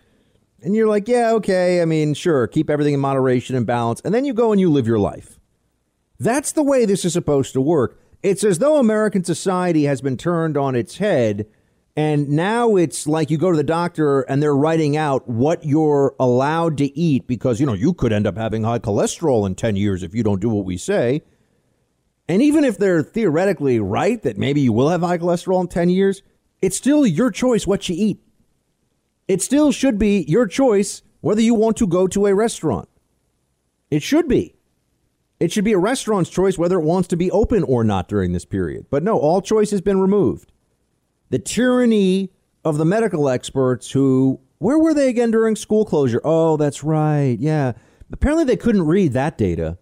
And 0.62 0.74
you're 0.74 0.88
like, 0.88 1.08
yeah, 1.08 1.32
okay, 1.32 1.82
I 1.82 1.84
mean, 1.84 2.14
sure, 2.14 2.46
keep 2.46 2.70
everything 2.70 2.94
in 2.94 3.00
moderation 3.00 3.56
and 3.56 3.66
balance. 3.66 4.00
And 4.04 4.14
then 4.14 4.24
you 4.24 4.32
go 4.32 4.52
and 4.52 4.60
you 4.60 4.70
live 4.70 4.86
your 4.86 4.98
life. 4.98 5.38
That's 6.18 6.52
the 6.52 6.62
way 6.62 6.84
this 6.84 7.04
is 7.04 7.12
supposed 7.12 7.52
to 7.54 7.60
work. 7.60 7.98
It's 8.22 8.44
as 8.44 8.58
though 8.58 8.76
American 8.76 9.24
society 9.24 9.84
has 9.84 10.02
been 10.02 10.18
turned 10.18 10.56
on 10.56 10.74
its 10.74 10.98
head 10.98 11.46
and 11.96 12.28
now 12.28 12.76
it's 12.76 13.06
like 13.06 13.30
you 13.30 13.38
go 13.38 13.50
to 13.50 13.56
the 13.56 13.64
doctor 13.64 14.20
and 14.22 14.42
they're 14.42 14.54
writing 14.54 14.96
out 14.96 15.28
what 15.28 15.64
you're 15.64 16.14
allowed 16.20 16.78
to 16.78 16.98
eat 16.98 17.26
because, 17.26 17.58
you 17.58 17.66
know, 17.66 17.72
you 17.72 17.92
could 17.92 18.12
end 18.12 18.26
up 18.26 18.36
having 18.36 18.62
high 18.62 18.78
cholesterol 18.78 19.46
in 19.46 19.54
10 19.54 19.76
years 19.76 20.02
if 20.02 20.14
you 20.14 20.22
don't 20.22 20.40
do 20.40 20.48
what 20.48 20.64
we 20.64 20.76
say. 20.76 21.22
And 22.28 22.42
even 22.42 22.62
if 22.62 22.78
they're 22.78 23.02
theoretically 23.02 23.80
right 23.80 24.22
that 24.22 24.38
maybe 24.38 24.60
you 24.60 24.72
will 24.72 24.88
have 24.88 25.00
high 25.00 25.18
cholesterol 25.18 25.60
in 25.60 25.66
10 25.66 25.88
years, 25.88 26.22
it's 26.62 26.76
still 26.76 27.04
your 27.04 27.30
choice 27.30 27.66
what 27.66 27.88
you 27.88 27.96
eat. 27.98 28.20
It 29.26 29.42
still 29.42 29.72
should 29.72 29.98
be 29.98 30.24
your 30.28 30.46
choice 30.46 31.02
whether 31.20 31.40
you 31.40 31.54
want 31.54 31.76
to 31.78 31.86
go 31.88 32.06
to 32.06 32.26
a 32.26 32.34
restaurant. 32.34 32.88
It 33.90 34.02
should 34.02 34.28
be. 34.28 34.54
It 35.40 35.50
should 35.50 35.64
be 35.64 35.72
a 35.72 35.78
restaurant's 35.78 36.30
choice 36.30 36.56
whether 36.56 36.78
it 36.78 36.84
wants 36.84 37.08
to 37.08 37.16
be 37.16 37.30
open 37.30 37.64
or 37.64 37.82
not 37.82 38.08
during 38.08 38.32
this 38.32 38.44
period. 38.44 38.86
But 38.90 39.02
no, 39.02 39.18
all 39.18 39.42
choice 39.42 39.70
has 39.72 39.80
been 39.80 40.00
removed. 40.00 40.52
The 41.30 41.38
tyranny 41.38 42.30
of 42.64 42.76
the 42.76 42.84
medical 42.84 43.28
experts 43.28 43.90
who, 43.90 44.40
where 44.58 44.78
were 44.78 44.94
they 44.94 45.08
again 45.08 45.30
during 45.30 45.56
school 45.56 45.84
closure? 45.84 46.20
Oh, 46.24 46.56
that's 46.56 46.84
right. 46.84 47.36
Yeah. 47.40 47.72
Apparently 48.12 48.44
they 48.44 48.56
couldn't 48.56 48.86
read 48.86 49.12
that 49.12 49.38
data. 49.38 49.78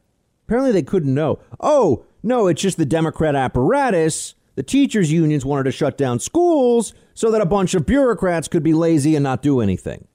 Apparently 0.46 0.72
they 0.72 0.82
couldn't 0.82 1.12
know. 1.12 1.40
Oh, 1.60 2.04
no, 2.22 2.46
it's 2.46 2.62
just 2.62 2.78
the 2.78 2.86
Democrat 2.86 3.34
apparatus. 3.34 4.34
The 4.54 4.62
teachers' 4.62 5.12
unions 5.12 5.44
wanted 5.44 5.64
to 5.64 5.72
shut 5.72 5.96
down 5.96 6.18
schools 6.18 6.92
so 7.14 7.30
that 7.30 7.40
a 7.40 7.46
bunch 7.46 7.74
of 7.74 7.86
bureaucrats 7.86 8.48
could 8.48 8.62
be 8.62 8.74
lazy 8.74 9.14
and 9.14 9.22
not 9.22 9.42
do 9.42 9.60
anything. 9.60 10.08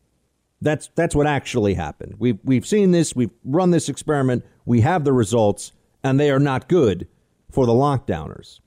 That's 0.61 0.89
that's 0.95 1.15
what 1.15 1.27
actually 1.27 1.73
happened. 1.73 2.15
We've 2.17 2.39
we've 2.43 2.65
seen 2.65 2.91
this. 2.91 3.15
We've 3.15 3.31
run 3.43 3.71
this 3.71 3.89
experiment. 3.89 4.45
We 4.65 4.81
have 4.81 5.03
the 5.03 5.11
results, 5.13 5.73
and 6.03 6.19
they 6.19 6.31
are 6.31 6.39
not 6.39 6.69
good 6.69 7.07
for 7.51 7.65
the 7.65 7.73
lockdowners. 7.73 8.59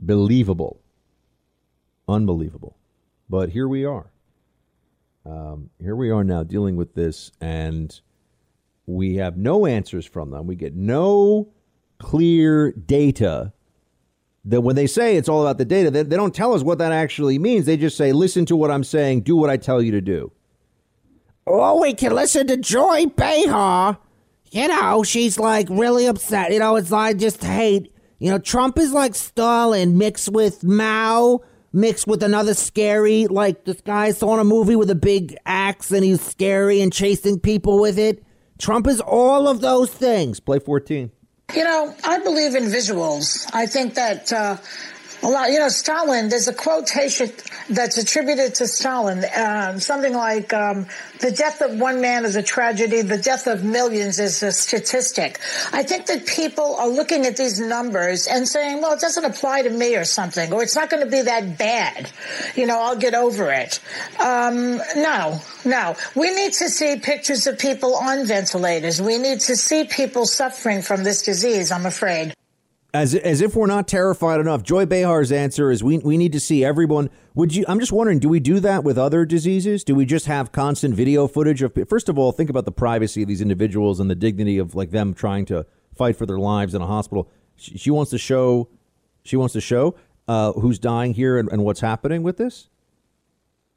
Unbelievable, 0.00 0.80
unbelievable. 2.08 2.76
But 3.28 3.50
here 3.50 3.66
we 3.66 3.84
are. 3.84 4.10
Um, 5.24 5.70
here 5.80 5.96
we 5.96 6.10
are 6.10 6.22
now 6.22 6.42
dealing 6.44 6.76
with 6.76 6.94
this, 6.94 7.32
and 7.40 7.98
we 8.86 9.16
have 9.16 9.36
no 9.36 9.66
answers 9.66 10.06
from 10.06 10.30
them. 10.30 10.46
We 10.46 10.54
get 10.54 10.74
no 10.74 11.48
clear 11.98 12.72
data 12.72 13.52
that 14.44 14.60
when 14.60 14.76
they 14.76 14.86
say 14.86 15.16
it's 15.16 15.28
all 15.28 15.42
about 15.42 15.58
the 15.58 15.64
data, 15.64 15.90
they, 15.90 16.04
they 16.04 16.16
don't 16.16 16.34
tell 16.34 16.54
us 16.54 16.62
what 16.62 16.78
that 16.78 16.92
actually 16.92 17.38
means. 17.38 17.66
They 17.66 17.76
just 17.76 17.96
say, 17.96 18.12
listen 18.12 18.46
to 18.46 18.56
what 18.56 18.70
I'm 18.70 18.84
saying, 18.84 19.22
do 19.22 19.34
what 19.34 19.50
I 19.50 19.56
tell 19.56 19.82
you 19.82 19.90
to 19.92 20.00
do. 20.00 20.30
Oh, 21.46 21.80
we 21.80 21.94
can 21.94 22.14
listen 22.14 22.46
to 22.48 22.56
Joy 22.56 23.06
Behar. 23.06 23.98
You 24.52 24.68
know, 24.68 25.02
she's 25.02 25.38
like 25.38 25.66
really 25.68 26.06
upset. 26.06 26.52
You 26.52 26.60
know, 26.60 26.76
it's 26.76 26.92
like 26.92 27.18
just 27.18 27.42
hate. 27.42 27.92
You 28.18 28.30
know, 28.30 28.38
Trump 28.38 28.78
is 28.78 28.92
like 28.92 29.14
Stalin 29.14 29.98
mixed 29.98 30.30
with 30.30 30.64
Mao, 30.64 31.40
mixed 31.72 32.06
with 32.06 32.22
another 32.22 32.54
scary. 32.54 33.26
Like 33.26 33.64
this 33.64 33.80
guy 33.82 34.12
saw 34.12 34.34
in 34.34 34.40
a 34.40 34.44
movie 34.44 34.76
with 34.76 34.90
a 34.90 34.94
big 34.94 35.36
axe 35.44 35.90
and 35.90 36.02
he's 36.04 36.22
scary 36.22 36.80
and 36.80 36.92
chasing 36.92 37.38
people 37.38 37.78
with 37.78 37.98
it. 37.98 38.24
Trump 38.58 38.86
is 38.86 39.00
all 39.02 39.48
of 39.48 39.60
those 39.60 39.90
things. 39.90 40.40
Play 40.40 40.58
14. 40.58 41.10
You 41.54 41.64
know, 41.64 41.94
I 42.04 42.18
believe 42.20 42.54
in 42.54 42.64
visuals. 42.64 43.48
I 43.52 43.66
think 43.66 43.94
that 43.94 44.32
uh, 44.32 44.56
lot, 45.22 45.50
you 45.50 45.58
know, 45.58 45.68
Stalin, 45.68 46.28
there's 46.28 46.48
a 46.48 46.54
quotation 46.54 47.30
that's 47.70 47.98
attributed 47.98 48.54
to 48.56 48.66
Stalin, 48.66 49.24
um, 49.36 49.80
something 49.80 50.12
like, 50.12 50.52
um, 50.52 50.86
the 51.20 51.30
death 51.30 51.62
of 51.62 51.78
one 51.78 52.00
man 52.00 52.24
is 52.24 52.36
a 52.36 52.42
tragedy, 52.42 53.02
the 53.02 53.18
death 53.18 53.46
of 53.46 53.64
millions 53.64 54.18
is 54.18 54.42
a 54.42 54.52
statistic. 54.52 55.40
I 55.72 55.82
think 55.82 56.06
that 56.06 56.26
people 56.26 56.76
are 56.76 56.88
looking 56.88 57.24
at 57.26 57.36
these 57.36 57.58
numbers 57.58 58.26
and 58.26 58.46
saying, 58.46 58.82
well, 58.82 58.92
it 58.92 59.00
doesn't 59.00 59.24
apply 59.24 59.62
to 59.62 59.70
me 59.70 59.96
or 59.96 60.04
something, 60.04 60.52
or 60.52 60.62
it's 60.62 60.76
not 60.76 60.90
going 60.90 61.04
to 61.04 61.10
be 61.10 61.22
that 61.22 61.58
bad. 61.58 62.10
You 62.54 62.66
know, 62.66 62.78
I'll 62.78 62.96
get 62.96 63.14
over 63.14 63.50
it. 63.50 63.80
Um, 64.20 64.76
no, 64.96 65.40
no. 65.64 65.96
We 66.14 66.34
need 66.34 66.52
to 66.54 66.68
see 66.68 66.98
pictures 66.98 67.46
of 67.46 67.58
people 67.58 67.96
on 67.96 68.26
ventilators. 68.26 69.00
We 69.00 69.18
need 69.18 69.40
to 69.40 69.56
see 69.56 69.84
people 69.84 70.26
suffering 70.26 70.82
from 70.82 71.04
this 71.04 71.22
disease, 71.22 71.72
I'm 71.72 71.86
afraid 71.86 72.35
as 72.96 73.14
as 73.14 73.40
if 73.40 73.54
we're 73.54 73.66
not 73.66 73.86
terrified 73.86 74.40
enough. 74.40 74.62
Joy 74.62 74.86
Behar's 74.86 75.30
answer 75.30 75.70
is 75.70 75.84
we 75.84 75.98
we 75.98 76.16
need 76.16 76.32
to 76.32 76.40
see 76.40 76.64
everyone. 76.64 77.10
Would 77.34 77.54
you? 77.54 77.64
I'm 77.68 77.78
just 77.78 77.92
wondering, 77.92 78.18
do 78.18 78.28
we 78.28 78.40
do 78.40 78.58
that 78.60 78.84
with 78.84 78.96
other 78.96 79.24
diseases? 79.26 79.84
Do 79.84 79.94
we 79.94 80.06
just 80.06 80.26
have 80.26 80.50
constant 80.52 80.94
video 80.94 81.28
footage 81.28 81.62
of? 81.62 81.74
First 81.88 82.08
of 82.08 82.18
all, 82.18 82.32
think 82.32 82.48
about 82.48 82.64
the 82.64 82.72
privacy 82.72 83.22
of 83.22 83.28
these 83.28 83.42
individuals 83.42 84.00
and 84.00 84.10
the 84.10 84.14
dignity 84.14 84.58
of 84.58 84.74
like 84.74 84.90
them 84.90 85.12
trying 85.12 85.44
to 85.46 85.66
fight 85.94 86.16
for 86.16 86.26
their 86.26 86.38
lives 86.38 86.74
in 86.74 86.80
a 86.80 86.86
hospital. 86.86 87.28
She, 87.56 87.76
she 87.76 87.90
wants 87.90 88.10
to 88.10 88.18
show, 88.18 88.68
she 89.22 89.36
wants 89.36 89.52
to 89.52 89.60
show 89.60 89.94
uh, 90.28 90.52
who's 90.52 90.78
dying 90.78 91.14
here 91.14 91.38
and, 91.38 91.50
and 91.52 91.64
what's 91.64 91.80
happening 91.80 92.22
with 92.22 92.38
this. 92.38 92.68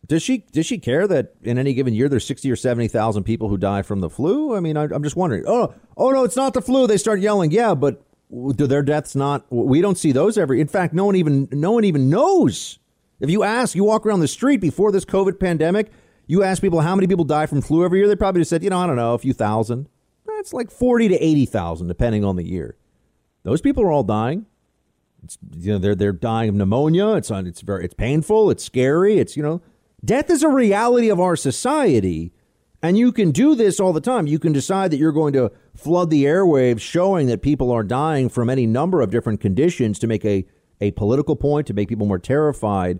Does 0.07 0.23
she 0.23 0.39
does 0.53 0.65
she 0.65 0.77
care 0.79 1.07
that 1.07 1.33
in 1.43 1.57
any 1.57 1.73
given 1.73 1.93
year 1.93 2.07
there's 2.07 2.25
sixty 2.25 2.49
or 2.49 2.55
seventy 2.55 2.87
thousand 2.87 3.23
people 3.23 3.49
who 3.49 3.57
die 3.57 3.81
from 3.81 3.99
the 3.99 4.09
flu? 4.09 4.55
I 4.55 4.61
mean, 4.61 4.77
I, 4.77 4.83
I'm 4.83 5.03
just 5.03 5.17
wondering. 5.17 5.43
Oh, 5.45 5.73
oh 5.97 6.11
no, 6.11 6.23
it's 6.23 6.37
not 6.37 6.53
the 6.53 6.61
flu. 6.61 6.87
They 6.87 6.97
start 6.97 7.19
yelling. 7.19 7.51
Yeah, 7.51 7.75
but 7.75 8.01
do 8.29 8.67
their 8.67 8.83
deaths 8.83 9.15
not? 9.15 9.45
We 9.49 9.81
don't 9.81 9.97
see 9.97 10.11
those 10.11 10.37
every. 10.37 10.61
In 10.61 10.67
fact, 10.67 10.93
no 10.93 11.05
one 11.05 11.15
even 11.15 11.47
no 11.51 11.71
one 11.71 11.83
even 11.83 12.09
knows. 12.09 12.79
If 13.19 13.29
you 13.29 13.43
ask, 13.43 13.75
you 13.75 13.83
walk 13.83 14.05
around 14.05 14.21
the 14.21 14.27
street 14.27 14.61
before 14.61 14.91
this 14.91 15.03
COVID 15.03 15.39
pandemic, 15.39 15.91
you 16.27 16.43
ask 16.43 16.61
people 16.61 16.81
how 16.81 16.95
many 16.95 17.07
people 17.07 17.25
die 17.25 17.47
from 17.47 17.61
flu 17.61 17.83
every 17.83 17.99
year. 17.99 18.07
They 18.07 18.15
probably 18.15 18.41
just 18.41 18.49
said, 18.49 18.63
you 18.63 18.69
know, 18.69 18.79
I 18.79 18.87
don't 18.87 18.95
know, 18.95 19.13
a 19.13 19.17
few 19.17 19.33
thousand. 19.33 19.89
That's 20.25 20.53
like 20.53 20.71
forty 20.71 21.07
to 21.07 21.15
eighty 21.15 21.45
thousand, 21.45 21.87
depending 21.87 22.23
on 22.23 22.35
the 22.35 22.45
year. 22.45 22.77
Those 23.43 23.61
people 23.61 23.83
are 23.83 23.91
all 23.91 24.03
dying. 24.03 24.45
It's, 25.23 25.37
you 25.57 25.73
know, 25.73 25.79
they're 25.79 25.95
they're 25.95 26.13
dying 26.13 26.49
of 26.49 26.55
pneumonia. 26.55 27.15
It's 27.15 27.31
on. 27.31 27.47
it's 27.47 27.61
very 27.61 27.83
it's 27.83 27.93
painful. 27.93 28.51
It's 28.51 28.63
scary. 28.63 29.17
It's 29.17 29.35
you 29.35 29.43
know, 29.43 29.61
death 30.05 30.29
is 30.29 30.43
a 30.43 30.49
reality 30.49 31.09
of 31.09 31.19
our 31.19 31.35
society 31.35 32.31
and 32.81 32.97
you 32.97 33.11
can 33.11 33.31
do 33.31 33.55
this 33.55 33.79
all 33.79 33.91
the 33.91 34.01
time. 34.01 34.27
You 34.27 34.39
can 34.39 34.53
decide 34.53 34.91
that 34.91 34.97
you're 34.97 35.11
going 35.11 35.33
to 35.33 35.51
flood 35.75 36.09
the 36.09 36.23
airwaves 36.23 36.79
showing 36.79 37.27
that 37.27 37.41
people 37.41 37.71
are 37.71 37.83
dying 37.83 38.29
from 38.29 38.49
any 38.49 38.65
number 38.65 39.01
of 39.01 39.11
different 39.11 39.41
conditions 39.41 39.99
to 39.99 40.07
make 40.07 40.23
a, 40.23 40.45
a 40.79 40.91
political 40.91 41.35
point, 41.35 41.67
to 41.67 41.73
make 41.73 41.89
people 41.89 42.07
more 42.07 42.19
terrified. 42.19 42.99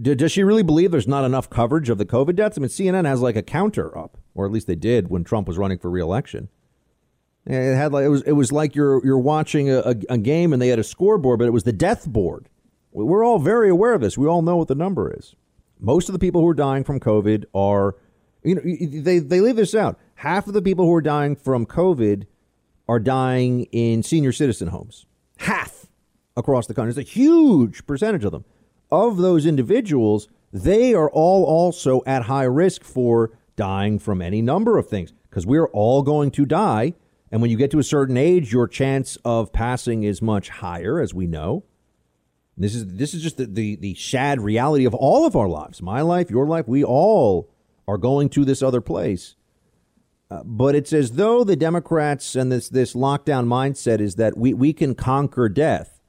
D- 0.00 0.14
does 0.14 0.32
she 0.32 0.42
really 0.42 0.62
believe 0.62 0.90
there's 0.90 1.08
not 1.08 1.24
enough 1.24 1.50
coverage 1.50 1.90
of 1.90 1.98
the 1.98 2.06
COVID 2.06 2.36
deaths? 2.36 2.56
I 2.56 2.60
mean, 2.60 2.68
CNN 2.68 3.06
has 3.06 3.20
like 3.20 3.36
a 3.36 3.42
counter 3.42 3.96
up, 3.96 4.16
or 4.34 4.46
at 4.46 4.52
least 4.52 4.66
they 4.66 4.76
did 4.76 5.08
when 5.08 5.24
Trump 5.24 5.46
was 5.46 5.58
running 5.58 5.78
for 5.78 5.90
reelection. 5.90 6.48
It 7.46 7.74
had 7.74 7.92
like 7.92 8.04
it 8.04 8.08
was 8.08 8.22
it 8.22 8.32
was 8.32 8.52
like 8.52 8.74
you're 8.74 9.04
you're 9.04 9.18
watching 9.18 9.70
a, 9.70 9.78
a, 9.78 9.94
a 10.10 10.18
game 10.18 10.52
and 10.52 10.60
they 10.60 10.68
had 10.68 10.78
a 10.78 10.84
scoreboard, 10.84 11.38
but 11.38 11.46
it 11.46 11.52
was 11.52 11.64
the 11.64 11.72
death 11.72 12.06
board. 12.06 12.48
We're 12.92 13.24
all 13.24 13.38
very 13.38 13.70
aware 13.70 13.94
of 13.94 14.00
this. 14.00 14.18
We 14.18 14.26
all 14.26 14.42
know 14.42 14.56
what 14.56 14.68
the 14.68 14.74
number 14.74 15.12
is. 15.16 15.34
Most 15.78 16.08
of 16.08 16.12
the 16.12 16.18
people 16.18 16.40
who 16.40 16.48
are 16.48 16.54
dying 16.54 16.84
from 16.84 17.00
COVID 17.00 17.44
are 17.54 17.96
you 18.42 18.54
know, 18.54 18.62
they 19.02 19.18
they 19.18 19.40
leave 19.40 19.56
this 19.56 19.74
out. 19.74 19.98
Half 20.16 20.46
of 20.46 20.54
the 20.54 20.62
people 20.62 20.84
who 20.84 20.94
are 20.94 21.02
dying 21.02 21.36
from 21.36 21.66
COVID 21.66 22.26
are 22.88 22.98
dying 22.98 23.64
in 23.72 24.02
senior 24.02 24.32
citizen 24.32 24.68
homes. 24.68 25.06
Half 25.38 25.86
across 26.36 26.66
the 26.66 26.74
country. 26.74 26.90
It's 26.90 26.98
a 26.98 27.02
huge 27.02 27.86
percentage 27.86 28.24
of 28.24 28.32
them. 28.32 28.44
Of 28.90 29.18
those 29.18 29.46
individuals, 29.46 30.28
they 30.52 30.94
are 30.94 31.10
all 31.10 31.44
also 31.44 32.02
at 32.06 32.24
high 32.24 32.44
risk 32.44 32.82
for 32.82 33.30
dying 33.56 33.98
from 33.98 34.20
any 34.20 34.42
number 34.42 34.78
of 34.78 34.88
things 34.88 35.12
because 35.28 35.46
we're 35.46 35.68
all 35.68 36.02
going 36.02 36.30
to 36.32 36.44
die. 36.44 36.94
And 37.30 37.40
when 37.40 37.50
you 37.50 37.56
get 37.56 37.70
to 37.70 37.78
a 37.78 37.84
certain 37.84 38.16
age, 38.16 38.52
your 38.52 38.66
chance 38.66 39.16
of 39.24 39.52
passing 39.52 40.02
is 40.02 40.20
much 40.20 40.48
higher, 40.48 40.98
as 41.00 41.14
we 41.14 41.28
know. 41.28 41.64
This 42.58 42.74
is 42.74 42.86
this 42.88 43.14
is 43.14 43.22
just 43.22 43.36
the, 43.36 43.46
the, 43.46 43.76
the 43.76 43.94
sad 43.94 44.40
reality 44.40 44.84
of 44.84 44.94
all 44.94 45.24
of 45.24 45.36
our 45.36 45.48
lives. 45.48 45.80
My 45.80 46.00
life, 46.02 46.28
your 46.30 46.46
life, 46.46 46.66
we 46.66 46.82
all 46.82 47.48
are 47.90 47.98
going 47.98 48.28
to 48.30 48.44
this 48.44 48.62
other 48.62 48.80
place. 48.80 49.34
Uh, 50.30 50.42
but 50.44 50.76
it's 50.76 50.92
as 50.92 51.12
though 51.12 51.42
the 51.42 51.56
Democrats 51.56 52.36
and 52.36 52.52
this 52.52 52.68
this 52.68 52.94
lockdown 52.94 53.46
mindset 53.46 54.00
is 54.00 54.14
that 54.14 54.38
we, 54.38 54.54
we 54.54 54.72
can 54.72 54.94
conquer 54.94 55.48
death. 55.48 56.00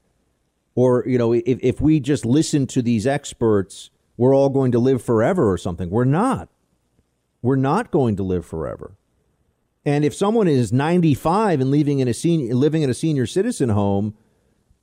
Or, 0.75 1.03
you 1.07 1.17
know, 1.17 1.33
if, 1.33 1.43
if 1.45 1.81
we 1.81 1.99
just 1.99 2.23
listen 2.23 2.67
to 2.67 2.81
these 2.81 3.05
experts, 3.07 3.89
we're 4.15 4.35
all 4.35 4.49
going 4.49 4.71
to 4.71 4.79
live 4.79 5.01
forever 5.03 5.51
or 5.51 5.57
something. 5.57 5.89
We're 5.89 6.05
not. 6.05 6.49
We're 7.41 7.55
not 7.55 7.91
going 7.91 8.15
to 8.17 8.23
live 8.23 8.45
forever. 8.45 8.95
And 9.83 10.05
if 10.05 10.13
someone 10.13 10.47
is 10.47 10.71
95 10.71 11.59
and 11.59 11.71
living 11.71 11.99
in 11.99 12.07
a 12.07 12.13
senior 12.13 12.53
living 12.53 12.83
in 12.83 12.89
a 12.91 12.93
senior 12.93 13.25
citizen 13.25 13.69
home, 13.69 14.13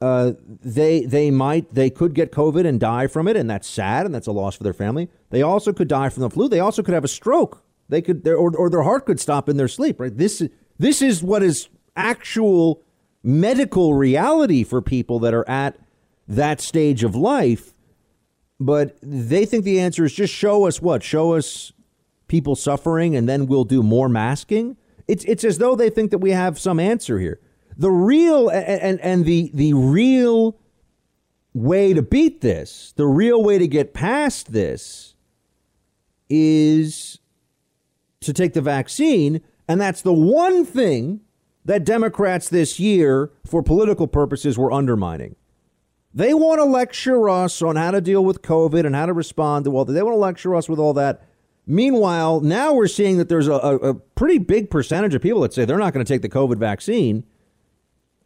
uh, 0.00 0.32
they 0.46 1.04
they 1.04 1.30
might 1.30 1.74
they 1.74 1.90
could 1.90 2.14
get 2.14 2.30
COVID 2.30 2.66
and 2.66 2.78
die 2.78 3.06
from 3.08 3.26
it, 3.26 3.36
and 3.36 3.50
that's 3.50 3.68
sad 3.68 4.06
and 4.06 4.14
that's 4.14 4.26
a 4.26 4.32
loss 4.32 4.56
for 4.56 4.62
their 4.62 4.72
family. 4.72 5.08
They 5.30 5.42
also 5.42 5.72
could 5.72 5.88
die 5.88 6.08
from 6.08 6.22
the 6.22 6.30
flu. 6.30 6.48
They 6.48 6.60
also 6.60 6.82
could 6.82 6.94
have 6.94 7.04
a 7.04 7.08
stroke. 7.08 7.64
They 7.88 8.02
could 8.02 8.26
or, 8.26 8.54
or 8.56 8.70
their 8.70 8.82
heart 8.82 9.06
could 9.06 9.18
stop 9.18 9.48
in 9.48 9.56
their 9.56 9.68
sleep. 9.68 9.98
Right. 9.98 10.16
This 10.16 10.40
is 10.40 10.50
this 10.78 11.02
is 11.02 11.22
what 11.22 11.42
is 11.42 11.68
actual 11.96 12.82
medical 13.24 13.94
reality 13.94 14.62
for 14.62 14.80
people 14.80 15.18
that 15.20 15.34
are 15.34 15.48
at 15.48 15.76
that 16.28 16.60
stage 16.60 17.02
of 17.02 17.16
life. 17.16 17.74
But 18.60 18.96
they 19.02 19.46
think 19.46 19.64
the 19.64 19.80
answer 19.80 20.04
is 20.04 20.12
just 20.12 20.32
show 20.32 20.66
us 20.66 20.80
what 20.80 21.02
show 21.02 21.34
us 21.34 21.72
people 22.28 22.54
suffering, 22.54 23.16
and 23.16 23.28
then 23.28 23.46
we'll 23.46 23.64
do 23.64 23.82
more 23.82 24.08
masking. 24.08 24.76
It's 25.08 25.24
it's 25.24 25.42
as 25.42 25.58
though 25.58 25.74
they 25.74 25.90
think 25.90 26.12
that 26.12 26.18
we 26.18 26.30
have 26.30 26.56
some 26.56 26.78
answer 26.78 27.18
here. 27.18 27.40
The 27.78 27.90
real 27.90 28.48
and 28.48 29.00
and 29.00 29.24
the 29.24 29.52
the 29.55 29.72
real 29.72 30.59
way 31.55 31.94
to 31.94 32.02
beat 32.02 32.40
this, 32.40 32.92
the 32.96 33.06
real 33.06 33.42
way 33.42 33.59
to 33.59 33.68
get 33.68 33.94
past 33.94 34.52
this 34.52 35.14
is 36.28 37.18
to 38.20 38.32
take 38.32 38.52
the 38.52 38.60
vaccine, 38.60 39.40
and 39.68 39.80
that's 39.80 40.02
the 40.02 40.12
one 40.12 40.64
thing 40.64 41.20
that 41.64 41.84
Democrats 41.84 42.48
this 42.48 42.80
year 42.80 43.30
for 43.46 43.62
political 43.62 44.06
purposes 44.06 44.59
were 44.59 44.72
undermining. 44.72 45.36
They 46.14 46.34
want 46.34 46.59
to 46.59 46.64
lecture 46.64 47.28
us 47.28 47.62
on 47.62 47.76
how 47.76 47.90
to 47.92 48.00
deal 48.00 48.24
with 48.24 48.42
COVID 48.42 48.84
and 48.86 48.94
how 48.96 49.06
to 49.06 49.12
respond 49.12 49.66
to 49.66 49.70
that. 49.70 49.92
They 49.92 50.02
want 50.02 50.14
to 50.14 50.18
lecture 50.18 50.55
us 50.55 50.68
with 50.68 50.78
all 50.78 50.94
that. 50.94 51.28
Meanwhile, 51.66 52.40
now 52.40 52.72
we're 52.72 52.88
seeing 52.88 53.18
that 53.18 53.28
there's 53.28 53.46
a, 53.46 53.52
a 53.52 53.94
pretty 53.94 54.38
big 54.38 54.70
percentage 54.70 55.14
of 55.14 55.20
people 55.20 55.42
that 55.42 55.52
say 55.52 55.64
they're 55.66 55.78
not 55.78 55.92
going 55.92 56.05
to 56.05 56.12
take 56.12 56.22
the 56.22 56.28
COVID 56.28 56.56
vaccine. 56.56 57.24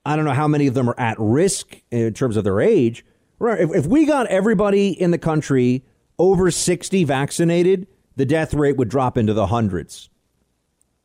I 0.04 0.16
don't 0.16 0.24
know 0.24 0.32
how 0.32 0.48
many 0.48 0.66
of 0.66 0.74
them 0.74 0.88
are 0.88 0.98
at 0.98 1.16
risk 1.18 1.80
in 1.90 2.12
terms 2.14 2.36
of 2.36 2.44
their 2.44 2.60
age. 2.60 3.04
If, 3.40 3.74
if 3.74 3.86
we 3.86 4.04
got 4.06 4.26
everybody 4.26 4.90
in 4.90 5.10
the 5.10 5.18
country 5.18 5.84
over 6.18 6.50
60 6.50 7.04
vaccinated, 7.04 7.86
the 8.16 8.26
death 8.26 8.54
rate 8.54 8.76
would 8.76 8.88
drop 8.88 9.16
into 9.16 9.32
the 9.32 9.46
hundreds, 9.46 10.10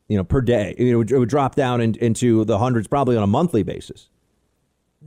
you 0.08 0.16
know, 0.16 0.24
per 0.24 0.40
day. 0.40 0.74
It 0.76 0.94
would, 0.94 1.10
it 1.10 1.18
would 1.18 1.28
drop 1.28 1.54
down 1.54 1.80
in, 1.80 1.94
into 1.96 2.44
the 2.44 2.58
hundreds 2.58 2.86
probably 2.86 3.16
on 3.16 3.22
a 3.22 3.28
monthly 3.28 3.62
basis. 3.62 4.10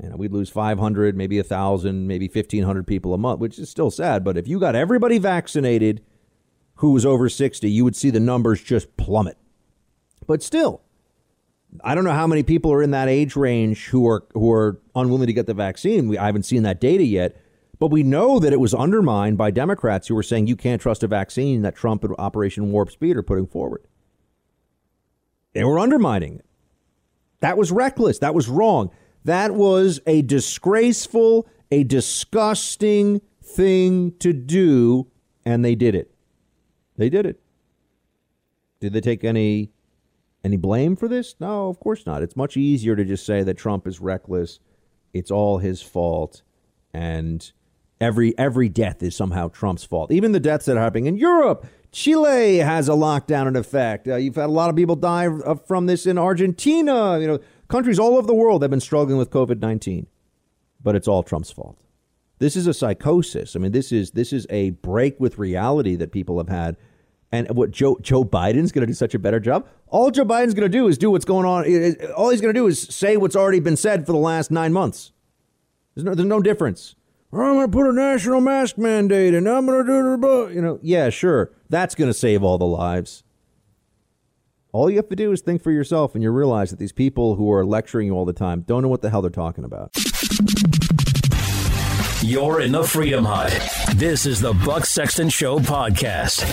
You 0.01 0.09
know, 0.09 0.15
we'd 0.15 0.31
lose 0.31 0.49
500, 0.49 1.17
maybe 1.17 1.37
1,000, 1.37 2.07
maybe 2.07 2.27
1,500 2.27 2.87
people 2.87 3.13
a 3.13 3.17
month, 3.17 3.39
which 3.39 3.59
is 3.59 3.69
still 3.69 3.91
sad. 3.91 4.23
But 4.23 4.37
if 4.37 4.47
you 4.47 4.59
got 4.59 4.75
everybody 4.75 5.17
vaccinated 5.17 6.01
who 6.75 6.91
was 6.91 7.05
over 7.05 7.29
60, 7.29 7.69
you 7.69 7.83
would 7.83 7.95
see 7.95 8.09
the 8.09 8.19
numbers 8.19 8.63
just 8.63 8.95
plummet. 8.97 9.37
But 10.27 10.41
still, 10.41 10.81
I 11.83 11.95
don't 11.95 12.03
know 12.03 12.11
how 12.11 12.27
many 12.27 12.43
people 12.43 12.71
are 12.73 12.83
in 12.83 12.91
that 12.91 13.07
age 13.07 13.35
range 13.35 13.87
who 13.87 14.07
are 14.07 14.25
who 14.33 14.51
are 14.51 14.79
unwilling 14.95 15.27
to 15.27 15.33
get 15.33 15.47
the 15.47 15.53
vaccine. 15.53 16.07
We, 16.07 16.17
I 16.17 16.25
haven't 16.25 16.43
seen 16.43 16.63
that 16.63 16.81
data 16.81 17.03
yet, 17.03 17.37
but 17.79 17.87
we 17.87 18.03
know 18.03 18.39
that 18.39 18.51
it 18.51 18.59
was 18.59 18.73
undermined 18.73 19.37
by 19.37 19.51
Democrats 19.51 20.07
who 20.07 20.15
were 20.15 20.23
saying 20.23 20.47
you 20.47 20.55
can't 20.55 20.81
trust 20.81 21.03
a 21.03 21.07
vaccine 21.07 21.61
that 21.61 21.75
Trump 21.75 22.03
and 22.03 22.13
Operation 22.19 22.71
Warp 22.71 22.91
Speed 22.91 23.15
are 23.15 23.23
putting 23.23 23.47
forward. 23.47 23.85
They 25.53 25.63
were 25.63 25.79
undermining 25.79 26.35
it. 26.35 26.45
That 27.39 27.57
was 27.57 27.71
reckless. 27.71 28.19
That 28.19 28.35
was 28.35 28.47
wrong. 28.47 28.91
That 29.23 29.53
was 29.53 29.99
a 30.05 30.21
disgraceful, 30.21 31.47
a 31.71 31.83
disgusting 31.83 33.21
thing 33.43 34.13
to 34.19 34.33
do, 34.33 35.07
and 35.45 35.63
they 35.63 35.75
did 35.75 35.95
it. 35.95 36.13
They 36.97 37.09
did 37.09 37.25
it. 37.25 37.39
Did 38.79 38.93
they 38.93 39.01
take 39.01 39.23
any 39.23 39.71
any 40.43 40.57
blame 40.57 40.95
for 40.95 41.07
this? 41.07 41.35
No, 41.39 41.67
of 41.69 41.79
course 41.79 42.05
not. 42.05 42.23
It's 42.23 42.35
much 42.35 42.57
easier 42.57 42.95
to 42.95 43.05
just 43.05 43.25
say 43.25 43.43
that 43.43 43.57
Trump 43.57 43.87
is 43.87 43.99
reckless. 43.99 44.59
It's 45.13 45.31
all 45.31 45.57
his 45.59 45.81
fault, 45.81 46.41
and 46.93 47.51
every 47.99 48.37
every 48.37 48.69
death 48.69 49.03
is 49.03 49.15
somehow 49.15 49.49
Trump's 49.49 49.83
fault. 49.83 50.11
Even 50.11 50.31
the 50.31 50.39
deaths 50.39 50.65
that 50.65 50.77
are 50.77 50.81
happening 50.81 51.07
in 51.07 51.17
Europe. 51.17 51.65
Chile 51.93 52.59
has 52.59 52.87
a 52.87 52.93
lockdown 52.93 53.47
in 53.49 53.57
effect. 53.57 54.07
Uh, 54.07 54.15
you've 54.15 54.35
had 54.35 54.45
a 54.45 54.47
lot 54.47 54.69
of 54.69 54.77
people 54.77 54.95
die 54.95 55.27
from 55.67 55.87
this 55.87 56.05
in 56.05 56.17
Argentina. 56.17 57.19
You 57.19 57.27
know, 57.27 57.39
Countries 57.71 57.99
all 57.99 58.17
over 58.17 58.27
the 58.27 58.33
world 58.33 58.63
have 58.63 58.69
been 58.69 58.81
struggling 58.81 59.17
with 59.17 59.29
COVID 59.29 59.61
19, 59.61 60.05
but 60.83 60.93
it's 60.93 61.07
all 61.07 61.23
Trump's 61.23 61.51
fault. 61.51 61.77
This 62.37 62.57
is 62.57 62.67
a 62.67 62.73
psychosis. 62.73 63.55
I 63.55 63.59
mean, 63.59 63.71
this 63.71 63.93
is 63.93 64.11
this 64.11 64.33
is 64.33 64.45
a 64.49 64.71
break 64.71 65.17
with 65.21 65.37
reality 65.37 65.95
that 65.95 66.11
people 66.11 66.37
have 66.37 66.49
had. 66.49 66.75
And 67.31 67.49
what 67.51 67.71
Joe 67.71 67.97
Joe 68.01 68.25
Biden's 68.25 68.71
going 68.71 68.81
to 68.81 68.87
do 68.87 68.93
such 68.93 69.13
a 69.13 69.19
better 69.19 69.39
job. 69.39 69.67
All 69.87 70.11
Joe 70.11 70.25
Biden's 70.25 70.53
going 70.53 70.69
to 70.69 70.77
do 70.77 70.87
is 70.87 70.97
do 70.97 71.11
what's 71.11 71.25
going 71.25 71.45
on. 71.45 71.63
All 72.13 72.29
he's 72.29 72.41
going 72.41 72.53
to 72.53 72.59
do 72.59 72.67
is 72.67 72.81
say 72.81 73.15
what's 73.15 73.35
already 73.35 73.59
been 73.59 73.77
said 73.77 74.05
for 74.05 74.11
the 74.11 74.17
last 74.17 74.51
nine 74.51 74.73
months. 74.73 75.13
There's 75.95 76.05
no, 76.05 76.13
there's 76.13 76.27
no 76.27 76.41
difference. 76.41 76.95
I'm 77.33 77.39
going 77.39 77.71
to 77.71 77.71
put 77.71 77.87
a 77.87 77.93
national 77.93 78.41
mask 78.41 78.77
mandate, 78.77 79.33
and 79.33 79.47
I'm 79.47 79.65
going 79.65 79.85
to 79.85 80.17
do 80.17 80.53
you 80.53 80.61
know, 80.61 80.79
yeah, 80.81 81.09
sure, 81.09 81.51
that's 81.69 81.95
going 81.95 82.09
to 82.09 82.13
save 82.13 82.43
all 82.43 82.57
the 82.57 82.65
lives. 82.65 83.23
All 84.73 84.89
you 84.89 84.97
have 84.97 85.07
to 85.09 85.15
do 85.15 85.31
is 85.31 85.41
think 85.41 85.61
for 85.61 85.71
yourself, 85.71 86.13
and 86.13 86.23
you 86.23 86.31
realize 86.31 86.71
that 86.71 86.79
these 86.79 86.91
people 86.91 87.35
who 87.35 87.51
are 87.51 87.65
lecturing 87.65 88.07
you 88.07 88.13
all 88.13 88.25
the 88.25 88.33
time 88.33 88.61
don't 88.61 88.81
know 88.81 88.89
what 88.89 89.01
the 89.01 89.09
hell 89.09 89.21
they're 89.21 89.31
talking 89.31 89.63
about. 89.63 89.91
You're 92.23 92.61
in 92.61 92.71
the 92.71 92.83
Freedom 92.83 93.25
Hut. 93.25 93.51
This 93.95 94.27
is 94.27 94.39
the 94.39 94.53
Buck 94.53 94.85
Sexton 94.85 95.29
Show 95.29 95.57
podcast. 95.57 96.45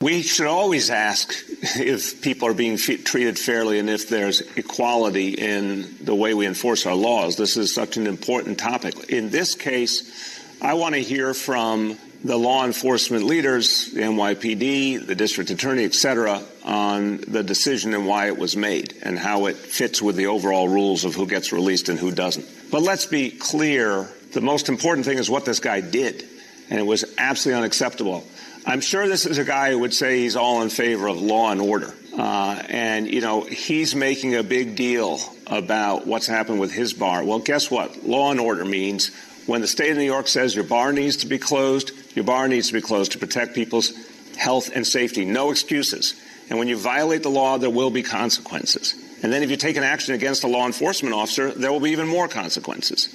We 0.00 0.22
should 0.22 0.46
always 0.46 0.88
ask 0.88 1.34
if 1.76 2.22
people 2.22 2.48
are 2.48 2.54
being 2.54 2.78
treated 2.78 3.38
fairly 3.38 3.78
and 3.78 3.90
if 3.90 4.08
there's 4.08 4.40
equality 4.56 5.34
in 5.34 5.96
the 6.00 6.14
way 6.14 6.32
we 6.32 6.46
enforce 6.46 6.86
our 6.86 6.94
laws. 6.94 7.36
This 7.36 7.58
is 7.58 7.74
such 7.74 7.98
an 7.98 8.06
important 8.06 8.58
topic. 8.58 9.10
In 9.10 9.28
this 9.28 9.54
case, 9.54 10.40
I 10.62 10.74
want 10.74 10.94
to 10.94 11.02
hear 11.02 11.34
from 11.34 11.98
the 12.24 12.38
law 12.38 12.64
enforcement 12.64 13.24
leaders, 13.24 13.92
the 13.92 14.00
NYPD, 14.00 15.06
the 15.06 15.14
district 15.14 15.50
attorney, 15.50 15.84
et 15.84 15.92
cetera, 15.92 16.42
on 16.64 17.18
the 17.28 17.42
decision 17.42 17.94
and 17.94 18.06
why 18.06 18.28
it 18.28 18.38
was 18.38 18.56
made 18.56 18.94
and 19.02 19.18
how 19.18 19.46
it 19.46 19.56
fits 19.56 20.00
with 20.00 20.16
the 20.16 20.26
overall 20.26 20.68
rules 20.68 21.04
of 21.04 21.14
who 21.14 21.26
gets 21.26 21.52
released 21.52 21.88
and 21.88 21.98
who 21.98 22.10
doesn't. 22.10 22.46
But 22.70 22.82
let's 22.82 23.06
be 23.06 23.30
clear 23.30 24.08
the 24.32 24.40
most 24.40 24.68
important 24.68 25.06
thing 25.06 25.18
is 25.18 25.30
what 25.30 25.44
this 25.44 25.60
guy 25.60 25.80
did, 25.80 26.24
and 26.70 26.78
it 26.80 26.84
was 26.84 27.04
absolutely 27.18 27.58
unacceptable. 27.58 28.24
I'm 28.66 28.80
sure 28.80 29.06
this 29.06 29.26
is 29.26 29.36
a 29.36 29.44
guy 29.44 29.72
who 29.72 29.80
would 29.80 29.92
say 29.92 30.20
he's 30.20 30.36
all 30.36 30.62
in 30.62 30.70
favor 30.70 31.06
of 31.06 31.20
law 31.20 31.52
and 31.52 31.60
order. 31.60 31.92
Uh, 32.16 32.62
and, 32.68 33.06
you 33.06 33.20
know, 33.20 33.42
he's 33.42 33.94
making 33.94 34.34
a 34.36 34.42
big 34.42 34.74
deal 34.74 35.18
about 35.46 36.06
what's 36.06 36.26
happened 36.26 36.60
with 36.60 36.72
his 36.72 36.94
bar. 36.94 37.24
Well, 37.24 37.40
guess 37.40 37.70
what? 37.70 38.04
Law 38.04 38.30
and 38.30 38.40
order 38.40 38.64
means 38.64 39.10
when 39.46 39.60
the 39.60 39.66
state 39.66 39.90
of 39.90 39.98
New 39.98 40.04
York 40.04 40.28
says 40.28 40.54
your 40.54 40.64
bar 40.64 40.92
needs 40.92 41.18
to 41.18 41.26
be 41.26 41.38
closed, 41.38 41.92
your 42.16 42.24
bar 42.24 42.48
needs 42.48 42.68
to 42.68 42.74
be 42.74 42.80
closed 42.80 43.12
to 43.12 43.18
protect 43.18 43.54
people's 43.54 43.92
health 44.36 44.70
and 44.74 44.86
safety. 44.86 45.26
No 45.26 45.50
excuses. 45.50 46.14
And 46.50 46.58
when 46.58 46.68
you 46.68 46.76
violate 46.76 47.22
the 47.22 47.30
law, 47.30 47.58
there 47.58 47.70
will 47.70 47.90
be 47.90 48.02
consequences. 48.02 48.94
And 49.22 49.32
then 49.32 49.42
if 49.42 49.50
you 49.50 49.56
take 49.56 49.76
an 49.76 49.82
action 49.82 50.14
against 50.14 50.44
a 50.44 50.48
law 50.48 50.66
enforcement 50.66 51.14
officer, 51.14 51.50
there 51.50 51.72
will 51.72 51.80
be 51.80 51.90
even 51.90 52.06
more 52.06 52.28
consequences. 52.28 53.14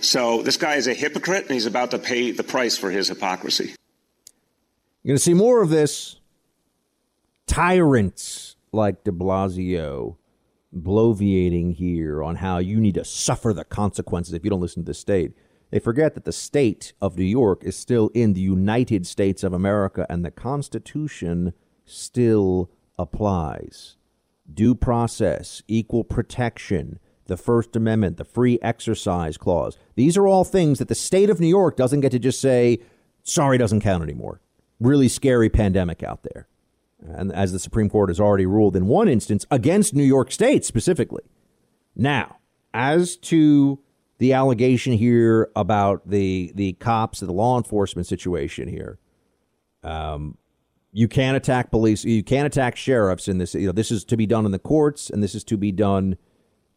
So 0.00 0.42
this 0.42 0.56
guy 0.56 0.76
is 0.76 0.86
a 0.86 0.94
hypocrite, 0.94 1.42
and 1.42 1.52
he's 1.52 1.66
about 1.66 1.90
to 1.90 1.98
pay 1.98 2.30
the 2.30 2.42
price 2.42 2.78
for 2.78 2.90
his 2.90 3.08
hypocrisy. 3.08 3.74
You're 5.02 5.12
going 5.12 5.16
to 5.18 5.22
see 5.22 5.34
more 5.34 5.62
of 5.62 5.68
this. 5.68 6.16
Tyrants 7.46 8.56
like 8.72 9.04
de 9.04 9.10
Blasio 9.10 10.16
bloviating 10.74 11.74
here 11.74 12.22
on 12.22 12.36
how 12.36 12.58
you 12.58 12.80
need 12.80 12.94
to 12.94 13.04
suffer 13.04 13.52
the 13.52 13.64
consequences 13.64 14.32
if 14.32 14.44
you 14.44 14.50
don't 14.50 14.60
listen 14.60 14.84
to 14.84 14.86
the 14.86 14.94
state. 14.94 15.32
They 15.70 15.78
forget 15.78 16.14
that 16.14 16.24
the 16.24 16.32
state 16.32 16.92
of 17.00 17.16
New 17.16 17.24
York 17.24 17.64
is 17.64 17.76
still 17.76 18.10
in 18.14 18.32
the 18.32 18.40
United 18.40 19.06
States 19.06 19.42
of 19.42 19.52
America 19.52 20.06
and 20.08 20.24
the 20.24 20.30
Constitution 20.30 21.52
still 21.90 22.70
applies. 22.98 23.96
Due 24.52 24.74
process, 24.74 25.62
equal 25.68 26.04
protection, 26.04 26.98
the 27.26 27.36
First 27.36 27.76
Amendment, 27.76 28.16
the 28.16 28.24
free 28.24 28.58
exercise 28.62 29.36
clause. 29.36 29.78
These 29.94 30.16
are 30.16 30.26
all 30.26 30.44
things 30.44 30.78
that 30.78 30.88
the 30.88 30.94
state 30.94 31.30
of 31.30 31.40
New 31.40 31.48
York 31.48 31.76
doesn't 31.76 32.00
get 32.00 32.12
to 32.12 32.18
just 32.18 32.40
say, 32.40 32.80
sorry, 33.22 33.58
doesn't 33.58 33.80
count 33.80 34.02
anymore. 34.02 34.40
Really 34.80 35.08
scary 35.08 35.48
pandemic 35.48 36.02
out 36.02 36.24
there. 36.24 36.48
And 37.00 37.32
as 37.32 37.52
the 37.52 37.58
Supreme 37.58 37.88
Court 37.88 38.10
has 38.10 38.20
already 38.20 38.46
ruled 38.46 38.76
in 38.76 38.86
one 38.86 39.08
instance 39.08 39.46
against 39.50 39.94
New 39.94 40.04
York 40.04 40.32
State 40.32 40.64
specifically. 40.64 41.22
Now, 41.96 42.38
as 42.74 43.16
to 43.16 43.80
the 44.20 44.34
allegation 44.34 44.92
here 44.92 45.50
about 45.56 46.08
the 46.08 46.52
the 46.54 46.74
cops 46.74 47.22
and 47.22 47.28
the 47.28 47.32
law 47.32 47.56
enforcement 47.56 48.06
situation 48.06 48.68
here. 48.68 48.98
Um, 49.82 50.36
you 50.92 51.08
can't 51.08 51.36
attack 51.36 51.70
police. 51.70 52.04
You 52.04 52.22
can't 52.22 52.46
attack 52.46 52.76
sheriffs 52.76 53.28
in 53.28 53.38
this. 53.38 53.54
You 53.54 53.66
know, 53.66 53.72
this 53.72 53.90
is 53.90 54.04
to 54.06 54.16
be 54.16 54.26
done 54.26 54.44
in 54.46 54.52
the 54.52 54.58
courts, 54.58 55.10
and 55.10 55.22
this 55.22 55.34
is 55.34 55.44
to 55.44 55.56
be 55.56 55.72
done 55.72 56.16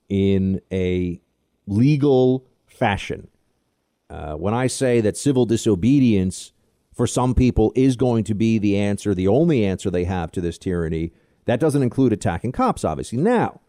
in 0.09 0.61
a 0.71 1.19
legal 1.65 2.45
fashion. 2.65 3.27
Uh, 4.09 4.33
when 4.33 4.53
I 4.53 4.67
say 4.67 5.01
that 5.01 5.17
civil 5.17 5.45
disobedience 5.45 6.51
for 6.93 7.07
some 7.07 7.33
people 7.33 7.71
is 7.75 7.95
going 7.95 8.23
to 8.25 8.35
be 8.35 8.59
the 8.59 8.77
answer, 8.77 9.15
the 9.15 9.27
only 9.27 9.65
answer 9.65 9.89
they 9.89 10.03
have 10.03 10.31
to 10.33 10.41
this 10.41 10.59
tyranny, 10.59 11.11
that 11.45 11.59
doesn't 11.59 11.81
include 11.81 12.13
attacking 12.13 12.51
cops, 12.51 12.85
obviously. 12.85 13.17
Now, 13.17 13.61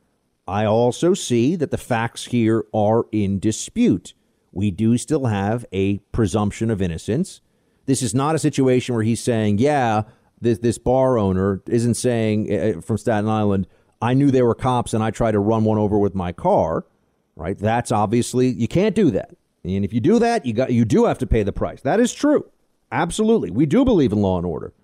I 0.47 0.67
also 0.67 1.15
see 1.15 1.57
that 1.57 1.71
the 1.71 1.79
facts 1.79 2.27
here 2.27 2.67
are 2.75 3.07
in 3.11 3.39
dispute. 3.39 4.13
We 4.53 4.71
do 4.71 4.99
still 4.99 5.27
have 5.27 5.65
a 5.73 5.99
presumption 6.13 6.71
of 6.71 6.83
innocence. 6.83 7.41
This 7.87 8.03
is 8.03 8.15
not 8.15 8.35
a 8.35 8.39
situation 8.39 8.95
where 8.95 9.05
he's 9.05 9.23
saying, 9.23 9.59
yeah, 9.59 10.03
this, 10.45 10.59
this 10.59 10.79
bar 10.79 11.19
owner 11.19 11.63
isn't 11.67 11.95
saying 11.95 12.53
uh, 12.53 12.81
from 12.81 12.99
Staten 12.99 13.29
Island, 13.29 13.67
I 14.01 14.15
knew 14.15 14.31
they 14.31 14.43
were 14.43 14.55
cops 14.55 14.95
and 14.95 15.03
I 15.03 15.11
tried 15.11 15.33
to 15.33 15.41
run 15.41 15.65
one 15.65 15.79
over 15.79 15.99
with 15.99 16.15
my 16.15 16.33
car, 16.33 16.87
right? 17.35 17.59
That's 17.59 17.91
obviously, 17.91 18.49
you 18.49 18.69
can't 18.69 18.95
do 18.95 19.11
that. 19.11 19.35
And 19.65 19.85
if 19.85 19.93
you 19.93 20.01
do 20.01 20.19
that, 20.19 20.45
you 20.45 20.53
got 20.53 20.73
you 20.73 20.85
do 20.85 21.07
have 21.07 21.19
to 21.19 21.27
pay 21.27 21.43
the 21.43 21.53
price. 21.53 21.81
That 21.81 21.99
is 21.99 22.13
true. 22.13 22.51
Absolutely. 22.93 23.51
We 23.51 23.65
do 23.65 23.83
believe 23.85 24.13
in 24.13 24.21
law 24.21 24.37
and 24.37 24.47
order. 24.47 24.75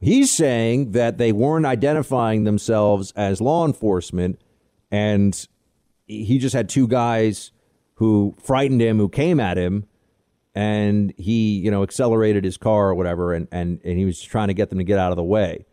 He's 0.00 0.30
saying 0.32 0.92
that 0.92 1.18
they 1.18 1.32
weren't 1.32 1.66
identifying 1.66 2.44
themselves 2.44 3.12
as 3.12 3.40
law 3.40 3.64
enforcement 3.64 4.40
and 4.90 5.46
he 6.06 6.38
just 6.38 6.54
had 6.54 6.68
two 6.68 6.88
guys 6.88 7.52
who 7.94 8.34
frightened 8.42 8.80
him, 8.80 8.98
who 8.98 9.08
came 9.08 9.38
at 9.38 9.56
him, 9.58 9.86
and 10.58 11.14
he, 11.16 11.56
you 11.58 11.70
know, 11.70 11.84
accelerated 11.84 12.42
his 12.42 12.56
car 12.56 12.88
or 12.88 12.94
whatever, 12.96 13.32
and 13.32 13.46
and, 13.52 13.80
and 13.84 13.96
he 13.96 14.04
was 14.04 14.20
trying 14.20 14.48
to 14.48 14.54
get 14.54 14.70
them 14.70 14.78
to 14.78 14.84
get 14.84 14.98
out 14.98 15.12
of 15.12 15.16
the 15.16 15.22
way. 15.22 15.64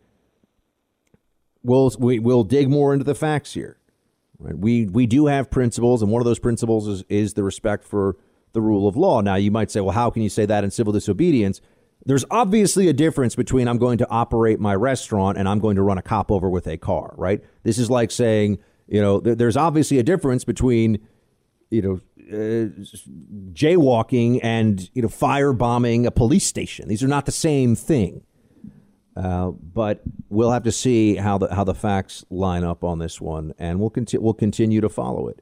We'll 1.63 1.91
we, 1.97 2.19
will 2.19 2.43
dig 2.43 2.69
more 2.69 2.93
into 2.93 3.03
the 3.03 3.15
facts 3.15 3.55
here, 3.55 3.79
Right? 4.37 4.55
We 4.55 4.85
we 4.85 5.07
do 5.07 5.25
have 5.25 5.49
principles, 5.49 6.03
and 6.03 6.11
one 6.11 6.21
of 6.21 6.25
those 6.25 6.37
principles 6.37 6.87
is 6.87 7.03
is 7.09 7.33
the 7.33 7.43
respect 7.43 7.83
for 7.83 8.17
the 8.53 8.61
rule 8.61 8.87
of 8.87 8.95
law. 8.95 9.21
Now, 9.21 9.35
you 9.35 9.49
might 9.49 9.71
say, 9.71 9.81
well, 9.81 9.95
how 9.95 10.11
can 10.11 10.21
you 10.21 10.29
say 10.29 10.45
that 10.45 10.63
in 10.63 10.69
civil 10.69 10.93
disobedience? 10.93 11.61
There's 12.05 12.23
obviously 12.29 12.87
a 12.87 12.93
difference 12.93 13.35
between 13.35 13.67
I'm 13.67 13.79
going 13.79 13.97
to 13.97 14.09
operate 14.09 14.59
my 14.59 14.75
restaurant 14.75 15.39
and 15.39 15.49
I'm 15.49 15.59
going 15.59 15.77
to 15.77 15.81
run 15.81 15.97
a 15.97 16.03
cop 16.03 16.31
over 16.31 16.47
with 16.47 16.67
a 16.67 16.77
car, 16.77 17.15
right? 17.17 17.43
This 17.63 17.79
is 17.79 17.89
like 17.89 18.11
saying, 18.11 18.59
you 18.87 19.01
know, 19.01 19.19
th- 19.19 19.39
there's 19.39 19.57
obviously 19.57 19.97
a 19.97 20.03
difference 20.03 20.45
between, 20.45 20.99
you 21.71 21.81
know, 21.81 21.99
uh, 22.31 22.69
jaywalking 23.53 24.39
and 24.43 24.89
you 24.93 25.01
know 25.01 25.07
firebombing 25.07 26.05
a 26.05 26.11
police 26.11 26.45
station. 26.45 26.87
These 26.87 27.03
are 27.03 27.07
not 27.07 27.25
the 27.25 27.31
same 27.31 27.75
thing. 27.75 28.23
Uh, 29.15 29.51
but 29.51 30.01
we'll 30.29 30.51
have 30.51 30.63
to 30.63 30.71
see 30.71 31.15
how 31.15 31.37
the 31.37 31.53
how 31.55 31.63
the 31.63 31.73
facts 31.73 32.25
line 32.29 32.65
up 32.65 32.83
on 32.83 32.99
this 32.99 33.21
one, 33.21 33.53
and 33.57 33.79
we'll 33.79 33.89
continue 33.89 34.23
we'll 34.23 34.33
continue 34.33 34.81
to 34.81 34.89
follow 34.89 35.29
it. 35.29 35.41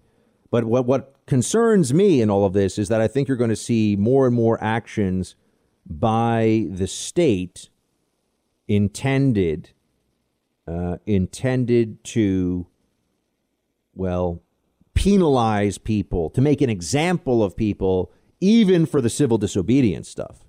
But 0.52 0.66
what 0.66 0.86
what 0.86 1.16
concerns 1.26 1.92
me 1.94 2.22
in 2.22 2.30
all 2.30 2.46
of 2.46 2.54
this 2.54 2.78
is 2.78 2.90
that 2.90 3.02
I 3.02 3.08
think 3.08 3.28
you're 3.28 3.38
going 3.38 3.50
to 3.50 3.56
see 3.56 3.96
more 3.96 4.28
and 4.28 4.36
more 4.36 4.64
actions 4.64 5.36
by 5.88 6.68
the 6.70 6.86
state 6.86 7.70
intended 8.68 9.72
uh, 10.68 10.98
intended 11.08 12.04
to 12.04 12.68
well 13.96 14.42
penalize 14.94 15.78
people 15.78 16.30
to 16.30 16.42
make 16.42 16.62
an 16.62 16.70
example 16.70 17.44
of 17.44 17.56
people 17.56 18.12
even 18.40 18.86
for 18.86 19.02
the 19.02 19.10
civil 19.10 19.38
disobedience 19.38 20.10
stuff. 20.10 20.46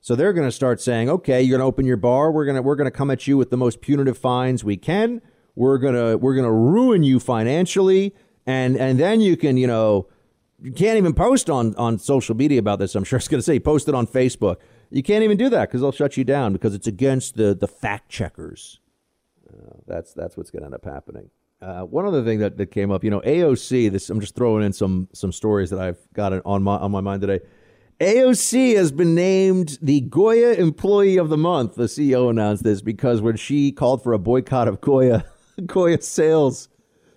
So 0.00 0.14
they're 0.14 0.32
going 0.32 0.46
to 0.46 0.52
start 0.52 0.80
saying 0.80 1.10
okay 1.10 1.42
you're 1.42 1.58
going 1.58 1.64
to 1.64 1.68
open 1.68 1.84
your 1.84 1.96
bar. 1.96 2.30
We're 2.30 2.44
going 2.44 2.56
to 2.56 2.62
we're 2.62 2.76
going 2.76 2.86
to 2.86 2.96
come 2.96 3.10
at 3.10 3.26
you 3.26 3.36
with 3.36 3.50
the 3.50 3.56
most 3.56 3.80
punitive 3.80 4.16
fines 4.16 4.64
we 4.64 4.76
can. 4.76 5.20
We're 5.54 5.78
going 5.78 5.94
to 5.94 6.16
we're 6.16 6.34
going 6.34 6.46
to 6.46 6.52
ruin 6.52 7.02
you 7.02 7.20
financially 7.20 8.14
and 8.46 8.76
and 8.76 8.98
then 8.98 9.20
you 9.20 9.36
can 9.36 9.56
you 9.56 9.66
know 9.66 10.08
you 10.60 10.72
can't 10.72 10.96
even 10.96 11.12
post 11.12 11.50
on 11.50 11.74
on 11.76 11.98
social 11.98 12.34
media 12.34 12.58
about 12.58 12.80
this 12.80 12.96
i'm 12.96 13.04
sure 13.04 13.18
it's 13.18 13.28
going 13.28 13.38
to 13.38 13.44
say 13.44 13.60
post 13.60 13.88
it 13.88 13.94
on 13.94 14.06
facebook. 14.06 14.56
You 14.90 15.02
can't 15.02 15.22
even 15.22 15.36
do 15.36 15.50
that 15.50 15.68
because 15.68 15.82
they'll 15.82 15.92
shut 15.92 16.16
you 16.16 16.24
down 16.24 16.54
because 16.54 16.74
it's 16.74 16.86
against 16.86 17.36
the 17.36 17.54
the 17.54 17.68
fact 17.68 18.08
checkers. 18.08 18.80
Uh, 19.48 19.76
that's 19.86 20.14
that's 20.14 20.36
what's 20.36 20.50
going 20.50 20.62
to 20.62 20.66
end 20.66 20.74
up 20.74 20.84
happening 20.84 21.30
uh, 21.60 21.82
one 21.82 22.06
other 22.06 22.24
thing 22.24 22.38
that, 22.38 22.56
that 22.56 22.70
came 22.70 22.90
up, 22.90 23.02
you 23.02 23.10
know, 23.10 23.20
AOC. 23.20 23.90
This 23.90 24.10
I'm 24.10 24.20
just 24.20 24.34
throwing 24.34 24.64
in 24.64 24.72
some 24.72 25.08
some 25.12 25.32
stories 25.32 25.70
that 25.70 25.80
I've 25.80 25.98
got 26.14 26.32
on 26.46 26.62
my 26.62 26.76
on 26.76 26.90
my 26.90 27.00
mind 27.00 27.20
today. 27.20 27.40
AOC 28.00 28.76
has 28.76 28.92
been 28.92 29.16
named 29.16 29.76
the 29.82 30.00
Goya 30.02 30.52
Employee 30.52 31.16
of 31.16 31.30
the 31.30 31.36
Month. 31.36 31.74
The 31.74 31.84
CEO 31.84 32.30
announced 32.30 32.62
this 32.62 32.80
because 32.80 33.20
when 33.20 33.36
she 33.36 33.72
called 33.72 34.04
for 34.04 34.12
a 34.12 34.20
boycott 34.20 34.68
of 34.68 34.80
Goya, 34.80 35.24
Goya 35.66 36.00
sales 36.00 36.68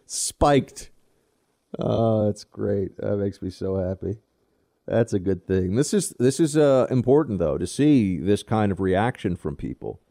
spiked. 0.07 0.89
Oh, 1.77 2.25
that's 2.25 2.43
great. 2.43 2.97
That 2.97 3.17
makes 3.17 3.43
me 3.43 3.51
so 3.51 3.75
happy. 3.75 4.17
That's 4.87 5.13
a 5.13 5.19
good 5.19 5.45
thing. 5.45 5.75
This 5.75 5.93
is 5.93 6.15
this 6.17 6.39
is 6.39 6.57
uh, 6.57 6.87
important 6.89 7.37
though 7.37 7.59
to 7.59 7.67
see 7.67 8.17
this 8.17 8.41
kind 8.41 8.71
of 8.71 8.79
reaction 8.79 9.35
from 9.35 9.55
people 9.55 10.01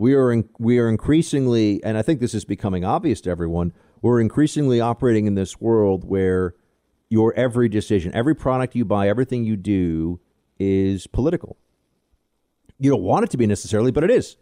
we 0.00 0.14
are 0.14 0.32
in, 0.32 0.48
we 0.58 0.78
are 0.78 0.88
increasingly, 0.88 1.84
and 1.84 1.98
I 1.98 2.00
think 2.00 2.20
this 2.20 2.32
is 2.32 2.46
becoming 2.46 2.86
obvious 2.86 3.20
to 3.20 3.30
everyone. 3.30 3.74
We're 4.00 4.22
increasingly 4.22 4.80
operating 4.80 5.26
in 5.26 5.34
this 5.34 5.60
world 5.60 6.04
where 6.04 6.54
your 7.10 7.34
every 7.34 7.68
decision, 7.68 8.10
every 8.14 8.34
product 8.34 8.74
you 8.74 8.86
buy, 8.86 9.10
everything 9.10 9.44
you 9.44 9.56
do 9.56 10.18
is 10.58 11.06
political. 11.06 11.58
You 12.78 12.90
don't 12.90 13.02
want 13.02 13.24
it 13.24 13.30
to 13.32 13.36
be 13.36 13.46
necessarily, 13.46 13.90
but 13.90 14.02
it 14.02 14.10
is. 14.10 14.38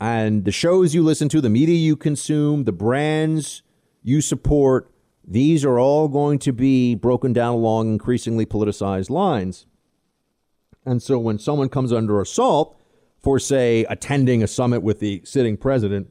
And 0.00 0.44
the 0.44 0.52
shows 0.52 0.94
you 0.94 1.02
listen 1.02 1.30
to, 1.30 1.40
the 1.40 1.48
media 1.48 1.76
you 1.76 1.96
consume, 1.96 2.64
the 2.64 2.72
brands 2.72 3.62
you 4.02 4.20
support, 4.20 4.92
these 5.26 5.64
are 5.64 5.78
all 5.78 6.08
going 6.08 6.38
to 6.40 6.52
be 6.52 6.94
broken 6.94 7.32
down 7.32 7.54
along 7.54 7.90
increasingly 7.90 8.44
politicized 8.44 9.08
lines. 9.08 9.64
And 10.84 11.02
so 11.02 11.18
when 11.18 11.38
someone 11.38 11.70
comes 11.70 11.90
under 11.90 12.20
assault, 12.20 12.78
for, 13.24 13.38
say, 13.38 13.86
attending 13.88 14.42
a 14.42 14.46
summit 14.46 14.82
with 14.82 15.00
the 15.00 15.22
sitting 15.24 15.56
president 15.56 16.08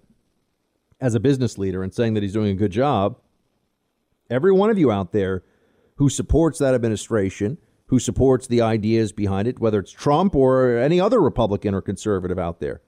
as 0.99 1.13
a 1.13 1.19
business 1.19 1.59
leader 1.59 1.83
and 1.83 1.93
saying 1.93 2.15
that 2.15 2.23
he's 2.23 2.33
doing 2.33 2.49
a 2.49 2.55
good 2.55 2.71
job, 2.71 3.19
every 4.31 4.51
one 4.51 4.71
of 4.71 4.79
you 4.79 4.91
out 4.91 5.11
there 5.11 5.43
who 5.97 6.09
supports 6.09 6.57
that 6.57 6.73
administration, 6.73 7.59
who 7.85 7.99
supports 7.99 8.47
the 8.47 8.61
ideas 8.61 9.11
behind 9.11 9.47
it, 9.47 9.59
whether 9.59 9.79
it's 9.79 9.91
Trump 9.91 10.35
or 10.35 10.75
any 10.77 10.99
other 10.99 11.21
Republican 11.21 11.75
or 11.75 11.81
conservative 11.81 12.39
out 12.39 12.59
there, 12.59 12.81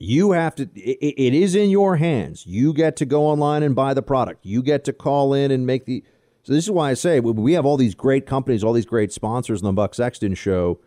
you 0.00 0.32
have 0.32 0.56
to, 0.56 0.64
it, 0.74 1.14
it 1.16 1.32
is 1.32 1.54
in 1.54 1.70
your 1.70 1.94
hands. 1.96 2.44
You 2.44 2.72
get 2.72 2.96
to 2.96 3.06
go 3.06 3.24
online 3.24 3.62
and 3.62 3.76
buy 3.76 3.94
the 3.94 4.02
product. 4.02 4.44
You 4.44 4.64
get 4.64 4.82
to 4.84 4.92
call 4.92 5.32
in 5.32 5.52
and 5.52 5.64
make 5.64 5.86
the. 5.86 6.02
So, 6.42 6.52
this 6.52 6.64
is 6.64 6.70
why 6.70 6.90
I 6.90 6.94
say 6.94 7.20
we 7.20 7.52
have 7.52 7.66
all 7.66 7.76
these 7.76 7.94
great 7.94 8.26
companies, 8.26 8.64
all 8.64 8.72
these 8.72 8.86
great 8.86 9.12
sponsors 9.12 9.62
on 9.62 9.66
the 9.66 9.72
Buck 9.72 9.94
Sexton 9.94 10.34
show 10.34 10.80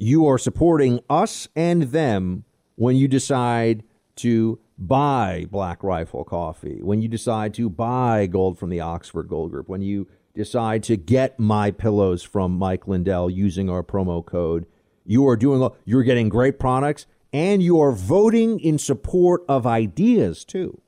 you 0.00 0.26
are 0.26 0.38
supporting 0.38 0.98
us 1.10 1.46
and 1.54 1.82
them 1.82 2.44
when 2.76 2.96
you 2.96 3.06
decide 3.06 3.82
to 4.16 4.58
buy 4.78 5.46
Black 5.50 5.82
Rifle 5.82 6.24
coffee, 6.24 6.80
when 6.82 7.02
you 7.02 7.08
decide 7.08 7.52
to 7.54 7.68
buy 7.68 8.26
gold 8.26 8.58
from 8.58 8.70
the 8.70 8.80
Oxford 8.80 9.28
Gold 9.28 9.50
Group, 9.50 9.68
when 9.68 9.82
you 9.82 10.08
decide 10.34 10.82
to 10.84 10.96
get 10.96 11.38
my 11.38 11.70
pillows 11.70 12.22
from 12.22 12.56
Mike 12.56 12.88
Lindell 12.88 13.28
using 13.28 13.68
our 13.68 13.82
promo 13.82 14.24
code, 14.24 14.64
you 15.04 15.28
are 15.28 15.36
doing 15.36 15.68
you're 15.84 16.02
getting 16.02 16.30
great 16.30 16.58
products 16.58 17.06
and 17.30 17.62
you 17.62 17.78
are 17.78 17.92
voting 17.92 18.58
in 18.58 18.78
support 18.78 19.42
of 19.48 19.66
ideas 19.66 20.46
too. 20.46 20.80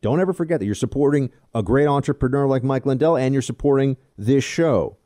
Don't 0.00 0.20
ever 0.20 0.32
forget 0.32 0.60
that 0.60 0.66
you're 0.66 0.76
supporting 0.76 1.30
a 1.52 1.62
great 1.64 1.88
entrepreneur 1.88 2.46
like 2.46 2.62
Mike 2.62 2.86
Lindell 2.86 3.16
and 3.16 3.32
you're 3.32 3.42
supporting 3.42 3.96
this 4.16 4.44
show. 4.44 4.96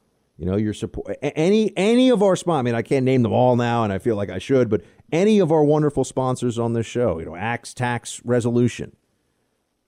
You 0.42 0.50
know, 0.50 0.56
your 0.56 0.74
support 0.74 1.16
any 1.22 1.72
any 1.76 2.10
of 2.10 2.20
our 2.20 2.34
sponsors. 2.34 2.58
I 2.58 2.62
mean, 2.62 2.74
I 2.74 2.82
can't 2.82 3.04
name 3.04 3.22
them 3.22 3.32
all 3.32 3.54
now, 3.54 3.84
and 3.84 3.92
I 3.92 3.98
feel 3.98 4.16
like 4.16 4.28
I 4.28 4.40
should, 4.40 4.68
but 4.68 4.82
any 5.12 5.38
of 5.38 5.52
our 5.52 5.62
wonderful 5.62 6.02
sponsors 6.02 6.58
on 6.58 6.72
this 6.72 6.84
show, 6.84 7.20
you 7.20 7.26
know, 7.26 7.36
Axe 7.36 7.72
Tax 7.72 8.20
Resolution, 8.24 8.96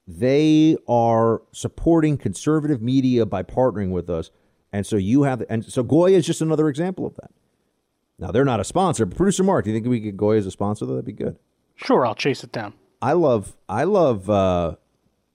they 0.07 0.77
are 0.87 1.43
supporting 1.51 2.17
conservative 2.17 2.81
media 2.81 3.27
by 3.27 3.43
partnering 3.43 3.91
with 3.91 4.09
us, 4.09 4.31
and 4.73 4.87
so 4.87 4.95
you 4.95 5.25
have, 5.25 5.43
and 5.49 5.65
so 5.65 5.83
Goya 5.83 6.19
is 6.19 6.25
just 6.25 6.41
another 6.41 6.69
example 6.69 7.05
of 7.05 7.17
that. 7.17 7.33
Now 8.21 8.31
they're 8.31 8.45
not 8.45 8.61
a 8.61 8.65
sponsor, 8.65 9.07
but 9.07 9.17
producer 9.17 9.43
Mark, 9.43 9.65
do 9.65 9.73
you 9.73 9.77
think 9.77 9.89
we 9.89 10.01
could 10.01 10.17
Goya 10.17 10.39
as 10.39 10.47
a 10.47 10.53
sponsor? 10.53 10.87
Though? 10.87 10.93
That'd 10.93 11.05
be 11.05 11.13
good. 11.13 11.37
Sure, 11.75 12.07
I'll 12.07 12.15
chase 12.15 12.45
it 12.45 12.53
down. 12.53 12.75
I 13.03 13.15
love, 13.15 13.57
I 13.69 13.83
love, 13.83 14.31
uh, 14.31 14.77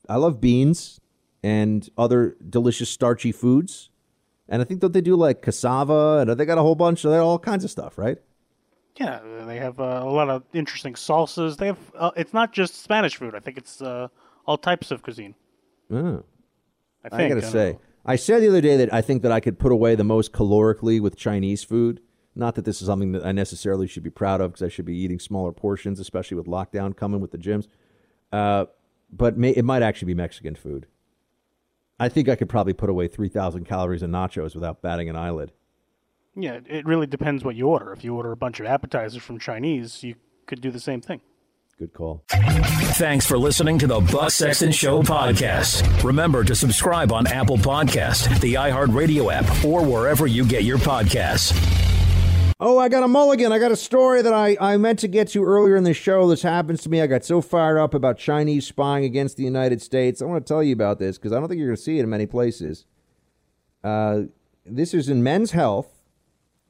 I 0.08 0.16
love 0.16 0.40
beans 0.40 1.02
and 1.44 1.90
other 1.98 2.38
delicious 2.50 2.90
starchy 2.90 3.34
foods. 3.34 3.89
And 4.50 4.62
I 4.62 4.66
think 4.66 4.82
that 4.82 4.94
they 4.94 5.02
do 5.02 5.16
like 5.16 5.42
cassava, 5.42 6.18
and 6.20 6.30
they 6.32 6.46
got 6.46 6.58
a 6.58 6.62
whole 6.62 6.76
bunch 6.76 7.06
of 7.06 7.14
all 7.14 7.38
kinds 7.38 7.64
of 7.64 7.70
stuff, 7.70 7.98
right? 7.98 8.18
Yeah, 8.96 9.20
they 9.46 9.58
have 9.58 9.80
uh, 9.80 10.02
a 10.04 10.10
lot 10.10 10.30
of 10.30 10.44
interesting 10.54 10.96
salsas. 10.96 11.58
They 11.58 11.68
have. 11.68 11.78
Uh, 11.96 12.12
it's 12.18 12.34
not 12.34 12.52
just 12.52 12.82
Spanish 12.82 13.16
food. 13.16 13.36
I 13.36 13.40
think 13.40 13.58
it's 13.58 13.82
uh, 13.82 14.08
all 14.46 14.58
types 14.58 14.92
of 14.92 15.04
cuisine. 15.04 15.36
Oh. 15.92 16.24
I 17.06 17.10
think. 17.10 17.22
I 17.22 17.30
gotta 17.30 17.48
say, 17.50 17.78
I 18.06 18.16
said 18.16 18.42
the 18.42 18.50
other 18.50 18.60
day 18.60 18.76
that 18.76 18.94
I 18.94 19.02
think 19.02 19.22
that 19.22 19.32
I 19.32 19.40
could 19.40 19.60
put 19.60 19.72
away 19.72 19.96
the 19.96 20.04
most 20.04 20.34
calorically 20.34 21.00
with 21.00 21.16
Chinese 21.16 21.64
food. 21.64 22.02
Not 22.36 22.56
that 22.56 22.66
this 22.66 22.82
is 22.82 22.88
something 22.88 23.12
that 23.14 23.26
I 23.26 23.32
necessarily 23.32 23.88
should 23.88 24.04
be 24.04 24.10
proud 24.10 24.42
of, 24.42 24.52
because 24.52 24.66
I 24.66 24.70
should 24.70 24.86
be 24.86 24.98
eating 24.98 25.20
smaller 25.20 25.52
portions, 25.52 26.00
especially 26.00 26.38
with 26.38 26.48
lockdown 26.48 26.96
coming 26.96 27.22
with 27.22 27.32
the 27.32 27.38
gyms. 27.38 27.68
Uh, 28.32 28.66
but 29.12 29.38
may, 29.38 29.52
it 29.52 29.64
might 29.64 29.82
actually 29.82 30.08
be 30.08 30.14
Mexican 30.14 30.56
food. 30.56 30.88
I 32.00 32.10
think 32.10 32.30
I 32.30 32.36
could 32.36 32.50
probably 32.50 32.74
put 32.74 32.90
away 32.90 33.08
3,000 33.08 33.66
calories 33.66 34.04
in 34.04 34.12
nachos 34.12 34.56
without 34.56 34.82
batting 34.82 35.10
an 35.10 35.16
eyelid. 35.16 35.52
Yeah, 36.36 36.60
it 36.68 36.86
really 36.86 37.08
depends 37.08 37.44
what 37.44 37.56
you 37.56 37.68
order. 37.68 37.92
If 37.92 38.04
you 38.04 38.16
order 38.16 38.32
a 38.32 38.38
bunch 38.38 38.60
of 38.60 38.66
appetizers 38.66 39.22
from 39.22 39.40
Chinese, 39.40 40.04
you 40.04 40.16
could 40.46 40.62
do 40.62 40.72
the 40.72 40.80
same 40.80 41.02
thing. 41.02 41.22
Good 41.78 41.94
call. 41.94 42.24
Thanks 42.30 43.26
for 43.26 43.38
listening 43.38 43.80
to 43.80 43.88
the 43.88 44.00
Buck 44.00 44.32
Sexton 44.32 44.72
Show 44.72 45.02
podcast. 45.02 46.04
Remember 46.04 46.44
to 46.44 46.54
subscribe 46.54 47.14
on 47.14 47.26
Apple 47.26 47.58
Podcast, 47.58 48.42
the 48.42 48.56
iHeartRadio 48.56 49.34
app, 49.34 49.66
or 49.66 49.84
wherever 49.84 50.28
you 50.28 50.46
get 50.46 50.64
your 50.64 50.78
podcasts. 50.78 51.54
Oh, 52.62 52.78
I 52.78 52.90
got 52.90 53.04
a 53.04 53.08
mulligan. 53.08 53.54
I 53.54 53.60
got 53.60 53.72
a 53.72 53.78
story 53.78 54.22
that 54.22 54.34
I, 54.34 54.58
I 54.60 54.76
meant 54.76 55.00
to 55.00 55.08
get 55.08 55.30
to 55.30 55.46
earlier 55.46 55.78
in 55.78 55.86
the 55.86 55.94
show. 55.94 56.28
This 56.28 56.42
happens 56.42 56.82
to 56.84 56.90
me. 56.90 57.02
I 57.02 57.08
got 57.08 57.24
so 57.24 57.40
fired 57.40 57.78
up 57.78 57.94
about 57.94 58.18
Chinese 58.18 58.68
spying 58.68 59.06
against 59.06 59.38
the 59.38 59.44
United 59.44 59.82
States. 59.82 60.22
I 60.22 60.26
want 60.26 60.46
to 60.46 60.54
tell 60.54 60.62
you 60.62 60.74
about 60.74 61.00
this 61.00 61.18
because 61.18 61.32
I 61.32 61.40
don't 61.40 61.48
think 61.48 61.60
you're 61.60 61.70
going 61.70 61.78
to 61.78 61.82
see 61.82 62.00
it 62.00 62.04
in 62.04 62.10
many 62.10 62.26
places. 62.26 62.86
Uh, 63.82 64.24
this 64.66 64.94
is 64.94 65.08
in 65.08 65.24
Men's 65.24 65.52
Health, 65.52 66.02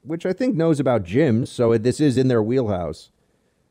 which 0.04 0.28
I 0.28 0.34
think 0.34 0.56
knows 0.56 0.80
about 0.80 1.04
gyms, 1.04 1.48
so 1.48 1.76
this 1.76 2.00
is 2.00 2.18
in 2.18 2.28
their 2.28 2.44
wheelhouse. 2.44 3.10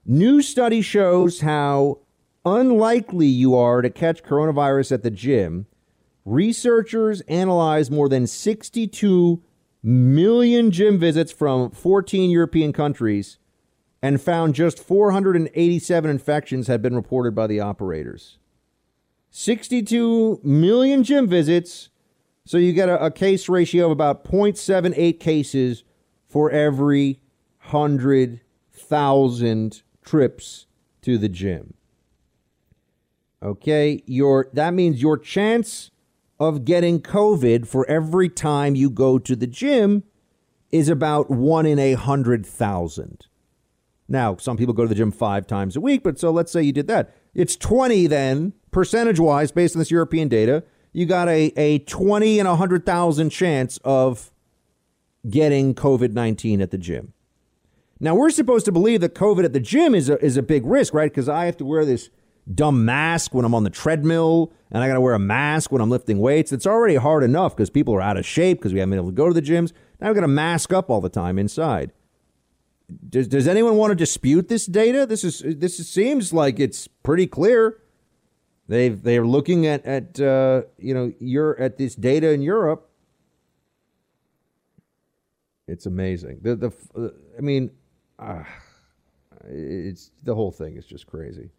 New 0.05 0.43
study 0.43 0.82
shows 0.82 1.43
how 1.43 2.01
unlikely 2.45 3.27
you 3.27 3.55
are 3.55 3.81
to 3.81 3.90
catch 3.90 4.24
coronavirus 4.24 4.90
at 4.90 5.03
the 5.05 5.11
gym. 5.11 5.66
Researchers 6.24 7.20
analyzed 7.23 7.93
more 7.93 8.09
than 8.09 8.27
62 8.27 9.40
million 9.82 10.70
gym 10.70 10.98
visits 10.98 11.32
from 11.32 11.70
14 11.70 12.30
European 12.30 12.72
countries 12.72 13.38
and 14.02 14.20
found 14.20 14.55
just 14.55 14.78
487 14.78 16.10
infections 16.10 16.66
had 16.66 16.82
been 16.82 16.94
reported 16.94 17.34
by 17.34 17.46
the 17.46 17.60
operators. 17.60 18.36
62 19.30 20.40
million 20.42 21.05
gym 21.05 21.28
visits. 21.28 21.90
So 22.44 22.59
you 22.59 22.72
get 22.72 22.88
a, 22.88 23.05
a 23.05 23.10
case 23.10 23.46
ratio 23.48 23.86
of 23.86 23.90
about 23.92 24.24
0.78 24.24 25.20
cases 25.20 25.84
for 26.26 26.50
every 26.50 27.20
100,000 27.70 29.82
trips 30.05 30.66
to 31.02 31.18
the 31.18 31.28
gym. 31.28 31.74
Okay, 33.42 34.02
your 34.06 34.48
that 34.52 34.74
means 34.74 35.00
your 35.00 35.16
chance 35.16 35.92
of 36.40 36.65
getting 36.65 37.01
COVID 37.01 37.66
for 37.66 37.89
every 37.89 38.28
time 38.28 38.74
you 38.74 38.90
go 38.90 39.19
to 39.19 39.35
the 39.35 39.47
gym 39.47 40.05
is 40.70 40.89
about 40.89 41.31
one 41.31 41.66
in 41.66 41.78
a 41.78 41.94
hundred 41.94 42.47
thousand. 42.47 43.27
Now, 44.09 44.36
some 44.36 44.56
people 44.56 44.74
go 44.74 44.82
to 44.82 44.89
the 44.89 44.94
gym 44.94 45.10
five 45.10 45.47
times 45.47 45.77
a 45.77 45.81
week, 45.81 46.02
but 46.02 46.19
so 46.19 46.31
let's 46.31 46.51
say 46.51 46.62
you 46.62 46.73
did 46.73 46.86
that. 46.89 47.15
It's 47.35 47.56
20 47.56 48.06
then, 48.06 48.55
percentage 48.70 49.20
wise, 49.20 49.52
based 49.52 49.77
on 49.77 49.81
this 49.81 49.90
European 49.90 50.28
data. 50.28 50.65
You 50.93 51.05
got 51.05 51.28
a, 51.28 51.52
a 51.56 51.81
20 51.81 52.39
in 52.39 52.47
a 52.47 52.51
100,000 52.51 53.31
chance 53.31 53.78
of 53.85 54.32
getting 55.28 55.74
COVID 55.74 56.12
19 56.12 56.62
at 56.62 56.70
the 56.70 56.78
gym. 56.78 57.12
Now, 58.01 58.15
we're 58.15 58.31
supposed 58.31 58.65
to 58.66 58.73
believe 58.73 59.01
that 59.01 59.15
COVID 59.15 59.44
at 59.44 59.52
the 59.52 59.60
gym 59.60 59.94
is 59.94 60.09
a, 60.09 60.24
is 60.24 60.36
a 60.36 60.43
big 60.43 60.65
risk, 60.65 60.94
right? 60.94 61.10
Because 61.10 61.28
I 61.28 61.47
have 61.47 61.56
to 61.59 61.65
wear 61.65 61.85
this 61.85 62.10
dumb 62.55 62.85
mask 62.85 63.35
when 63.35 63.45
I'm 63.45 63.55
on 63.55 63.65
the 63.65 63.70
treadmill 63.70 64.53
and 64.70 64.83
I 64.83 64.89
got 64.89 64.95
to 64.95 65.01
wear 65.01 65.15
a 65.15 65.19
mask 65.19 65.73
when 65.73 65.81
I'm 65.81 65.91
lifting 65.91 66.19
weights. 66.19 66.53
It's 66.53 66.66
already 66.66 66.97
hard 66.97 67.23
enough 67.23 67.57
because 67.57 67.70
people 67.70 67.95
are 67.95 68.01
out 68.01 68.16
of 68.16 68.27
shape 68.27 68.59
because 68.59 68.73
we 68.73 68.81
haven't 68.81 68.91
been 68.91 68.99
able 68.99 69.11
to 69.11 69.15
go 69.15 69.29
to 69.29 69.35
the 69.35 69.43
gyms. 69.43 69.73
Now 70.01 70.09
I've 70.09 70.15
got 70.15 70.23
to 70.23 70.29
mask 70.29 70.73
up 70.73 70.91
all 70.91 71.01
the 71.01 71.09
time 71.09 71.39
inside. 71.39 71.93
Does, 73.09 73.29
does 73.29 73.47
anyone 73.47 73.77
want 73.77 73.91
to 73.91 73.95
dispute 73.95 74.49
this 74.49 74.65
data? 74.65 75.05
This 75.05 75.23
is 75.23 75.43
this 75.45 75.79
is, 75.79 75.89
seems 75.89 76.33
like 76.33 76.59
it's 76.59 76.89
pretty 76.89 77.27
clear. 77.27 77.83
They've 78.66 79.03
they're 79.03 79.27
looking 79.27 79.66
at 79.66 79.85
at 79.85 80.19
uh, 80.19 80.62
you 80.79 80.95
know 80.95 81.12
you're 81.19 81.59
at 81.61 81.77
this 81.77 81.95
data 81.95 82.31
in 82.31 82.41
Europe. 82.41 82.91
It's 85.66 85.85
amazing. 85.85 86.41
The 86.41 86.57
the 86.57 86.73
uh, 86.97 87.09
I 87.37 87.43
mean, 87.43 87.73
uh, 88.19 88.45
it's 89.47 90.11
the 90.23 90.35
whole 90.35 90.51
thing 90.51 90.77
is 90.77 90.87
just 90.87 91.07
crazy. 91.07 91.51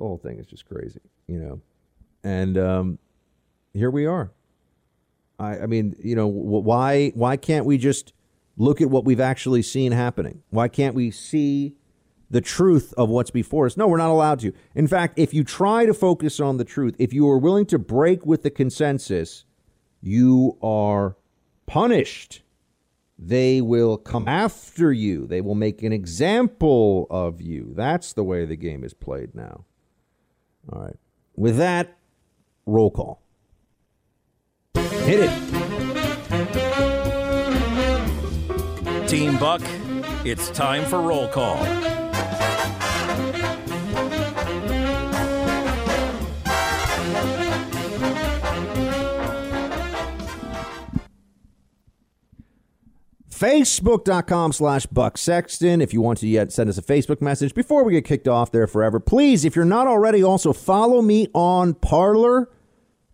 The 0.00 0.06
whole 0.06 0.16
thing 0.16 0.38
is 0.38 0.46
just 0.46 0.64
crazy, 0.64 1.02
you 1.26 1.38
know. 1.38 1.60
And 2.24 2.56
um, 2.56 2.98
here 3.74 3.90
we 3.90 4.06
are. 4.06 4.32
I, 5.38 5.58
I 5.58 5.66
mean, 5.66 5.94
you 6.02 6.16
know, 6.16 6.26
why 6.26 7.10
why 7.14 7.36
can't 7.36 7.66
we 7.66 7.76
just 7.76 8.14
look 8.56 8.80
at 8.80 8.88
what 8.88 9.04
we've 9.04 9.20
actually 9.20 9.60
seen 9.60 9.92
happening? 9.92 10.42
Why 10.48 10.68
can't 10.68 10.94
we 10.94 11.10
see 11.10 11.74
the 12.30 12.40
truth 12.40 12.94
of 12.96 13.10
what's 13.10 13.30
before 13.30 13.66
us? 13.66 13.76
No, 13.76 13.88
we're 13.88 13.98
not 13.98 14.08
allowed 14.08 14.40
to. 14.40 14.54
In 14.74 14.88
fact, 14.88 15.18
if 15.18 15.34
you 15.34 15.44
try 15.44 15.84
to 15.84 15.92
focus 15.92 16.40
on 16.40 16.56
the 16.56 16.64
truth, 16.64 16.96
if 16.98 17.12
you 17.12 17.28
are 17.28 17.36
willing 17.38 17.66
to 17.66 17.78
break 17.78 18.24
with 18.24 18.42
the 18.42 18.50
consensus, 18.50 19.44
you 20.00 20.56
are 20.62 21.18
punished. 21.66 22.40
They 23.18 23.60
will 23.60 23.98
come 23.98 24.26
after 24.26 24.94
you. 24.94 25.26
They 25.26 25.42
will 25.42 25.54
make 25.54 25.82
an 25.82 25.92
example 25.92 27.06
of 27.10 27.42
you. 27.42 27.74
That's 27.76 28.14
the 28.14 28.24
way 28.24 28.46
the 28.46 28.56
game 28.56 28.82
is 28.82 28.94
played 28.94 29.34
now. 29.34 29.66
All 30.72 30.82
right. 30.82 30.96
With 31.36 31.56
that, 31.56 31.96
roll 32.66 32.90
call. 32.90 33.22
Hit 34.74 35.20
it. 35.20 35.30
Team 39.08 39.38
Buck, 39.38 39.62
it's 40.24 40.50
time 40.50 40.84
for 40.84 41.00
roll 41.00 41.28
call. 41.28 41.58
Facebook.com 53.40 54.52
slash 54.52 54.84
Buck 54.84 55.16
Sexton. 55.16 55.80
If 55.80 55.94
you 55.94 56.02
want 56.02 56.18
to 56.18 56.28
yet 56.28 56.52
send 56.52 56.68
us 56.68 56.76
a 56.76 56.82
Facebook 56.82 57.22
message 57.22 57.54
before 57.54 57.84
we 57.84 57.94
get 57.94 58.04
kicked 58.04 58.28
off 58.28 58.52
there 58.52 58.66
forever, 58.66 59.00
please, 59.00 59.46
if 59.46 59.56
you're 59.56 59.64
not 59.64 59.86
already, 59.86 60.22
also 60.22 60.52
follow 60.52 61.00
me 61.00 61.26
on 61.32 61.72
Parler 61.72 62.50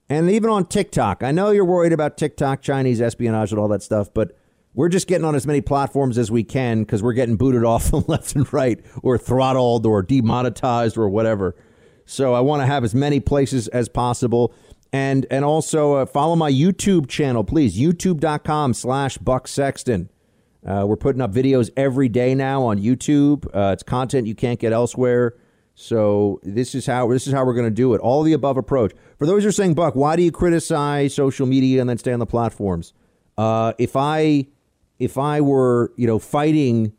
and 0.08 0.28
even 0.28 0.50
on 0.50 0.66
TikTok. 0.66 1.22
I 1.22 1.30
know 1.30 1.50
you're 1.50 1.64
worried 1.64 1.92
about 1.92 2.18
TikTok, 2.18 2.60
Chinese 2.60 3.00
espionage, 3.00 3.52
and 3.52 3.60
all 3.60 3.68
that 3.68 3.84
stuff, 3.84 4.12
but 4.12 4.36
we're 4.74 4.88
just 4.88 5.06
getting 5.06 5.24
on 5.24 5.36
as 5.36 5.46
many 5.46 5.60
platforms 5.60 6.18
as 6.18 6.28
we 6.28 6.42
can 6.42 6.82
because 6.82 7.04
we're 7.04 7.12
getting 7.12 7.36
booted 7.36 7.62
off 7.64 7.92
left 8.08 8.34
and 8.34 8.52
right 8.52 8.84
or 9.04 9.18
throttled 9.18 9.86
or 9.86 10.02
demonetized 10.02 10.98
or 10.98 11.08
whatever. 11.08 11.54
So 12.04 12.34
I 12.34 12.40
want 12.40 12.62
to 12.62 12.66
have 12.66 12.82
as 12.82 12.96
many 12.96 13.20
places 13.20 13.68
as 13.68 13.88
possible. 13.88 14.52
And, 14.92 15.24
and 15.30 15.44
also 15.44 15.94
uh, 15.94 16.06
follow 16.06 16.34
my 16.34 16.50
YouTube 16.50 17.08
channel, 17.08 17.44
please. 17.44 17.78
YouTube.com 17.78 18.74
slash 18.74 19.18
Buck 19.18 19.46
Sexton. 19.46 20.10
Uh, 20.66 20.84
we're 20.86 20.96
putting 20.96 21.22
up 21.22 21.32
videos 21.32 21.70
every 21.76 22.08
day 22.08 22.34
now 22.34 22.64
on 22.64 22.78
YouTube. 22.78 23.46
Uh, 23.54 23.72
it's 23.72 23.82
content 23.82 24.26
you 24.26 24.34
can't 24.34 24.58
get 24.58 24.72
elsewhere. 24.72 25.34
So 25.76 26.40
this 26.42 26.74
is 26.74 26.86
how 26.86 27.08
this 27.08 27.26
is 27.26 27.32
how 27.32 27.44
we're 27.44 27.54
going 27.54 27.66
to 27.66 27.70
do 27.70 27.94
it. 27.94 28.00
All 28.00 28.22
the 28.22 28.32
above 28.32 28.56
approach. 28.56 28.92
For 29.18 29.26
those 29.26 29.42
who 29.42 29.50
are 29.50 29.52
saying, 29.52 29.74
Buck, 29.74 29.94
why 29.94 30.16
do 30.16 30.22
you 30.22 30.32
criticize 30.32 31.14
social 31.14 31.46
media 31.46 31.80
and 31.80 31.88
then 31.88 31.98
stay 31.98 32.12
on 32.12 32.18
the 32.18 32.26
platforms? 32.26 32.94
Uh, 33.36 33.74
if 33.78 33.94
I 33.94 34.46
if 34.98 35.18
I 35.18 35.42
were 35.42 35.92
you 35.96 36.06
know 36.06 36.18
fighting 36.18 36.92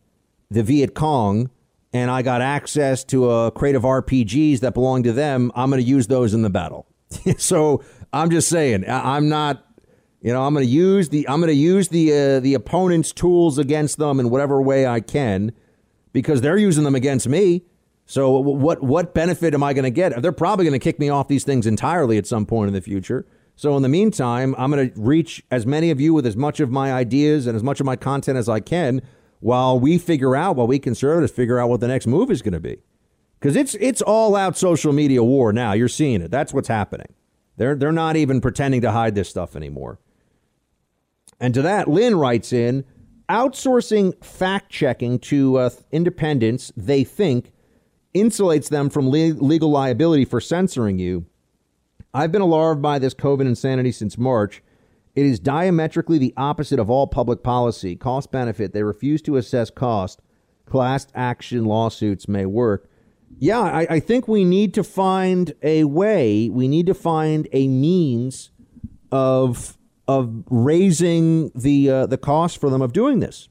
the 0.50 0.64
Viet 0.64 0.94
Cong 0.94 1.50
and 1.92 2.12
I 2.12 2.22
got 2.22 2.42
access 2.42 3.04
to 3.06 3.30
a 3.32 3.52
crate 3.52 3.76
of 3.76 3.82
RPGs 3.82 4.60
that 4.60 4.76
belong 4.76 5.04
to 5.04 5.12
them, 5.12 5.52
I'm 5.56 5.72
going 5.72 5.82
to 5.82 5.88
use 5.88 6.08
those 6.08 6.36
in 6.36 6.44
the 6.44 6.50
battle. 6.50 6.86
so 7.38 7.84
I'm 8.14 8.30
just 8.30 8.48
saying, 8.48 8.86
I'm 8.88 9.28
not. 9.28 9.64
You 10.28 10.34
know, 10.34 10.44
I'm 10.44 10.54
going 10.54 10.66
to 10.66 10.70
use 10.70 11.08
the 11.08 11.26
I'm 11.30 11.40
going 11.40 11.48
to 11.48 11.54
use 11.54 11.88
the 11.88 12.12
uh, 12.12 12.40
the 12.42 12.54
opponent's 12.54 13.14
tools 13.14 13.58
against 13.58 13.98
them 13.98 14.20
in 14.20 14.30
whatever 14.30 14.62
way 14.62 14.86
I 14.86 15.00
can, 15.00 15.54
because 16.12 16.42
they're 16.42 16.58
using 16.58 16.84
them 16.84 16.96
against 16.96 17.30
me. 17.30 17.64
So 18.08 18.32
what 18.32 18.84
what 18.84 19.14
benefit 19.14 19.54
am 19.54 19.64
I 19.64 19.72
going 19.72 19.86
to 19.86 19.90
get? 19.90 20.22
They're 20.22 20.34
probably 20.34 20.66
going 20.66 20.78
to 20.78 20.84
kick 20.84 21.00
me 21.00 21.08
off 21.08 21.30
these 21.30 21.46
things 21.46 21.66
entirely 21.66 22.18
at 22.18 22.28
some 22.28 22.46
point 22.46 22.68
in 22.68 22.74
the 22.74 22.82
future. 22.82 23.26
So 23.56 23.78
in 23.78 23.84
the 23.84 23.88
meantime, 23.88 24.54
I'm 24.58 24.70
going 24.70 24.92
to 24.92 25.00
reach 25.00 25.46
as 25.50 25.66
many 25.66 25.92
of 25.92 26.02
you 26.02 26.14
with 26.14 26.26
as 26.26 26.36
much 26.36 26.60
of 26.60 26.70
my 26.70 26.92
ideas 26.92 27.48
and 27.48 27.56
as 27.56 27.64
much 27.64 27.80
of 27.80 27.86
my 27.86 27.96
content 27.96 28.38
as 28.38 28.50
I 28.50 28.60
can 28.60 29.02
while 29.40 29.80
we 29.80 29.98
figure 29.98 30.36
out, 30.36 30.58
while 30.58 30.68
we 30.68 30.78
conservatives 30.78 31.32
figure 31.32 31.58
out 31.58 31.70
what 31.70 31.80
the 31.80 31.88
next 31.88 32.06
move 32.06 32.32
is 32.32 32.42
going 32.42 32.52
to 32.52 32.60
be. 32.60 32.80
Because 33.40 33.56
it's 33.56 33.76
it's 33.76 34.02
all 34.02 34.36
out 34.36 34.58
social 34.58 34.92
media 34.92 35.24
war 35.24 35.54
now. 35.54 35.72
You're 35.72 35.88
seeing 35.88 36.20
it. 36.20 36.32
That's 36.32 36.54
what's 36.54 36.68
happening. 36.68 37.14
They're 37.56 37.76
they're 37.76 37.94
not 37.94 38.18
even 38.18 38.42
pretending 38.42 38.82
to 38.82 38.92
hide 38.92 39.16
this 39.16 39.30
stuff 39.30 39.56
anymore. 39.56 40.00
And 41.40 41.54
to 41.54 41.62
that, 41.62 41.88
Lynn 41.88 42.16
writes 42.16 42.52
in 42.52 42.84
outsourcing 43.30 44.24
fact 44.24 44.70
checking 44.70 45.20
to 45.20 45.58
uh, 45.58 45.70
independents 45.92 46.72
they 46.78 47.04
think 47.04 47.52
insulates 48.16 48.70
them 48.70 48.90
from 48.90 49.10
le- 49.10 49.34
legal 49.34 49.70
liability 49.70 50.26
for 50.26 50.40
censoring 50.40 50.98
you. 50.98 51.26
I've 52.14 52.32
been 52.32 52.42
alarmed 52.42 52.82
by 52.82 53.00
this 53.00 53.14
COVID 53.14 53.42
insanity 53.42 53.92
since 53.92 54.18
March. 54.18 54.64
It 55.16 55.26
is 55.26 55.40
diametrically 55.40 56.18
the 56.18 56.34
opposite 56.38 56.80
of 56.80 56.90
all 56.90 57.08
public 57.08 57.44
policy. 57.44 57.96
Cost 57.96 58.32
benefit, 58.32 58.74
they 58.74 58.84
refuse 58.84 59.22
to 59.24 59.36
assess 59.36 59.70
cost. 59.70 60.22
Class 60.66 61.08
action 61.14 61.66
lawsuits 61.66 62.28
may 62.28 62.46
work. 62.46 62.90
Yeah, 63.40 63.60
I, 63.60 63.88
I 63.90 64.00
think 64.00 64.28
we 64.28 64.46
need 64.46 64.74
to 64.76 64.84
find 64.84 65.54
a 65.62 65.84
way, 65.84 66.50
we 66.50 66.68
need 66.68 66.88
to 66.88 66.94
find 66.94 67.48
a 67.52 67.68
means 67.68 68.52
of 69.12 69.77
of 70.08 70.44
raising 70.50 71.52
the 71.54 71.90
uh, 71.90 72.06
the 72.06 72.18
cost 72.18 72.60
for 72.60 72.70
them 72.70 72.82
of 72.82 72.94
doing 72.94 73.20
this. 73.20 73.50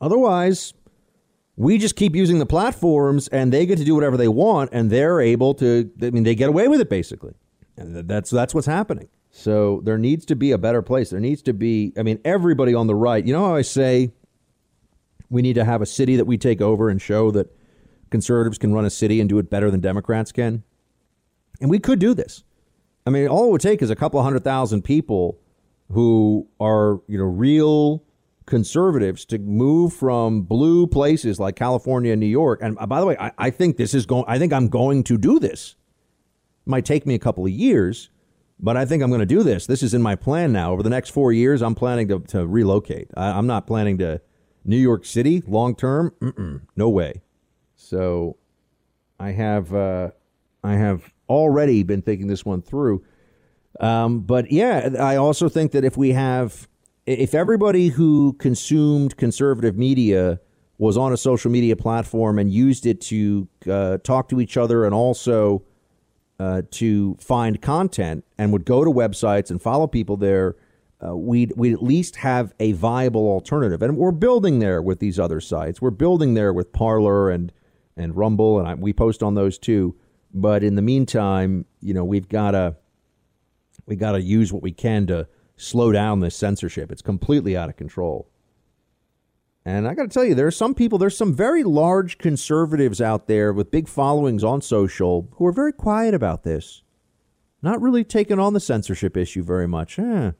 Otherwise, 0.00 0.74
we 1.56 1.78
just 1.78 1.94
keep 1.94 2.16
using 2.16 2.38
the 2.38 2.46
platforms 2.46 3.28
and 3.28 3.52
they 3.52 3.66
get 3.66 3.76
to 3.78 3.84
do 3.84 3.94
whatever 3.94 4.16
they 4.16 4.28
want 4.28 4.70
and 4.72 4.90
they're 4.90 5.20
able 5.20 5.54
to 5.54 5.90
I 6.02 6.10
mean 6.10 6.24
they 6.24 6.34
get 6.34 6.48
away 6.48 6.68
with 6.68 6.80
it 6.80 6.88
basically. 6.88 7.34
And 7.76 8.08
that's 8.08 8.30
that's 8.30 8.54
what's 8.54 8.66
happening. 8.66 9.08
So 9.30 9.80
there 9.84 9.98
needs 9.98 10.24
to 10.26 10.36
be 10.36 10.50
a 10.50 10.58
better 10.58 10.82
place. 10.82 11.10
There 11.10 11.20
needs 11.20 11.42
to 11.42 11.52
be 11.52 11.92
I 11.96 12.02
mean 12.02 12.18
everybody 12.24 12.74
on 12.74 12.86
the 12.86 12.94
right. 12.94 13.24
You 13.24 13.32
know 13.32 13.44
how 13.44 13.54
I 13.54 13.62
say 13.62 14.12
we 15.28 15.42
need 15.42 15.54
to 15.54 15.64
have 15.64 15.82
a 15.82 15.86
city 15.86 16.16
that 16.16 16.24
we 16.24 16.38
take 16.38 16.60
over 16.60 16.88
and 16.88 17.00
show 17.00 17.30
that 17.32 17.54
conservatives 18.10 18.58
can 18.58 18.72
run 18.72 18.84
a 18.84 18.90
city 18.90 19.20
and 19.20 19.28
do 19.28 19.38
it 19.38 19.50
better 19.50 19.70
than 19.70 19.80
Democrats 19.80 20.32
can? 20.32 20.64
And 21.60 21.70
we 21.70 21.78
could 21.78 21.98
do 21.98 22.14
this. 22.14 22.42
I 23.06 23.10
mean, 23.10 23.28
all 23.28 23.48
it 23.48 23.50
would 23.50 23.60
take 23.60 23.82
is 23.82 23.90
a 23.90 23.96
couple 23.96 24.22
hundred 24.22 24.44
thousand 24.44 24.82
people 24.82 25.38
who 25.92 26.46
are, 26.60 27.00
you 27.08 27.18
know, 27.18 27.24
real 27.24 28.04
conservatives 28.46 29.24
to 29.26 29.38
move 29.38 29.92
from 29.92 30.42
blue 30.42 30.86
places 30.86 31.38
like 31.40 31.56
California 31.56 32.12
and 32.12 32.20
New 32.20 32.26
York. 32.26 32.60
And 32.62 32.76
uh, 32.78 32.86
by 32.86 33.00
the 33.00 33.06
way, 33.06 33.16
I, 33.18 33.32
I 33.38 33.50
think 33.50 33.76
this 33.76 33.94
is 33.94 34.06
going. 34.06 34.24
I 34.28 34.38
think 34.38 34.52
I'm 34.52 34.68
going 34.68 35.04
to 35.04 35.16
do 35.16 35.38
this. 35.38 35.76
It 36.66 36.70
might 36.70 36.84
take 36.84 37.06
me 37.06 37.14
a 37.14 37.18
couple 37.18 37.44
of 37.44 37.50
years, 37.50 38.10
but 38.58 38.76
I 38.76 38.84
think 38.84 39.02
I'm 39.02 39.10
going 39.10 39.20
to 39.20 39.26
do 39.26 39.42
this. 39.42 39.66
This 39.66 39.82
is 39.82 39.94
in 39.94 40.02
my 40.02 40.14
plan 40.14 40.52
now. 40.52 40.72
Over 40.72 40.82
the 40.82 40.90
next 40.90 41.10
four 41.10 41.32
years, 41.32 41.62
I'm 41.62 41.74
planning 41.74 42.08
to, 42.08 42.20
to 42.28 42.46
relocate. 42.46 43.08
I, 43.16 43.38
am 43.38 43.46
not 43.46 43.66
planning 43.66 43.98
to 43.98 44.20
New 44.64 44.76
York 44.76 45.06
City 45.06 45.42
long 45.46 45.74
term. 45.74 46.12
No 46.76 46.88
way. 46.90 47.22
So 47.76 48.36
I 49.18 49.30
have 49.30 49.72
uh, 49.74 50.10
I 50.62 50.74
have 50.74 51.12
already 51.30 51.82
been 51.82 52.02
thinking 52.02 52.26
this 52.26 52.44
one 52.44 52.60
through. 52.60 53.02
Um, 53.78 54.20
but 54.20 54.50
yeah, 54.50 54.90
I 54.98 55.16
also 55.16 55.48
think 55.48 55.72
that 55.72 55.84
if 55.84 55.96
we 55.96 56.10
have, 56.10 56.68
if 57.06 57.34
everybody 57.34 57.88
who 57.88 58.34
consumed 58.34 59.16
conservative 59.16 59.78
media 59.78 60.40
was 60.76 60.96
on 60.96 61.12
a 61.12 61.16
social 61.16 61.50
media 61.50 61.76
platform 61.76 62.38
and 62.38 62.50
used 62.50 62.84
it 62.84 63.00
to 63.02 63.48
uh, 63.70 63.98
talk 63.98 64.28
to 64.30 64.40
each 64.40 64.56
other 64.56 64.84
and 64.84 64.94
also 64.94 65.62
uh, 66.40 66.62
to 66.70 67.16
find 67.20 67.62
content 67.62 68.24
and 68.36 68.52
would 68.52 68.64
go 68.64 68.84
to 68.84 68.90
websites 68.90 69.50
and 69.50 69.62
follow 69.62 69.86
people 69.86 70.16
there, 70.16 70.56
uh, 71.06 71.14
we'd, 71.14 71.52
we'd 71.56 71.72
at 71.72 71.82
least 71.82 72.16
have 72.16 72.52
a 72.58 72.72
viable 72.72 73.28
alternative. 73.28 73.82
And 73.82 73.96
we're 73.96 74.10
building 74.10 74.58
there 74.58 74.82
with 74.82 74.98
these 74.98 75.18
other 75.18 75.40
sites. 75.40 75.80
We're 75.80 75.90
building 75.90 76.34
there 76.34 76.52
with 76.52 76.72
Parler 76.72 77.30
and, 77.30 77.52
and 77.96 78.16
Rumble, 78.16 78.58
and 78.58 78.66
I, 78.66 78.74
we 78.74 78.92
post 78.92 79.22
on 79.22 79.34
those 79.34 79.58
too. 79.58 79.94
But 80.32 80.62
in 80.62 80.76
the 80.76 80.82
meantime, 80.82 81.66
you 81.80 81.94
know, 81.94 82.04
we've 82.04 82.28
got 82.28 82.52
to 82.52 82.76
we 83.86 83.96
got 83.96 84.12
to 84.12 84.20
use 84.20 84.52
what 84.52 84.62
we 84.62 84.72
can 84.72 85.06
to 85.08 85.26
slow 85.56 85.92
down 85.92 86.20
this 86.20 86.36
censorship. 86.36 86.92
It's 86.92 87.02
completely 87.02 87.56
out 87.56 87.68
of 87.68 87.76
control. 87.76 88.28
And 89.64 89.86
I 89.86 89.94
got 89.94 90.04
to 90.04 90.08
tell 90.08 90.24
you, 90.24 90.34
there 90.34 90.46
are 90.46 90.52
some 90.52 90.74
people, 90.74 90.96
there's 90.96 91.16
some 91.16 91.34
very 91.34 91.62
large 91.62 92.16
conservatives 92.16 93.00
out 93.00 93.26
there 93.26 93.52
with 93.52 93.70
big 93.70 93.88
followings 93.88 94.42
on 94.42 94.62
social 94.62 95.28
who 95.32 95.46
are 95.46 95.52
very 95.52 95.72
quiet 95.72 96.14
about 96.14 96.44
this. 96.44 96.82
Not 97.62 97.82
really 97.82 98.04
taking 98.04 98.38
on 98.38 98.54
the 98.54 98.60
censorship 98.60 99.16
issue 99.16 99.42
very 99.42 99.68
much. 99.68 99.98
Eh, 99.98 100.32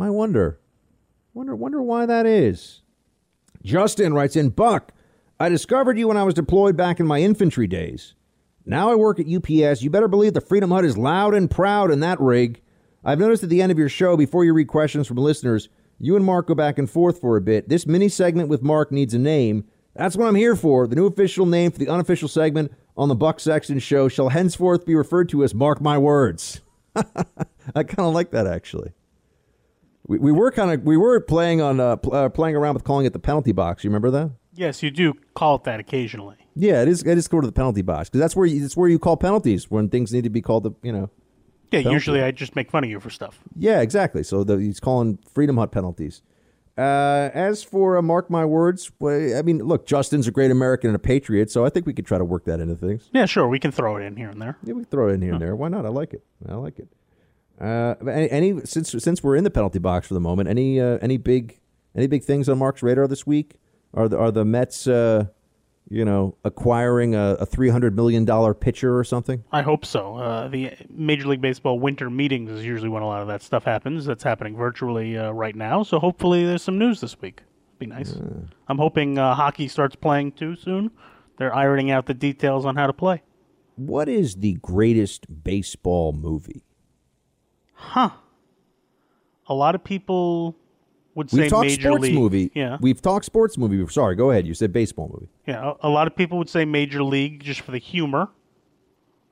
I 0.00 0.10
wonder. 0.10 0.58
Wonder 1.34 1.54
wonder 1.54 1.82
why 1.82 2.06
that 2.06 2.24
is. 2.24 2.82
Justin 3.62 4.14
writes 4.14 4.36
in, 4.36 4.48
Buck, 4.48 4.92
I 5.38 5.48
discovered 5.48 5.98
you 5.98 6.08
when 6.08 6.16
I 6.16 6.24
was 6.24 6.34
deployed 6.34 6.76
back 6.76 6.98
in 6.98 7.06
my 7.06 7.20
infantry 7.20 7.66
days. 7.66 8.14
Now 8.64 8.90
I 8.90 8.94
work 8.94 9.18
at 9.18 9.26
UPS. 9.26 9.82
You 9.82 9.90
better 9.90 10.08
believe 10.08 10.34
the 10.34 10.40
Freedom 10.40 10.70
Hut 10.70 10.84
is 10.84 10.96
loud 10.96 11.34
and 11.34 11.50
proud 11.50 11.90
in 11.90 12.00
that 12.00 12.20
rig. 12.20 12.60
I've 13.04 13.18
noticed 13.18 13.42
at 13.42 13.48
the 13.48 13.60
end 13.60 13.72
of 13.72 13.78
your 13.78 13.88
show, 13.88 14.16
before 14.16 14.44
you 14.44 14.54
read 14.54 14.68
questions 14.68 15.06
from 15.08 15.16
listeners, 15.16 15.68
you 15.98 16.16
and 16.16 16.24
Mark 16.24 16.46
go 16.46 16.54
back 16.54 16.78
and 16.78 16.88
forth 16.88 17.20
for 17.20 17.36
a 17.36 17.40
bit. 17.40 17.68
This 17.68 17.86
mini 17.86 18.08
segment 18.08 18.48
with 18.48 18.62
Mark 18.62 18.92
needs 18.92 19.14
a 19.14 19.18
name. 19.18 19.64
That's 19.94 20.16
what 20.16 20.26
I'm 20.26 20.34
here 20.34 20.56
for. 20.56 20.86
The 20.86 20.96
new 20.96 21.06
official 21.06 21.46
name 21.46 21.70
for 21.70 21.78
the 21.78 21.88
unofficial 21.88 22.28
segment 22.28 22.72
on 22.96 23.08
the 23.08 23.14
Buck 23.14 23.40
Sexton 23.40 23.78
Show 23.78 24.08
shall 24.08 24.28
henceforth 24.28 24.86
be 24.86 24.94
referred 24.94 25.28
to 25.30 25.42
as 25.42 25.54
Mark 25.54 25.80
My 25.80 25.98
Words. 25.98 26.60
I 26.96 27.82
kind 27.84 28.06
of 28.06 28.14
like 28.14 28.30
that 28.30 28.46
actually. 28.46 28.92
We, 30.06 30.18
we 30.18 30.32
were 30.32 30.50
kind 30.50 30.72
of 30.72 30.82
we 30.82 30.96
were 30.96 31.20
playing 31.20 31.60
on 31.60 31.80
uh, 31.80 31.96
pl- 31.96 32.14
uh, 32.14 32.28
playing 32.28 32.56
around 32.56 32.74
with 32.74 32.84
calling 32.84 33.06
it 33.06 33.12
the 33.12 33.18
penalty 33.18 33.52
box. 33.52 33.84
You 33.84 33.90
remember 33.90 34.10
that? 34.10 34.30
Yes, 34.54 34.82
you 34.82 34.90
do 34.90 35.14
call 35.34 35.56
it 35.56 35.64
that 35.64 35.80
occasionally. 35.80 36.36
Yeah, 36.54 36.82
it 36.82 36.88
is. 36.88 37.02
It 37.02 37.16
is 37.16 37.28
go 37.28 37.40
to 37.40 37.46
the 37.46 37.52
penalty 37.52 37.82
box 37.82 38.08
because 38.10 38.20
that's 38.20 38.36
where 38.36 38.46
you, 38.46 38.64
it's 38.64 38.76
where 38.76 38.88
you 38.88 38.98
call 38.98 39.16
penalties 39.16 39.70
when 39.70 39.88
things 39.88 40.12
need 40.12 40.24
to 40.24 40.30
be 40.30 40.42
called 40.42 40.64
the 40.64 40.72
you 40.82 40.92
know 40.92 41.10
Yeah, 41.70 41.80
Penalty. 41.80 41.94
usually 41.94 42.22
I 42.22 42.30
just 42.32 42.54
make 42.54 42.70
fun 42.70 42.84
of 42.84 42.90
you 42.90 43.00
for 43.00 43.08
stuff. 43.10 43.40
Yeah, 43.56 43.80
exactly. 43.80 44.22
So 44.22 44.44
the, 44.44 44.56
he's 44.58 44.78
calling 44.80 45.18
Freedom 45.32 45.56
Hut 45.56 45.72
penalties. 45.72 46.20
Uh, 46.76 47.28
as 47.34 47.62
for 47.62 47.98
uh, 47.98 48.02
mark 48.02 48.30
my 48.30 48.44
words, 48.46 48.90
well, 48.98 49.38
I 49.38 49.42
mean, 49.42 49.58
look, 49.58 49.86
Justin's 49.86 50.26
a 50.26 50.30
great 50.30 50.50
American 50.50 50.88
and 50.88 50.96
a 50.96 50.98
patriot, 50.98 51.50
so 51.50 51.66
I 51.66 51.68
think 51.68 51.84
we 51.86 51.92
could 51.92 52.06
try 52.06 52.16
to 52.16 52.24
work 52.24 52.44
that 52.46 52.60
into 52.60 52.76
things. 52.76 53.10
Yeah, 53.12 53.26
sure, 53.26 53.46
we 53.46 53.58
can 53.58 53.72
throw 53.72 53.96
it 53.98 54.02
in 54.04 54.16
here 54.16 54.30
and 54.30 54.40
there. 54.40 54.56
Yeah, 54.64 54.72
we 54.74 54.82
can 54.82 54.90
throw 54.90 55.08
it 55.08 55.12
in 55.12 55.22
here 55.22 55.32
and 55.34 55.42
there. 55.42 55.54
Why 55.54 55.68
not? 55.68 55.84
I 55.84 55.90
like 55.90 56.14
it. 56.14 56.24
I 56.48 56.54
like 56.54 56.78
it. 56.78 56.88
Uh, 57.60 57.94
any, 58.10 58.30
any 58.30 58.60
since 58.64 58.90
since 58.90 59.22
we're 59.22 59.36
in 59.36 59.44
the 59.44 59.50
penalty 59.50 59.78
box 59.78 60.08
for 60.08 60.14
the 60.14 60.20
moment, 60.20 60.48
any 60.48 60.80
uh, 60.80 60.98
any 61.02 61.16
big 61.18 61.60
any 61.94 62.06
big 62.06 62.24
things 62.24 62.48
on 62.48 62.58
Mark's 62.58 62.82
radar 62.82 63.06
this 63.06 63.26
week? 63.26 63.56
Are 63.94 64.08
the 64.08 64.18
are 64.18 64.30
the 64.30 64.44
Mets, 64.44 64.86
uh, 64.86 65.26
you 65.88 66.04
know, 66.04 66.36
acquiring 66.44 67.14
a, 67.14 67.36
a 67.40 67.46
three 67.46 67.68
hundred 67.68 67.94
million 67.94 68.24
dollar 68.24 68.54
pitcher 68.54 68.98
or 68.98 69.04
something? 69.04 69.44
I 69.52 69.62
hope 69.62 69.84
so. 69.84 70.16
Uh, 70.16 70.48
the 70.48 70.72
Major 70.88 71.28
League 71.28 71.40
Baseball 71.40 71.78
winter 71.78 72.08
meetings 72.08 72.50
is 72.50 72.64
usually 72.64 72.88
when 72.88 73.02
a 73.02 73.06
lot 73.06 73.20
of 73.20 73.28
that 73.28 73.42
stuff 73.42 73.64
happens. 73.64 74.06
That's 74.06 74.22
happening 74.22 74.56
virtually 74.56 75.18
uh, 75.18 75.32
right 75.32 75.54
now. 75.54 75.82
So 75.82 75.98
hopefully 75.98 76.46
there's 76.46 76.62
some 76.62 76.78
news 76.78 77.00
this 77.00 77.20
week. 77.20 77.42
Be 77.78 77.86
nice. 77.86 78.16
I'm 78.68 78.78
hoping 78.78 79.18
uh, 79.18 79.34
hockey 79.34 79.68
starts 79.68 79.96
playing 79.96 80.32
too 80.32 80.56
soon. 80.56 80.90
They're 81.36 81.54
ironing 81.54 81.90
out 81.90 82.06
the 82.06 82.14
details 82.14 82.64
on 82.64 82.76
how 82.76 82.86
to 82.86 82.92
play. 82.92 83.22
What 83.74 84.08
is 84.08 84.36
the 84.36 84.54
greatest 84.54 85.42
baseball 85.42 86.12
movie? 86.12 86.62
Huh. 87.74 88.10
A 89.48 89.54
lot 89.54 89.74
of 89.74 89.82
people 89.82 90.56
would 91.14 91.30
say 91.30 91.42
We've 91.42 91.50
talked 91.50 91.66
Major 91.66 91.88
sports 91.90 92.02
League. 92.02 92.14
movie. 92.14 92.50
Yeah. 92.54 92.78
We've 92.80 93.00
talked 93.02 93.24
sports 93.24 93.58
movie. 93.58 93.86
Sorry, 93.92 94.14
go 94.16 94.30
ahead. 94.30 94.46
You 94.46 94.54
said 94.54 94.72
baseball 94.72 95.10
movie. 95.12 95.28
Yeah, 95.46 95.72
a, 95.82 95.88
a 95.88 95.90
lot 95.90 96.06
of 96.06 96.16
people 96.16 96.38
would 96.38 96.48
say 96.48 96.64
Major 96.64 97.02
League 97.02 97.42
just 97.42 97.60
for 97.60 97.70
the 97.72 97.78
humor. 97.78 98.28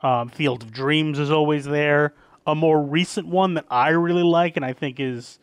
Um, 0.02 0.28
Field 0.28 0.62
of 0.62 0.72
Dreams 0.72 1.18
is 1.18 1.30
always 1.30 1.64
there. 1.64 2.14
A 2.46 2.54
more 2.54 2.82
recent 2.82 3.26
one 3.28 3.54
that 3.54 3.66
I 3.70 3.90
really 3.90 4.22
like 4.22 4.56
and 4.56 4.64
I 4.64 4.72
think 4.72 4.98
is 4.98 5.38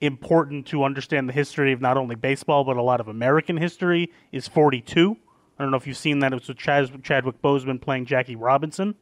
important 0.00 0.66
to 0.66 0.82
understand 0.82 1.28
the 1.28 1.32
history 1.32 1.72
of 1.72 1.80
not 1.80 1.96
only 1.96 2.16
baseball 2.16 2.64
but 2.64 2.76
a 2.76 2.82
lot 2.82 3.00
of 3.00 3.06
American 3.06 3.56
history 3.56 4.10
is 4.32 4.48
42. 4.48 5.16
I 5.58 5.62
don't 5.62 5.70
know 5.70 5.76
if 5.76 5.86
you've 5.86 5.96
seen 5.96 6.18
that. 6.20 6.32
It 6.32 6.34
was 6.36 6.48
with 6.48 6.58
Chad, 6.58 6.90
Chadwick 7.04 7.40
Boseman 7.40 7.80
playing 7.80 8.06
Jackie 8.06 8.34
Robinson. 8.34 8.96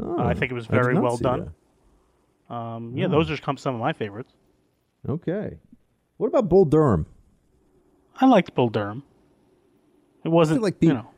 Uh, 0.00 0.16
I 0.18 0.34
think 0.34 0.52
it 0.52 0.54
was 0.54 0.66
Oh, 0.68 0.72
very 0.74 0.96
well 0.98 1.16
done. 1.16 1.52
Um, 2.48 2.92
yeah, 2.96 3.06
Oh. 3.06 3.08
those 3.08 3.30
are 3.30 3.36
some 3.56 3.74
of 3.74 3.80
my 3.80 3.92
favorites. 3.92 4.32
Okay. 5.08 5.56
What 6.18 6.28
about 6.28 6.48
Bull 6.48 6.64
Durham? 6.64 7.06
I 8.20 8.26
liked 8.26 8.54
Bull 8.54 8.68
Durham. 8.68 9.02
It 10.24 10.28
wasn't 10.28 10.62
like 10.62 10.76
you 10.80 10.92
know. 10.92 11.08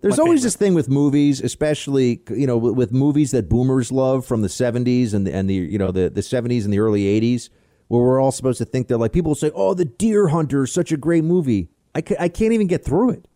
There's 0.00 0.18
always 0.18 0.42
this 0.42 0.56
thing 0.56 0.74
with 0.74 0.88
movies, 0.88 1.40
especially 1.40 2.22
you 2.30 2.46
know 2.46 2.56
with, 2.56 2.74
with 2.74 2.92
movies 2.92 3.30
that 3.32 3.48
boomers 3.48 3.92
love 3.92 4.26
from 4.26 4.42
the 4.42 4.48
70s 4.48 5.12
and 5.14 5.26
the, 5.26 5.32
and 5.34 5.48
the 5.48 5.54
you 5.54 5.78
know 5.78 5.90
the 5.92 6.08
the 6.10 6.20
70s 6.20 6.64
and 6.64 6.72
the 6.72 6.78
early 6.78 7.02
80s, 7.20 7.50
where 7.88 8.00
we're 8.02 8.20
all 8.20 8.32
supposed 8.32 8.58
to 8.58 8.64
think 8.64 8.88
that 8.88 8.98
like 8.98 9.12
people 9.12 9.34
say, 9.34 9.50
"Oh, 9.54 9.74
The 9.74 9.84
Deer 9.84 10.28
Hunter 10.28 10.64
is 10.64 10.72
such 10.72 10.92
a 10.92 10.96
great 10.96 11.24
movie." 11.24 11.68
I, 11.94 12.00
ca- 12.00 12.16
I 12.18 12.28
can't 12.28 12.52
even 12.52 12.66
get 12.68 12.84
through 12.84 13.10
it. 13.10 13.26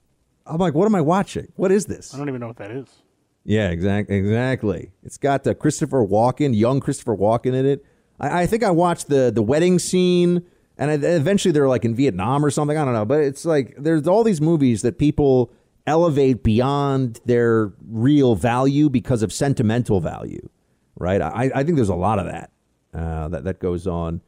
I'm 0.47 0.59
like, 0.59 0.75
what 0.75 0.87
am 0.87 0.95
I 0.95 1.01
watching? 1.01 1.53
What 1.57 1.73
is 1.73 1.87
this? 1.87 2.15
I 2.15 2.19
don't 2.19 2.29
even 2.29 2.41
know 2.41 2.47
what 2.49 2.59
that 2.59 2.71
is. 2.71 2.87
Yeah, 3.45 3.71
exactly. 3.71 4.17
Exactly. 4.17 4.93
It's 5.03 5.19
got 5.19 5.45
uh, 5.47 5.55
Christopher 5.55 6.05
Walken, 6.07 6.55
young 6.57 6.79
Christopher 6.79 7.17
Walken 7.17 7.55
in 7.55 7.67
it. 7.67 7.85
I, 8.21 8.43
I 8.43 8.47
think 8.47 8.63
I 8.63 8.71
watched 8.71 9.09
the 9.09 9.33
the 9.35 9.43
wedding 9.43 9.79
scene, 9.79 10.45
and 10.83 11.05
eventually 11.05 11.53
they're 11.53 11.69
like 11.69 11.85
in 11.85 11.95
Vietnam 11.95 12.45
or 12.45 12.51
something. 12.51 12.77
I 12.77 12.85
don't 12.85 12.95
know, 12.95 13.05
but 13.05 13.21
it's 13.21 13.45
like 13.45 13.75
there's 13.79 14.09
all 14.09 14.25
these 14.25 14.41
movies 14.41 14.83
that 14.83 14.99
people 14.99 15.53
elevate 15.87 16.43
beyond 16.43 17.21
their 17.25 17.73
real 17.89 18.35
value 18.35 18.89
because 18.89 19.23
of 19.23 19.33
sentimental 19.33 20.01
value, 20.01 20.49
right? 20.97 21.21
I, 21.21 21.51
I 21.55 21.65
think 21.65 21.77
there's 21.77 21.89
a 21.89 21.95
lot 21.95 22.19
of 22.19 22.27
that 22.27 22.51
uh, 22.95 23.29
that 23.29 23.45
that 23.45 23.61
goes 23.61 23.87
on. 23.87 24.23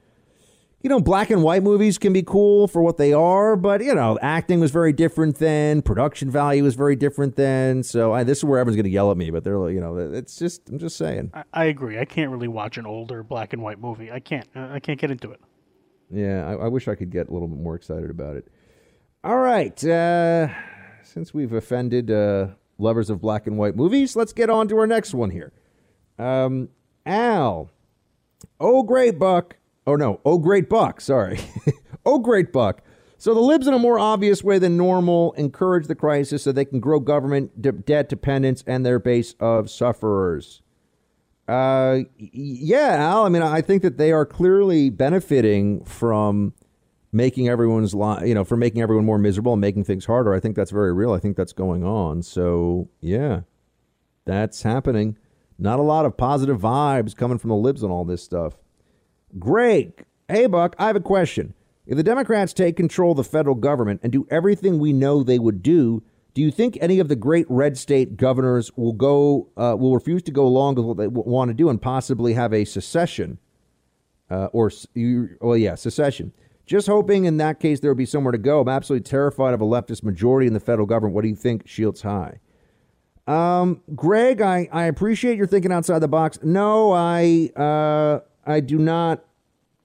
You 0.81 0.91
know, 0.91 1.01
black 1.01 1.31
and 1.31 1.43
white 1.43 1.63
movies 1.63 1.97
can 1.97 2.13
be 2.13 2.23
cool 2.23 2.69
for 2.69 2.83
what 2.83 2.99
they 2.99 3.15
are, 3.15 3.57
but 3.57 3.83
you 3.83 3.95
know, 3.95 4.19
acting 4.21 4.61
was 4.61 4.71
very 4.71 4.93
different 4.93 5.39
then. 5.39 5.81
Production 5.81 6.31
value 6.31 6.63
was 6.63 6.75
very 6.75 6.95
different 6.95 7.37
then. 7.37 7.83
So 7.83 8.13
I, 8.13 8.23
this 8.23 8.39
is 8.39 8.45
where 8.45 8.59
everyone's 8.59 8.77
going 8.77 8.85
to 8.85 8.91
yell 8.91 9.11
at 9.11 9.17
me, 9.17 9.31
but 9.31 9.45
they're, 9.45 9.71
you 9.71 9.81
know, 9.81 9.97
it's 9.97 10.39
just, 10.39 10.69
I'm 10.69 10.79
just 10.79 10.99
saying. 10.99 11.31
I, 11.33 11.45
I 11.55 11.65
agree. 11.65 11.99
I 11.99 12.05
can't 12.05 12.31
really 12.31 12.49
watch 12.49 12.77
an 12.77 12.85
older 12.85 13.23
black 13.23 13.55
and 13.55 13.63
white 13.63 13.81
movie. 13.81 14.13
I 14.13 14.21
can't. 14.21 14.47
I 14.55 14.79
can't 14.79 15.01
get 15.01 15.11
into 15.11 15.31
it. 15.31 15.41
Yeah, 16.15 16.47
I, 16.47 16.53
I 16.53 16.69
wish 16.69 16.87
I 16.87 16.95
could 16.95 17.11
get 17.11 17.29
a 17.29 17.33
little 17.33 17.49
bit 17.49 17.59
more 17.59 17.75
excited 17.75 18.09
about 18.09 18.37
it. 18.37 18.47
All 19.25 19.39
right, 19.39 19.85
uh, 19.85 20.49
since 21.03 21.35
we've 21.35 21.53
offended 21.53 22.11
uh, 22.11 22.49
lovers 22.79 23.11
of 23.11 23.21
black 23.21 23.47
and 23.47 23.59
white 23.59 23.75
movies, 23.75 24.15
let's 24.15 24.33
get 24.33 24.49
on 24.49 24.69
to 24.69 24.79
our 24.79 24.87
next 24.87 25.15
one 25.15 25.31
here. 25.31 25.53
Um, 26.19 26.69
Al, 27.05 27.71
oh 28.61 28.83
great 28.85 29.19
buck. 29.19 29.57
Oh 29.87 29.97
no, 29.97 30.21
oh 30.25 30.39
great 30.39 30.69
buck. 30.69 31.01
Sorry, 31.01 31.41
oh 32.07 32.19
great 32.19 32.53
buck. 32.53 32.83
So 33.17 33.33
the 33.33 33.41
libs, 33.41 33.67
in 33.67 33.75
a 33.75 33.79
more 33.79 33.99
obvious 33.99 34.45
way 34.45 34.59
than 34.59 34.77
normal, 34.77 35.33
encourage 35.33 35.87
the 35.87 35.95
crisis 35.95 36.43
so 36.43 36.53
they 36.53 36.67
can 36.67 36.79
grow 36.79 37.01
government 37.01 37.61
de- 37.61 37.73
debt 37.73 38.09
dependence 38.09 38.63
and 38.67 38.85
their 38.85 38.99
base 38.99 39.35
of 39.41 39.71
sufferers. 39.71 40.61
Uh, 41.47 42.01
yeah, 42.17 42.97
Al. 42.99 43.25
I 43.25 43.29
mean, 43.29 43.43
I 43.43 43.61
think 43.61 43.83
that 43.83 43.99
they 43.99 44.13
are 44.13 44.25
clearly 44.25 44.91
benefiting 44.91 45.85
from 45.85 46.55
making 47.13 47.49
everyone's 47.49 47.95
life, 47.95 48.27
you 48.27 48.35
know, 48.35 48.45
for 48.45 48.57
making 48.57 48.83
everyone 48.83 49.05
more 49.05 49.19
miserable 49.19 49.53
and 49.53 49.61
making 49.61 49.85
things 49.85 50.05
harder. 50.07 50.35
I 50.35 50.41
think 50.41 50.57
that's 50.57 50.73
very 50.73 50.93
real. 50.93 51.13
I 51.13 51.19
think 51.19 51.37
that's 51.37 51.53
going 51.53 51.85
on. 51.85 52.23
So 52.23 52.89
yeah, 53.01 53.43
that's 54.25 54.63
happening. 54.63 55.17
Not 55.59 55.79
a 55.79 55.83
lot 55.83 56.07
of 56.07 56.17
positive 56.17 56.61
vibes 56.61 57.15
coming 57.15 57.39
from 57.39 57.51
the 57.51 57.57
libs 57.57 57.85
on 57.85 57.91
all 57.91 58.05
this 58.05 58.23
stuff. 58.23 58.55
Greg, 59.39 60.05
hey 60.29 60.47
Buck, 60.47 60.75
I 60.79 60.89
have 60.89 60.97
a 60.97 61.01
question. 61.01 61.55
If 61.87 61.97
the 61.97 62.03
Democrats 62.03 62.53
take 62.53 62.77
control 62.77 63.13
of 63.13 63.19
the 63.19 63.25
federal 63.25 63.55
government 63.55 64.01
and 64.03 64.11
do 64.11 64.27
everything 64.31 64.79
we 64.79 64.93
know 64.93 65.23
they 65.23 65.39
would 65.39 65.63
do, 65.63 66.03
do 66.35 66.43
you 66.43 66.51
think 66.51 66.77
any 66.81 66.99
of 66.99 67.09
the 67.09 67.17
great 67.17 67.47
red 67.49 67.79
state 67.79 68.17
governors 68.17 68.71
will 68.77 68.93
go 68.93 69.49
uh, 69.57 69.77
will 69.79 69.95
refuse 69.95 70.23
to 70.25 70.33
go 70.33 70.45
along 70.45 70.75
with 70.75 70.85
what 70.85 70.97
they 70.97 71.07
want 71.07 71.49
to 71.49 71.55
do 71.55 71.69
and 71.69 71.81
possibly 71.81 72.35
have 72.35 72.53
a 72.53 72.65
secession? 72.65 73.39
Uh, 74.29 74.47
or 74.47 74.71
well, 75.41 75.57
yeah, 75.57 75.77
secession. 75.77 76.33
Just 76.67 76.89
hoping 76.89 77.25
in 77.25 77.37
that 77.37 77.61
case 77.61 77.81
there 77.81 77.91
will 77.91 77.97
be 77.97 78.07
somewhere 78.07 78.33
to 78.33 78.39
go. 78.39 78.61
I'm 78.61 78.69
absolutely 78.69 79.05
terrified 79.05 79.55
of 79.55 79.61
a 79.61 79.65
leftist 79.65 80.03
majority 80.03 80.47
in 80.47 80.55
the 80.55 80.61
federal 80.61 80.87
government. 80.87 81.15
What 81.15 81.23
do 81.23 81.29
you 81.29 81.37
think, 81.37 81.69
Shields 81.69 82.03
High? 82.03 82.41
Um, 83.27 83.83
Greg, 83.95 84.41
I, 84.41 84.69
I 84.73 84.85
appreciate 84.85 85.37
your 85.37 85.47
thinking 85.47 85.73
outside 85.73 86.01
the 86.01 86.09
box. 86.09 86.39
No, 86.43 86.93
I 86.93 87.51
uh, 87.55 88.21
I 88.45 88.61
do 88.61 88.79
not 88.79 89.25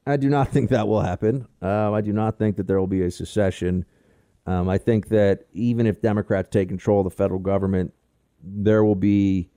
I 0.08 0.18
do 0.18 0.30
not 0.30 0.48
think 0.52 0.72
that 0.72 0.88
will 0.88 1.02
happen. 1.02 1.48
Um, 1.62 1.94
I 1.94 2.02
do 2.02 2.12
not 2.12 2.40
think 2.40 2.56
that 2.58 2.66
there 2.66 2.80
will 2.80 2.88
be 2.88 3.04
a 3.04 3.12
secession. 3.12 3.86
Um, 4.50 4.68
I 4.68 4.80
think 4.80 5.10
that 5.10 5.46
even 5.54 5.86
if 5.86 6.02
Democrats 6.02 6.50
take 6.50 6.70
control 6.70 7.02
of 7.02 7.04
the 7.04 7.16
federal 7.16 7.40
government, 7.40 7.94
there 8.44 8.84
will 8.84 8.96
be 8.96 9.48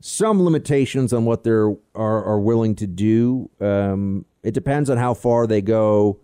some 0.00 0.44
limitations 0.44 1.14
on 1.14 1.24
what 1.24 1.42
they're 1.42 1.70
are, 1.94 2.22
are 2.22 2.38
willing 2.38 2.74
to 2.76 2.86
do. 2.86 3.48
Um, 3.62 4.26
it 4.42 4.52
depends 4.52 4.90
on 4.90 4.98
how 4.98 5.14
far 5.14 5.46
they 5.46 5.62
go. 5.62 6.20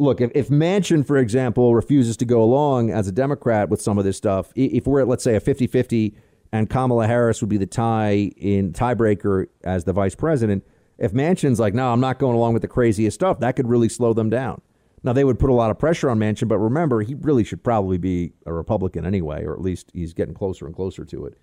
Look, 0.00 0.20
if, 0.20 0.32
if 0.34 0.48
Manchin, 0.48 1.06
for 1.06 1.16
example, 1.16 1.76
refuses 1.76 2.16
to 2.16 2.24
go 2.24 2.42
along 2.42 2.90
as 2.90 3.06
a 3.06 3.12
Democrat 3.12 3.68
with 3.68 3.80
some 3.80 3.96
of 3.96 4.04
this 4.04 4.16
stuff, 4.16 4.50
if 4.56 4.84
we're 4.84 5.00
at, 5.00 5.06
let's 5.06 5.22
say, 5.22 5.36
a 5.36 5.40
50 5.40 5.68
50 5.68 6.16
and 6.50 6.68
Kamala 6.68 7.06
Harris 7.06 7.40
would 7.40 7.50
be 7.50 7.56
the 7.56 7.66
tie 7.66 8.32
in 8.36 8.72
tiebreaker 8.72 9.46
as 9.62 9.84
the 9.84 9.92
vice 9.92 10.16
president, 10.16 10.64
if 10.98 11.12
Manchin's 11.12 11.60
like, 11.60 11.72
no, 11.72 11.92
I'm 11.92 12.00
not 12.00 12.18
going 12.18 12.34
along 12.34 12.54
with 12.54 12.62
the 12.62 12.68
craziest 12.68 13.14
stuff, 13.14 13.38
that 13.38 13.54
could 13.54 13.68
really 13.68 13.88
slow 13.88 14.12
them 14.12 14.28
down. 14.28 14.60
Now, 15.04 15.12
they 15.12 15.22
would 15.22 15.38
put 15.38 15.50
a 15.50 15.54
lot 15.54 15.70
of 15.70 15.78
pressure 15.78 16.08
on 16.08 16.18
Manchin, 16.18 16.48
but 16.48 16.58
remember, 16.58 17.02
he 17.02 17.14
really 17.14 17.44
should 17.44 17.62
probably 17.62 17.98
be 17.98 18.32
a 18.46 18.52
Republican 18.52 19.04
anyway, 19.04 19.44
or 19.44 19.52
at 19.52 19.60
least 19.60 19.90
he's 19.92 20.14
getting 20.14 20.34
closer 20.34 20.66
and 20.66 20.74
closer 20.74 21.04
to 21.04 21.26
it. 21.26 21.38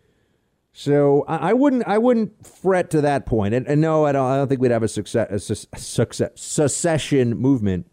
So 0.73 1.25
I, 1.27 1.53
wouldn't 1.53 1.85
I 1.85 1.97
wouldn't 1.97 2.47
fret 2.47 2.89
to 2.91 3.01
that 3.01 3.25
point. 3.25 3.53
And, 3.53 3.67
and 3.67 3.81
no, 3.81 4.05
I 4.05 4.13
don't 4.13 4.25
I 4.25 4.37
don't 4.37 4.47
think 4.47 4.61
we'd 4.61 4.71
have 4.71 4.83
a 4.83 4.87
success 4.87 5.49
a 5.49 5.55
success 5.77 6.31
secession 6.35 7.37
movement 7.37 7.87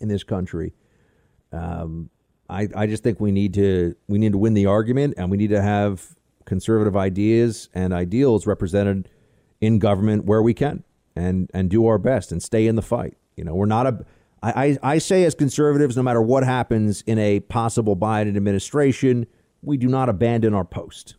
in 0.00 0.08
this 0.08 0.24
country. 0.24 0.72
Um, 1.52 2.08
I 2.48 2.68
I 2.74 2.86
just 2.86 3.02
think 3.02 3.20
we 3.20 3.30
need 3.30 3.52
to 3.54 3.94
we 4.08 4.18
need 4.18 4.32
to 4.32 4.38
win 4.38 4.54
the 4.54 4.66
argument, 4.66 5.14
and 5.18 5.30
we 5.30 5.36
need 5.36 5.50
to 5.50 5.60
have 5.60 6.16
conservative 6.46 6.96
ideas 6.96 7.68
and 7.74 7.92
ideals 7.92 8.46
represented 8.46 9.10
in 9.60 9.78
government 9.78 10.24
where 10.24 10.42
we 10.42 10.54
can, 10.54 10.84
and 11.14 11.50
and 11.52 11.68
do 11.68 11.86
our 11.86 11.98
best 11.98 12.32
and 12.32 12.42
stay 12.42 12.66
in 12.66 12.74
the 12.74 12.82
fight. 12.82 13.18
You 13.36 13.44
know, 13.44 13.54
we're 13.54 13.66
not 13.66 13.86
a 13.86 14.06
I, 14.42 14.78
I, 14.82 14.94
I 14.94 14.98
say 14.98 15.24
as 15.24 15.34
conservatives, 15.34 15.96
no 15.96 16.02
matter 16.02 16.22
what 16.22 16.44
happens 16.44 17.02
in 17.02 17.18
a 17.18 17.40
possible 17.40 17.96
Biden 17.96 18.36
administration, 18.36 19.26
we 19.62 19.76
do 19.76 19.88
not 19.88 20.08
abandon 20.08 20.54
our 20.54 20.64
post. 20.64 21.16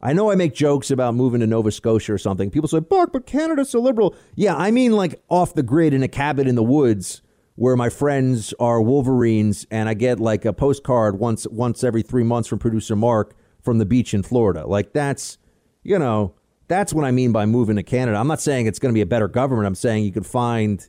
I 0.00 0.12
know 0.12 0.30
I 0.30 0.34
make 0.34 0.54
jokes 0.54 0.90
about 0.90 1.14
moving 1.14 1.40
to 1.40 1.46
Nova 1.46 1.70
Scotia 1.70 2.12
or 2.12 2.18
something. 2.18 2.50
People 2.50 2.68
say, 2.68 2.80
Buck, 2.80 3.10
but 3.12 3.26
Canada's 3.26 3.70
so 3.70 3.80
liberal. 3.80 4.14
Yeah, 4.34 4.54
I 4.54 4.70
mean 4.70 4.92
like 4.92 5.22
off 5.30 5.54
the 5.54 5.62
grid 5.62 5.94
in 5.94 6.02
a 6.02 6.08
cabin 6.08 6.46
in 6.46 6.56
the 6.56 6.62
woods 6.62 7.22
where 7.54 7.76
my 7.76 7.88
friends 7.88 8.52
are 8.60 8.82
Wolverines 8.82 9.66
and 9.70 9.88
I 9.88 9.94
get 9.94 10.20
like 10.20 10.44
a 10.44 10.52
postcard 10.52 11.18
once 11.18 11.46
once 11.46 11.82
every 11.82 12.02
three 12.02 12.24
months 12.24 12.48
from 12.48 12.58
producer 12.58 12.96
Mark 12.96 13.34
from 13.62 13.78
the 13.78 13.86
beach 13.86 14.12
in 14.12 14.22
Florida. 14.22 14.66
Like 14.66 14.92
that's 14.92 15.38
you 15.82 15.98
know, 15.98 16.34
that's 16.68 16.92
what 16.92 17.04
I 17.04 17.10
mean 17.10 17.32
by 17.32 17.46
moving 17.46 17.76
to 17.76 17.82
Canada. 17.82 18.18
I'm 18.18 18.26
not 18.26 18.40
saying 18.40 18.66
it's 18.66 18.78
going 18.78 18.92
to 18.92 18.94
be 18.94 19.02
a 19.02 19.06
better 19.06 19.28
government. 19.28 19.66
I'm 19.66 19.74
saying 19.74 20.04
you 20.04 20.12
could 20.12 20.26
find 20.26 20.86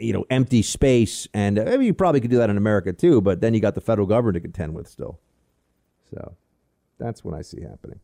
you 0.00 0.12
know 0.12 0.24
empty 0.30 0.62
space 0.62 1.28
and 1.34 1.58
uh, 1.58 1.78
you 1.78 1.94
probably 1.94 2.20
could 2.20 2.30
do 2.30 2.38
that 2.38 2.50
in 2.50 2.56
America 2.56 2.92
too, 2.92 3.20
but 3.20 3.40
then 3.40 3.54
you 3.54 3.60
got 3.60 3.74
the 3.74 3.80
federal 3.80 4.06
government 4.06 4.34
to 4.34 4.40
contend 4.40 4.74
with 4.74 4.88
still. 4.88 5.20
So 6.10 6.36
that's 6.98 7.24
what 7.24 7.34
I 7.34 7.42
see 7.42 7.62
happening. 7.62 8.00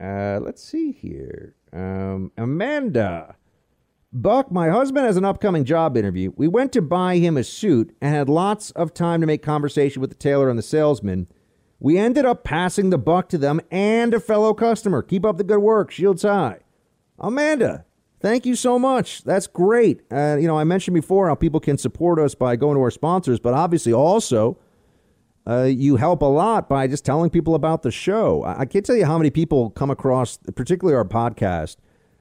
Uh, 0.00 0.40
let's 0.42 0.62
see 0.62 0.92
here. 0.92 1.54
Um, 1.72 2.32
Amanda. 2.36 3.36
Buck, 4.12 4.50
my 4.50 4.70
husband 4.70 5.06
has 5.06 5.16
an 5.16 5.24
upcoming 5.24 5.64
job 5.64 5.96
interview. 5.96 6.32
We 6.34 6.48
went 6.48 6.72
to 6.72 6.82
buy 6.82 7.18
him 7.18 7.36
a 7.36 7.44
suit 7.44 7.94
and 8.00 8.12
had 8.12 8.28
lots 8.28 8.72
of 8.72 8.92
time 8.92 9.20
to 9.20 9.26
make 9.26 9.40
conversation 9.40 10.00
with 10.00 10.10
the 10.10 10.16
tailor 10.16 10.50
and 10.50 10.58
the 10.58 10.64
salesman. 10.64 11.28
We 11.78 11.96
ended 11.96 12.24
up 12.24 12.42
passing 12.42 12.90
the 12.90 12.98
buck 12.98 13.28
to 13.28 13.38
them 13.38 13.60
and 13.70 14.12
a 14.12 14.18
fellow 14.18 14.52
customer. 14.52 15.02
Keep 15.02 15.24
up 15.24 15.38
the 15.38 15.44
good 15.44 15.60
work. 15.60 15.92
Shields 15.92 16.22
high. 16.22 16.58
Amanda, 17.20 17.84
thank 18.20 18.46
you 18.46 18.54
so 18.54 18.78
much. 18.78 19.24
That's 19.24 19.46
great. 19.46 20.02
Uh, 20.10 20.36
you 20.40 20.46
know, 20.46 20.58
I 20.58 20.64
mentioned 20.64 20.94
before 20.94 21.28
how 21.28 21.34
people 21.34 21.60
can 21.60 21.78
support 21.78 22.18
us 22.18 22.34
by 22.34 22.56
going 22.56 22.76
to 22.76 22.80
our 22.82 22.90
sponsors, 22.90 23.40
but 23.40 23.54
obviously 23.54 23.92
also 23.92 24.58
uh, 25.46 25.64
you 25.64 25.96
help 25.96 26.22
a 26.22 26.26
lot 26.26 26.68
by 26.68 26.86
just 26.86 27.04
telling 27.04 27.30
people 27.30 27.54
about 27.54 27.82
the 27.82 27.90
show. 27.90 28.42
I, 28.42 28.60
I 28.60 28.64
can't 28.66 28.84
tell 28.84 28.96
you 28.96 29.06
how 29.06 29.18
many 29.18 29.30
people 29.30 29.70
come 29.70 29.90
across, 29.90 30.38
particularly 30.54 30.96
our 30.96 31.04
podcast, 31.04 31.76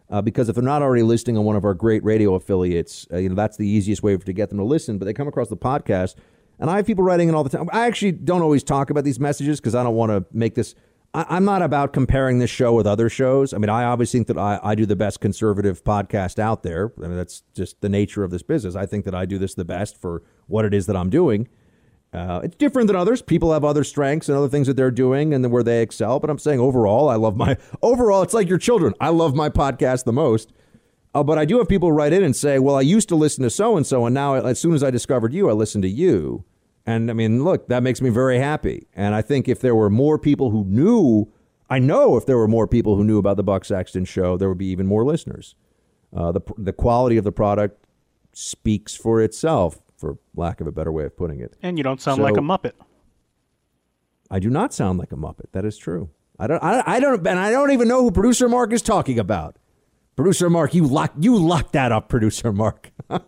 uh, 0.10 0.22
because 0.22 0.50
if 0.50 0.56
they're 0.56 0.64
not 0.64 0.82
already 0.82 1.04
listening 1.04 1.38
on 1.38 1.44
one 1.44 1.56
of 1.56 1.66
our 1.66 1.74
great 1.74 2.04
radio 2.04 2.34
affiliates, 2.36 3.06
uh, 3.12 3.18
you 3.18 3.30
know 3.30 3.36
that's 3.36 3.58
the 3.58 3.68
easiest 3.68 4.02
way 4.02 4.18
to 4.18 4.34
get 4.34 4.50
them 4.50 4.58
to 4.58 4.64
listen. 4.64 4.98
But 4.98 5.06
they 5.06 5.14
come 5.14 5.28
across 5.28 5.50
the 5.50 5.58
podcast, 5.58 6.16
and 6.60 6.70
I 6.70 6.78
have 6.78 6.88
people 6.88 7.04
writing 7.04 7.30
in 7.30 7.36
all 7.36 7.44
the 7.44 7.50
time. 7.50 7.70
I 7.72 7.86
actually 7.86 8.14
don't 8.14 8.42
always 8.42 8.64
talk 8.64 8.90
about 8.90 9.04
these 9.04 9.20
messages 9.20 9.60
because 9.60 9.76
I 9.76 9.84
don't 9.84 9.96
want 9.96 10.12
to 10.12 10.26
make 10.36 10.56
this. 10.56 10.74
I, 11.14 11.38
am 11.38 11.46
not 11.46 11.62
about 11.62 11.94
comparing 11.94 12.40
this 12.40 12.50
show 12.50 12.74
with 12.74 12.86
other 12.86 13.10
shows. 13.10 13.54
I 13.54 13.58
mean, 13.58 13.70
I 13.70 13.84
obviously 13.84 14.20
think 14.20 14.28
that 14.28 14.38
I, 14.38 14.60
I 14.62 14.76
do 14.76 14.86
the 14.86 14.96
best 14.96 15.20
conservative 15.22 15.84
podcast 15.84 16.38
out 16.38 16.64
there. 16.64 16.94
I 16.98 17.08
mean, 17.08 17.18
that's 17.18 17.44
just 17.56 17.82
the 17.82 17.90
nature 17.90 18.24
of 18.24 18.32
this 18.32 18.44
business. 18.44 18.76
I 18.76 18.86
think 18.86 19.06
that 19.06 19.16
I 19.16 19.26
do 19.26 19.38
this 19.38 19.56
the 19.56 19.66
best 19.66 20.00
for 20.00 20.22
what 20.48 20.66
it 20.66 20.74
is 20.74 20.86
that 20.86 20.96
I'm 20.96 21.10
doing. 21.10 21.48
Uh, 22.12 22.42
it's 22.44 22.56
different 22.56 22.88
than 22.88 22.96
others. 22.96 23.22
People 23.22 23.54
have 23.54 23.64
other 23.64 23.84
strengths 23.84 24.30
and 24.30 24.38
other 24.38 24.50
things 24.50 24.68
that 24.68 24.76
they're 24.76 24.92
doing 24.92 25.34
and 25.34 25.52
where 25.52 25.64
they 25.64 25.82
excel. 25.82 26.20
But 26.20 26.30
I'm 26.30 26.40
saying 26.40 26.60
overall, 26.60 27.10
I 27.10 27.16
love 27.16 27.36
my 27.36 27.58
overall. 27.82 28.22
It's 28.22 28.34
like 28.34 28.50
your 28.50 28.58
children. 28.58 28.94
I 29.00 29.10
love 29.10 29.36
my 29.36 29.50
podcast 29.50 30.06
the 30.06 30.14
most. 30.14 30.52
Uh, 31.14 31.24
but 31.24 31.40
I 31.40 31.46
do 31.46 31.58
have 31.58 31.68
people 31.68 31.92
write 31.92 32.14
in 32.14 32.24
and 32.24 32.36
say, 32.36 32.60
"Well, 32.60 32.76
I 32.76 32.82
used 32.82 33.10
to 33.10 33.16
listen 33.16 33.44
to 33.44 33.50
so 33.50 33.76
and 33.76 33.86
so, 33.86 34.06
and 34.06 34.14
now 34.14 34.36
as 34.36 34.60
soon 34.60 34.76
as 34.76 34.84
I 34.84 34.92
discovered 34.92 35.34
you, 35.34 35.50
I 35.50 35.54
listen 35.54 35.82
to 35.82 35.90
you." 35.90 36.46
And 36.90 37.12
I 37.12 37.14
mean, 37.14 37.44
look, 37.44 37.68
that 37.68 37.84
makes 37.84 38.02
me 38.02 38.10
very 38.10 38.40
happy. 38.40 38.88
And 38.96 39.14
I 39.14 39.22
think 39.22 39.48
if 39.48 39.60
there 39.60 39.76
were 39.76 39.92
more 39.92 40.18
people 40.18 40.50
who 40.50 40.66
knew, 40.66 41.32
I 41.70 41.78
know 41.78 42.18
if 42.18 42.26
there 42.26 42.36
were 42.36 42.48
more 42.48 42.68
people 42.68 42.96
who 42.96 43.04
knew 43.04 43.20
about 43.20 43.38
the 43.38 43.44
Buck 43.44 43.64
Sexton 43.64 44.06
show, 44.06 44.38
there 44.38 44.50
would 44.50 44.58
be 44.58 44.72
even 44.72 44.88
more 44.88 45.06
listeners. 45.06 45.54
Uh, 46.12 46.32
the 46.32 46.42
the 46.58 46.74
quality 46.74 47.18
of 47.18 47.24
the 47.24 47.32
product 47.32 47.86
speaks 48.34 48.96
for 48.96 49.22
itself 49.22 49.80
for 49.98 50.18
lack 50.36 50.62
of 50.62 50.66
a 50.66 50.72
better 50.72 50.92
way 50.92 51.04
of 51.06 51.16
putting 51.16 51.40
it. 51.40 51.56
And 51.62 51.78
you 51.78 51.84
don't 51.84 52.02
sound 52.02 52.18
so, 52.18 52.24
like 52.24 52.38
a 52.38 52.42
Muppet. 52.42 52.74
I 54.32 54.40
do 54.40 54.50
not 54.50 54.74
sound 54.74 54.98
like 54.98 55.12
a 55.12 55.16
Muppet. 55.16 55.52
That 55.52 55.66
is 55.66 55.78
true. 55.78 56.10
I 56.40 56.48
don't. 56.48 56.64
I, 56.64 56.82
I 56.88 57.00
don't. 57.00 57.28
And 57.28 57.38
I 57.38 57.52
don't 57.52 57.70
even 57.70 57.88
know 57.88 58.02
who 58.02 58.10
producer 58.10 58.50
Mark 58.50 58.74
is 58.74 58.82
talking 58.82 59.20
about. 59.20 59.58
Producer 60.20 60.50
Mark, 60.50 60.74
you 60.74 60.86
lock 60.86 61.14
you 61.18 61.38
lock 61.38 61.72
that 61.72 61.94
up, 61.94 62.10
producer 62.10 62.52
Mark. 62.52 62.92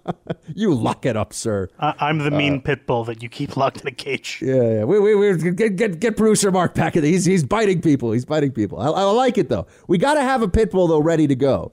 you 0.53 0.73
lock 0.73 1.05
it 1.05 1.15
up, 1.15 1.31
sir. 1.31 1.69
I, 1.79 2.09
am 2.09 2.17
the 2.17 2.31
mean 2.31 2.55
uh, 2.55 2.59
pit 2.59 2.85
bull 2.85 3.05
that 3.05 3.23
you 3.23 3.29
keep 3.29 3.55
locked 3.55 3.79
in 3.79 3.87
a 3.87 3.91
cage. 3.91 4.39
Yeah, 4.41 4.55
yeah. 4.55 4.83
We, 4.83 4.99
we, 4.99 5.15
we 5.15 5.51
get, 5.53 5.77
get 5.77 6.01
get 6.01 6.17
producer 6.17 6.51
Mark 6.51 6.75
back 6.75 6.97
in. 6.97 7.05
He's 7.05 7.23
he's 7.23 7.45
biting 7.45 7.81
people. 7.81 8.11
He's 8.11 8.25
biting 8.25 8.51
people. 8.51 8.77
I, 8.77 8.87
I 8.87 9.03
like 9.03 9.37
it 9.37 9.47
though. 9.47 9.67
We 9.87 9.99
got 9.99 10.15
to 10.15 10.21
have 10.21 10.41
a 10.41 10.49
pit 10.49 10.71
bull 10.71 10.87
though 10.87 10.99
ready 10.99 11.27
to 11.27 11.35
go, 11.35 11.71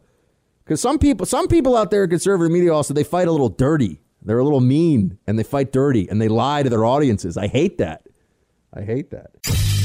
because 0.64 0.80
some 0.80 1.00
people 1.00 1.26
some 1.26 1.48
people 1.48 1.76
out 1.76 1.90
there 1.90 2.04
in 2.04 2.10
conservative 2.10 2.52
media 2.52 2.72
also 2.72 2.94
they 2.94 3.02
fight 3.02 3.26
a 3.26 3.32
little 3.32 3.48
dirty. 3.48 4.00
They're 4.22 4.38
a 4.38 4.44
little 4.44 4.60
mean 4.60 5.18
and 5.26 5.36
they 5.36 5.42
fight 5.42 5.72
dirty 5.72 6.08
and 6.08 6.22
they 6.22 6.28
lie 6.28 6.62
to 6.62 6.70
their 6.70 6.84
audiences. 6.84 7.36
I 7.36 7.48
hate 7.48 7.78
that. 7.78 8.06
I 8.72 8.82
hate 8.82 9.10
that. 9.10 9.77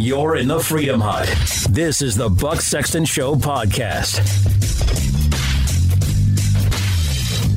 You're 0.00 0.36
in 0.36 0.46
the 0.46 0.60
Freedom 0.60 1.00
Hut. 1.00 1.26
This 1.70 2.02
is 2.02 2.14
the 2.14 2.28
Buck 2.28 2.60
Sexton 2.60 3.04
Show 3.04 3.34
podcast. 3.34 4.20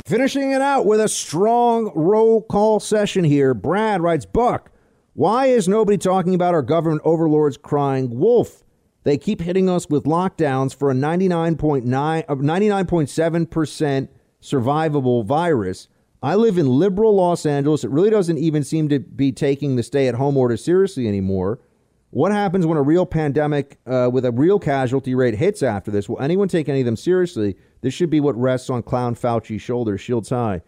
Finishing 0.04 0.50
it 0.50 0.60
out 0.60 0.84
with 0.84 0.98
a 0.98 1.08
strong 1.08 1.92
roll 1.94 2.42
call 2.42 2.80
session 2.80 3.22
here. 3.22 3.54
Brad 3.54 4.00
writes 4.00 4.26
Buck, 4.26 4.72
why 5.12 5.46
is 5.46 5.68
nobody 5.68 5.96
talking 5.96 6.34
about 6.34 6.52
our 6.52 6.62
government 6.62 7.02
overlords 7.04 7.56
crying 7.56 8.18
wolf? 8.18 8.64
They 9.04 9.18
keep 9.18 9.40
hitting 9.40 9.70
us 9.70 9.88
with 9.88 10.02
lockdowns 10.02 10.74
for 10.74 10.90
a 10.90 10.94
99.9 10.94 11.84
99.7% 11.84 14.02
uh, 14.02 14.06
survivable 14.42 15.24
virus. 15.24 15.86
I 16.20 16.34
live 16.34 16.58
in 16.58 16.66
liberal 16.66 17.14
Los 17.14 17.46
Angeles. 17.46 17.84
It 17.84 17.90
really 17.90 18.10
doesn't 18.10 18.38
even 18.38 18.64
seem 18.64 18.88
to 18.88 18.98
be 18.98 19.30
taking 19.30 19.76
the 19.76 19.84
stay 19.84 20.08
at 20.08 20.16
home 20.16 20.36
order 20.36 20.56
seriously 20.56 21.06
anymore. 21.06 21.60
What 22.12 22.30
happens 22.30 22.66
when 22.66 22.76
a 22.76 22.82
real 22.82 23.06
pandemic 23.06 23.78
uh, 23.86 24.10
with 24.12 24.26
a 24.26 24.32
real 24.32 24.58
casualty 24.58 25.14
rate 25.14 25.36
hits 25.36 25.62
after 25.62 25.90
this? 25.90 26.10
Will 26.10 26.20
anyone 26.20 26.46
take 26.46 26.68
any 26.68 26.80
of 26.80 26.84
them 26.84 26.94
seriously? 26.94 27.56
This 27.80 27.94
should 27.94 28.10
be 28.10 28.20
what 28.20 28.36
rests 28.36 28.68
on 28.68 28.82
Clown 28.82 29.14
Fauci's 29.14 29.62
shoulders, 29.62 30.02
shields 30.02 30.28
high. 30.28 30.60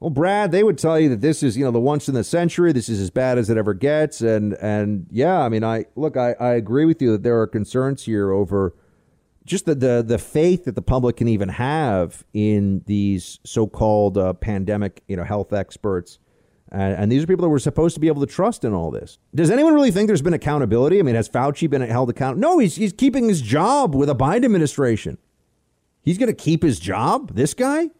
Well, 0.00 0.10
Brad, 0.10 0.50
they 0.50 0.64
would 0.64 0.78
tell 0.78 0.98
you 0.98 1.08
that 1.10 1.20
this 1.20 1.44
is, 1.44 1.56
you 1.56 1.64
know, 1.64 1.70
the 1.70 1.78
once 1.78 2.08
in 2.08 2.16
the 2.16 2.24
century. 2.24 2.72
This 2.72 2.88
is 2.88 2.98
as 2.98 3.10
bad 3.10 3.38
as 3.38 3.48
it 3.48 3.56
ever 3.56 3.74
gets. 3.74 4.22
And 4.22 4.54
and 4.54 5.06
yeah, 5.08 5.40
I 5.40 5.48
mean, 5.48 5.62
I 5.62 5.84
look, 5.94 6.16
I, 6.16 6.32
I 6.40 6.54
agree 6.54 6.84
with 6.84 7.00
you 7.00 7.12
that 7.12 7.22
there 7.22 7.40
are 7.40 7.46
concerns 7.46 8.04
here 8.04 8.32
over 8.32 8.74
just 9.44 9.66
the, 9.66 9.76
the 9.76 10.02
the 10.04 10.18
faith 10.18 10.64
that 10.64 10.74
the 10.74 10.82
public 10.82 11.16
can 11.18 11.28
even 11.28 11.48
have 11.48 12.24
in 12.32 12.82
these 12.86 13.38
so-called 13.44 14.18
uh, 14.18 14.32
pandemic, 14.32 15.04
you 15.06 15.16
know, 15.16 15.22
health 15.22 15.52
experts. 15.52 16.18
And, 16.72 16.94
and, 16.94 17.12
these 17.12 17.22
are 17.22 17.26
people 17.26 17.42
that 17.42 17.50
we're 17.50 17.58
supposed 17.58 17.94
to 17.94 18.00
be 18.00 18.08
able 18.08 18.26
to 18.26 18.32
trust 18.32 18.64
in 18.64 18.72
all 18.72 18.90
this. 18.90 19.18
Does 19.34 19.50
anyone 19.50 19.74
really 19.74 19.90
think 19.90 20.06
there's 20.06 20.22
been 20.22 20.32
accountability? 20.32 20.98
I 20.98 21.02
mean, 21.02 21.14
has 21.14 21.28
Fauci 21.28 21.68
been 21.68 21.82
held 21.82 22.08
accountable? 22.08 22.40
No, 22.40 22.58
he's, 22.58 22.76
he's 22.76 22.94
keeping 22.94 23.28
his 23.28 23.42
job 23.42 23.94
with 23.94 24.08
a 24.08 24.14
Biden 24.14 24.46
administration. 24.46 25.18
He's 26.00 26.16
going 26.16 26.28
to 26.28 26.34
keep 26.34 26.62
his 26.62 26.80
job, 26.80 27.34
this 27.34 27.52
guy? 27.52 27.90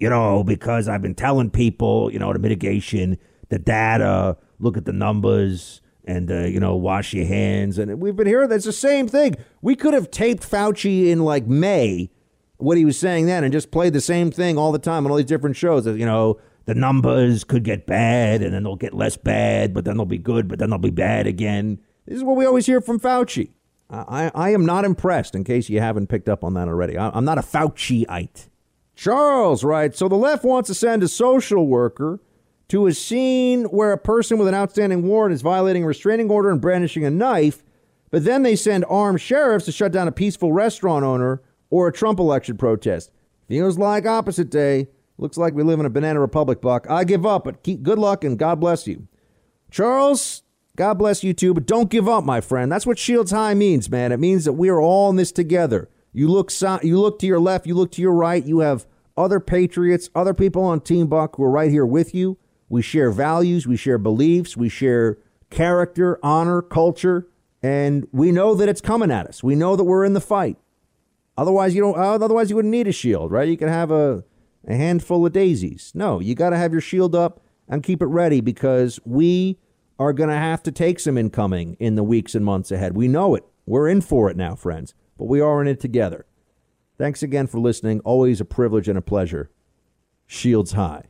You 0.00 0.10
know, 0.10 0.42
because 0.42 0.88
I've 0.88 1.00
been 1.00 1.14
telling 1.14 1.50
people, 1.50 2.12
you 2.12 2.18
know, 2.18 2.32
the 2.32 2.40
mitigation, 2.40 3.18
the 3.50 3.58
data, 3.60 4.36
look 4.58 4.76
at 4.76 4.84
the 4.84 4.92
numbers, 4.92 5.80
and 6.08 6.30
uh, 6.30 6.46
you 6.46 6.58
know 6.58 6.74
wash 6.74 7.12
your 7.12 7.26
hands. 7.26 7.78
And 7.78 8.00
we've 8.00 8.16
been 8.16 8.26
hearing 8.26 8.48
that's 8.48 8.64
the 8.64 8.72
same 8.72 9.06
thing. 9.06 9.36
We 9.60 9.76
could 9.76 9.94
have 9.94 10.10
taped 10.10 10.48
Fauci 10.48 11.08
in 11.08 11.24
like 11.24 11.46
May, 11.46 12.10
what 12.56 12.76
he 12.76 12.84
was 12.84 12.98
saying 12.98 13.26
then, 13.26 13.44
and 13.44 13.52
just 13.52 13.70
played 13.70 13.92
the 13.92 14.00
same 14.00 14.30
thing 14.30 14.58
all 14.58 14.72
the 14.72 14.78
time 14.78 15.04
on 15.04 15.10
all 15.10 15.18
these 15.18 15.26
different 15.26 15.56
shows. 15.56 15.86
You 15.86 16.06
know, 16.06 16.40
the 16.68 16.74
numbers 16.74 17.44
could 17.44 17.64
get 17.64 17.86
bad, 17.86 18.42
and 18.42 18.52
then 18.52 18.62
they'll 18.62 18.76
get 18.76 18.92
less 18.92 19.16
bad, 19.16 19.72
but 19.72 19.86
then 19.86 19.96
they'll 19.96 20.04
be 20.04 20.18
good, 20.18 20.48
but 20.48 20.58
then 20.58 20.68
they'll 20.68 20.78
be 20.78 20.90
bad 20.90 21.26
again. 21.26 21.78
This 22.04 22.18
is 22.18 22.22
what 22.22 22.36
we 22.36 22.44
always 22.44 22.66
hear 22.66 22.82
from 22.82 23.00
Fauci. 23.00 23.52
I, 23.88 24.30
I 24.34 24.50
am 24.50 24.66
not 24.66 24.84
impressed, 24.84 25.34
in 25.34 25.44
case 25.44 25.70
you 25.70 25.80
haven't 25.80 26.08
picked 26.08 26.28
up 26.28 26.44
on 26.44 26.52
that 26.54 26.68
already. 26.68 26.98
I, 26.98 27.08
I'm 27.08 27.24
not 27.24 27.38
a 27.38 27.40
Fauciite. 27.40 28.48
Charles 28.94 29.64
writes 29.64 29.98
So 29.98 30.08
the 30.08 30.16
left 30.16 30.44
wants 30.44 30.66
to 30.66 30.74
send 30.74 31.02
a 31.02 31.08
social 31.08 31.66
worker 31.66 32.20
to 32.68 32.86
a 32.86 32.92
scene 32.92 33.64
where 33.64 33.92
a 33.92 33.98
person 33.98 34.36
with 34.36 34.46
an 34.46 34.54
outstanding 34.54 35.04
warrant 35.04 35.32
is 35.32 35.40
violating 35.40 35.84
a 35.84 35.86
restraining 35.86 36.30
order 36.30 36.50
and 36.50 36.60
brandishing 36.60 37.02
a 37.02 37.10
knife, 37.10 37.64
but 38.10 38.26
then 38.26 38.42
they 38.42 38.56
send 38.56 38.84
armed 38.90 39.22
sheriffs 39.22 39.64
to 39.64 39.72
shut 39.72 39.90
down 39.90 40.06
a 40.06 40.12
peaceful 40.12 40.52
restaurant 40.52 41.02
owner 41.02 41.40
or 41.70 41.88
a 41.88 41.92
Trump 41.94 42.18
election 42.18 42.58
protest. 42.58 43.10
Feels 43.48 43.78
like 43.78 44.04
opposite 44.04 44.50
day. 44.50 44.88
Looks 45.18 45.36
like 45.36 45.54
we 45.54 45.64
live 45.64 45.80
in 45.80 45.86
a 45.86 45.90
banana 45.90 46.20
republic, 46.20 46.60
Buck. 46.60 46.86
I 46.88 47.02
give 47.02 47.26
up, 47.26 47.44
but 47.44 47.64
keep 47.64 47.82
good 47.82 47.98
luck 47.98 48.22
and 48.22 48.38
God 48.38 48.60
bless 48.60 48.86
you. 48.86 49.08
Charles, 49.70 50.44
God 50.76 50.94
bless 50.94 51.24
you 51.24 51.34
too, 51.34 51.52
but 51.52 51.66
don't 51.66 51.90
give 51.90 52.08
up, 52.08 52.24
my 52.24 52.40
friend. 52.40 52.70
That's 52.70 52.86
what 52.86 52.98
Shields 52.98 53.32
High 53.32 53.54
means, 53.54 53.90
man. 53.90 54.12
It 54.12 54.20
means 54.20 54.44
that 54.44 54.52
we 54.52 54.68
are 54.68 54.80
all 54.80 55.10
in 55.10 55.16
this 55.16 55.32
together. 55.32 55.90
You 56.12 56.28
look 56.28 56.52
so, 56.52 56.78
you 56.84 57.00
look 57.00 57.18
to 57.18 57.26
your 57.26 57.40
left, 57.40 57.66
you 57.66 57.74
look 57.74 57.90
to 57.92 58.02
your 58.02 58.14
right. 58.14 58.44
You 58.44 58.60
have 58.60 58.86
other 59.16 59.40
patriots, 59.40 60.08
other 60.14 60.32
people 60.34 60.62
on 60.62 60.80
Team 60.80 61.08
Buck 61.08 61.36
who 61.36 61.42
are 61.42 61.50
right 61.50 61.70
here 61.70 61.84
with 61.84 62.14
you. 62.14 62.38
We 62.68 62.80
share 62.80 63.10
values, 63.10 63.66
we 63.66 63.76
share 63.76 63.98
beliefs, 63.98 64.56
we 64.56 64.68
share 64.68 65.18
character, 65.50 66.20
honor, 66.22 66.62
culture, 66.62 67.26
and 67.62 68.06
we 68.12 68.30
know 68.30 68.54
that 68.54 68.68
it's 68.68 68.80
coming 68.80 69.10
at 69.10 69.26
us. 69.26 69.42
We 69.42 69.56
know 69.56 69.74
that 69.74 69.84
we're 69.84 70.04
in 70.04 70.12
the 70.12 70.20
fight. 70.20 70.58
Otherwise, 71.36 71.74
you 71.74 71.80
don't. 71.80 71.96
Otherwise, 71.96 72.50
you 72.50 72.56
wouldn't 72.56 72.72
need 72.72 72.86
a 72.86 72.92
shield, 72.92 73.32
right? 73.32 73.48
You 73.48 73.56
can 73.56 73.68
have 73.68 73.90
a 73.90 74.24
a 74.66 74.74
handful 74.74 75.24
of 75.24 75.32
daisies. 75.32 75.92
No, 75.94 76.20
you 76.20 76.34
got 76.34 76.50
to 76.50 76.56
have 76.56 76.72
your 76.72 76.80
shield 76.80 77.14
up 77.14 77.40
and 77.68 77.82
keep 77.82 78.02
it 78.02 78.06
ready 78.06 78.40
because 78.40 78.98
we 79.04 79.58
are 79.98 80.12
going 80.12 80.30
to 80.30 80.36
have 80.36 80.62
to 80.62 80.72
take 80.72 81.00
some 81.00 81.18
incoming 81.18 81.76
in 81.80 81.94
the 81.94 82.02
weeks 82.02 82.34
and 82.34 82.44
months 82.44 82.70
ahead. 82.70 82.96
We 82.96 83.08
know 83.08 83.34
it. 83.34 83.44
We're 83.66 83.88
in 83.88 84.00
for 84.00 84.30
it 84.30 84.36
now, 84.36 84.54
friends, 84.54 84.94
but 85.18 85.26
we 85.26 85.40
are 85.40 85.60
in 85.60 85.68
it 85.68 85.80
together. 85.80 86.26
Thanks 86.96 87.22
again 87.22 87.46
for 87.46 87.58
listening. 87.58 88.00
Always 88.00 88.40
a 88.40 88.44
privilege 88.44 88.88
and 88.88 88.98
a 88.98 89.02
pleasure. 89.02 89.50
Shields 90.26 90.72
high. 90.72 91.08